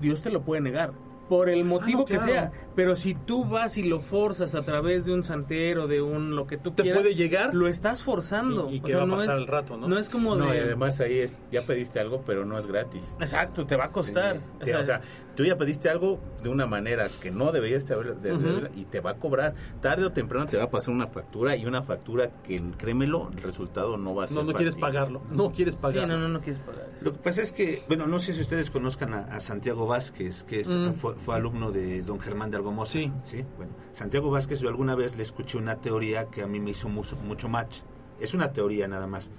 Dios 0.00 0.22
te 0.22 0.30
lo 0.30 0.42
puede 0.42 0.60
negar. 0.60 0.92
Por 1.28 1.48
el 1.48 1.64
motivo 1.64 2.00
no, 2.00 2.04
que 2.04 2.16
claro. 2.16 2.30
sea. 2.30 2.52
Pero 2.76 2.96
si 2.96 3.14
tú 3.14 3.46
vas 3.46 3.78
y 3.78 3.82
lo 3.82 4.00
forzas 4.00 4.54
a 4.54 4.62
través 4.62 5.06
de 5.06 5.14
un 5.14 5.24
santero, 5.24 5.86
de 5.86 6.02
un 6.02 6.36
lo 6.36 6.46
que 6.46 6.58
tú 6.58 6.72
te 6.72 6.82
quieras, 6.82 7.00
puede 7.00 7.14
llegar 7.14 7.54
lo 7.54 7.66
estás 7.66 8.02
forzando. 8.02 8.68
Sí, 8.68 8.76
y 8.76 8.80
O 8.80 8.82
que 8.82 8.90
sea, 8.90 8.98
va 8.98 9.04
a 9.04 9.06
no 9.06 9.16
pasar 9.16 9.36
es, 9.36 9.40
al 9.40 9.46
rato, 9.46 9.76
¿no? 9.78 9.88
No 9.88 9.98
es 9.98 10.10
como 10.10 10.36
No, 10.36 10.50
de... 10.50 10.60
además 10.60 11.00
ahí 11.00 11.20
es, 11.20 11.40
ya 11.50 11.62
pediste 11.62 11.98
algo, 11.98 12.22
pero 12.26 12.44
no 12.44 12.58
es 12.58 12.66
gratis. 12.66 13.14
Exacto, 13.20 13.64
te 13.66 13.74
va 13.74 13.86
a 13.86 13.90
costar. 13.90 14.40
Sí, 14.62 14.70
o 14.72 14.84
sea, 14.84 15.00
tú 15.34 15.44
ya 15.44 15.56
pediste 15.56 15.88
algo 15.88 16.20
de 16.42 16.48
una 16.48 16.66
manera 16.66 17.08
que 17.20 17.30
no 17.30 17.52
deberías 17.52 17.86
de 17.86 17.94
haber, 17.94 18.16
de- 18.16 18.70
y 18.76 18.84
te 18.84 19.00
va 19.00 19.10
a 19.10 19.14
cobrar. 19.16 19.54
Tarde 19.80 20.04
o 20.06 20.12
temprano 20.12 20.46
te 20.46 20.56
va 20.56 20.64
a 20.64 20.70
pasar 20.70 20.94
una 20.94 21.06
factura 21.06 21.56
y 21.56 21.66
una 21.66 21.82
factura 21.82 22.30
que, 22.42 22.62
créemelo, 22.76 23.30
el 23.36 23.42
resultado 23.42 23.96
no 23.96 24.14
va 24.14 24.24
a 24.24 24.28
ser 24.28 24.36
no 24.38 24.44
no 24.44 24.52
quieres 24.52 24.74
pagarlo, 24.76 25.22
no 25.30 25.50
quieres 25.52 25.74
sí, 25.74 25.80
pagarlo. 25.80 26.06
no, 26.16 26.18
no, 26.22 26.28
no 26.28 26.40
quieres 26.40 26.60
pagar 26.62 26.88
eso. 26.94 27.04
Lo 27.04 27.12
que 27.12 27.18
pasa 27.18 27.42
es 27.42 27.52
que, 27.52 27.82
bueno, 27.88 28.06
no 28.06 28.18
sé 28.20 28.34
si 28.34 28.40
ustedes 28.40 28.70
conozcan 28.70 29.14
a, 29.14 29.20
a 29.24 29.40
Santiago 29.40 29.86
Vázquez, 29.86 30.44
que 30.44 30.60
es, 30.60 30.68
Mm. 30.68 30.92
fue, 30.94 31.14
fue 31.14 31.34
alumno 31.36 31.70
de 31.72 32.02
don 32.02 32.18
Germán 32.20 32.50
de 32.50 32.56
Argomosa. 32.56 32.92
Sí. 32.92 33.44
Bueno, 33.56 33.72
Santiago 33.92 34.30
Vázquez, 34.30 34.60
yo 34.60 34.68
alguna 34.68 34.94
vez 34.94 35.16
le 35.16 35.22
escuché 35.22 35.58
una 35.58 35.76
teoría 35.76 36.26
que 36.26 36.42
a 36.42 36.46
mí 36.46 36.60
me 36.60 36.70
hizo 36.70 36.88
mucho, 36.88 37.16
mucho 37.16 37.48
match. 37.48 37.78
Es 38.20 38.34
una 38.34 38.52
teoría 38.52 38.86
nada 38.88 39.06
más. 39.06 39.30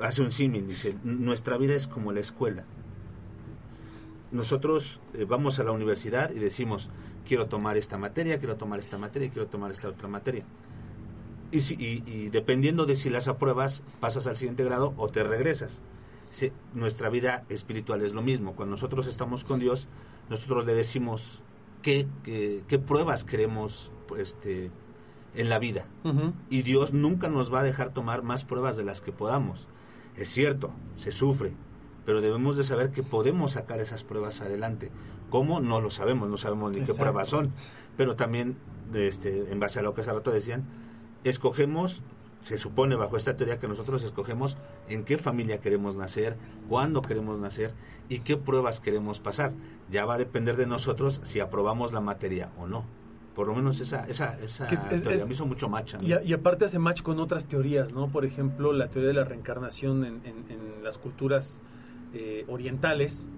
Hace 0.00 0.22
un 0.22 0.30
símil, 0.30 0.66
dice, 0.66 0.96
nuestra 1.04 1.58
vida 1.58 1.74
es 1.74 1.86
como 1.86 2.12
la 2.12 2.20
escuela. 2.20 2.64
Nosotros 4.32 5.00
eh, 5.14 5.24
vamos 5.24 5.58
a 5.58 5.64
la 5.64 5.72
universidad 5.72 6.30
y 6.30 6.38
decimos, 6.38 6.88
quiero 7.26 7.46
tomar 7.46 7.76
esta 7.76 7.98
materia, 7.98 8.38
quiero 8.38 8.56
tomar 8.56 8.78
esta 8.78 8.96
materia, 8.98 9.30
quiero 9.30 9.48
tomar 9.48 9.70
esta 9.72 9.88
otra 9.88 10.08
materia. 10.08 10.44
Y, 11.52 11.62
si- 11.62 11.74
y- 11.74 12.04
y 12.06 12.28
dependiendo 12.30 12.86
de 12.86 12.94
si 12.96 13.10
las 13.10 13.26
apruebas, 13.26 13.82
pasas 13.98 14.26
al 14.28 14.36
siguiente 14.36 14.62
grado 14.64 14.94
o 14.96 15.08
te 15.08 15.24
regresas. 15.24 15.80
Sí, 16.30 16.52
nuestra 16.74 17.08
vida 17.10 17.44
espiritual 17.48 18.02
es 18.02 18.12
lo 18.12 18.22
mismo. 18.22 18.54
Cuando 18.54 18.76
nosotros 18.76 19.08
estamos 19.08 19.42
con 19.42 19.58
Dios, 19.58 19.88
nosotros 20.28 20.64
le 20.64 20.74
decimos 20.74 21.42
qué, 21.82 22.06
qué, 22.22 22.62
qué 22.68 22.78
pruebas 22.78 23.24
queremos 23.24 23.90
este, 24.16 24.70
en 25.34 25.48
la 25.48 25.58
vida. 25.58 25.86
Ujú. 26.04 26.32
Y 26.48 26.62
Dios 26.62 26.92
nunca 26.92 27.28
nos 27.28 27.52
va 27.52 27.60
a 27.60 27.64
dejar 27.64 27.92
tomar 27.92 28.22
más 28.22 28.44
pruebas 28.44 28.76
de 28.76 28.84
las 28.84 29.00
que 29.00 29.10
podamos. 29.10 29.66
Es 30.16 30.28
cierto, 30.28 30.70
se 30.96 31.10
sufre, 31.10 31.52
pero 32.06 32.20
debemos 32.20 32.56
de 32.56 32.64
saber 32.64 32.90
que 32.90 33.02
podemos 33.02 33.52
sacar 33.52 33.80
esas 33.80 34.02
pruebas 34.04 34.40
adelante. 34.40 34.90
¿Cómo? 35.30 35.60
No 35.60 35.80
lo 35.80 35.90
sabemos, 35.90 36.28
no 36.28 36.36
sabemos 36.38 36.72
ni 36.72 36.78
Exacto. 36.78 36.94
qué 36.94 37.00
pruebas 37.02 37.28
son, 37.28 37.52
pero 37.96 38.16
también, 38.16 38.56
este, 38.94 39.52
en 39.52 39.60
base 39.60 39.78
a 39.78 39.82
lo 39.82 39.94
que 39.94 40.00
hace 40.00 40.12
rato 40.12 40.30
decían, 40.30 40.64
escogemos, 41.24 42.02
se 42.42 42.56
supone 42.56 42.96
bajo 42.96 43.16
esta 43.16 43.36
teoría 43.36 43.58
que 43.58 43.68
nosotros 43.68 44.02
escogemos 44.02 44.56
en 44.88 45.04
qué 45.04 45.18
familia 45.18 45.60
queremos 45.60 45.96
nacer, 45.96 46.36
cuándo 46.68 47.02
queremos 47.02 47.38
nacer 47.38 47.74
y 48.08 48.20
qué 48.20 48.36
pruebas 48.36 48.80
queremos 48.80 49.20
pasar. 49.20 49.52
Ya 49.90 50.04
va 50.06 50.14
a 50.14 50.18
depender 50.18 50.56
de 50.56 50.66
nosotros 50.66 51.20
si 51.24 51.40
aprobamos 51.40 51.92
la 51.92 52.00
materia 52.00 52.50
o 52.58 52.66
no. 52.66 52.84
Por 53.34 53.46
lo 53.46 53.54
menos 53.54 53.78
esa, 53.80 54.08
esa, 54.08 54.38
esa 54.40 54.68
es- 54.68 54.82
teoría 55.02 55.14
es- 55.22 55.26
me 55.26 55.34
hizo 55.34 55.46
mucho 55.46 55.68
match. 55.68 55.94
a- 55.94 56.02
y 56.02 56.32
aparte 56.32 56.64
hace 56.64 56.78
match 56.78 57.02
con 57.02 57.20
otras 57.20 57.46
teorías, 57.46 57.92
¿no? 57.92 58.08
Por 58.08 58.24
ejemplo, 58.24 58.72
la 58.72 58.88
teoría 58.88 59.08
de 59.08 59.14
la 59.14 59.24
reencarnación 59.24 60.04
en, 60.04 60.14
en- 60.24 60.44
en 60.50 60.82
las 60.82 60.98
culturas 60.98 61.62
eh, 62.14 62.44
orientales, 62.48 63.28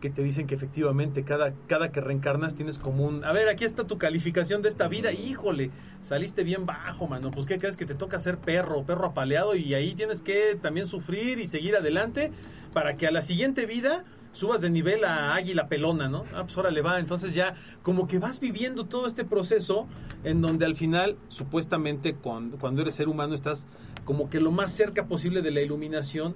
que 0.00 0.10
te 0.10 0.22
dicen 0.22 0.46
que 0.46 0.54
efectivamente 0.54 1.24
cada, 1.24 1.52
cada 1.66 1.92
que 1.92 2.00
reencarnas 2.00 2.56
tienes 2.56 2.78
como 2.78 3.04
un... 3.04 3.24
A 3.24 3.32
ver, 3.32 3.48
aquí 3.48 3.64
está 3.64 3.86
tu 3.86 3.98
calificación 3.98 4.62
de 4.62 4.70
esta 4.70 4.88
vida. 4.88 5.12
Híjole, 5.12 5.70
saliste 6.00 6.42
bien 6.42 6.66
bajo, 6.66 7.06
mano. 7.06 7.30
Pues 7.30 7.46
¿qué 7.46 7.58
crees? 7.58 7.76
Que 7.76 7.86
te 7.86 7.94
toca 7.94 8.18
ser 8.18 8.38
perro, 8.38 8.84
perro 8.84 9.06
apaleado 9.06 9.54
y 9.54 9.74
ahí 9.74 9.94
tienes 9.94 10.22
que 10.22 10.58
también 10.60 10.86
sufrir 10.86 11.38
y 11.38 11.46
seguir 11.46 11.76
adelante 11.76 12.32
para 12.72 12.96
que 12.96 13.06
a 13.06 13.10
la 13.10 13.20
siguiente 13.20 13.66
vida 13.66 14.04
subas 14.32 14.60
de 14.60 14.70
nivel 14.70 15.04
a 15.04 15.34
águila 15.34 15.68
pelona, 15.68 16.08
¿no? 16.08 16.24
Ah, 16.34 16.44
pues 16.44 16.56
ahora 16.56 16.70
le 16.70 16.82
va. 16.82 16.98
Entonces 16.98 17.34
ya 17.34 17.54
como 17.82 18.06
que 18.06 18.18
vas 18.18 18.40
viviendo 18.40 18.86
todo 18.86 19.06
este 19.06 19.24
proceso 19.24 19.86
en 20.24 20.40
donde 20.40 20.64
al 20.64 20.76
final, 20.76 21.16
supuestamente, 21.28 22.14
cuando, 22.14 22.56
cuando 22.58 22.82
eres 22.82 22.94
ser 22.94 23.08
humano 23.08 23.34
estás 23.34 23.66
como 24.04 24.30
que 24.30 24.40
lo 24.40 24.50
más 24.50 24.72
cerca 24.72 25.06
posible 25.06 25.42
de 25.42 25.50
la 25.50 25.60
iluminación, 25.60 26.34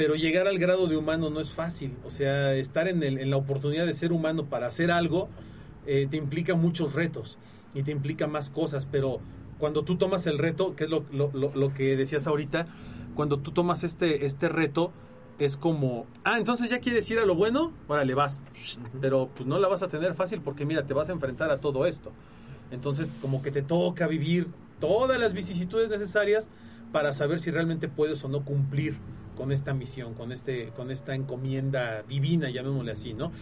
pero 0.00 0.14
llegar 0.14 0.46
al 0.48 0.58
grado 0.58 0.86
de 0.86 0.96
humano 0.96 1.28
no 1.28 1.40
es 1.40 1.50
fácil. 1.52 1.92
O 2.06 2.10
sea, 2.10 2.54
estar 2.54 2.88
en, 2.88 3.02
el- 3.02 3.18
en 3.18 3.28
la 3.28 3.36
oportunidad 3.36 3.84
de 3.84 3.92
ser 3.92 4.12
humano 4.12 4.46
para 4.46 4.66
hacer 4.66 4.90
algo 4.90 5.28
eh, 5.86 6.06
te 6.10 6.16
implica 6.16 6.54
muchos 6.54 6.94
retos 6.94 7.36
y 7.74 7.82
te 7.82 7.90
implica 7.90 8.26
más 8.26 8.48
cosas, 8.48 8.86
pero 8.90 9.20
cuando 9.58 9.82
tú 9.82 9.96
tomas 9.96 10.26
el 10.26 10.38
reto, 10.38 10.74
que 10.74 10.84
es 10.84 10.90
lo, 10.90 11.04
lo- 11.12 11.30
lo- 11.34 11.54
lo 11.54 11.74
que 11.74 11.98
decías 11.98 12.26
ahorita, 12.26 12.66
cuando 13.14 13.40
tú 13.40 13.50
tomas 13.52 13.84
este, 13.84 14.24
este 14.24 14.48
reto, 14.48 14.90
es 15.38 15.58
como, 15.58 16.06
ah, 16.24 16.38
entonces 16.38 16.70
ya 16.70 16.78
quieres 16.80 17.10
ir 17.10 17.18
a 17.18 17.26
lo 17.26 17.34
bueno, 17.34 17.70
órale, 17.86 18.14
vas. 18.14 18.40
Pero 19.02 19.28
pues 19.34 19.46
no 19.46 19.58
la 19.58 19.68
vas 19.68 19.82
a 19.82 19.88
tener 19.88 20.14
fácil 20.14 20.40
porque 20.40 20.64
mira, 20.64 20.86
te 20.86 20.94
vas 20.94 21.10
a 21.10 21.12
enfrentar 21.12 21.50
a 21.50 21.58
todo 21.60 21.84
esto. 21.84 22.10
Entonces, 22.70 23.12
como 23.20 23.42
que 23.42 23.50
te 23.50 23.60
toca 23.60 24.06
vivir 24.06 24.46
todas 24.80 25.20
las 25.20 25.34
vicisitudes 25.34 25.90
necesarias 25.90 26.48
para 26.90 27.12
saber 27.12 27.38
si 27.38 27.50
realmente 27.50 27.86
puedes 27.88 28.24
o 28.24 28.28
no 28.30 28.46
cumplir 28.46 28.96
con 29.40 29.52
esta 29.52 29.72
misión, 29.72 30.12
con 30.12 30.32
este 30.32 30.70
con 30.76 30.90
esta 30.90 31.14
encomienda 31.14 32.02
divina, 32.02 32.50
llamémosle 32.50 32.92
así, 32.92 33.14
¿no? 33.14 33.32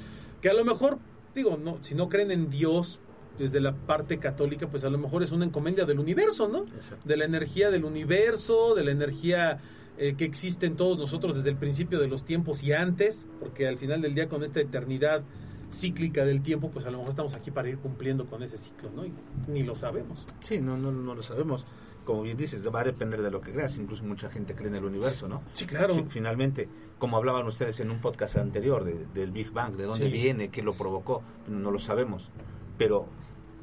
Que 0.40 0.48
a 0.48 0.54
lo 0.54 0.64
mejor, 0.64 1.00
digo, 1.34 1.58
no, 1.60 1.78
si 1.82 1.96
no 1.96 2.08
creen 2.08 2.30
en 2.30 2.50
Dios 2.50 3.00
desde 3.36 3.58
la 3.60 3.72
parte 3.74 4.18
católica, 4.18 4.68
pues 4.68 4.84
a 4.84 4.90
lo 4.90 4.98
mejor 4.98 5.24
es 5.24 5.32
una 5.32 5.44
encomienda 5.44 5.84
del 5.86 5.98
universo, 5.98 6.46
¿no? 6.46 6.66
De 7.04 7.16
la 7.16 7.24
energía 7.24 7.72
del 7.72 7.84
universo, 7.84 8.76
de 8.76 8.84
la 8.84 8.92
energía 8.92 9.58
eh, 9.96 10.14
que 10.16 10.24
existe 10.24 10.66
en 10.66 10.76
todos 10.76 10.96
nosotros 10.98 11.34
desde 11.34 11.50
el 11.50 11.56
principio 11.56 11.98
de 11.98 12.06
los 12.06 12.24
tiempos 12.24 12.62
y 12.62 12.72
antes, 12.72 13.26
porque 13.40 13.66
al 13.66 13.76
final 13.76 14.00
del 14.00 14.14
día 14.14 14.28
con 14.28 14.44
esta 14.44 14.60
eternidad 14.60 15.24
cíclica 15.72 16.24
del 16.24 16.42
tiempo, 16.42 16.70
pues 16.70 16.86
a 16.86 16.92
lo 16.92 16.98
mejor 16.98 17.10
estamos 17.10 17.34
aquí 17.34 17.50
para 17.50 17.68
ir 17.68 17.78
cumpliendo 17.78 18.26
con 18.26 18.44
ese 18.44 18.56
ciclo, 18.56 18.88
¿no? 18.94 19.04
Y 19.04 19.12
ni 19.48 19.64
lo 19.64 19.74
sabemos. 19.74 20.28
Sí, 20.44 20.60
no, 20.60 20.76
no, 20.76 20.92
no 20.92 21.16
lo 21.16 21.22
sabemos. 21.24 21.64
Como 22.08 22.22
bien 22.22 22.38
dices, 22.38 22.66
va 22.74 22.80
a 22.80 22.84
depender 22.84 23.20
de 23.20 23.30
lo 23.30 23.42
que 23.42 23.52
creas. 23.52 23.76
Incluso 23.76 24.02
mucha 24.02 24.30
gente 24.30 24.54
cree 24.54 24.68
en 24.68 24.76
el 24.76 24.84
universo, 24.86 25.28
¿no? 25.28 25.42
Sí, 25.52 25.66
claro. 25.66 25.94
Fi- 25.94 26.06
Finalmente, 26.08 26.66
como 26.98 27.18
hablaban 27.18 27.46
ustedes 27.46 27.80
en 27.80 27.90
un 27.90 28.00
podcast 28.00 28.38
anterior 28.38 28.82
de- 28.82 29.04
del 29.12 29.30
Big 29.30 29.50
Bang, 29.50 29.76
de 29.76 29.84
dónde 29.84 30.06
Sí. 30.06 30.10
viene, 30.10 30.48
qué 30.48 30.62
lo 30.62 30.72
provocó, 30.72 31.22
no 31.48 31.70
lo 31.70 31.78
sabemos. 31.78 32.30
Pero 32.78 33.04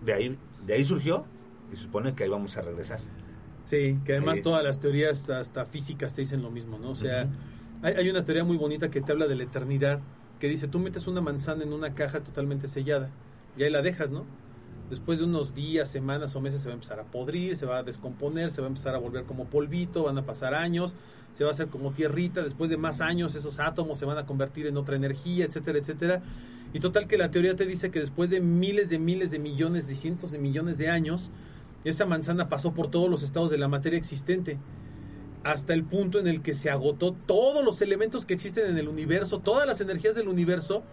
de 0.06 0.14
ahí, 0.14 0.38
de 0.64 0.74
ahí 0.76 0.86
surgió 0.86 1.26
y 1.74 1.76
se 1.76 1.82
supone 1.82 2.14
que 2.14 2.24
ahí 2.24 2.30
vamos 2.30 2.56
a 2.56 2.62
regresar. 2.62 3.00
Sí, 3.66 3.98
que 4.06 4.12
además 4.12 4.36
Sí. 4.38 4.44
todas 4.44 4.64
las 4.64 4.80
teorías, 4.80 5.28
hasta 5.32 5.66
físicas, 5.66 6.14
te 6.14 6.22
dicen 6.22 6.44
lo 6.44 6.52
mismo, 6.52 6.78
¿no? 6.78 6.92
O 6.92 6.96
sea, 6.96 7.28
hay, 7.82 7.96
hay 7.96 8.10
una 8.12 8.24
teoría 8.26 8.44
muy 8.44 8.58
bonita 8.58 8.92
que 8.92 9.02
te 9.02 9.12
habla 9.12 9.26
de 9.26 9.34
la 9.34 9.42
eternidad, 9.46 10.02
que 10.40 10.48
dice, 10.48 10.68
tú 10.68 10.78
metes 10.78 11.08
una 11.08 11.20
manzana 11.20 11.64
en 11.64 11.74
una 11.74 11.96
caja 11.96 12.20
totalmente 12.24 12.68
sellada 12.68 13.10
y 13.58 13.64
ahí 13.64 13.72
la 13.72 13.82
dejas, 13.82 14.12
¿no? 14.12 14.24
Después 14.90 15.18
de 15.18 15.26
unos 15.26 15.56
días, 15.56 15.90
semanas 15.90 16.36
o 16.36 16.42
meses 16.42 16.62
se 16.62 16.68
va 16.68 16.74
a 16.74 16.76
empezar 16.76 17.00
a 17.00 17.04
podrir, 17.04 17.58
se 17.58 17.66
va 17.66 17.80
a 17.80 17.84
descomponer, 17.84 18.52
se 18.52 18.62
va 18.62 18.68
a 18.68 18.70
empezar 18.70 18.94
a 18.94 19.00
volver 19.00 19.24
como 19.24 19.46
polvito, 19.46 20.04
van 20.04 20.18
a 20.18 20.26
pasar 20.26 20.54
años, 20.54 20.96
se 21.34 21.44
va 21.44 21.50
a 21.50 21.54
hacer 21.54 21.68
como 21.68 21.92
tierrita, 21.92 22.44
después 22.44 22.70
de 22.70 22.78
más 22.78 23.02
años 23.02 23.34
esos 23.36 23.60
átomos 23.60 23.98
se 23.98 24.06
van 24.06 24.18
a 24.18 24.26
convertir 24.26 24.68
en 24.68 24.78
otra 24.78 24.96
energía, 24.96 25.46
etcétera, 25.46 25.80
etcétera. 25.80 26.22
Y 26.72 26.80
total 26.80 27.08
que 27.08 27.18
la 27.18 27.32
teoría 27.32 27.56
te 27.56 27.66
dice 27.66 27.90
que 27.90 28.00
después 28.00 28.30
de 28.30 28.42
miles 28.42 28.90
de 28.90 29.00
miles 29.00 29.32
de 29.32 29.40
millones, 29.40 29.88
de 29.88 29.96
cientos 29.96 30.32
de 30.32 30.38
millones 30.38 30.78
de 30.78 30.90
años, 30.90 31.32
esa 31.84 32.06
manzana 32.06 32.50
pasó 32.50 32.74
por 32.74 32.92
todos 32.92 33.10
los 33.10 33.24
estados 33.24 33.50
de 33.50 33.58
la 33.58 33.68
materia 33.68 33.98
existente, 33.98 34.58
hasta 35.44 35.74
el 35.74 35.84
punto 35.84 36.20
en 36.20 36.28
el 36.28 36.42
que 36.42 36.54
se 36.54 36.70
agotó 36.70 37.14
todos 37.14 37.64
los 37.64 37.82
elementos 37.82 38.26
que 38.26 38.34
existen 38.34 38.70
en 38.70 38.78
el 38.78 38.88
universo, 38.88 39.40
todas 39.40 39.68
las 39.68 39.82
energías 39.82 40.16
del 40.16 40.28
universo, 40.28 40.84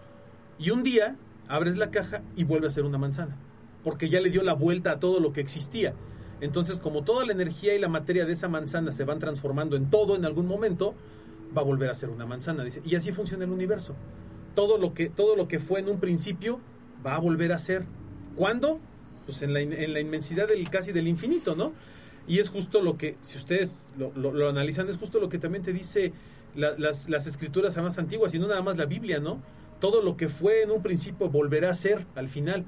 y 0.59 0.69
un 0.69 0.83
día 0.83 1.15
abres 1.47 1.75
la 1.75 1.89
caja 1.91 2.21
y 2.35 2.43
vuelve 2.43 2.67
a 2.67 2.71
ser 2.71 2.85
una 2.85 2.97
manzana, 2.97 3.35
porque 3.83 4.09
ya 4.09 4.19
le 4.21 4.29
dio 4.29 4.43
la 4.43 4.53
vuelta 4.53 4.91
a 4.91 4.99
todo 4.99 5.19
lo 5.19 5.33
que 5.33 5.41
existía. 5.41 5.93
Entonces, 6.41 6.79
como 6.79 7.03
toda 7.03 7.25
la 7.25 7.31
energía 7.33 7.75
y 7.75 7.79
la 7.79 7.87
materia 7.87 8.25
de 8.25 8.33
esa 8.33 8.47
manzana 8.49 8.91
se 8.91 9.03
van 9.05 9.19
transformando 9.19 9.75
en 9.75 9.89
todo 9.89 10.15
en 10.15 10.25
algún 10.25 10.45
momento, 10.45 10.93
va 11.55 11.61
a 11.61 11.65
volver 11.65 11.89
a 11.89 11.95
ser 11.95 12.09
una 12.09 12.25
manzana, 12.25 12.63
dice. 12.63 12.81
Y 12.85 12.95
así 12.95 13.11
funciona 13.11 13.45
el 13.45 13.51
universo. 13.51 13.95
Todo 14.55 14.77
lo 14.77 14.93
que, 14.93 15.09
todo 15.09 15.35
lo 15.35 15.47
que 15.47 15.59
fue 15.59 15.79
en 15.79 15.89
un 15.89 15.99
principio 15.99 16.59
va 17.05 17.15
a 17.15 17.19
volver 17.19 17.53
a 17.53 17.59
ser. 17.59 17.85
¿Cuándo? 18.35 18.79
Pues 19.25 19.41
en 19.41 19.53
la, 19.53 19.61
en 19.61 19.93
la 19.93 19.99
inmensidad 19.99 20.47
del 20.47 20.69
casi 20.69 20.91
del 20.91 21.07
infinito, 21.07 21.55
¿no? 21.55 21.71
Y 22.27 22.39
es 22.39 22.49
justo 22.49 22.81
lo 22.81 22.97
que, 22.97 23.17
si 23.21 23.37
ustedes 23.37 23.83
lo, 23.97 24.49
analizan, 24.49 24.89
es 24.89 24.97
justo 24.97 25.19
lo 25.19 25.29
que 25.29 25.39
también 25.39 25.63
te 25.63 25.73
dice 25.73 26.13
la- 26.55 26.77
las, 26.77 27.09
las 27.09 27.27
escrituras 27.27 27.77
más 27.77 27.97
antiguas, 27.99 28.33
y 28.33 28.39
no 28.39 28.47
nada 28.47 28.61
más 28.61 28.77
la 28.77 28.85
Biblia, 28.85 29.19
¿no? 29.19 29.41
Todo 29.79 30.01
lo 30.01 30.17
que 30.17 30.29
fue 30.29 30.61
en 30.61 30.71
un 30.71 30.81
principio 30.81 31.29
volverá 31.29 31.69
a 31.69 31.75
ser 31.75 32.05
al 32.15 32.29
final. 32.29 32.65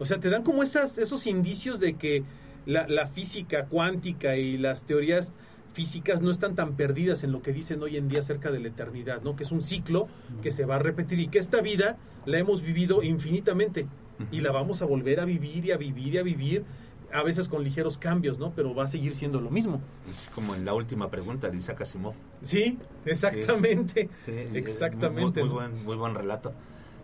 O 0.00 0.06
sea, 0.06 0.18
te 0.18 0.30
dan 0.30 0.42
como 0.42 0.64
esas, 0.64 0.98
esos 0.98 1.26
indicios 1.26 1.78
de 1.78 1.94
que 1.94 2.24
la, 2.66 2.88
la 2.88 3.06
física 3.06 3.66
cuántica 3.66 4.36
y 4.36 4.58
las 4.58 4.84
teorías 4.84 5.32
físicas 5.72 6.22
no 6.22 6.30
están 6.30 6.54
tan 6.54 6.74
perdidas 6.74 7.22
en 7.22 7.32
lo 7.32 7.42
que 7.42 7.52
dicen 7.52 7.82
hoy 7.82 7.96
en 7.96 8.08
día 8.08 8.20
acerca 8.20 8.50
de 8.50 8.60
la 8.60 8.68
eternidad, 8.68 9.22
¿no? 9.22 9.36
Que 9.36 9.44
es 9.44 9.52
un 9.52 9.62
ciclo 9.62 10.08
que 10.42 10.50
se 10.50 10.64
va 10.64 10.76
a 10.76 10.78
repetir 10.78 11.20
y 11.20 11.28
que 11.28 11.38
esta 11.38 11.60
vida 11.60 11.96
la 12.26 12.38
hemos 12.38 12.62
vivido 12.62 13.02
infinitamente 13.02 13.86
y 14.30 14.40
la 14.40 14.52
vamos 14.52 14.82
a 14.82 14.86
volver 14.86 15.20
a 15.20 15.24
vivir 15.24 15.64
y 15.66 15.72
a 15.72 15.76
vivir 15.76 16.14
y 16.14 16.18
a 16.18 16.22
vivir, 16.22 16.64
a 17.12 17.22
veces 17.22 17.48
con 17.48 17.64
ligeros 17.64 17.98
cambios, 17.98 18.38
¿no? 18.38 18.52
Pero 18.54 18.74
va 18.74 18.84
a 18.84 18.86
seguir 18.86 19.14
siendo 19.14 19.40
lo 19.40 19.50
mismo. 19.50 19.80
Es 20.10 20.34
como 20.34 20.54
en 20.54 20.64
la 20.64 20.74
última 20.74 21.10
pregunta 21.10 21.48
de 21.48 21.56
Isaac 21.56 21.82
Asimov. 21.82 22.14
Sí, 22.42 22.78
exactamente. 23.04 24.08
Sí, 24.18 24.32
Exactamente. 24.54 25.40
Muy, 25.40 25.48
muy 25.48 25.58
buen, 25.58 25.84
muy 25.84 25.96
buen 25.96 26.14
relato. 26.14 26.52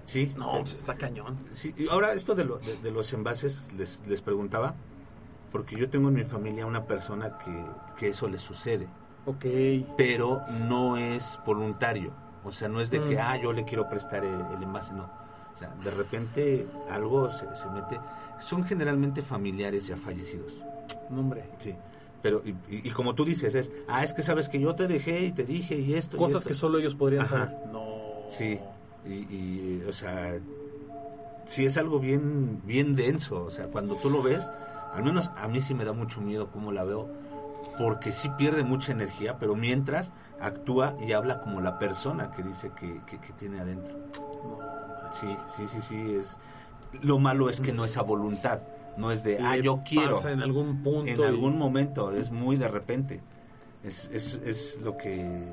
Sí. 0.07 0.33
No, 0.37 0.61
pues 0.61 0.75
está 0.75 0.95
cañón. 0.95 1.37
Sí, 1.53 1.75
y 1.77 1.89
ahora 1.89 2.13
esto 2.15 2.35
de, 2.35 2.45
lo- 2.45 2.59
de- 2.59 2.77
de 2.79 2.91
los 2.91 3.13
envases 3.13 3.61
les, 3.77 4.01
les 4.07 4.23
preguntaba, 4.23 4.75
porque 5.53 5.77
yo 5.77 5.91
tengo 5.91 6.09
en 6.09 6.15
mi 6.15 6.25
familia 6.25 6.65
una 6.67 6.85
persona 6.85 7.37
que, 7.39 7.65
que 7.99 8.09
eso 8.09 8.29
le 8.29 8.39
sucede, 8.39 8.87
Ok. 9.27 9.45
pero 9.97 10.43
no 10.69 10.97
es 10.97 11.39
voluntario. 11.45 12.13
O 12.45 12.53
sea, 12.53 12.69
no 12.69 12.81
es 12.81 12.91
de 12.91 13.01
que, 13.03 13.17
Mm. 13.17 13.21
ah, 13.21 13.37
yo 13.43 13.53
le 13.53 13.65
quiero 13.65 13.89
prestar 13.89 14.25
el, 14.25 14.41
el 14.57 14.63
envase, 14.63 14.93
no. 14.95 15.05
O 15.55 15.59
sea, 15.59 15.75
de 15.83 15.91
repente 15.91 16.67
algo 16.91 17.31
se, 17.31 17.47
se 17.57 17.67
mete. 17.71 17.99
Son 18.39 18.63
generalmente 18.65 19.23
familiares 19.23 19.87
ya 19.87 19.97
fallecidos. 19.97 20.53
No, 21.11 21.21
hombre. 21.21 21.45
Sí. 21.59 21.75
Pero, 22.23 22.43
y, 22.45 22.51
y- 22.51 22.89
y 22.89 22.91
como 22.91 23.15
tú 23.15 23.25
dices, 23.25 23.55
es, 23.55 23.73
ah, 23.89 24.05
es 24.05 24.13
que 24.13 24.23
sabes 24.23 24.49
que 24.49 24.61
yo 24.61 24.75
te 24.77 24.87
dejé 24.87 25.21
y 25.25 25.33
te 25.33 25.45
dije 25.45 25.77
y 25.77 25.95
esto. 25.95 26.17
y 26.17 26.19
Cosas 26.21 26.39
esto". 26.39 26.49
que 26.49 26.55
solo 26.55 26.79
ellos 26.79 26.95
podrían 26.95 27.23
Ajá. 27.23 27.47
saber. 27.49 27.57
No. 27.73 27.87
Sí, 28.29 28.61
y, 29.09 29.13
y, 29.35 29.85
o 29.89 29.93
sea, 29.93 30.39
sí 31.47 31.65
es 31.65 31.77
algo 31.77 31.99
bien, 32.01 32.61
bien 32.65 32.97
denso. 32.97 33.45
O 33.45 33.51
sea, 33.51 33.67
cuando 33.67 33.95
tú 34.03 34.11
lo 34.11 34.23
ves, 34.23 34.41
al 34.93 35.05
menos 35.05 35.31
a 35.37 35.49
mí 35.49 35.61
sí 35.61 35.75
me 35.75 35.85
da 35.85 35.93
mucho 35.93 36.21
miedo 36.21 36.49
cómo 36.51 36.73
la 36.73 36.85
veo, 36.85 37.09
porque 37.79 38.13
sí 38.13 38.29
pierde 38.37 38.63
mucha 38.65 38.93
energía, 38.93 39.37
pero 39.39 39.55
mientras 39.55 40.11
actúa 40.41 40.95
y 41.07 41.13
habla 41.13 41.41
como 41.41 41.61
la 41.61 41.79
persona 41.79 42.31
que 42.33 42.43
dice 42.43 42.71
que, 42.79 43.01
que, 43.07 43.19
que 43.19 43.33
tiene 43.35 43.61
adentro. 43.61 43.97
Sí, 45.21 45.27
sí, 45.57 45.67
sí, 45.69 45.81
sí. 45.83 46.15
Es, 46.21 46.29
lo 47.03 47.19
malo 47.19 47.49
es 47.51 47.61
que 47.61 47.73
no 47.73 47.85
es 47.85 47.97
a 47.97 48.03
voluntad, 48.03 48.61
no 48.97 49.11
es 49.11 49.23
de, 49.23 49.39
ah, 49.39 49.57
yo 49.57 49.83
quiero. 49.85 50.27
en 50.29 50.41
algún 50.43 50.83
punto. 50.83 51.11
En 51.11 51.21
y- 51.21 51.23
algún 51.23 51.59
momento, 51.59 52.11
es 52.13 52.31
muy 52.31 52.57
de 52.57 52.69
repente. 52.69 53.21
Es, 53.85 54.09
es, 54.13 54.35
es 54.45 54.81
lo 54.83 54.97
que 54.97 55.45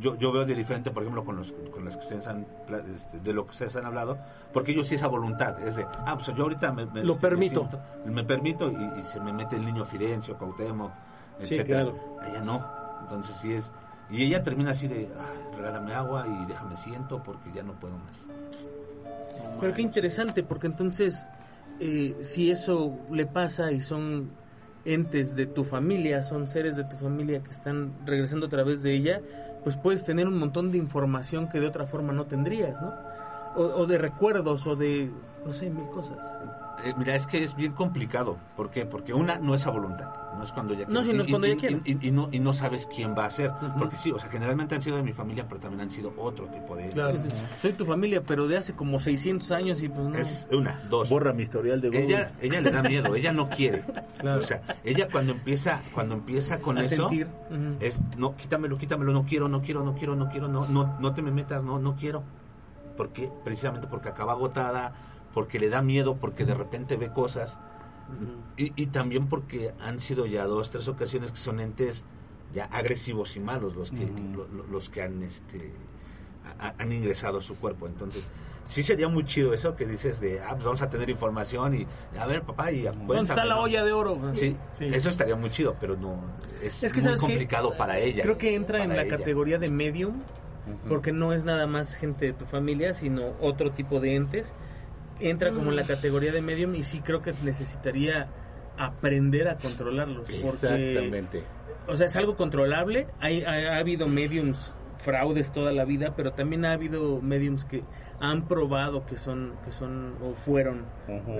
yo, 0.00 0.16
yo 0.16 0.32
veo 0.32 0.44
de 0.44 0.54
diferente, 0.54 0.90
por 0.90 1.02
ejemplo, 1.02 1.24
con, 1.24 1.36
los, 1.36 1.52
con 1.72 1.84
las 1.84 1.96
que 1.96 2.02
ustedes 2.04 2.26
han, 2.26 2.46
pla- 2.66 2.82
este, 2.94 3.18
de 3.20 3.32
lo 3.32 3.44
que 3.44 3.50
ustedes 3.52 3.74
han 3.76 3.86
hablado, 3.86 4.18
porque 4.52 4.72
ellos 4.72 4.86
sí 4.88 4.94
esa 4.96 5.06
voluntad, 5.08 5.60
es 5.66 5.76
de, 5.76 5.84
ah, 6.06 6.14
pues 6.16 6.36
yo 6.36 6.42
ahorita 6.44 6.72
me, 6.72 6.86
me- 6.86 7.04
Lo 7.04 7.12
este, 7.14 7.26
me 7.26 7.30
permito. 7.30 7.60
siento- 7.60 7.80
me 8.06 8.24
permito 8.24 8.70
y, 8.70 9.00
y 9.00 9.02
se 9.12 9.20
me 9.20 9.32
mete 9.32 9.56
el 9.56 9.64
niño 9.64 9.84
Firencio, 9.84 10.36
Cuauhtémoc, 10.36 10.92
Sí, 11.40 11.54
etcétera. 11.56 11.82
claro. 11.84 12.18
Allá 12.22 12.40
no, 12.42 12.64
entonces 13.02 13.36
sí 13.38 13.52
es, 13.52 13.70
Y 14.10 14.22
ella 14.22 14.42
termina 14.42 14.72
así 14.72 14.86
de, 14.86 15.08
"Ay, 15.18 15.56
regálame 15.56 15.94
agua 15.94 16.26
y 16.28 16.44
déjame 16.46 16.76
siento 16.76 17.22
porque 17.22 17.50
ya 17.54 17.62
no 17.62 17.72
puedo 17.72 17.94
más. 17.94 18.16
Pero 19.60 19.72
qué 19.74 19.82
interesante, 19.82 20.42
porque 20.42 20.66
entonces, 20.66 21.26
eh, 21.80 22.14
si 22.22 22.50
eso 22.50 22.98
le 23.10 23.26
pasa 23.26 23.72
y 23.72 23.80
son 23.80 24.30
entes 24.84 25.34
de 25.34 25.46
tu 25.46 25.64
familia, 25.64 26.22
son 26.22 26.46
seres 26.46 26.76
de 26.76 26.84
tu 26.84 26.96
familia 26.98 27.42
que 27.42 27.50
están 27.50 27.92
regresando 28.04 28.46
a 28.46 28.48
través 28.50 28.82
de 28.82 28.92
ella, 28.94 29.20
pues 29.64 29.76
puedes 29.76 30.04
tener 30.04 30.28
un 30.28 30.38
montón 30.38 30.70
de 30.70 30.78
información 30.78 31.48
que 31.48 31.58
de 31.58 31.66
otra 31.66 31.86
forma 31.86 32.12
no 32.12 32.26
tendrías, 32.26 32.80
¿no? 32.80 32.94
O, 33.56 33.62
o 33.62 33.86
de 33.86 33.98
recuerdos, 33.98 34.66
o 34.66 34.76
de, 34.76 35.10
no 35.44 35.52
sé, 35.52 35.70
mil 35.70 35.88
cosas. 35.88 36.18
Eh, 36.84 36.94
mira, 36.98 37.14
es 37.16 37.26
que 37.26 37.42
es 37.42 37.54
bien 37.56 37.72
complicado. 37.72 38.36
¿Por 38.56 38.70
qué? 38.70 38.84
Porque 38.84 39.14
una 39.14 39.38
no 39.38 39.54
es 39.54 39.66
a 39.66 39.70
voluntad. 39.70 40.08
No 40.36 40.42
es 40.42 40.52
cuando 40.52 40.74
ella 40.74 40.84
No, 40.88 41.00
quiere. 41.00 41.04
si 41.10 41.16
no 41.16 41.22
es 41.22 41.28
cuando 41.30 41.46
y- 41.46 41.50
ella 41.52 41.60
quiere. 41.60 41.80
Y, 41.84 42.08
y 42.08 42.10
no, 42.10 42.28
y 42.32 42.40
no 42.40 42.52
sabes 42.52 42.86
quién 42.94 43.14
va 43.16 43.24
a 43.26 43.30
ser. 43.30 43.52
Porque 43.78 43.96
sí, 43.96 44.10
o 44.10 44.18
sea, 44.18 44.28
generalmente 44.28 44.74
han 44.74 44.82
sido 44.82 44.96
de 44.96 45.02
mi 45.02 45.12
familia, 45.12 45.46
pero 45.48 45.60
también 45.60 45.82
han 45.82 45.90
sido 45.90 46.12
otro 46.18 46.46
tipo 46.48 46.76
de... 46.76 46.88
Claro. 46.90 47.10
Es- 47.16 47.28
Soy 47.58 47.72
tu 47.72 47.84
familia, 47.86 48.22
pero 48.26 48.46
de 48.48 48.58
hace 48.58 48.74
como 48.74 48.98
600 49.00 49.50
años 49.52 49.82
y 49.82 49.88
pues 49.88 50.06
no. 50.06 50.18
Es 50.18 50.46
una, 50.52 50.78
dos. 50.90 51.08
Borra 51.08 51.32
mi 51.32 51.44
historial 51.44 51.80
de 51.80 51.88
Google. 51.88 52.04
Ella, 52.04 52.32
ella 52.42 52.60
le 52.60 52.70
da 52.70 52.82
miedo, 52.82 53.14
ella 53.14 53.32
no 53.32 53.48
quiere. 53.48 53.84
Claro. 54.18 54.40
O 54.40 54.42
sea, 54.42 54.60
ella 54.84 55.08
cuando 55.10 55.32
empieza, 55.32 55.80
cuando 55.94 56.14
empieza 56.14 56.58
con 56.58 56.76
A 56.78 56.82
eso, 56.82 57.08
sentir. 57.08 57.26
Ujú. 57.50 57.76
es 57.80 57.98
no, 58.18 58.36
quítamelo, 58.36 58.76
quítamelo, 58.76 59.12
no 59.12 59.24
quiero, 59.24 59.48
no 59.48 59.62
quiero, 59.62 59.82
no 59.84 59.94
quiero, 59.94 60.16
no 60.16 60.28
quiero, 60.28 60.48
no, 60.48 60.66
no, 60.66 60.96
no 61.00 61.14
te 61.14 61.22
me 61.22 61.30
metas, 61.30 61.62
no, 61.64 61.78
no 61.78 61.94
quiero. 61.96 62.22
¿Por 62.96 63.10
qué? 63.10 63.30
Precisamente 63.44 63.86
porque 63.88 64.08
acaba 64.08 64.32
agotada, 64.32 64.92
porque 65.34 65.58
le 65.58 65.68
da 65.68 65.82
miedo, 65.82 66.16
porque 66.16 66.44
de 66.44 66.54
repente 66.54 66.96
ve 66.96 67.10
cosas. 67.12 67.58
Y, 68.56 68.72
y 68.80 68.86
también 68.86 69.26
porque 69.28 69.72
han 69.80 69.98
sido 69.98 70.26
ya 70.26 70.44
dos, 70.44 70.70
tres 70.70 70.86
ocasiones 70.88 71.32
que 71.32 71.38
son 71.38 71.58
entes 71.58 72.04
ya 72.54 72.66
agresivos 72.66 73.34
y 73.36 73.40
malos 73.40 73.74
los 73.74 73.90
que, 73.90 74.04
Ujú. 74.04 74.22
lo- 74.36 74.46
lo- 74.48 74.66
los 74.68 74.88
que 74.90 75.02
han, 75.02 75.22
este, 75.22 75.72
a- 76.60 76.74
han 76.78 76.92
ingresado 76.92 77.38
a 77.38 77.42
su 77.42 77.56
cuerpo. 77.56 77.86
Entonces, 77.88 78.22
sí 78.66 78.82
sería 78.84 79.08
muy 79.08 79.24
chido 79.24 79.52
eso 79.52 79.74
que 79.74 79.86
dices 79.86 80.20
de, 80.20 80.40
ah, 80.40 80.50
pues 80.52 80.64
vamos 80.64 80.82
a 80.82 80.88
tener 80.90 81.10
información 81.10 81.74
y, 81.74 81.86
a 82.16 82.26
ver, 82.26 82.42
papá, 82.42 82.70
y 82.70 82.82
¿Dónde 82.82 83.22
está 83.22 83.44
la 83.44 83.58
olla 83.58 83.82
de 83.84 83.92
oro? 83.92 84.16
Sí, 84.34 84.56
Sí. 84.78 84.84
eso 84.84 85.08
estaría 85.08 85.34
muy 85.34 85.50
chido, 85.50 85.74
pero 85.80 85.96
no, 85.96 86.20
es, 86.62 86.80
Es 86.82 86.92
que, 86.92 87.00
muy 87.00 87.16
complicado 87.18 87.76
para 87.76 87.98
ella. 87.98 88.22
Creo 88.22 88.38
que 88.38 88.54
entra 88.54 88.84
en 88.84 88.90
la 88.90 89.02
ella. 89.02 89.16
categoría 89.16 89.58
de 89.58 89.68
medium, 89.70 90.16
Ujú. 90.18 90.88
porque 90.88 91.10
no 91.10 91.32
es 91.32 91.44
nada 91.44 91.66
más 91.66 91.96
gente 91.96 92.26
de 92.26 92.32
tu 92.34 92.44
familia, 92.44 92.94
sino 92.94 93.32
otro 93.40 93.72
tipo 93.72 93.98
de 93.98 94.14
entes. 94.14 94.54
Entra 95.20 95.50
como 95.50 95.70
en 95.70 95.76
la 95.76 95.86
categoría 95.86 96.32
de 96.32 96.42
medium 96.42 96.74
y 96.74 96.84
sí 96.84 97.00
creo 97.00 97.22
que 97.22 97.32
necesitaría 97.44 98.28
aprender 98.76 99.48
a 99.48 99.56
controlarlos. 99.56 100.26
Porque, 100.26 100.44
Exactamente. 100.44 101.42
o 101.86 101.96
sea, 101.96 102.06
es 102.06 102.16
algo 102.16 102.36
controlable. 102.36 103.06
Hay, 103.20 103.42
ha, 103.42 103.74
ha 103.74 103.78
habido 103.78 104.08
mediums 104.08 104.74
fraudes 104.98 105.52
toda 105.52 105.72
la 105.72 105.84
vida, 105.84 106.14
pero 106.16 106.32
también 106.32 106.64
ha 106.64 106.72
habido 106.72 107.20
mediums 107.20 107.64
que 107.64 107.82
han 108.20 108.46
probado 108.48 109.04
que 109.06 109.16
son, 109.16 109.52
que 109.64 109.70
son 109.72 110.14
o 110.22 110.34
fueron 110.34 110.86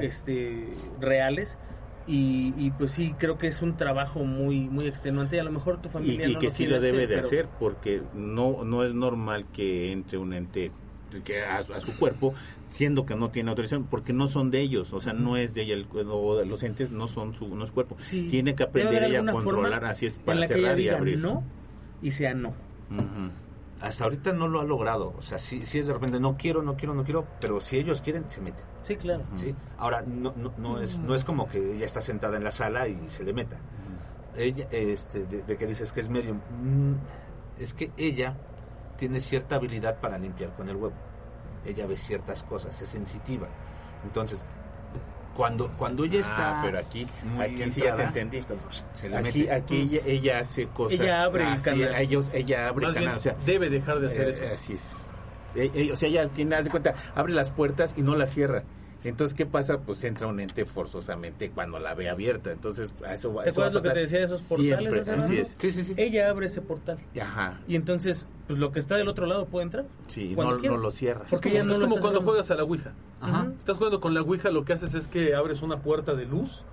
este 0.00 0.68
reales. 1.00 1.58
Y, 2.06 2.52
y 2.58 2.70
pues 2.72 2.92
sí, 2.92 3.14
creo 3.18 3.38
que 3.38 3.46
es 3.46 3.62
un 3.62 3.78
trabajo 3.78 4.24
muy 4.24 4.68
muy 4.68 4.86
extenuante. 4.86 5.40
A 5.40 5.44
lo 5.44 5.50
mejor 5.50 5.80
tu 5.80 5.88
y, 5.88 5.92
familia 5.92 6.28
y 6.28 6.34
no 6.34 6.38
que 6.38 6.46
lo 6.46 6.52
sí 6.52 6.66
lo 6.66 6.78
debe 6.80 6.98
de 7.06 7.06
pero- 7.08 7.20
hacer 7.20 7.48
porque 7.58 8.02
no 8.14 8.62
no 8.64 8.84
es 8.84 8.92
normal 8.92 9.46
que 9.54 9.90
entre 9.90 10.18
un 10.18 10.34
ente 10.34 10.70
que 11.22 11.42
a, 11.44 11.62
su- 11.62 11.72
a 11.74 11.80
su 11.80 11.96
cuerpo 11.96 12.34
siendo 12.68 13.06
que 13.06 13.14
no 13.14 13.30
tiene 13.30 13.50
autorización 13.50 13.84
porque 13.84 14.12
no 14.12 14.26
son 14.26 14.50
de 14.50 14.60
ellos 14.60 14.92
o 14.92 15.00
sea 15.00 15.12
no 15.12 15.36
es 15.36 15.54
de 15.54 15.62
ella 15.62 15.74
el, 15.74 15.86
o 15.92 16.36
de 16.36 16.44
los 16.46 16.62
entes 16.62 16.90
no 16.90 17.06
son 17.08 17.34
su 17.34 17.54
no 17.54 17.62
es 17.64 17.70
cuerpo 17.72 17.96
Sí. 18.00 18.28
tiene 18.30 18.54
que 18.54 18.62
aprender 18.64 19.02
ella 19.04 19.20
a 19.20 19.32
controlar 19.32 19.84
así 19.84 20.06
es 20.06 20.14
para 20.14 20.46
cerrar 20.46 20.78
y 20.80 20.88
abrir 20.88 21.18
no 21.18 21.42
y 22.02 22.10
sea 22.10 22.34
no. 22.34 22.52
Hasta 23.80 24.04
ahorita 24.04 24.32
no 24.32 24.48
lo 24.48 24.60
ha 24.60 24.64
logrado. 24.64 25.14
O 25.18 25.22
sea, 25.22 25.38
sí, 25.38 25.64
sí 25.66 25.78
es 25.78 25.86
de 25.86 25.92
repente, 25.92 26.18
no 26.20 26.36
quiero, 26.38 26.62
no 26.62 26.74
quiero, 26.76 26.94
no 26.94 27.04
quiero, 27.04 27.26
pero 27.40 27.60
si 27.60 27.76
ellos 27.76 28.00
quieren, 28.00 28.24
se 28.30 28.40
meten. 28.40 28.64
Sí, 28.82 28.96
claro. 28.96 29.22
¿sí? 29.36 29.54
Ahora, 29.78 30.02
no, 30.02 30.32
no, 30.36 30.52
no, 30.56 30.80
es, 30.80 30.98
no 31.00 31.14
es 31.14 31.22
como 31.24 31.48
que 31.48 31.74
ella 31.76 31.84
está 31.84 32.00
sentada 32.00 32.36
en 32.38 32.44
la 32.44 32.50
sala 32.50 32.88
y 32.88 32.96
se 33.10 33.24
le 33.24 33.32
meta. 33.34 33.56
Ella, 34.36 34.66
este, 34.70 35.24
de, 35.26 35.42
de 35.42 35.56
que 35.58 35.66
dices 35.66 35.92
que 35.92 36.00
es 36.00 36.08
medium, 36.08 36.38
mm, 36.38 36.94
es 37.60 37.74
que 37.74 37.90
ella 37.98 38.36
tiene 38.96 39.20
cierta 39.20 39.56
habilidad 39.56 40.00
para 40.00 40.18
limpiar 40.18 40.50
con 40.56 40.68
el 40.68 40.76
huevo. 40.76 40.94
Ella 41.64 41.86
ve 41.86 41.96
ciertas 41.96 42.42
cosas, 42.42 42.80
es 42.80 42.88
sensitiva. 42.88 43.48
Entonces, 44.04 44.38
cuando, 45.34 45.68
cuando 45.78 46.04
ella 46.04 46.20
está... 46.20 46.60
Ah, 46.60 46.62
pero 46.64 46.78
aquí 46.78 47.06
muy 47.24 47.44
aquí 47.44 47.70
sí 47.70 47.80
ya 47.82 47.96
te 47.96 48.02
entendí 48.04 48.40
se 48.94 49.08
le 49.08 49.16
aquí 49.16 49.40
mete. 49.40 49.52
aquí 49.52 49.80
ella, 49.82 50.00
ella 50.06 50.38
hace 50.38 50.66
cosas 50.68 51.00
Ella 51.00 51.24
abre 51.24 51.42
el 51.42 51.48
así, 51.54 51.64
canal. 51.64 51.94
ellos 51.96 52.26
ella 52.32 52.68
abre 52.68 52.86
Más 52.86 52.94
bien, 52.94 53.04
canal 53.06 53.18
o 53.18 53.22
sea 53.22 53.36
debe 53.44 53.68
dejar 53.70 53.98
de 54.00 54.06
hacer 54.08 54.28
Eh, 54.28 54.30
eso. 54.30 54.44
Así 54.54 54.72
es. 54.74 55.10
Eh, 55.56 55.70
eh, 55.74 55.92
o 55.92 55.96
sea, 55.96 56.08
ella 56.08 56.28
tiene, 56.28 56.54
haz 56.56 56.64
de 56.64 56.70
cuenta, 56.70 56.94
abre 57.14 57.32
las 57.32 57.50
puertas 57.50 57.94
y 57.96 58.02
no 58.02 58.14
las 58.14 58.30
cierra. 58.30 58.62
Entonces, 59.04 59.34
¿qué 59.34 59.44
pasa? 59.46 59.78
Pues 59.80 60.02
entra 60.04 60.26
un 60.26 60.40
ente 60.40 60.64
forzosamente 60.64 61.50
cuando 61.50 61.78
la 61.78 61.94
ve 61.94 62.08
abierta. 62.08 62.50
Entonces, 62.52 62.92
a 63.06 63.14
eso, 63.14 63.28
¿Te 63.42 63.50
eso 63.50 63.60
va 63.60 63.66
a 63.66 63.68
acuerdas 63.70 63.74
lo 63.74 63.80
que 63.80 63.88
pasar 63.88 63.94
te 63.94 64.00
decía 64.00 64.18
de 64.20 64.24
esos 64.24 64.42
portales? 64.42 65.04
Siempre, 65.04 65.12
así 65.24 65.36
es. 65.38 65.56
Sí, 65.58 65.72
sí, 65.72 65.84
sí. 65.84 65.94
Ella 65.96 66.30
abre 66.30 66.46
ese 66.46 66.60
portal. 66.62 66.98
Ajá. 67.20 67.60
Y 67.68 67.76
entonces, 67.76 68.26
pues 68.46 68.58
lo 68.58 68.72
que 68.72 68.78
está 68.80 68.96
del 68.96 69.08
otro 69.08 69.26
lado 69.26 69.46
puede 69.46 69.64
entrar. 69.64 69.84
Sí, 70.06 70.32
Cuando 70.34 70.54
no, 70.54 70.60
quiera. 70.60 70.76
no 70.76 70.82
lo 70.82 70.90
cierra. 70.90 71.24
Porque 71.28 71.48
Es 71.48 71.54
ella 71.54 71.62
como, 71.64 71.68
no 71.68 71.74
es 71.74 71.80
lo 71.80 71.88
como 71.88 72.00
cuando 72.00 72.22
juegas 72.22 72.50
a 72.50 72.54
la 72.54 72.64
Ouija. 72.64 72.92
Ajá. 73.20 73.52
Estás 73.58 73.76
jugando 73.76 74.00
con 74.00 74.14
la 74.14 74.22
Ouija, 74.22 74.50
lo 74.50 74.64
que 74.64 74.72
haces 74.72 74.94
es 74.94 75.06
que 75.08 75.34
abres 75.34 75.62
una 75.62 75.80
puerta 75.82 76.14
de 76.14 76.24
luz. 76.24 76.64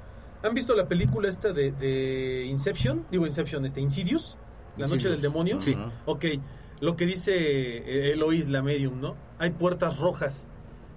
¿Han 0.44 0.54
visto 0.56 0.74
la 0.76 0.88
película 0.88 1.30
esta 1.30 1.52
de, 1.54 1.72
de 1.72 2.46
Inception? 2.46 3.06
Digo 3.12 3.26
Inception, 3.28 3.66
este, 3.66 3.80
Insidious, 3.82 4.38
La 4.78 4.86
Noche 4.88 4.96
Insidious. 4.96 5.12
del 5.12 5.22
Demonio. 5.22 5.62
Sí. 5.62 5.78
Ok, 6.06 6.26
lo 6.80 6.96
que 6.96 7.06
dice 7.06 7.34
eh, 7.36 8.14
Eloís, 8.14 8.50
la 8.50 8.62
medium, 8.64 9.00
¿no? 9.00 9.16
Hay 9.38 9.52
puertas 9.52 10.00
rojas. 10.00 10.48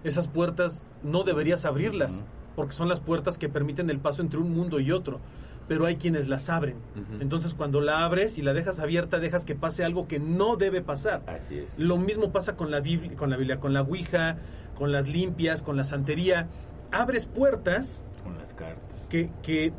Esas 0.04 0.28
puertas 0.28 0.86
no 1.02 1.24
deberías 1.24 1.64
abrirlas, 1.64 2.22
porque 2.56 2.72
son 2.74 2.88
las 2.88 3.00
puertas 3.00 3.36
que 3.38 3.48
permiten 3.48 3.90
el 3.90 3.98
paso 3.98 4.22
entre 4.22 4.38
un 4.38 4.52
mundo 4.52 4.78
y 4.80 4.92
otro. 4.92 5.20
Pero 5.66 5.86
hay 5.86 5.96
quienes 5.96 6.28
las 6.28 6.50
abren. 6.50 6.76
Entonces 7.20 7.54
cuando 7.54 7.80
la 7.80 8.04
abres 8.04 8.36
y 8.36 8.42
la 8.42 8.52
dejas 8.52 8.80
abierta, 8.80 9.18
dejas 9.18 9.46
que 9.46 9.54
pase 9.54 9.82
algo 9.82 10.06
que 10.06 10.18
no 10.20 10.56
debe 10.56 10.82
pasar. 10.82 11.22
Así 11.26 11.58
es. 11.58 11.78
Lo 11.78 11.96
mismo 11.96 12.32
pasa 12.32 12.54
con 12.54 12.70
la 12.70 12.80
Biblia, 12.80 13.16
con 13.16 13.30
la 13.30 13.36
Biblia, 13.38 13.58
con 13.60 13.72
la 13.72 13.80
Ouija, 13.80 14.36
con 14.74 14.92
las 14.92 15.08
limpias, 15.08 15.62
con 15.62 15.78
la 15.78 15.84
santería. 15.84 16.48
Abres 16.92 17.24
puertas 17.24 18.04
Con 18.22 18.36
las 18.36 18.52
cartas. 18.52 19.06
que, 19.08 19.30
que 19.42 19.72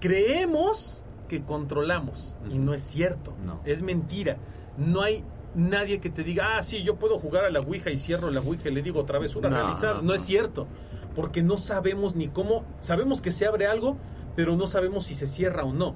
creemos 0.00 1.02
que 1.28 1.42
controlamos 1.42 2.34
y 2.50 2.58
no 2.58 2.74
es 2.74 2.82
cierto. 2.82 3.32
No. 3.44 3.60
Es 3.64 3.82
mentira. 3.82 4.36
No 4.76 5.02
hay 5.02 5.24
nadie 5.54 6.00
que 6.00 6.10
te 6.10 6.22
diga, 6.22 6.56
ah, 6.58 6.62
sí, 6.62 6.82
yo 6.82 6.96
puedo 6.96 7.18
jugar 7.18 7.44
a 7.44 7.50
la 7.50 7.60
Ouija 7.60 7.90
y 7.90 7.96
cierro 7.96 8.30
la 8.30 8.40
Ouija 8.40 8.68
y 8.68 8.72
le 8.72 8.82
digo 8.82 9.00
otra 9.00 9.18
vez 9.18 9.36
una 9.36 9.48
No, 9.48 9.56
realizar. 9.56 10.02
no, 10.02 10.14
es 10.14 10.22
cierto. 10.22 10.66
Porque 11.14 11.42
no 11.42 11.58
sabemos 11.58 12.16
ni 12.16 12.28
cómo. 12.28 12.64
Sabemos 12.80 13.20
que 13.20 13.30
se 13.30 13.46
abre 13.46 13.66
algo, 13.66 13.96
pero 14.34 14.56
no 14.56 14.66
sabemos 14.66 15.06
si 15.06 15.14
se 15.14 15.26
cierra 15.26 15.64
o 15.64 15.72
no. 15.72 15.94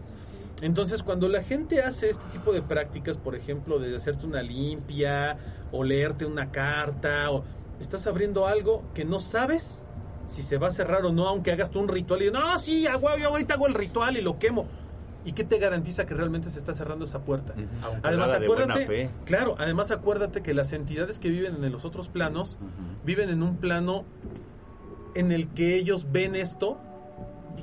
Entonces, 0.63 1.03
cuando 1.03 1.29
la 1.29 1.43
gente 1.43 1.83
hace 1.83 2.09
este 2.09 2.25
tipo 2.33 2.53
de 2.53 2.63
prácticas, 2.63 3.17
por 3.17 3.35
ejemplo, 3.35 3.79
de 3.79 3.95
hacerte 3.95 4.27
una 4.27 4.43
limpia 4.43 5.39
o 5.73 5.85
leerte 5.85 6.25
una 6.25 6.51
carta, 6.51 7.31
o 7.31 7.45
estás 7.81 8.07
abriendo 8.07 8.47
algo 8.47 8.83
que 8.95 9.05
no 9.05 9.19
sabes 9.19 9.83
si 10.29 10.43
se 10.43 10.57
va 10.59 10.69
a 10.69 10.71
cerrar 10.71 11.05
o 11.05 11.13
no, 11.13 11.29
aunque 11.29 11.53
hagas 11.53 11.71
tú 11.71 11.79
un 11.79 11.89
ritual 11.89 12.23
y 12.23 12.31
no, 12.31 12.59
sí, 12.59 12.87
huevo, 12.87 13.17
yo 13.19 13.29
ahorita 13.29 13.55
hago 13.55 13.67
el 13.67 13.75
ritual 13.75 14.17
y 14.17 14.23
lo 14.23 14.39
quemo. 14.39 14.67
¿Y 15.27 15.33
qué 15.33 15.43
te 15.43 15.59
garantiza 15.59 16.07
que 16.07 16.15
realmente 16.15 16.51
se 16.51 16.59
está 16.59 16.73
cerrando 16.73 17.05
esa 17.05 17.19
puerta? 17.19 17.53
Ujú. 17.53 17.67
Aunque 17.83 18.09
Además, 18.09 18.31
acuérdate, 18.31 18.87
fe. 18.87 19.11
claro, 19.25 19.57
además 19.59 19.91
acuérdate 19.91 20.41
que 20.41 20.55
las 20.55 20.73
entidades 20.73 21.19
que 21.19 21.29
viven 21.29 21.63
en 21.65 21.73
los 21.73 21.85
otros 21.85 22.09
planos 22.09 22.59
viven 23.05 23.29
en 23.31 23.43
un 23.43 23.57
plano 23.57 24.05
en 25.17 25.33
el 25.33 25.49
que 25.49 25.77
ellos 25.77 26.07
ven 26.13 26.37
esto. 26.37 26.79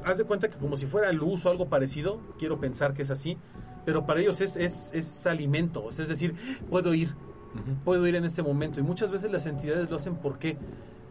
Haz 0.03 0.18
de 0.18 0.26
cuenta 0.26 0.49
que 0.49 0.57
como 0.57 0.76
si 0.76 0.88
fuera 0.88 1.10
luz 1.14 1.45
o 1.45 1.49
algo 1.49 1.69
parecido, 1.69 2.19
quiero 2.38 2.60
pensar 2.60 2.94
que 2.94 3.03
es 3.03 3.10
así, 3.10 3.38
pero 3.85 4.06
para 4.06 4.19
ellos 4.19 4.41
es, 4.41 4.57
es, 4.57 4.91
es 4.94 5.26
alimento, 5.26 5.90
es 5.90 6.10
decir, 6.10 6.35
puedo 6.69 6.94
ir, 6.94 7.14
puedo 7.85 8.06
ir 8.06 8.15
en 8.15 8.26
este 8.26 8.44
momento. 8.44 8.81
Y 8.81 8.84
muchas 8.84 9.10
veces 9.10 9.31
las 9.31 9.45
entidades 9.45 9.90
lo 9.90 9.95
hacen 9.95 10.15
¿por 10.15 10.38
qué? 10.38 10.57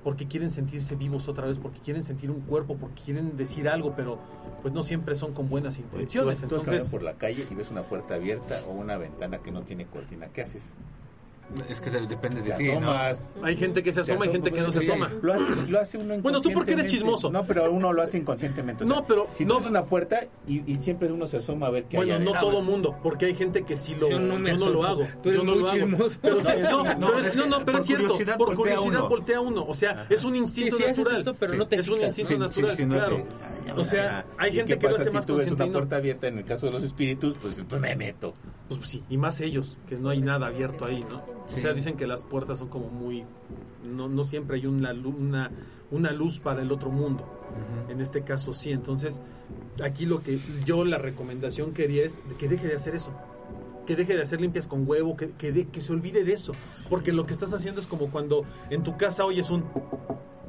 Porque 0.02 0.26
quieren 0.26 0.50
sentirse 0.50 0.96
vivos 0.96 1.28
otra 1.28 1.46
vez, 1.46 1.58
porque 1.58 1.80
quieren 1.80 2.02
sentir 2.02 2.30
un 2.30 2.40
cuerpo, 2.40 2.76
porque 2.76 3.02
quieren 3.02 3.36
decir 3.36 3.68
algo, 3.68 3.94
pero 3.94 4.18
pues 4.62 4.74
no 4.74 4.82
siempre 4.82 5.14
son 5.14 5.32
con 5.32 5.48
buenas 5.48 5.76
Tú, 5.76 5.82
intenciones. 5.82 6.38
tú 6.38 6.44
Entonces, 6.44 6.90
por 6.90 7.02
la 7.02 7.14
calle 7.14 7.46
y 7.50 7.54
ves 7.54 7.70
una 7.70 7.82
puerta 7.82 8.14
abierta 8.14 8.62
o 8.68 8.72
una 8.72 8.96
ventana 8.96 9.38
que 9.38 9.52
no 9.52 9.62
tiene 9.62 9.86
cortina. 9.86 10.28
¿Qué 10.28 10.42
haces? 10.42 10.74
Es 11.68 11.80
que 11.82 11.90
de- 11.90 12.06
depende 12.06 12.40
de 12.40 12.52
ti, 12.52 12.64
¿no? 12.68 12.90
asomas. 12.92 13.28
hay 13.42 13.56
gente 13.56 13.82
que 13.82 13.92
se 13.92 14.00
asoma, 14.00 14.24
hay 14.24 14.32
gente 14.32 14.50
que 14.50 14.60
no 14.62 14.72
se 14.72 14.80
Sí, 14.80 14.88
asoma. 14.90 15.12
Lo 15.20 15.34
hace, 15.34 15.66
lo 15.68 15.78
hace 15.80 15.98
uno 15.98 16.18
Bueno, 16.20 16.40
tú 16.40 16.50
porque 16.50 16.72
eres 16.72 16.84
inconscientemente. 16.86 16.88
chismoso. 16.90 17.30
No, 17.30 17.44
pero 17.44 17.70
uno 17.70 17.92
lo 17.92 18.00
hace 18.00 18.16
inconscientemente. 18.16 18.84
o 18.84 18.86
sea, 18.86 18.96
No, 18.96 19.04
pero 19.06 19.28
si 19.34 19.44
no- 19.44 19.54
no 19.54 19.60
es 19.60 19.66
una 19.66 19.84
puerta 19.84 20.20
y, 20.46 20.62
y 20.72 20.76
siempre 20.78 21.12
uno 21.12 21.26
se 21.26 21.36
asoma 21.36 21.66
a 21.66 21.70
ver 21.70 21.84
qué 21.84 21.98
Bueno, 21.98 22.14
hay 22.14 22.20
no 22.24 22.30
adentro. 22.30 22.48
todo 22.50 22.62
mundo, 22.62 22.96
porque 23.02 23.26
hay 23.26 23.34
gente 23.34 23.64
que 23.64 23.76
sí 23.76 23.94
lo 23.94 24.08
Yo 24.08 24.12
yo 24.16 24.20
no 24.20 24.26
no, 24.34 24.38
me 24.38 24.56
lo 24.56 24.84
hago. 24.84 25.06
Tú 25.22 25.28
eres 25.28 25.40
yo 25.40 25.44
no 25.44 25.52
muy 25.52 25.60
lo 25.62 25.68
hago. 25.68 25.78
chismoso. 25.78 26.18
Pero 26.22 26.36
No, 26.36 26.42
sí, 26.42 26.52
es- 26.52 26.62
no, 26.62 26.70
no, 26.70 27.06
pero 27.08 27.18
es 27.18 27.36
no, 27.36 27.46
no, 27.46 27.64
pero 27.66 27.78
es 27.78 27.84
cierto, 27.86 28.04
curiosidad 28.08 28.36
por 28.38 28.46
voltea 28.56 28.56
curiosidad 28.76 29.00
uno. 29.00 29.08
voltea 29.10 29.40
uno, 29.40 29.64
o 29.66 29.74
sea, 29.74 30.06
es 30.08 30.24
un 30.24 30.32
Sí, 30.32 30.38
instinto 30.38 30.76
sí 30.76 30.82
haces 30.84 30.98
natural. 30.98 31.18
esto, 31.20 31.34
pero 31.34 31.52
Sí. 31.52 31.58
no 31.58 31.66
te 31.66 31.76
es 31.76 31.88
un 31.88 32.00
instinto 32.00 32.32
¿no? 32.38 32.50
Sí, 32.50 32.62
natural, 32.62 32.76
sí, 32.78 32.86
no 32.86 32.94
claro. 32.94 33.26
O 33.76 33.84
sea, 33.84 34.24
hay 34.38 34.50
¿Y 34.52 34.54
gente 34.56 34.78
que 34.78 34.86
lo 34.86 34.90
pasa 34.92 35.02
hace 35.02 35.10
si 35.10 35.16
más 35.16 35.26
tú 35.26 35.34
ves 35.36 35.42
una 35.42 35.50
consciente 35.50 35.66
no? 35.66 35.72
puerta 35.80 35.96
abierta 35.96 36.28
en 36.28 36.38
el 36.38 36.44
caso 36.44 36.66
de 36.66 36.72
los 36.72 36.82
espíritus, 36.82 37.36
pues, 37.40 37.62
pues 37.68 37.80
me 37.80 37.94
meto. 37.94 38.34
Pues 38.68 38.80
sí, 38.88 39.02
y 39.10 39.18
más 39.18 39.38
ellos, 39.42 39.76
que 39.86 39.96
no 39.96 40.08
hay 40.08 40.20
nada 40.22 40.46
abierto 40.46 40.86
ahí, 40.86 41.04
¿no? 41.08 41.22
O 41.54 41.58
sea, 41.58 41.72
dicen 41.74 41.96
que 41.96 42.06
las 42.06 42.22
puertas 42.22 42.58
son 42.58 42.68
como 42.68 42.88
muy... 42.88 43.24
No, 43.84 44.08
no 44.08 44.24
siempre 44.24 44.56
hay 44.56 44.66
una, 44.66 44.92
una, 44.92 45.50
una 45.90 46.12
luz 46.12 46.40
para 46.40 46.62
el 46.62 46.70
otro 46.72 46.90
mundo. 46.90 47.24
En 47.88 48.00
este 48.00 48.22
caso 48.22 48.54
sí. 48.54 48.70
Entonces, 48.70 49.20
aquí 49.82 50.06
lo 50.06 50.22
que 50.22 50.38
yo 50.64 50.84
la 50.84 50.98
recomendación 50.98 51.72
quería 51.74 52.04
es 52.04 52.20
que 52.38 52.48
deje 52.48 52.68
de 52.68 52.74
hacer 52.74 52.94
eso. 52.94 53.10
Que 53.86 53.96
deje 53.96 54.14
de 54.16 54.22
hacer 54.22 54.40
limpias 54.40 54.68
con 54.68 54.88
huevo, 54.88 55.16
que, 55.16 55.30
que, 55.32 55.50
de- 55.52 55.66
que 55.66 55.80
se 55.80 55.92
olvide 55.92 56.22
de 56.24 56.32
eso. 56.32 56.52
Porque 56.88 57.12
lo 57.12 57.26
que 57.26 57.32
estás 57.32 57.52
haciendo 57.52 57.80
es 57.80 57.86
como 57.86 58.10
cuando 58.10 58.44
en 58.70 58.82
tu 58.82 58.96
casa 58.96 59.24
oyes 59.24 59.50
un... 59.50 59.64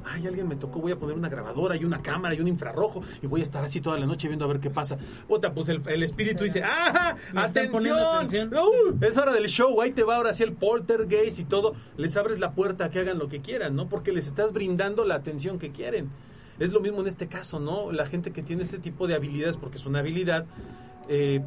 Ay, 0.05 0.27
alguien 0.27 0.47
me 0.47 0.55
tocó, 0.55 0.79
voy 0.79 0.91
a 0.91 0.97
poner 0.97 1.15
una 1.15 1.29
grabadora 1.29 1.75
y 1.75 1.85
una 1.85 2.01
cámara 2.01 2.35
y 2.35 2.41
un 2.41 2.47
infrarrojo 2.47 3.01
y 3.21 3.27
voy 3.27 3.41
a 3.41 3.43
estar 3.43 3.63
así 3.63 3.81
toda 3.81 3.97
la 3.97 4.05
noche 4.05 4.27
viendo 4.27 4.45
a 4.45 4.47
ver 4.47 4.59
qué 4.59 4.69
pasa. 4.69 4.97
Puta, 5.27 5.53
pues 5.53 5.69
el, 5.69 5.81
el 5.87 6.03
espíritu 6.03 6.43
dice, 6.43 6.63
¡ah! 6.63 7.15
¡Atención! 7.35 7.97
atención. 7.99 8.51
¡Uh! 8.53 8.97
es 9.01 9.17
hora 9.17 9.31
del 9.31 9.47
show, 9.47 9.81
ahí 9.81 9.91
te 9.91 10.03
va 10.03 10.17
ahora 10.17 10.33
sí 10.33 10.43
el 10.43 10.53
poltergeist 10.53 11.39
y 11.39 11.45
todo. 11.45 11.75
Les 11.97 12.15
abres 12.17 12.39
la 12.39 12.51
puerta 12.51 12.85
a 12.85 12.89
que 12.89 12.99
hagan 12.99 13.17
lo 13.17 13.27
que 13.27 13.41
quieran, 13.41 13.75
¿no? 13.75 13.87
Porque 13.87 14.11
les 14.11 14.27
estás 14.27 14.53
brindando 14.53 15.05
la 15.05 15.15
atención 15.15 15.59
que 15.59 15.71
quieren. 15.71 16.09
Es 16.59 16.71
lo 16.71 16.79
mismo 16.79 17.01
en 17.01 17.07
este 17.07 17.27
caso, 17.27 17.59
¿no? 17.59 17.91
La 17.91 18.05
gente 18.05 18.31
que 18.31 18.43
tiene 18.43 18.63
este 18.63 18.79
tipo 18.79 19.07
de 19.07 19.15
habilidades, 19.15 19.57
porque 19.57 19.77
es 19.77 19.85
una 19.85 19.99
habilidad, 19.99 20.45
eh, 21.09 21.41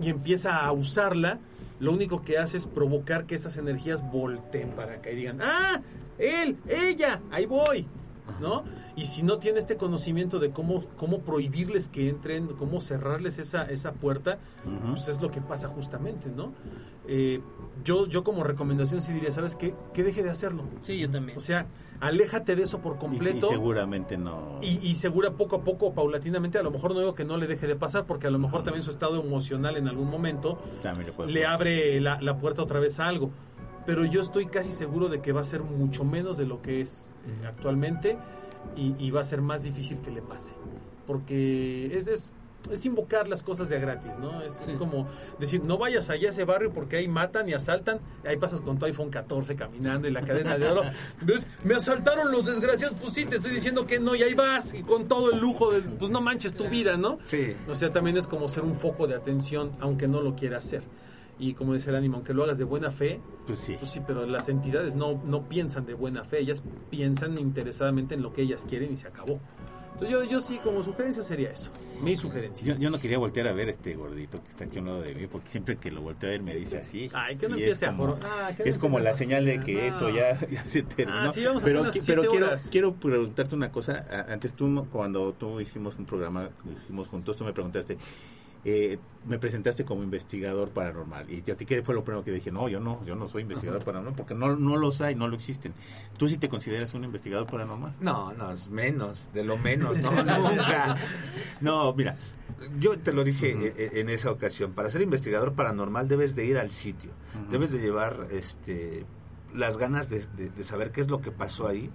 y 0.00 0.08
empieza 0.08 0.64
a 0.64 0.72
usarla, 0.72 1.38
lo 1.78 1.92
único 1.92 2.22
que 2.22 2.38
hace 2.38 2.56
es 2.58 2.66
provocar 2.66 3.26
que 3.26 3.34
esas 3.34 3.56
energías 3.56 4.02
volteen 4.10 4.70
para 4.70 4.94
acá 4.94 5.10
y 5.10 5.16
digan, 5.16 5.40
¡ah! 5.42 5.80
Él, 6.18 6.58
ella, 6.68 7.20
ahí 7.30 7.46
voy. 7.46 7.86
¿No? 8.40 8.64
Y 8.96 9.04
si 9.04 9.22
no 9.22 9.38
tiene 9.38 9.58
este 9.58 9.76
conocimiento 9.76 10.38
de 10.38 10.50
cómo, 10.50 10.84
cómo 10.96 11.20
prohibirles 11.20 11.88
que 11.88 12.08
entren, 12.08 12.48
cómo 12.58 12.80
cerrarles 12.80 13.38
esa, 13.38 13.64
esa 13.64 13.92
puerta, 13.92 14.38
pues 14.90 15.08
es 15.08 15.20
lo 15.20 15.30
que 15.30 15.40
pasa 15.40 15.68
justamente, 15.68 16.30
¿no? 16.34 16.52
Eh, 17.08 17.40
yo, 17.84 18.06
yo 18.06 18.22
como 18.22 18.44
recomendación 18.44 19.02
sí 19.02 19.12
diría, 19.12 19.30
¿sabes 19.32 19.56
qué? 19.56 19.74
Que 19.94 20.04
deje 20.04 20.22
de 20.22 20.30
hacerlo. 20.30 20.64
Sí, 20.82 20.98
yo 20.98 21.10
también. 21.10 21.38
O 21.38 21.40
sea, 21.40 21.66
aléjate 22.00 22.54
de 22.56 22.62
eso 22.62 22.78
por 22.80 22.92
Y, 22.92 22.96
y 22.96 22.98
completo. 23.00 23.48
seguramente 23.48 24.16
no. 24.18 24.58
Y, 24.60 24.78
y 24.86 24.94
segura 24.94 25.32
poco 25.32 25.56
a 25.56 25.60
poco, 25.62 25.92
paulatinamente, 25.94 26.58
a 26.58 26.62
lo 26.62 26.70
mejor 26.70 26.92
no 26.92 27.00
digo 27.00 27.14
que 27.14 27.24
no 27.24 27.36
le 27.36 27.46
deje 27.46 27.66
de 27.66 27.76
pasar, 27.76 28.04
porque 28.04 28.26
a 28.26 28.30
lo 28.30 28.38
mejor 28.38 28.62
también 28.62 28.82
su 28.84 28.90
estado 28.90 29.20
emocional 29.20 29.76
en 29.76 29.88
algún 29.88 30.10
momento 30.10 30.58
También 30.82 31.12
le 31.26 31.32
le 31.32 31.46
abre 31.46 32.00
la, 32.00 32.20
la 32.20 32.36
puerta 32.36 32.62
otra 32.62 32.80
vez 32.80 33.00
a 33.00 33.06
algo. 33.08 33.30
Pero 33.86 34.04
yo 34.04 34.20
estoy 34.20 34.46
casi 34.46 34.72
seguro 34.72 35.08
de 35.08 35.20
que 35.20 35.32
va 35.32 35.40
a 35.40 35.44
ser 35.44 35.62
mucho 35.62 36.04
menos 36.04 36.36
de 36.36 36.46
lo 36.46 36.62
que 36.62 36.80
es 36.80 37.10
eh, 37.26 37.46
actualmente 37.46 38.18
y, 38.76 38.94
y 38.98 39.10
va 39.10 39.20
a 39.20 39.24
ser 39.24 39.40
más 39.40 39.62
difícil 39.62 40.00
que 40.00 40.10
le 40.10 40.22
pase. 40.22 40.52
Porque 41.06 41.96
es, 41.96 42.06
es, 42.06 42.30
es 42.70 42.84
invocar 42.84 43.26
las 43.26 43.42
cosas 43.42 43.68
de 43.68 43.76
a 43.76 43.78
gratis, 43.78 44.12
¿no? 44.18 44.42
Es, 44.42 44.60
como 44.78 45.08
decir, 45.38 45.62
no 45.64 45.78
vayas 45.78 46.10
allá 46.10 46.28
a 46.28 46.30
ese 46.30 46.44
barrio 46.44 46.72
porque 46.72 46.96
ahí 46.96 47.08
matan 47.08 47.48
y 47.48 47.54
asaltan. 47.54 48.00
y 48.24 48.28
ahí 48.28 48.36
pasas 48.36 48.60
con 48.60 48.78
tu 48.78 48.86
iPhone 48.86 49.10
14 49.10 49.56
caminando 49.56 50.08
y 50.08 50.10
la 50.10 50.22
cadena 50.22 50.58
de 50.58 50.68
oro. 50.68 50.82
¿Ves? 51.22 51.46
Me 51.64 51.74
asaltaron 51.74 52.30
los 52.30 52.46
desgraciados. 52.46 52.98
Pues 53.00 53.14
sí, 53.14 53.24
te 53.24 53.36
estoy 53.36 53.52
diciendo 53.52 53.86
que 53.86 53.98
no 53.98 54.14
y 54.14 54.22
ahí 54.22 54.34
vas 54.34 54.74
y 54.74 54.82
con 54.82 55.08
todo 55.08 55.32
el 55.32 55.40
lujo 55.40 55.72
de... 55.72 55.80
Pues 55.80 56.10
no 56.10 56.20
manches 56.20 56.54
tu 56.54 56.68
vida, 56.68 56.96
¿no? 56.96 57.18
Sí. 57.24 57.56
O 57.68 57.74
sea, 57.74 57.92
también 57.92 58.16
es 58.16 58.26
como 58.26 58.48
ser 58.48 58.64
un 58.64 58.74
foco 58.74 59.06
de 59.06 59.14
atención, 59.14 59.72
aunque 59.80 60.06
no 60.06 60.20
lo 60.20 60.34
quiera 60.34 60.58
hacer. 60.58 60.82
Y 61.40 61.54
como 61.54 61.72
dice 61.74 61.88
el 61.90 61.96
ánimo, 61.96 62.16
aunque 62.16 62.34
lo 62.34 62.44
hagas 62.44 62.58
de 62.58 62.64
buena 62.64 62.90
fe, 62.90 63.18
Pues 63.46 63.58
sí. 63.60 63.76
pues 63.80 63.90
sí, 63.90 64.00
pero 64.06 64.26
las 64.26 64.48
entidades 64.50 64.94
no, 64.94 65.20
no 65.24 65.48
piensan 65.48 65.86
de 65.86 65.94
buena 65.94 66.22
fe, 66.22 66.40
ellas 66.40 66.62
piensan 66.90 67.38
interesadamente 67.38 68.14
en 68.14 68.22
lo 68.22 68.32
que 68.32 68.42
ellas 68.42 68.66
quieren 68.68 68.92
y 68.92 68.96
se 68.98 69.08
acabó. 69.08 69.40
Entonces 69.94 70.10
yo, 70.10 70.24
yo 70.24 70.40
sí, 70.40 70.58
como 70.62 70.82
sugerencia 70.82 71.22
sería 71.22 71.50
eso, 71.50 71.70
mi 72.02 72.14
sugerencia. 72.16 72.64
Yo, 72.66 72.74
yo 72.78 72.88
no 72.90 72.98
quería 73.00 73.18
voltear 73.18 73.48
a 73.48 73.52
ver 73.52 73.68
este 73.70 73.94
gordito 73.94 74.42
que 74.42 74.48
está 74.50 74.64
aquí 74.64 74.78
a 74.78 74.80
un 74.82 74.86
lado 74.88 75.00
de 75.02 75.14
mí, 75.14 75.26
porque 75.26 75.48
siempre 75.50 75.76
que 75.76 75.90
lo 75.90 76.00
volteo 76.02 76.28
a 76.28 76.32
ver 76.32 76.42
me 76.42 76.54
dice 76.54 76.78
así. 76.78 77.10
Ay, 77.12 77.36
que 77.36 77.48
no 77.48 77.56
y 77.58 77.64
empiece 77.64 77.84
es 77.86 77.90
a 77.90 77.96
como, 77.96 78.16
Ah, 78.22 78.50
que 78.56 78.62
no 78.64 78.70
es 78.70 78.78
como 78.78 78.98
la 78.98 79.10
a 79.10 79.14
señal 79.14 79.44
de 79.44 79.60
que 79.60 79.74
No. 79.74 79.80
esto 79.80 80.08
ya, 80.10 80.38
ya 80.50 80.64
se 80.64 80.82
terminó. 80.82 81.18
Ah, 81.28 81.32
sí, 81.32 81.44
vamos 81.44 81.62
a 81.62 81.66
pero 81.66 81.80
unas 81.82 81.98
pero 82.06 82.22
quiero, 82.28 82.50
quiero 82.70 82.94
preguntarte 82.94 83.54
una 83.54 83.70
cosa. 83.72 84.06
A- 84.10 84.32
Antes 84.32 84.52
tú, 84.54 84.86
cuando 84.90 85.32
tú 85.34 85.60
hicimos 85.60 85.96
un 85.98 86.06
programa, 86.06 86.48
lo 86.64 86.72
hicimos 86.72 87.08
juntos, 87.08 87.36
tú 87.36 87.44
me 87.44 87.52
preguntaste, 87.52 87.98
eh, 88.64 88.98
me 89.26 89.38
presentaste 89.38 89.84
como 89.84 90.02
investigador 90.02 90.70
paranormal. 90.70 91.30
Y 91.30 91.48
a 91.50 91.56
ti 91.56 91.64
qué 91.66 91.82
fue 91.82 91.94
lo 91.94 92.02
primero 92.04 92.24
que 92.24 92.30
dije, 92.32 92.50
no, 92.50 92.68
yo 92.68 92.80
no, 92.80 93.04
yo 93.04 93.14
no 93.16 93.26
soy 93.28 93.42
investigador 93.42 93.84
paranormal, 93.84 94.14
porque 94.16 94.34
no, 94.34 94.56
no 94.56 94.76
los 94.76 95.00
hay, 95.00 95.14
no 95.14 95.28
lo 95.28 95.34
existen. 95.34 95.72
¿Tú 96.18 96.28
sí 96.28 96.36
te 96.38 96.48
consideras 96.48 96.92
un 96.94 97.04
investigador 97.04 97.46
paranormal? 97.46 97.94
No, 98.00 98.32
no, 98.32 98.52
es 98.52 98.68
menos, 98.70 99.28
de 99.34 99.44
lo 99.44 99.56
menos, 99.58 99.98
no, 99.98 100.10
nunca. 100.24 100.96
No, 101.60 101.92
mira, 101.94 102.16
yo 102.78 102.98
te 102.98 103.12
lo 103.12 103.24
dije 103.24 103.50
e- 103.52 103.74
e- 103.96 104.00
en 104.00 104.08
esa 104.10 104.30
ocasión, 104.30 104.72
para 104.72 104.88
ser 104.90 105.02
investigador 105.02 105.52
paranormal 105.54 106.08
debes 106.08 106.34
de 106.34 106.44
ir 106.46 106.58
al 106.58 106.70
sitio, 106.70 107.10
debes 107.50 107.70
de 107.72 107.78
llevar 107.78 108.26
este 108.30 109.04
las 109.54 109.76
ganas 109.78 110.08
de, 110.08 110.24
de- 110.36 110.48
de 110.50 110.64
saber 110.64 110.92
qué 110.92 111.00
es 111.00 111.08
lo 111.08 111.20
que 111.20 111.30
pasó 111.32 111.66
ahí 111.66 111.90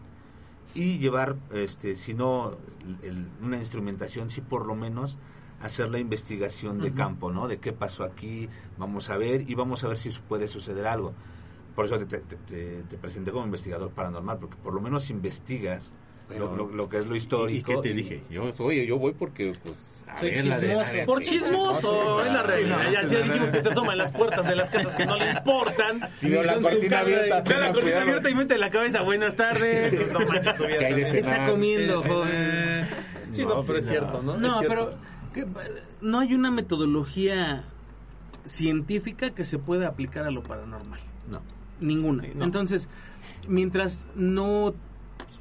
y 0.73 0.97
llevar, 0.99 1.37
este, 1.53 1.95
si 1.95 2.13
no 2.13 2.57
el- 3.01 3.27
una 3.41 3.57
instrumentación, 3.57 4.29
sí 4.29 4.41
por 4.41 4.65
lo 4.65 4.75
menos 4.75 5.17
hacer 5.65 5.89
la 5.89 5.99
investigación 5.99 6.79
de 6.79 6.87
Ujú. 6.89 6.97
campo, 6.97 7.31
¿no? 7.31 7.47
De 7.47 7.57
qué 7.57 7.73
pasó 7.73 8.03
aquí, 8.03 8.47
vamos 8.77 9.09
a 9.09 9.17
ver 9.17 9.49
y 9.49 9.55
vamos 9.55 9.83
a 9.83 9.87
ver 9.87 9.97
si 9.97 10.09
puede 10.09 10.47
suceder 10.47 10.85
algo. 10.87 11.13
Por 11.75 11.85
eso 11.85 11.97
te, 11.99 12.05
te- 12.05 12.35
te- 12.35 12.83
te 12.89 12.97
presenté 12.97 13.31
como 13.31 13.45
investigador 13.45 13.89
paranormal, 13.91 14.37
porque 14.39 14.55
por 14.63 14.73
lo 14.73 14.79
menos 14.81 15.09
investigas 15.09 15.91
lo, 16.29 16.55
lo- 16.55 16.67
lo 16.69 16.89
que 16.89 16.97
es 16.99 17.05
lo 17.05 17.15
histórico. 17.15 17.71
¿Y 17.71 17.75
qué 17.75 17.81
te 17.81 17.89
y- 17.89 17.93
dije? 17.93 18.23
Yo 18.29 18.51
soy, 18.51 18.85
yo 18.87 18.97
voy 18.97 19.13
porque, 19.13 19.53
pues, 19.63 19.75
a 20.07 20.19
Soy 20.19 20.31
ver, 20.31 20.45
la 20.45 20.59
de- 20.59 20.67
chismoso. 20.67 20.91
ver, 20.93 21.05
Por 21.05 21.21
chismoso, 21.23 22.25
es 22.25 22.31
la 22.31 22.41
Sí, 22.41 22.47
realidad. 22.47 22.83
no, 22.83 22.91
ya 22.91 23.07
sí, 23.07 23.15
dijimos 23.15 23.49
que 23.49 23.61
se 23.61 23.69
asoma 23.69 23.91
en 23.91 23.97
las 23.97 24.11
puertas 24.11 24.47
de 24.47 24.55
las 24.55 24.69
casas 24.69 24.95
que 24.95 25.05
no 25.05 25.17
le 25.17 25.29
importan. 25.31 25.99
Si 26.17 26.29
veo 26.29 26.43
la 26.43 26.55
cortina 26.55 26.99
abierta, 26.99 27.43
y- 27.45 27.59
la 27.59 27.73
cortina 27.73 28.01
abierta 28.01 28.29
y 28.29 28.35
mete 28.35 28.57
la 28.57 28.69
cabeza. 28.69 29.01
Buenas 29.01 29.35
tardes. 29.35 29.93
Pues 29.95 30.11
no 30.11 30.19
manches 30.27 30.55
tu 30.55 30.65
vida 30.65 30.77
¿Qué 30.79 30.85
hay 30.85 30.93
de 30.93 31.05
cenar? 31.05 31.39
Está 31.39 31.51
comiendo, 31.51 32.01
Sí, 32.03 32.07
joven. 32.09 32.87
Sí, 33.33 33.43
no, 33.43 33.55
No, 33.55 33.63
pero 33.63 33.79
es 33.79 33.87
cierto, 33.87 34.21
¿no? 34.23 34.37
No, 34.37 34.47
Es 34.47 34.57
cierto. 34.59 34.67
pero 34.69 34.97
no 36.01 36.19
hay 36.19 36.33
una 36.33 36.51
metodología 36.51 37.65
científica 38.45 39.31
que 39.31 39.45
se 39.45 39.57
pueda 39.57 39.87
aplicar 39.87 40.25
a 40.25 40.31
lo 40.31 40.43
paranormal. 40.43 40.99
No. 41.29 41.41
Ninguna. 41.79 42.23
Sí, 42.23 42.31
no. 42.35 42.45
Entonces, 42.45 42.89
mientras 43.47 44.07
no 44.15 44.73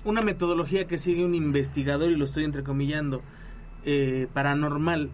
una 0.05 0.21
metodología 0.21 0.87
que 0.87 0.99
sigue 0.99 1.25
un 1.25 1.35
investigador, 1.35 2.11
y 2.11 2.17
lo 2.17 2.25
estoy 2.25 2.45
entrecomillando, 2.45 3.23
eh, 3.85 4.29
paranormal, 4.33 5.11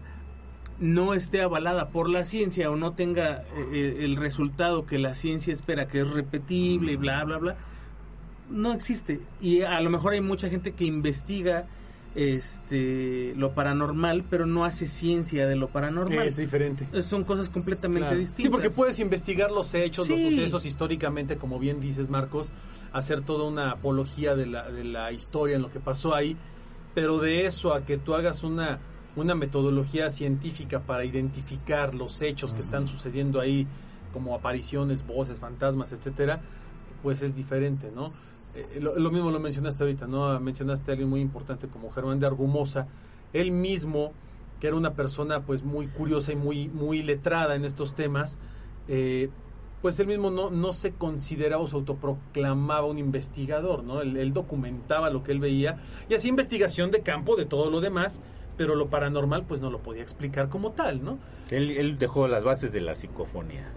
no 0.79 1.13
esté 1.13 1.41
avalada 1.41 1.89
por 1.89 2.09
la 2.09 2.23
ciencia 2.23 2.69
o 2.71 2.75
no 2.75 2.93
tenga 2.93 3.43
eh, 3.71 3.97
el 3.99 4.17
resultado 4.17 4.85
que 4.85 4.97
la 4.97 5.13
ciencia 5.13 5.53
espera, 5.53 5.87
que 5.87 6.01
es 6.01 6.09
repetible 6.11 6.93
y 6.93 6.95
bla, 6.95 7.23
bla, 7.23 7.37
bla, 7.37 7.57
no 8.49 8.73
existe. 8.73 9.21
Y 9.39 9.61
a 9.61 9.79
lo 9.79 9.89
mejor 9.89 10.13
hay 10.13 10.21
mucha 10.21 10.49
gente 10.49 10.73
que 10.73 10.85
investiga 10.85 11.67
este 12.15 13.33
lo 13.35 13.53
paranormal, 13.53 14.23
pero 14.29 14.45
no 14.45 14.65
hace 14.65 14.85
ciencia 14.87 15.47
de 15.47 15.55
lo 15.55 15.69
paranormal. 15.69 16.27
Es 16.27 16.37
diferente. 16.37 16.87
Son 17.01 17.23
cosas 17.23 17.49
completamente 17.49 18.01
Claro. 18.07 18.17
distintas. 18.19 18.43
Sí, 18.43 18.49
porque 18.49 18.69
puedes 18.69 18.99
investigar 18.99 19.51
los 19.51 19.73
hechos, 19.73 20.09
los 20.09 20.19
sucesos 20.19 20.65
históricamente, 20.65 21.37
como 21.37 21.59
bien 21.59 21.79
dices, 21.79 22.09
Marcos, 22.09 22.51
hacer 22.91 23.21
toda 23.21 23.47
una 23.47 23.71
apología 23.71 24.35
de 24.35 24.45
la, 24.45 24.69
de 24.69 24.83
la 24.83 25.11
historia 25.11 25.55
en 25.55 25.61
lo 25.61 25.71
que 25.71 25.79
pasó 25.79 26.13
ahí, 26.13 26.35
pero 26.93 27.19
de 27.19 27.45
eso 27.45 27.73
a 27.73 27.85
que 27.85 27.97
tú 27.97 28.13
hagas 28.13 28.43
una, 28.43 28.79
una 29.15 29.33
metodología 29.35 30.09
científica 30.09 30.81
para 30.81 31.05
identificar 31.05 31.95
los 31.95 32.21
hechos 32.21 32.53
que 32.53 32.59
están 32.61 32.87
sucediendo 32.87 33.39
ahí, 33.39 33.65
como 34.11 34.35
apariciones, 34.35 35.05
voces, 35.07 35.39
fantasmas, 35.39 35.93
etcétera, 35.93 36.41
pues 37.01 37.21
es 37.23 37.33
diferente, 37.35 37.89
¿no? 37.95 38.11
Eh, 38.55 38.79
lo, 38.81 38.97
lo 38.97 39.11
mismo 39.11 39.31
lo 39.31 39.39
mencionaste 39.39 39.83
ahorita, 39.83 40.07
¿no? 40.07 40.39
Mencionaste 40.39 40.91
a 40.91 40.93
alguien 40.93 41.09
muy 41.09 41.21
importante 41.21 41.67
como 41.67 41.89
Germán 41.91 42.19
de 42.19 42.27
Argumosa, 42.27 42.87
él 43.33 43.51
mismo, 43.51 44.11
que 44.59 44.67
era 44.67 44.75
una 44.75 44.93
persona 44.93 45.41
pues 45.45 45.63
muy 45.63 45.87
curiosa 45.87 46.31
y 46.33 46.35
muy, 46.35 46.67
muy 46.67 47.01
letrada 47.03 47.55
en 47.55 47.63
estos 47.65 47.95
temas, 47.95 48.37
eh, 48.87 49.29
pues 49.81 49.99
él 49.99 50.07
mismo 50.07 50.29
no, 50.29 50.49
no 50.51 50.73
se 50.73 50.91
consideraba 50.91 51.63
o 51.63 51.67
se 51.67 51.75
autoproclamaba 51.75 52.85
un 52.85 52.99
investigador, 52.99 53.83
¿no? 53.83 54.01
Él, 54.01 54.17
él 54.17 54.33
documentaba 54.33 55.09
lo 55.09 55.23
que 55.23 55.31
él 55.31 55.39
veía 55.39 55.81
y 56.09 56.13
hacía 56.13 56.29
investigación 56.29 56.91
de 56.91 57.01
campo 57.01 57.35
de 57.35 57.45
todo 57.45 57.71
lo 57.71 57.81
demás, 57.81 58.21
pero 58.57 58.75
lo 58.75 58.89
paranormal 58.89 59.45
pues 59.45 59.59
no 59.61 59.71
lo 59.71 59.79
podía 59.79 60.03
explicar 60.03 60.49
como 60.49 60.71
tal, 60.73 61.03
¿no? 61.03 61.17
Él, 61.49 61.71
él 61.71 61.97
dejó 61.97 62.27
las 62.27 62.43
bases 62.43 62.71
de 62.73 62.81
la 62.81 62.93
psicofonía. 62.93 63.71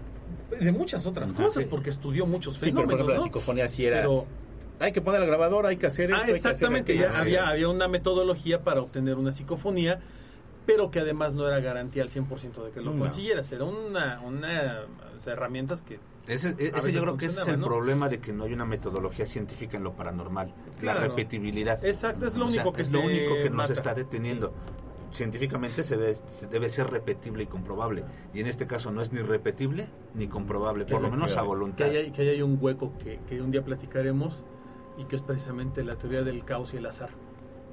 De 0.59 0.71
muchas 0.71 1.07
otras 1.07 1.31
Ajá, 1.31 1.45
cosas, 1.45 1.63
sí. 1.63 1.67
porque 1.69 1.89
estudió 1.89 2.27
muchos 2.27 2.53
Sí, 2.57 2.71
pero 2.71 2.75
por 2.75 2.81
fenómenos, 2.83 2.99
ejemplo, 2.99 3.13
la 3.13 3.17
¿no? 3.19 3.23
psicofonía 3.23 3.67
sí 3.67 3.85
era... 3.85 4.01
Pero- 4.01 4.25
Hay 4.79 4.91
que 4.91 5.01
poner 5.01 5.21
la 5.21 5.25
grabadora, 5.27 5.69
hay 5.69 5.77
que 5.77 5.87
hacer 5.87 6.09
esto, 6.09 6.15
Ah, 6.15 6.25
hay 6.25 6.31
que 6.33 6.37
hacer 6.37 6.51
exactamente, 6.51 6.97
ya 6.97 7.17
había, 7.17 7.47
había 7.47 7.69
una 7.69 7.87
metodología 7.87 8.61
para 8.63 8.81
obtener 8.81 9.15
una 9.17 9.31
psicofonía, 9.31 9.99
pero 10.65 10.91
que 10.91 10.99
además 10.99 11.33
no 11.33 11.47
era 11.47 11.59
garantía 11.59 12.03
al 12.03 12.09
100% 12.09 12.63
de 12.65 12.71
que 12.71 12.81
lo 12.81 12.91
No. 12.91 12.99
consiguieras, 12.99 13.51
era 13.51 13.63
una, 13.65 14.19
una 14.21 14.81
o 15.15 15.19
sea, 15.19 15.33
herramientas 15.33 15.81
que... 15.81 15.99
Ese, 16.27 16.55
e- 16.57 16.71
ese 16.75 16.91
yo 16.91 17.01
creo 17.03 17.17
que 17.17 17.27
ese 17.27 17.41
es 17.41 17.47
el 17.47 17.59
problema 17.59 18.09
de 18.09 18.19
que 18.19 18.33
no 18.33 18.45
hay 18.45 18.53
una 18.53 18.65
metodología 18.65 19.25
científica 19.27 19.77
en 19.77 19.83
lo 19.83 19.93
paranormal, 19.93 20.51
Claro. 20.79 21.01
la 21.01 21.07
repetibilidad. 21.07 21.83
Exacto, 21.85 22.25
es 22.25 22.35
lo 22.35 22.45
O 22.45 22.49
sea, 22.49 22.61
único 22.63 22.75
que 22.75 22.81
es 22.81 22.91
lo 22.91 23.01
único 23.01 23.35
que 23.35 23.43
nos 23.49 23.57
mata. 23.57 23.73
está 23.73 23.93
deteniendo. 23.93 24.51
científicamente 25.11 25.83
se 25.83 25.95
debe, 25.95 26.15
se 26.29 26.47
debe 26.47 26.67
ser 26.67 26.89
repetible 26.89 27.43
y 27.43 27.45
comprobable. 27.45 28.03
Y 28.33 28.41
en 28.41 28.47
este 28.47 28.67
caso 28.67 28.91
no 28.91 29.01
es 29.01 29.13
ni 29.13 29.19
repetible 29.21 29.87
ni 30.13 30.27
comprobable, 30.27 30.83
por 30.85 31.01
lo 31.01 31.09
menos 31.09 31.37
a 31.37 31.41
Que 31.41 31.47
voluntad. 31.47 31.87
ahí 31.87 31.95
hay, 31.97 32.11
que 32.11 32.21
ahí 32.23 32.29
hay 32.29 32.41
un 32.41 32.57
hueco 32.59 32.91
que, 33.01 33.19
que 33.29 33.39
un 33.41 33.49
día 33.51 33.63
platicaremos 33.63 34.43
y 34.97 35.05
que 35.05 35.15
es 35.15 35.21
precisamente 35.21 35.83
la 35.83 35.93
teoría 35.93 36.23
del 36.23 36.43
caos 36.45 36.73
y 36.73 36.77
el 36.77 36.85
azar. 36.85 37.09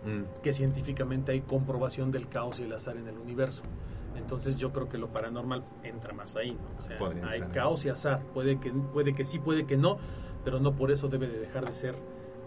Mm, 0.04 0.42
Que 0.42 0.52
científicamente 0.52 1.32
hay 1.32 1.42
comprobación 1.42 2.10
del 2.10 2.28
caos 2.28 2.58
y 2.58 2.64
el 2.64 2.72
azar 2.72 2.96
en 2.96 3.06
el 3.08 3.18
universo. 3.18 3.62
Entonces 4.16 4.56
yo 4.56 4.72
creo 4.72 4.88
que 4.88 4.98
lo 4.98 5.08
paranormal 5.08 5.64
entra 5.84 6.12
más 6.12 6.36
ahí, 6.36 6.52
¿no? 6.52 6.78
O 6.78 6.82
sea, 6.82 6.98
Podría 6.98 7.26
hay 7.28 7.40
entrar 7.40 7.52
caos 7.52 7.84
y 7.84 7.88
azar. 7.88 8.20
Puede 8.34 8.58
que, 8.60 8.70
puede 8.70 9.14
que 9.14 9.24
sí, 9.24 9.38
puede 9.38 9.64
que 9.64 9.76
no, 9.76 9.98
pero 10.44 10.60
no 10.60 10.74
por 10.74 10.90
eso 10.90 11.08
debe 11.08 11.28
de 11.28 11.38
dejar 11.38 11.64
de 11.64 11.74
ser 11.74 11.94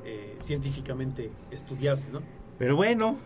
eh, 0.03 0.35
científicamente 0.39 1.31
estudiable, 1.49 2.03
¿no? 2.11 2.19
Pero 2.59 2.75
bueno, 2.75 3.17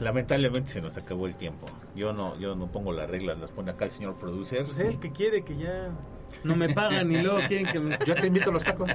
lamentablemente 0.00 0.70
se 0.70 0.82
nos 0.82 0.96
acabó 0.96 1.26
el 1.26 1.36
tiempo. 1.36 1.66
Yo 1.94 2.12
no, 2.12 2.38
yo 2.38 2.54
no 2.54 2.66
pongo 2.70 2.92
las 2.92 3.08
reglas, 3.08 3.38
las 3.38 3.50
pone 3.50 3.70
acá 3.70 3.86
el 3.86 3.90
señor 3.90 4.16
producer. 4.16 4.64
Pues 4.64 4.78
el 4.78 4.98
que 5.00 5.12
quiere 5.12 5.42
que 5.42 5.56
ya... 5.56 5.90
No 6.44 6.56
me 6.56 6.68
pagan 6.68 7.10
y 7.12 7.22
luego 7.22 7.38
quieren 7.48 7.66
que 7.72 7.78
me... 7.80 7.98
Yo 8.06 8.14
te 8.14 8.26
invito 8.26 8.50
a 8.50 8.52
los 8.52 8.62
tacos. 8.64 8.90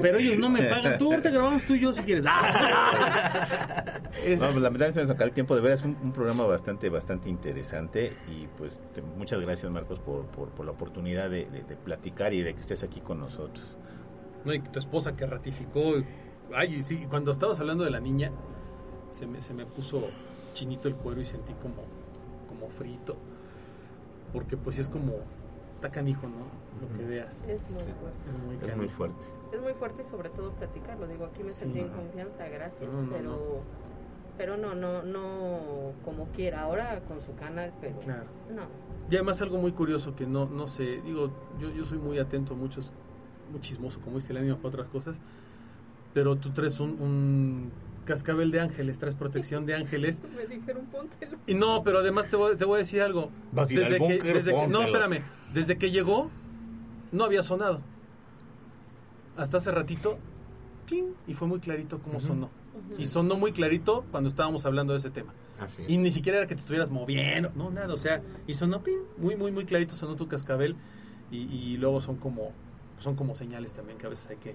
Pero 0.00 0.18
ellos 0.18 0.38
no 0.38 0.48
me 0.50 0.62
pagan. 0.64 0.98
Tú 0.98 1.10
ahorita 1.12 1.30
grabamos 1.30 1.62
tú 1.62 1.74
y 1.74 1.80
yo 1.80 1.92
si 1.92 2.02
quieres. 2.02 2.24
¡Ah! 2.26 3.84
Es- 4.24 4.38
No, 4.40 4.46
pues 4.50 4.56
lamentablemente 4.62 4.92
se 4.94 5.00
nos 5.02 5.10
acabó 5.10 5.26
el 5.28 5.32
tiempo. 5.34 5.54
De 5.54 5.60
veras, 5.60 5.82
un, 5.84 5.96
un 6.02 6.12
programa 6.12 6.44
bastante, 6.46 6.88
bastante 6.88 7.28
interesante. 7.28 8.12
Y 8.28 8.46
pues 8.56 8.82
te- 8.92 9.02
muchas 9.02 9.40
gracias, 9.40 9.70
Marcos, 9.72 9.98
por, 10.00 10.26
por, 10.26 10.50
por 10.50 10.66
la 10.66 10.72
oportunidad 10.72 11.30
de, 11.30 11.46
de- 11.46 11.62
de 11.62 11.76
platicar 11.76 12.32
y 12.34 12.42
de 12.42 12.54
que 12.54 12.60
estés 12.60 12.82
aquí 12.82 13.00
con 13.00 13.20
nosotros. 13.20 13.76
No, 14.44 14.52
y 14.52 14.60
tu 14.60 14.78
esposa 14.78 15.16
que 15.16 15.26
ratificó. 15.26 15.94
Ay, 16.54 16.82
sí, 16.82 17.06
cuando 17.08 17.30
estabas 17.32 17.60
hablando 17.60 17.84
de 17.84 17.90
la 17.90 18.00
niña, 18.00 18.30
se 19.12 19.26
me, 19.26 19.40
se 19.40 19.52
me 19.54 19.64
puso 19.66 20.08
chinito 20.54 20.88
el 20.88 20.94
cuero 20.94 21.20
y 21.20 21.26
sentí 21.26 21.52
como, 21.62 21.84
como 22.48 22.68
frito. 22.70 23.16
Porque 24.32 24.56
pues 24.56 24.76
sí 24.76 24.82
es 24.82 24.88
como, 24.88 25.14
está 25.78 25.90
canijo, 25.90 26.26
¿no? 26.26 26.44
Lo 26.86 26.96
que 26.96 27.04
veas. 27.04 27.40
Es 27.46 27.70
muy 27.70 27.82
Sí. 27.82 27.90
fuerte. 28.00 28.18
Es 28.26 28.44
muy 28.44 28.68
Es 28.70 28.76
muy 28.76 28.88
fuerte. 28.88 29.16
Es 29.52 29.60
muy 29.62 29.72
fuerte 29.74 30.02
y 30.02 30.04
sobre 30.04 30.28
todo 30.30 30.50
platicarlo. 30.52 31.06
Digo, 31.06 31.26
aquí 31.26 31.42
me 31.44 31.50
Sí. 31.50 31.54
sentí 31.60 31.78
en 31.80 31.88
confianza, 31.88 32.48
gracias, 32.48 32.92
No, 32.92 33.02
no, 33.02 33.10
pero 33.12 33.22
no. 33.30 33.38
pero 34.36 34.56
no, 34.56 34.74
no, 34.74 35.02
no 35.04 35.92
como 36.04 36.26
quiera. 36.34 36.62
Ahora 36.62 37.00
con 37.06 37.20
su 37.20 37.34
canal, 37.36 37.72
pero 37.80 37.96
Claro. 38.00 38.24
no. 38.54 38.62
Y 39.10 39.14
además 39.14 39.40
algo 39.40 39.58
muy 39.58 39.70
curioso 39.72 40.14
que 40.16 40.26
no, 40.26 40.46
no 40.46 40.66
sé, 40.66 41.00
digo, 41.04 41.30
yo, 41.60 41.70
yo 41.70 41.84
soy 41.86 41.98
muy 41.98 42.18
atento 42.18 42.54
a 42.54 42.56
muchos, 42.56 42.92
muy 43.52 43.60
chismoso, 43.60 44.00
como 44.00 44.16
dice 44.16 44.32
el 44.32 44.38
ánimo 44.38 44.56
para 44.56 44.68
otras 44.68 44.88
cosas, 44.88 45.16
pero 46.12 46.36
tú 46.36 46.50
traes 46.50 46.78
un, 46.80 46.90
un 47.00 47.70
cascabel 48.04 48.50
de 48.50 48.60
ángeles, 48.60 48.98
traes 48.98 49.14
protección 49.14 49.64
de 49.64 49.74
ángeles. 49.76 50.20
Me 50.36 50.46
dijeron, 50.46 50.86
póntelo. 50.86 51.38
Y 51.46 51.54
no, 51.54 51.82
pero 51.84 52.00
además 52.00 52.28
te 52.28 52.36
voy, 52.36 52.56
te 52.56 52.64
voy 52.64 52.76
a 52.76 52.78
decir 52.78 53.00
algo. 53.00 53.30
Vas 53.52 53.70
a 53.70 53.74
ir 53.74 53.84
al 53.84 53.92
que, 53.94 53.98
búnker, 53.98 54.34
desde 54.34 54.50
que- 54.52 54.68
no, 54.68 54.82
espérame, 54.82 55.22
desde 55.52 55.78
que 55.78 55.90
llegó, 55.90 56.30
no 57.12 57.24
había 57.24 57.42
sonado. 57.42 57.80
Hasta 59.36 59.58
hace 59.58 59.70
ratito, 59.70 60.18
¡ping! 60.86 61.12
y 61.26 61.34
fue 61.34 61.46
muy 61.48 61.60
clarito 61.60 62.00
cómo 62.00 62.20
sonó. 62.20 62.50
Y 62.96 63.06
sonó 63.06 63.36
muy 63.36 63.52
clarito 63.52 64.04
cuando 64.10 64.28
estábamos 64.28 64.64
hablando 64.66 64.92
de 64.92 65.00
ese 65.00 65.10
tema. 65.10 65.32
Así 65.58 65.82
es. 65.82 65.90
Y 65.90 65.98
ni 65.98 66.10
siquiera 66.10 66.38
era 66.38 66.46
que 66.46 66.54
te 66.54 66.60
estuvieras 66.60 66.90
moviendo, 66.90 67.50
no, 67.54 67.70
nada, 67.70 67.92
o 67.92 67.96
sea, 67.96 68.22
y 68.46 68.54
sonó 68.54 68.82
¡ping! 68.82 69.00
muy, 69.16 69.36
muy, 69.36 69.52
muy 69.52 69.64
clarito, 69.64 69.94
sonó 69.96 70.16
tu 70.16 70.28
cascabel. 70.28 70.76
Y, 71.30 71.38
y 71.38 71.76
luego 71.76 72.00
son 72.00 72.16
como, 72.16 72.52
son 73.00 73.14
como 73.14 73.34
señales 73.34 73.74
también 73.74 73.98
que 73.98 74.06
a 74.06 74.08
veces 74.08 74.30
hay 74.30 74.36
que 74.36 74.54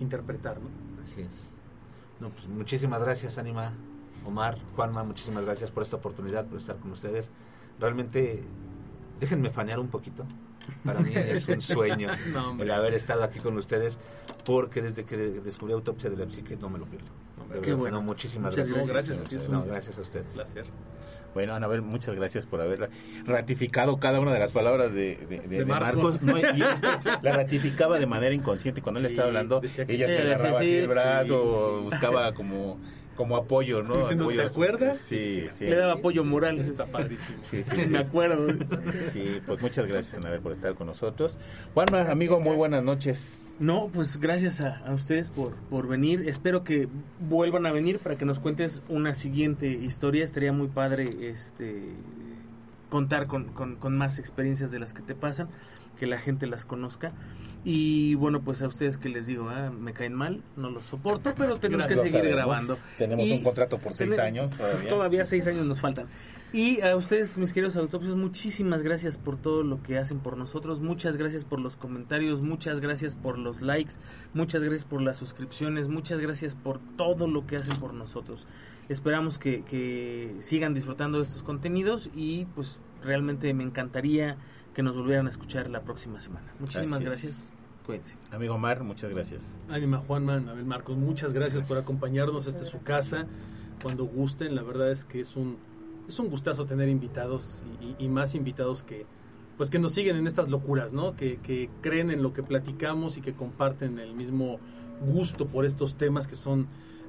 interpretar, 0.00 0.58
¿no? 0.60 0.68
Así 1.02 1.22
es. 1.22 1.58
No, 2.20 2.30
pues 2.30 2.46
muchísimas 2.48 3.02
gracias, 3.02 3.38
Anima, 3.38 3.72
Omar, 4.24 4.58
Juanma, 4.74 5.04
muchísimas 5.04 5.44
gracias 5.44 5.70
por 5.70 5.82
esta 5.82 5.96
oportunidad, 5.96 6.46
por 6.46 6.58
estar 6.58 6.76
con 6.76 6.90
ustedes. 6.92 7.30
Realmente, 7.78 8.42
déjenme 9.20 9.50
fanear 9.50 9.78
un 9.78 9.88
poquito. 9.88 10.24
Para 10.84 11.00
mí 11.00 11.12
es 11.14 11.48
un 11.48 11.60
sueño 11.62 12.10
No, 12.32 12.60
el 12.62 12.70
haber 12.70 12.94
estado 12.94 13.22
aquí 13.24 13.38
con 13.38 13.56
ustedes, 13.56 13.98
porque 14.44 14.82
desde 14.82 15.04
que 15.04 15.16
descubrí 15.16 15.72
Autopsia 15.72 16.10
de 16.10 16.16
la 16.24 16.30
Psique 16.30 16.56
no 16.56 16.68
me 16.68 16.78
lo 16.78 16.84
pierdo. 16.86 17.06
De 17.48 17.54
Qué 17.60 17.70
verdad 17.70 17.76
bueno. 17.76 17.96
no, 17.98 18.02
muchísimas 18.02 18.52
Muchas 18.56 18.68
gracias. 18.68 18.88
gracias. 18.92 19.18
Gracias. 19.20 19.48
no, 19.48 19.62
gracias 19.64 19.98
a 19.98 20.00
ustedes. 20.02 20.26
Un 20.28 20.32
placer. 20.34 20.64
Bueno, 21.34 21.54
Anabel, 21.54 21.82
muchas 21.82 22.14
gracias 22.16 22.46
por 22.46 22.60
haber 22.60 22.90
ratificado 23.24 23.98
cada 23.98 24.18
una 24.20 24.32
de 24.32 24.40
las 24.40 24.52
palabras 24.52 24.92
de, 24.92 25.16
de- 25.16 25.40
de- 25.40 25.48
De 25.48 25.58
de 25.58 25.64
Marcos. 25.66 26.20
Marcos. 26.20 26.22
No, 26.22 26.38
y 26.38 26.62
es 26.62 26.80
que 26.80 27.10
la 27.22 27.32
ratificaba 27.32 27.98
de 27.98 28.06
manera 28.06 28.34
inconsciente. 28.34 28.82
Cuando 28.82 29.00
él 29.00 29.06
estaba 29.06 29.28
hablando, 29.28 29.60
ella 29.86 30.06
se 30.06 30.18
agarraba 30.18 30.58
sí, 30.58 30.64
así 30.64 30.66
sí, 30.66 30.76
el 30.76 30.88
brazo, 30.88 31.68
sí, 31.74 31.78
sí. 31.78 31.84
buscaba 31.84 32.32
como, 32.34 32.78
como 33.18 33.36
apoyo, 33.36 33.82
¿no? 33.82 33.96
Diciendo, 33.98 34.24
Apoyo 34.24 34.40
¿te 34.42 34.46
acuerdas? 34.46 34.96
Sí, 34.98 35.46
sí. 35.50 35.64
Le 35.66 35.74
daba 35.74 35.94
apoyo 35.94 36.24
moral. 36.24 36.58
Está 36.60 36.86
padrísimo. 36.86 37.36
Sí, 37.42 37.64
sí, 37.64 37.76
sí. 37.84 37.90
Me 37.90 37.98
acuerdo. 37.98 38.46
Sí, 39.12 39.40
pues 39.44 39.60
muchas 39.60 39.86
gracias, 39.86 40.14
Anabel, 40.14 40.40
por 40.40 40.52
estar 40.52 40.74
con 40.76 40.86
nosotros. 40.86 41.36
Juanma, 41.74 42.02
amigo, 42.10 42.38
muy 42.40 42.54
buenas 42.56 42.84
noches. 42.84 43.54
No, 43.58 43.90
pues 43.92 44.18
gracias 44.20 44.60
a, 44.60 44.78
a 44.86 44.94
ustedes 44.94 45.30
por, 45.30 45.52
por 45.68 45.88
venir. 45.88 46.28
Espero 46.28 46.62
que 46.62 46.88
vuelvan 47.28 47.66
a 47.66 47.72
venir 47.72 47.98
para 47.98 48.14
que 48.16 48.24
nos 48.24 48.38
cuentes 48.38 48.82
una 48.88 49.14
siguiente 49.14 49.66
historia. 49.66 50.24
Estaría 50.24 50.52
muy 50.52 50.68
padre 50.68 51.28
este 51.28 51.82
contar 52.88 53.26
con, 53.26 53.46
con- 53.52 53.76
con 53.76 53.96
más 53.98 54.18
experiencias 54.18 54.70
de 54.70 54.78
las 54.78 54.94
que 54.94 55.02
te 55.02 55.14
pasan, 55.14 55.48
que 55.98 56.06
la 56.06 56.18
gente 56.18 56.46
las 56.46 56.64
conozca. 56.64 57.12
Y 57.64 58.14
bueno, 58.14 58.40
pues 58.40 58.62
a 58.62 58.68
ustedes 58.68 58.96
que 58.98 59.08
les 59.08 59.26
digo, 59.26 59.48
ah, 59.50 59.70
me 59.70 59.92
caen 59.92 60.14
mal, 60.14 60.42
no 60.56 60.70
los 60.70 60.84
soporto, 60.84 61.34
pero 61.36 61.58
tenemos 61.58 61.86
Gracias. 61.86 62.12
que 62.12 62.18
seguir 62.18 62.30
grabando. 62.30 62.78
Tenemos 62.96 63.26
Y 63.26 63.32
un 63.32 63.42
contrato 63.42 63.78
por 63.78 63.94
seis 63.94 64.18
años 64.18 64.54
pues, 64.56 64.60
todavía. 64.70 64.88
todavía 64.88 65.24
seis 65.26 65.46
años 65.46 65.66
nos 65.66 65.80
faltan. 65.80 66.06
Y 66.50 66.80
a 66.80 66.96
ustedes, 66.96 67.36
mis 67.36 67.52
queridos 67.52 67.76
autopsios, 67.76 68.16
muchísimas 68.16 68.82
gracias 68.82 69.18
por 69.18 69.36
todo 69.36 69.62
lo 69.64 69.82
que 69.82 69.98
hacen 69.98 70.20
por 70.20 70.38
nosotros. 70.38 70.80
Muchas 70.80 71.18
gracias 71.18 71.44
por 71.44 71.60
los 71.60 71.76
comentarios, 71.76 72.40
muchas 72.40 72.80
gracias 72.80 73.16
por 73.16 73.36
los 73.36 73.60
likes, 73.60 73.94
muchas 74.32 74.62
gracias 74.62 74.86
por 74.86 75.02
las 75.02 75.16
suscripciones, 75.16 75.88
muchas 75.88 76.20
gracias 76.20 76.54
por 76.54 76.78
todo 76.96 77.26
lo 77.26 77.46
que 77.46 77.56
hacen 77.56 77.76
por 77.76 77.92
nosotros. 77.92 78.46
Esperamos 78.88 79.38
que, 79.38 79.62
que 79.64 80.36
sigan 80.38 80.72
disfrutando 80.72 81.18
de 81.18 81.24
estos 81.24 81.42
contenidos 81.42 82.08
y 82.14 82.46
pues 82.54 82.80
realmente 83.04 83.52
me 83.52 83.64
encantaría 83.64 84.38
que 84.78 84.82
nos 84.84 84.96
volvieran 84.96 85.26
a 85.26 85.30
escuchar 85.30 85.68
la 85.68 85.80
próxima 85.82 86.20
semana. 86.20 86.46
Muchísimas 86.60 87.00
es. 87.00 87.04
gracias. 87.04 87.52
Cuídense. 87.84 88.14
Amigo 88.30 88.54
Omar, 88.54 88.84
muchas 88.84 89.10
gracias. 89.10 89.58
Ánima 89.68 89.98
Juanma, 89.98 90.34
Anabel 90.34 90.64
Marcos, 90.64 90.96
muchas 90.96 91.32
gracias 91.32 91.66
por 91.66 91.78
acompañarnos. 91.78 92.46
Esta 92.46 92.62
es 92.62 92.68
su 92.68 92.78
casa. 92.78 93.26
Cuando 93.82 94.04
gusten, 94.04 94.54
la 94.54 94.62
verdad 94.62 94.92
es 94.92 95.04
que 95.04 95.20
es 95.20 95.34
un, 95.34 95.56
es 96.08 96.16
un 96.20 96.28
gustazo 96.30 96.64
tener 96.64 96.88
invitados 96.88 97.60
y, 97.80 97.86
y- 97.86 97.96
y 98.04 98.08
más 98.08 98.36
invitados 98.36 98.84
que 98.84 99.04
pues 99.56 99.68
que 99.68 99.80
nos 99.80 99.94
siguen 99.94 100.14
en 100.14 100.28
estas 100.28 100.48
locuras, 100.48 100.92
¿no? 100.92 101.16
Que, 101.16 101.38
que 101.38 101.68
creen 101.80 102.12
en 102.12 102.22
lo 102.22 102.32
que 102.32 102.44
platicamos 102.44 103.16
y 103.16 103.20
que 103.20 103.32
comparten 103.32 103.98
el 103.98 104.14
mismo 104.14 104.60
gusto 105.00 105.48
por 105.48 105.64
estos 105.64 105.96
temas 105.96 106.28
que 106.28 106.36
son 106.36 106.68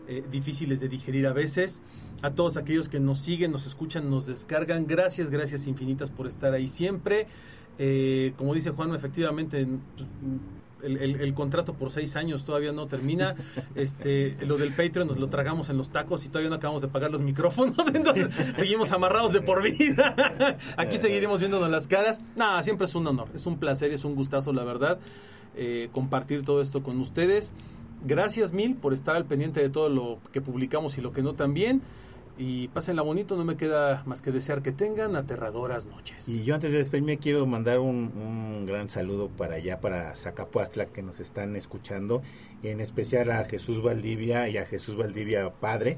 eh, 0.10 0.23
difíciles 0.30 0.80
de 0.81 0.90
digerir 0.90 1.26
a 1.27 1.34
veces. 1.34 1.81
A 2.22 2.31
todos 2.31 2.57
aquellos 2.57 2.90
que 2.90 2.99
nos 2.99 3.22
siguen, 3.22 3.52
nos 3.52 3.65
escuchan, 3.65 4.10
nos 4.10 4.26
descargan, 4.26 4.86
gracias, 4.88 5.30
gracias 5.30 5.68
infinitas 5.68 6.10
por 6.10 6.27
estar 6.27 6.52
ahí 6.53 6.68
siempre. 6.68 7.27
Eh, 7.77 8.34
como 8.36 8.53
dice 8.53 8.72
Juan, 8.72 8.94
efectivamente, 8.94 9.65
el, 10.81 10.98
el- 10.98 11.22
el 11.22 11.34
contrato 11.34 11.73
por 11.76 11.91
seis 11.91 12.15
años 12.18 12.44
todavía 12.44 12.72
no 12.73 12.88
termina. 12.88 13.36
Este, 13.76 14.36
lo 14.45 14.57
del 14.57 14.73
Patreon 14.73 15.07
nos 15.07 15.18
lo 15.18 15.30
tragamos 15.30 15.69
en 15.69 15.77
los 15.77 15.90
tacos 15.91 16.26
y 16.26 16.27
todavía 16.30 16.49
no 16.49 16.56
acabamos 16.57 16.81
de 16.81 16.90
pagar 16.90 17.11
los 17.11 17.22
micrófonos, 17.22 17.77
entonces 17.94 18.27
seguimos 18.56 18.91
amarrados 18.91 19.31
de 19.31 19.41
por 19.41 19.61
vida. 19.64 20.15
Aquí 20.77 20.98
seguiremos 20.98 21.40
viéndonos 21.40 21.69
las 21.69 21.88
caras. 21.88 22.19
Nada, 22.36 22.61
siempre 22.64 22.88
es 22.88 22.95
un 22.95 23.07
honor, 23.07 23.30
es 23.34 23.45
un 23.45 23.57
placer, 23.60 23.94
es 23.94 24.03
un 24.03 24.15
gustazo, 24.15 24.52
la 24.52 24.64
verdad, 24.65 24.99
eh, 25.56 25.88
compartir 25.94 26.44
todo 26.44 26.61
esto 26.61 26.84
con 26.84 26.99
ustedes. 26.99 27.53
Gracias 28.05 28.53
mil 28.53 28.76
por 28.76 28.93
estar 28.93 29.15
al 29.15 29.26
pendiente 29.26 29.59
de 29.61 29.69
todo 29.69 29.89
lo 29.89 30.19
que 30.31 30.41
publicamos 30.41 30.97
y 30.97 31.01
lo 31.01 31.11
que 31.11 31.21
no 31.21 31.34
también. 31.34 31.81
Y 32.38 32.69
pásenla 32.69 33.01
bonito, 33.01 33.35
no 33.35 33.43
me 33.43 33.57
queda 33.57 34.03
más 34.05 34.21
que 34.21 34.31
desear 34.31 34.61
que 34.61 34.71
tengan 34.71 35.17
aterradoras 35.17 35.88
noches. 35.88 36.27
Y 36.30 36.45
yo 36.45 36.55
antes 36.55 36.71
de 36.71 36.77
despedirme 36.77 37.17
quiero 37.17 37.45
mandar 37.45 37.80
un, 37.80 38.13
un 38.15 38.65
gran 38.65 38.89
saludo 38.89 39.27
para 39.27 39.55
allá, 39.55 39.81
para 39.81 40.15
Zacapuastla, 40.15 40.85
que 40.85 41.01
nos 41.01 41.19
están 41.19 41.57
escuchando, 41.57 42.21
en 42.63 42.80
especial 42.80 43.30
a 43.31 43.43
Jesús 43.43 43.81
Valdivia 43.81 44.47
y 44.47 44.57
a 44.57 44.65
Jesús 44.65 44.95
Valdivia 44.95 45.51
Padre. 45.51 45.97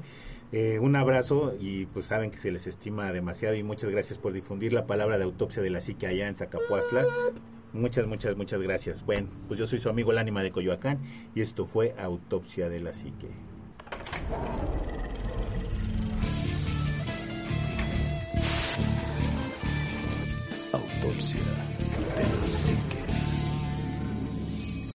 Eh, 0.52 0.78
un 0.80 0.96
abrazo 0.96 1.54
y 1.58 1.86
pues 1.86 2.04
saben 2.06 2.30
que 2.30 2.36
se 2.36 2.50
les 2.50 2.66
estima 2.66 3.10
demasiado 3.10 3.54
y 3.54 3.62
muchas 3.62 3.90
gracias 3.90 4.18
por 4.18 4.34
difundir 4.34 4.74
la 4.74 4.86
palabra 4.86 5.16
de 5.16 5.24
autopsia 5.24 5.62
de 5.62 5.70
la 5.70 5.80
psique 5.80 6.06
allá 6.06 6.28
en 6.28 6.36
Zacapuastla. 6.36 7.06
Muchas, 7.72 8.06
muchas, 8.06 8.36
muchas 8.36 8.60
gracias. 8.60 9.04
Bueno, 9.04 9.28
pues 9.48 9.58
yo 9.58 9.66
soy 9.66 9.78
su 9.78 9.88
amigo 9.88 10.12
el 10.12 10.18
ánima 10.18 10.42
de 10.42 10.50
Coyoacán 10.50 11.00
y 11.34 11.40
esto 11.40 11.66
fue 11.66 11.94
Autopsia 11.98 12.68
de 12.68 12.80
la 12.80 12.92
Psique. 12.92 13.28
Autopsia 20.72 21.40
de 22.16 22.36
la 22.36 22.44
psique. 22.44 23.11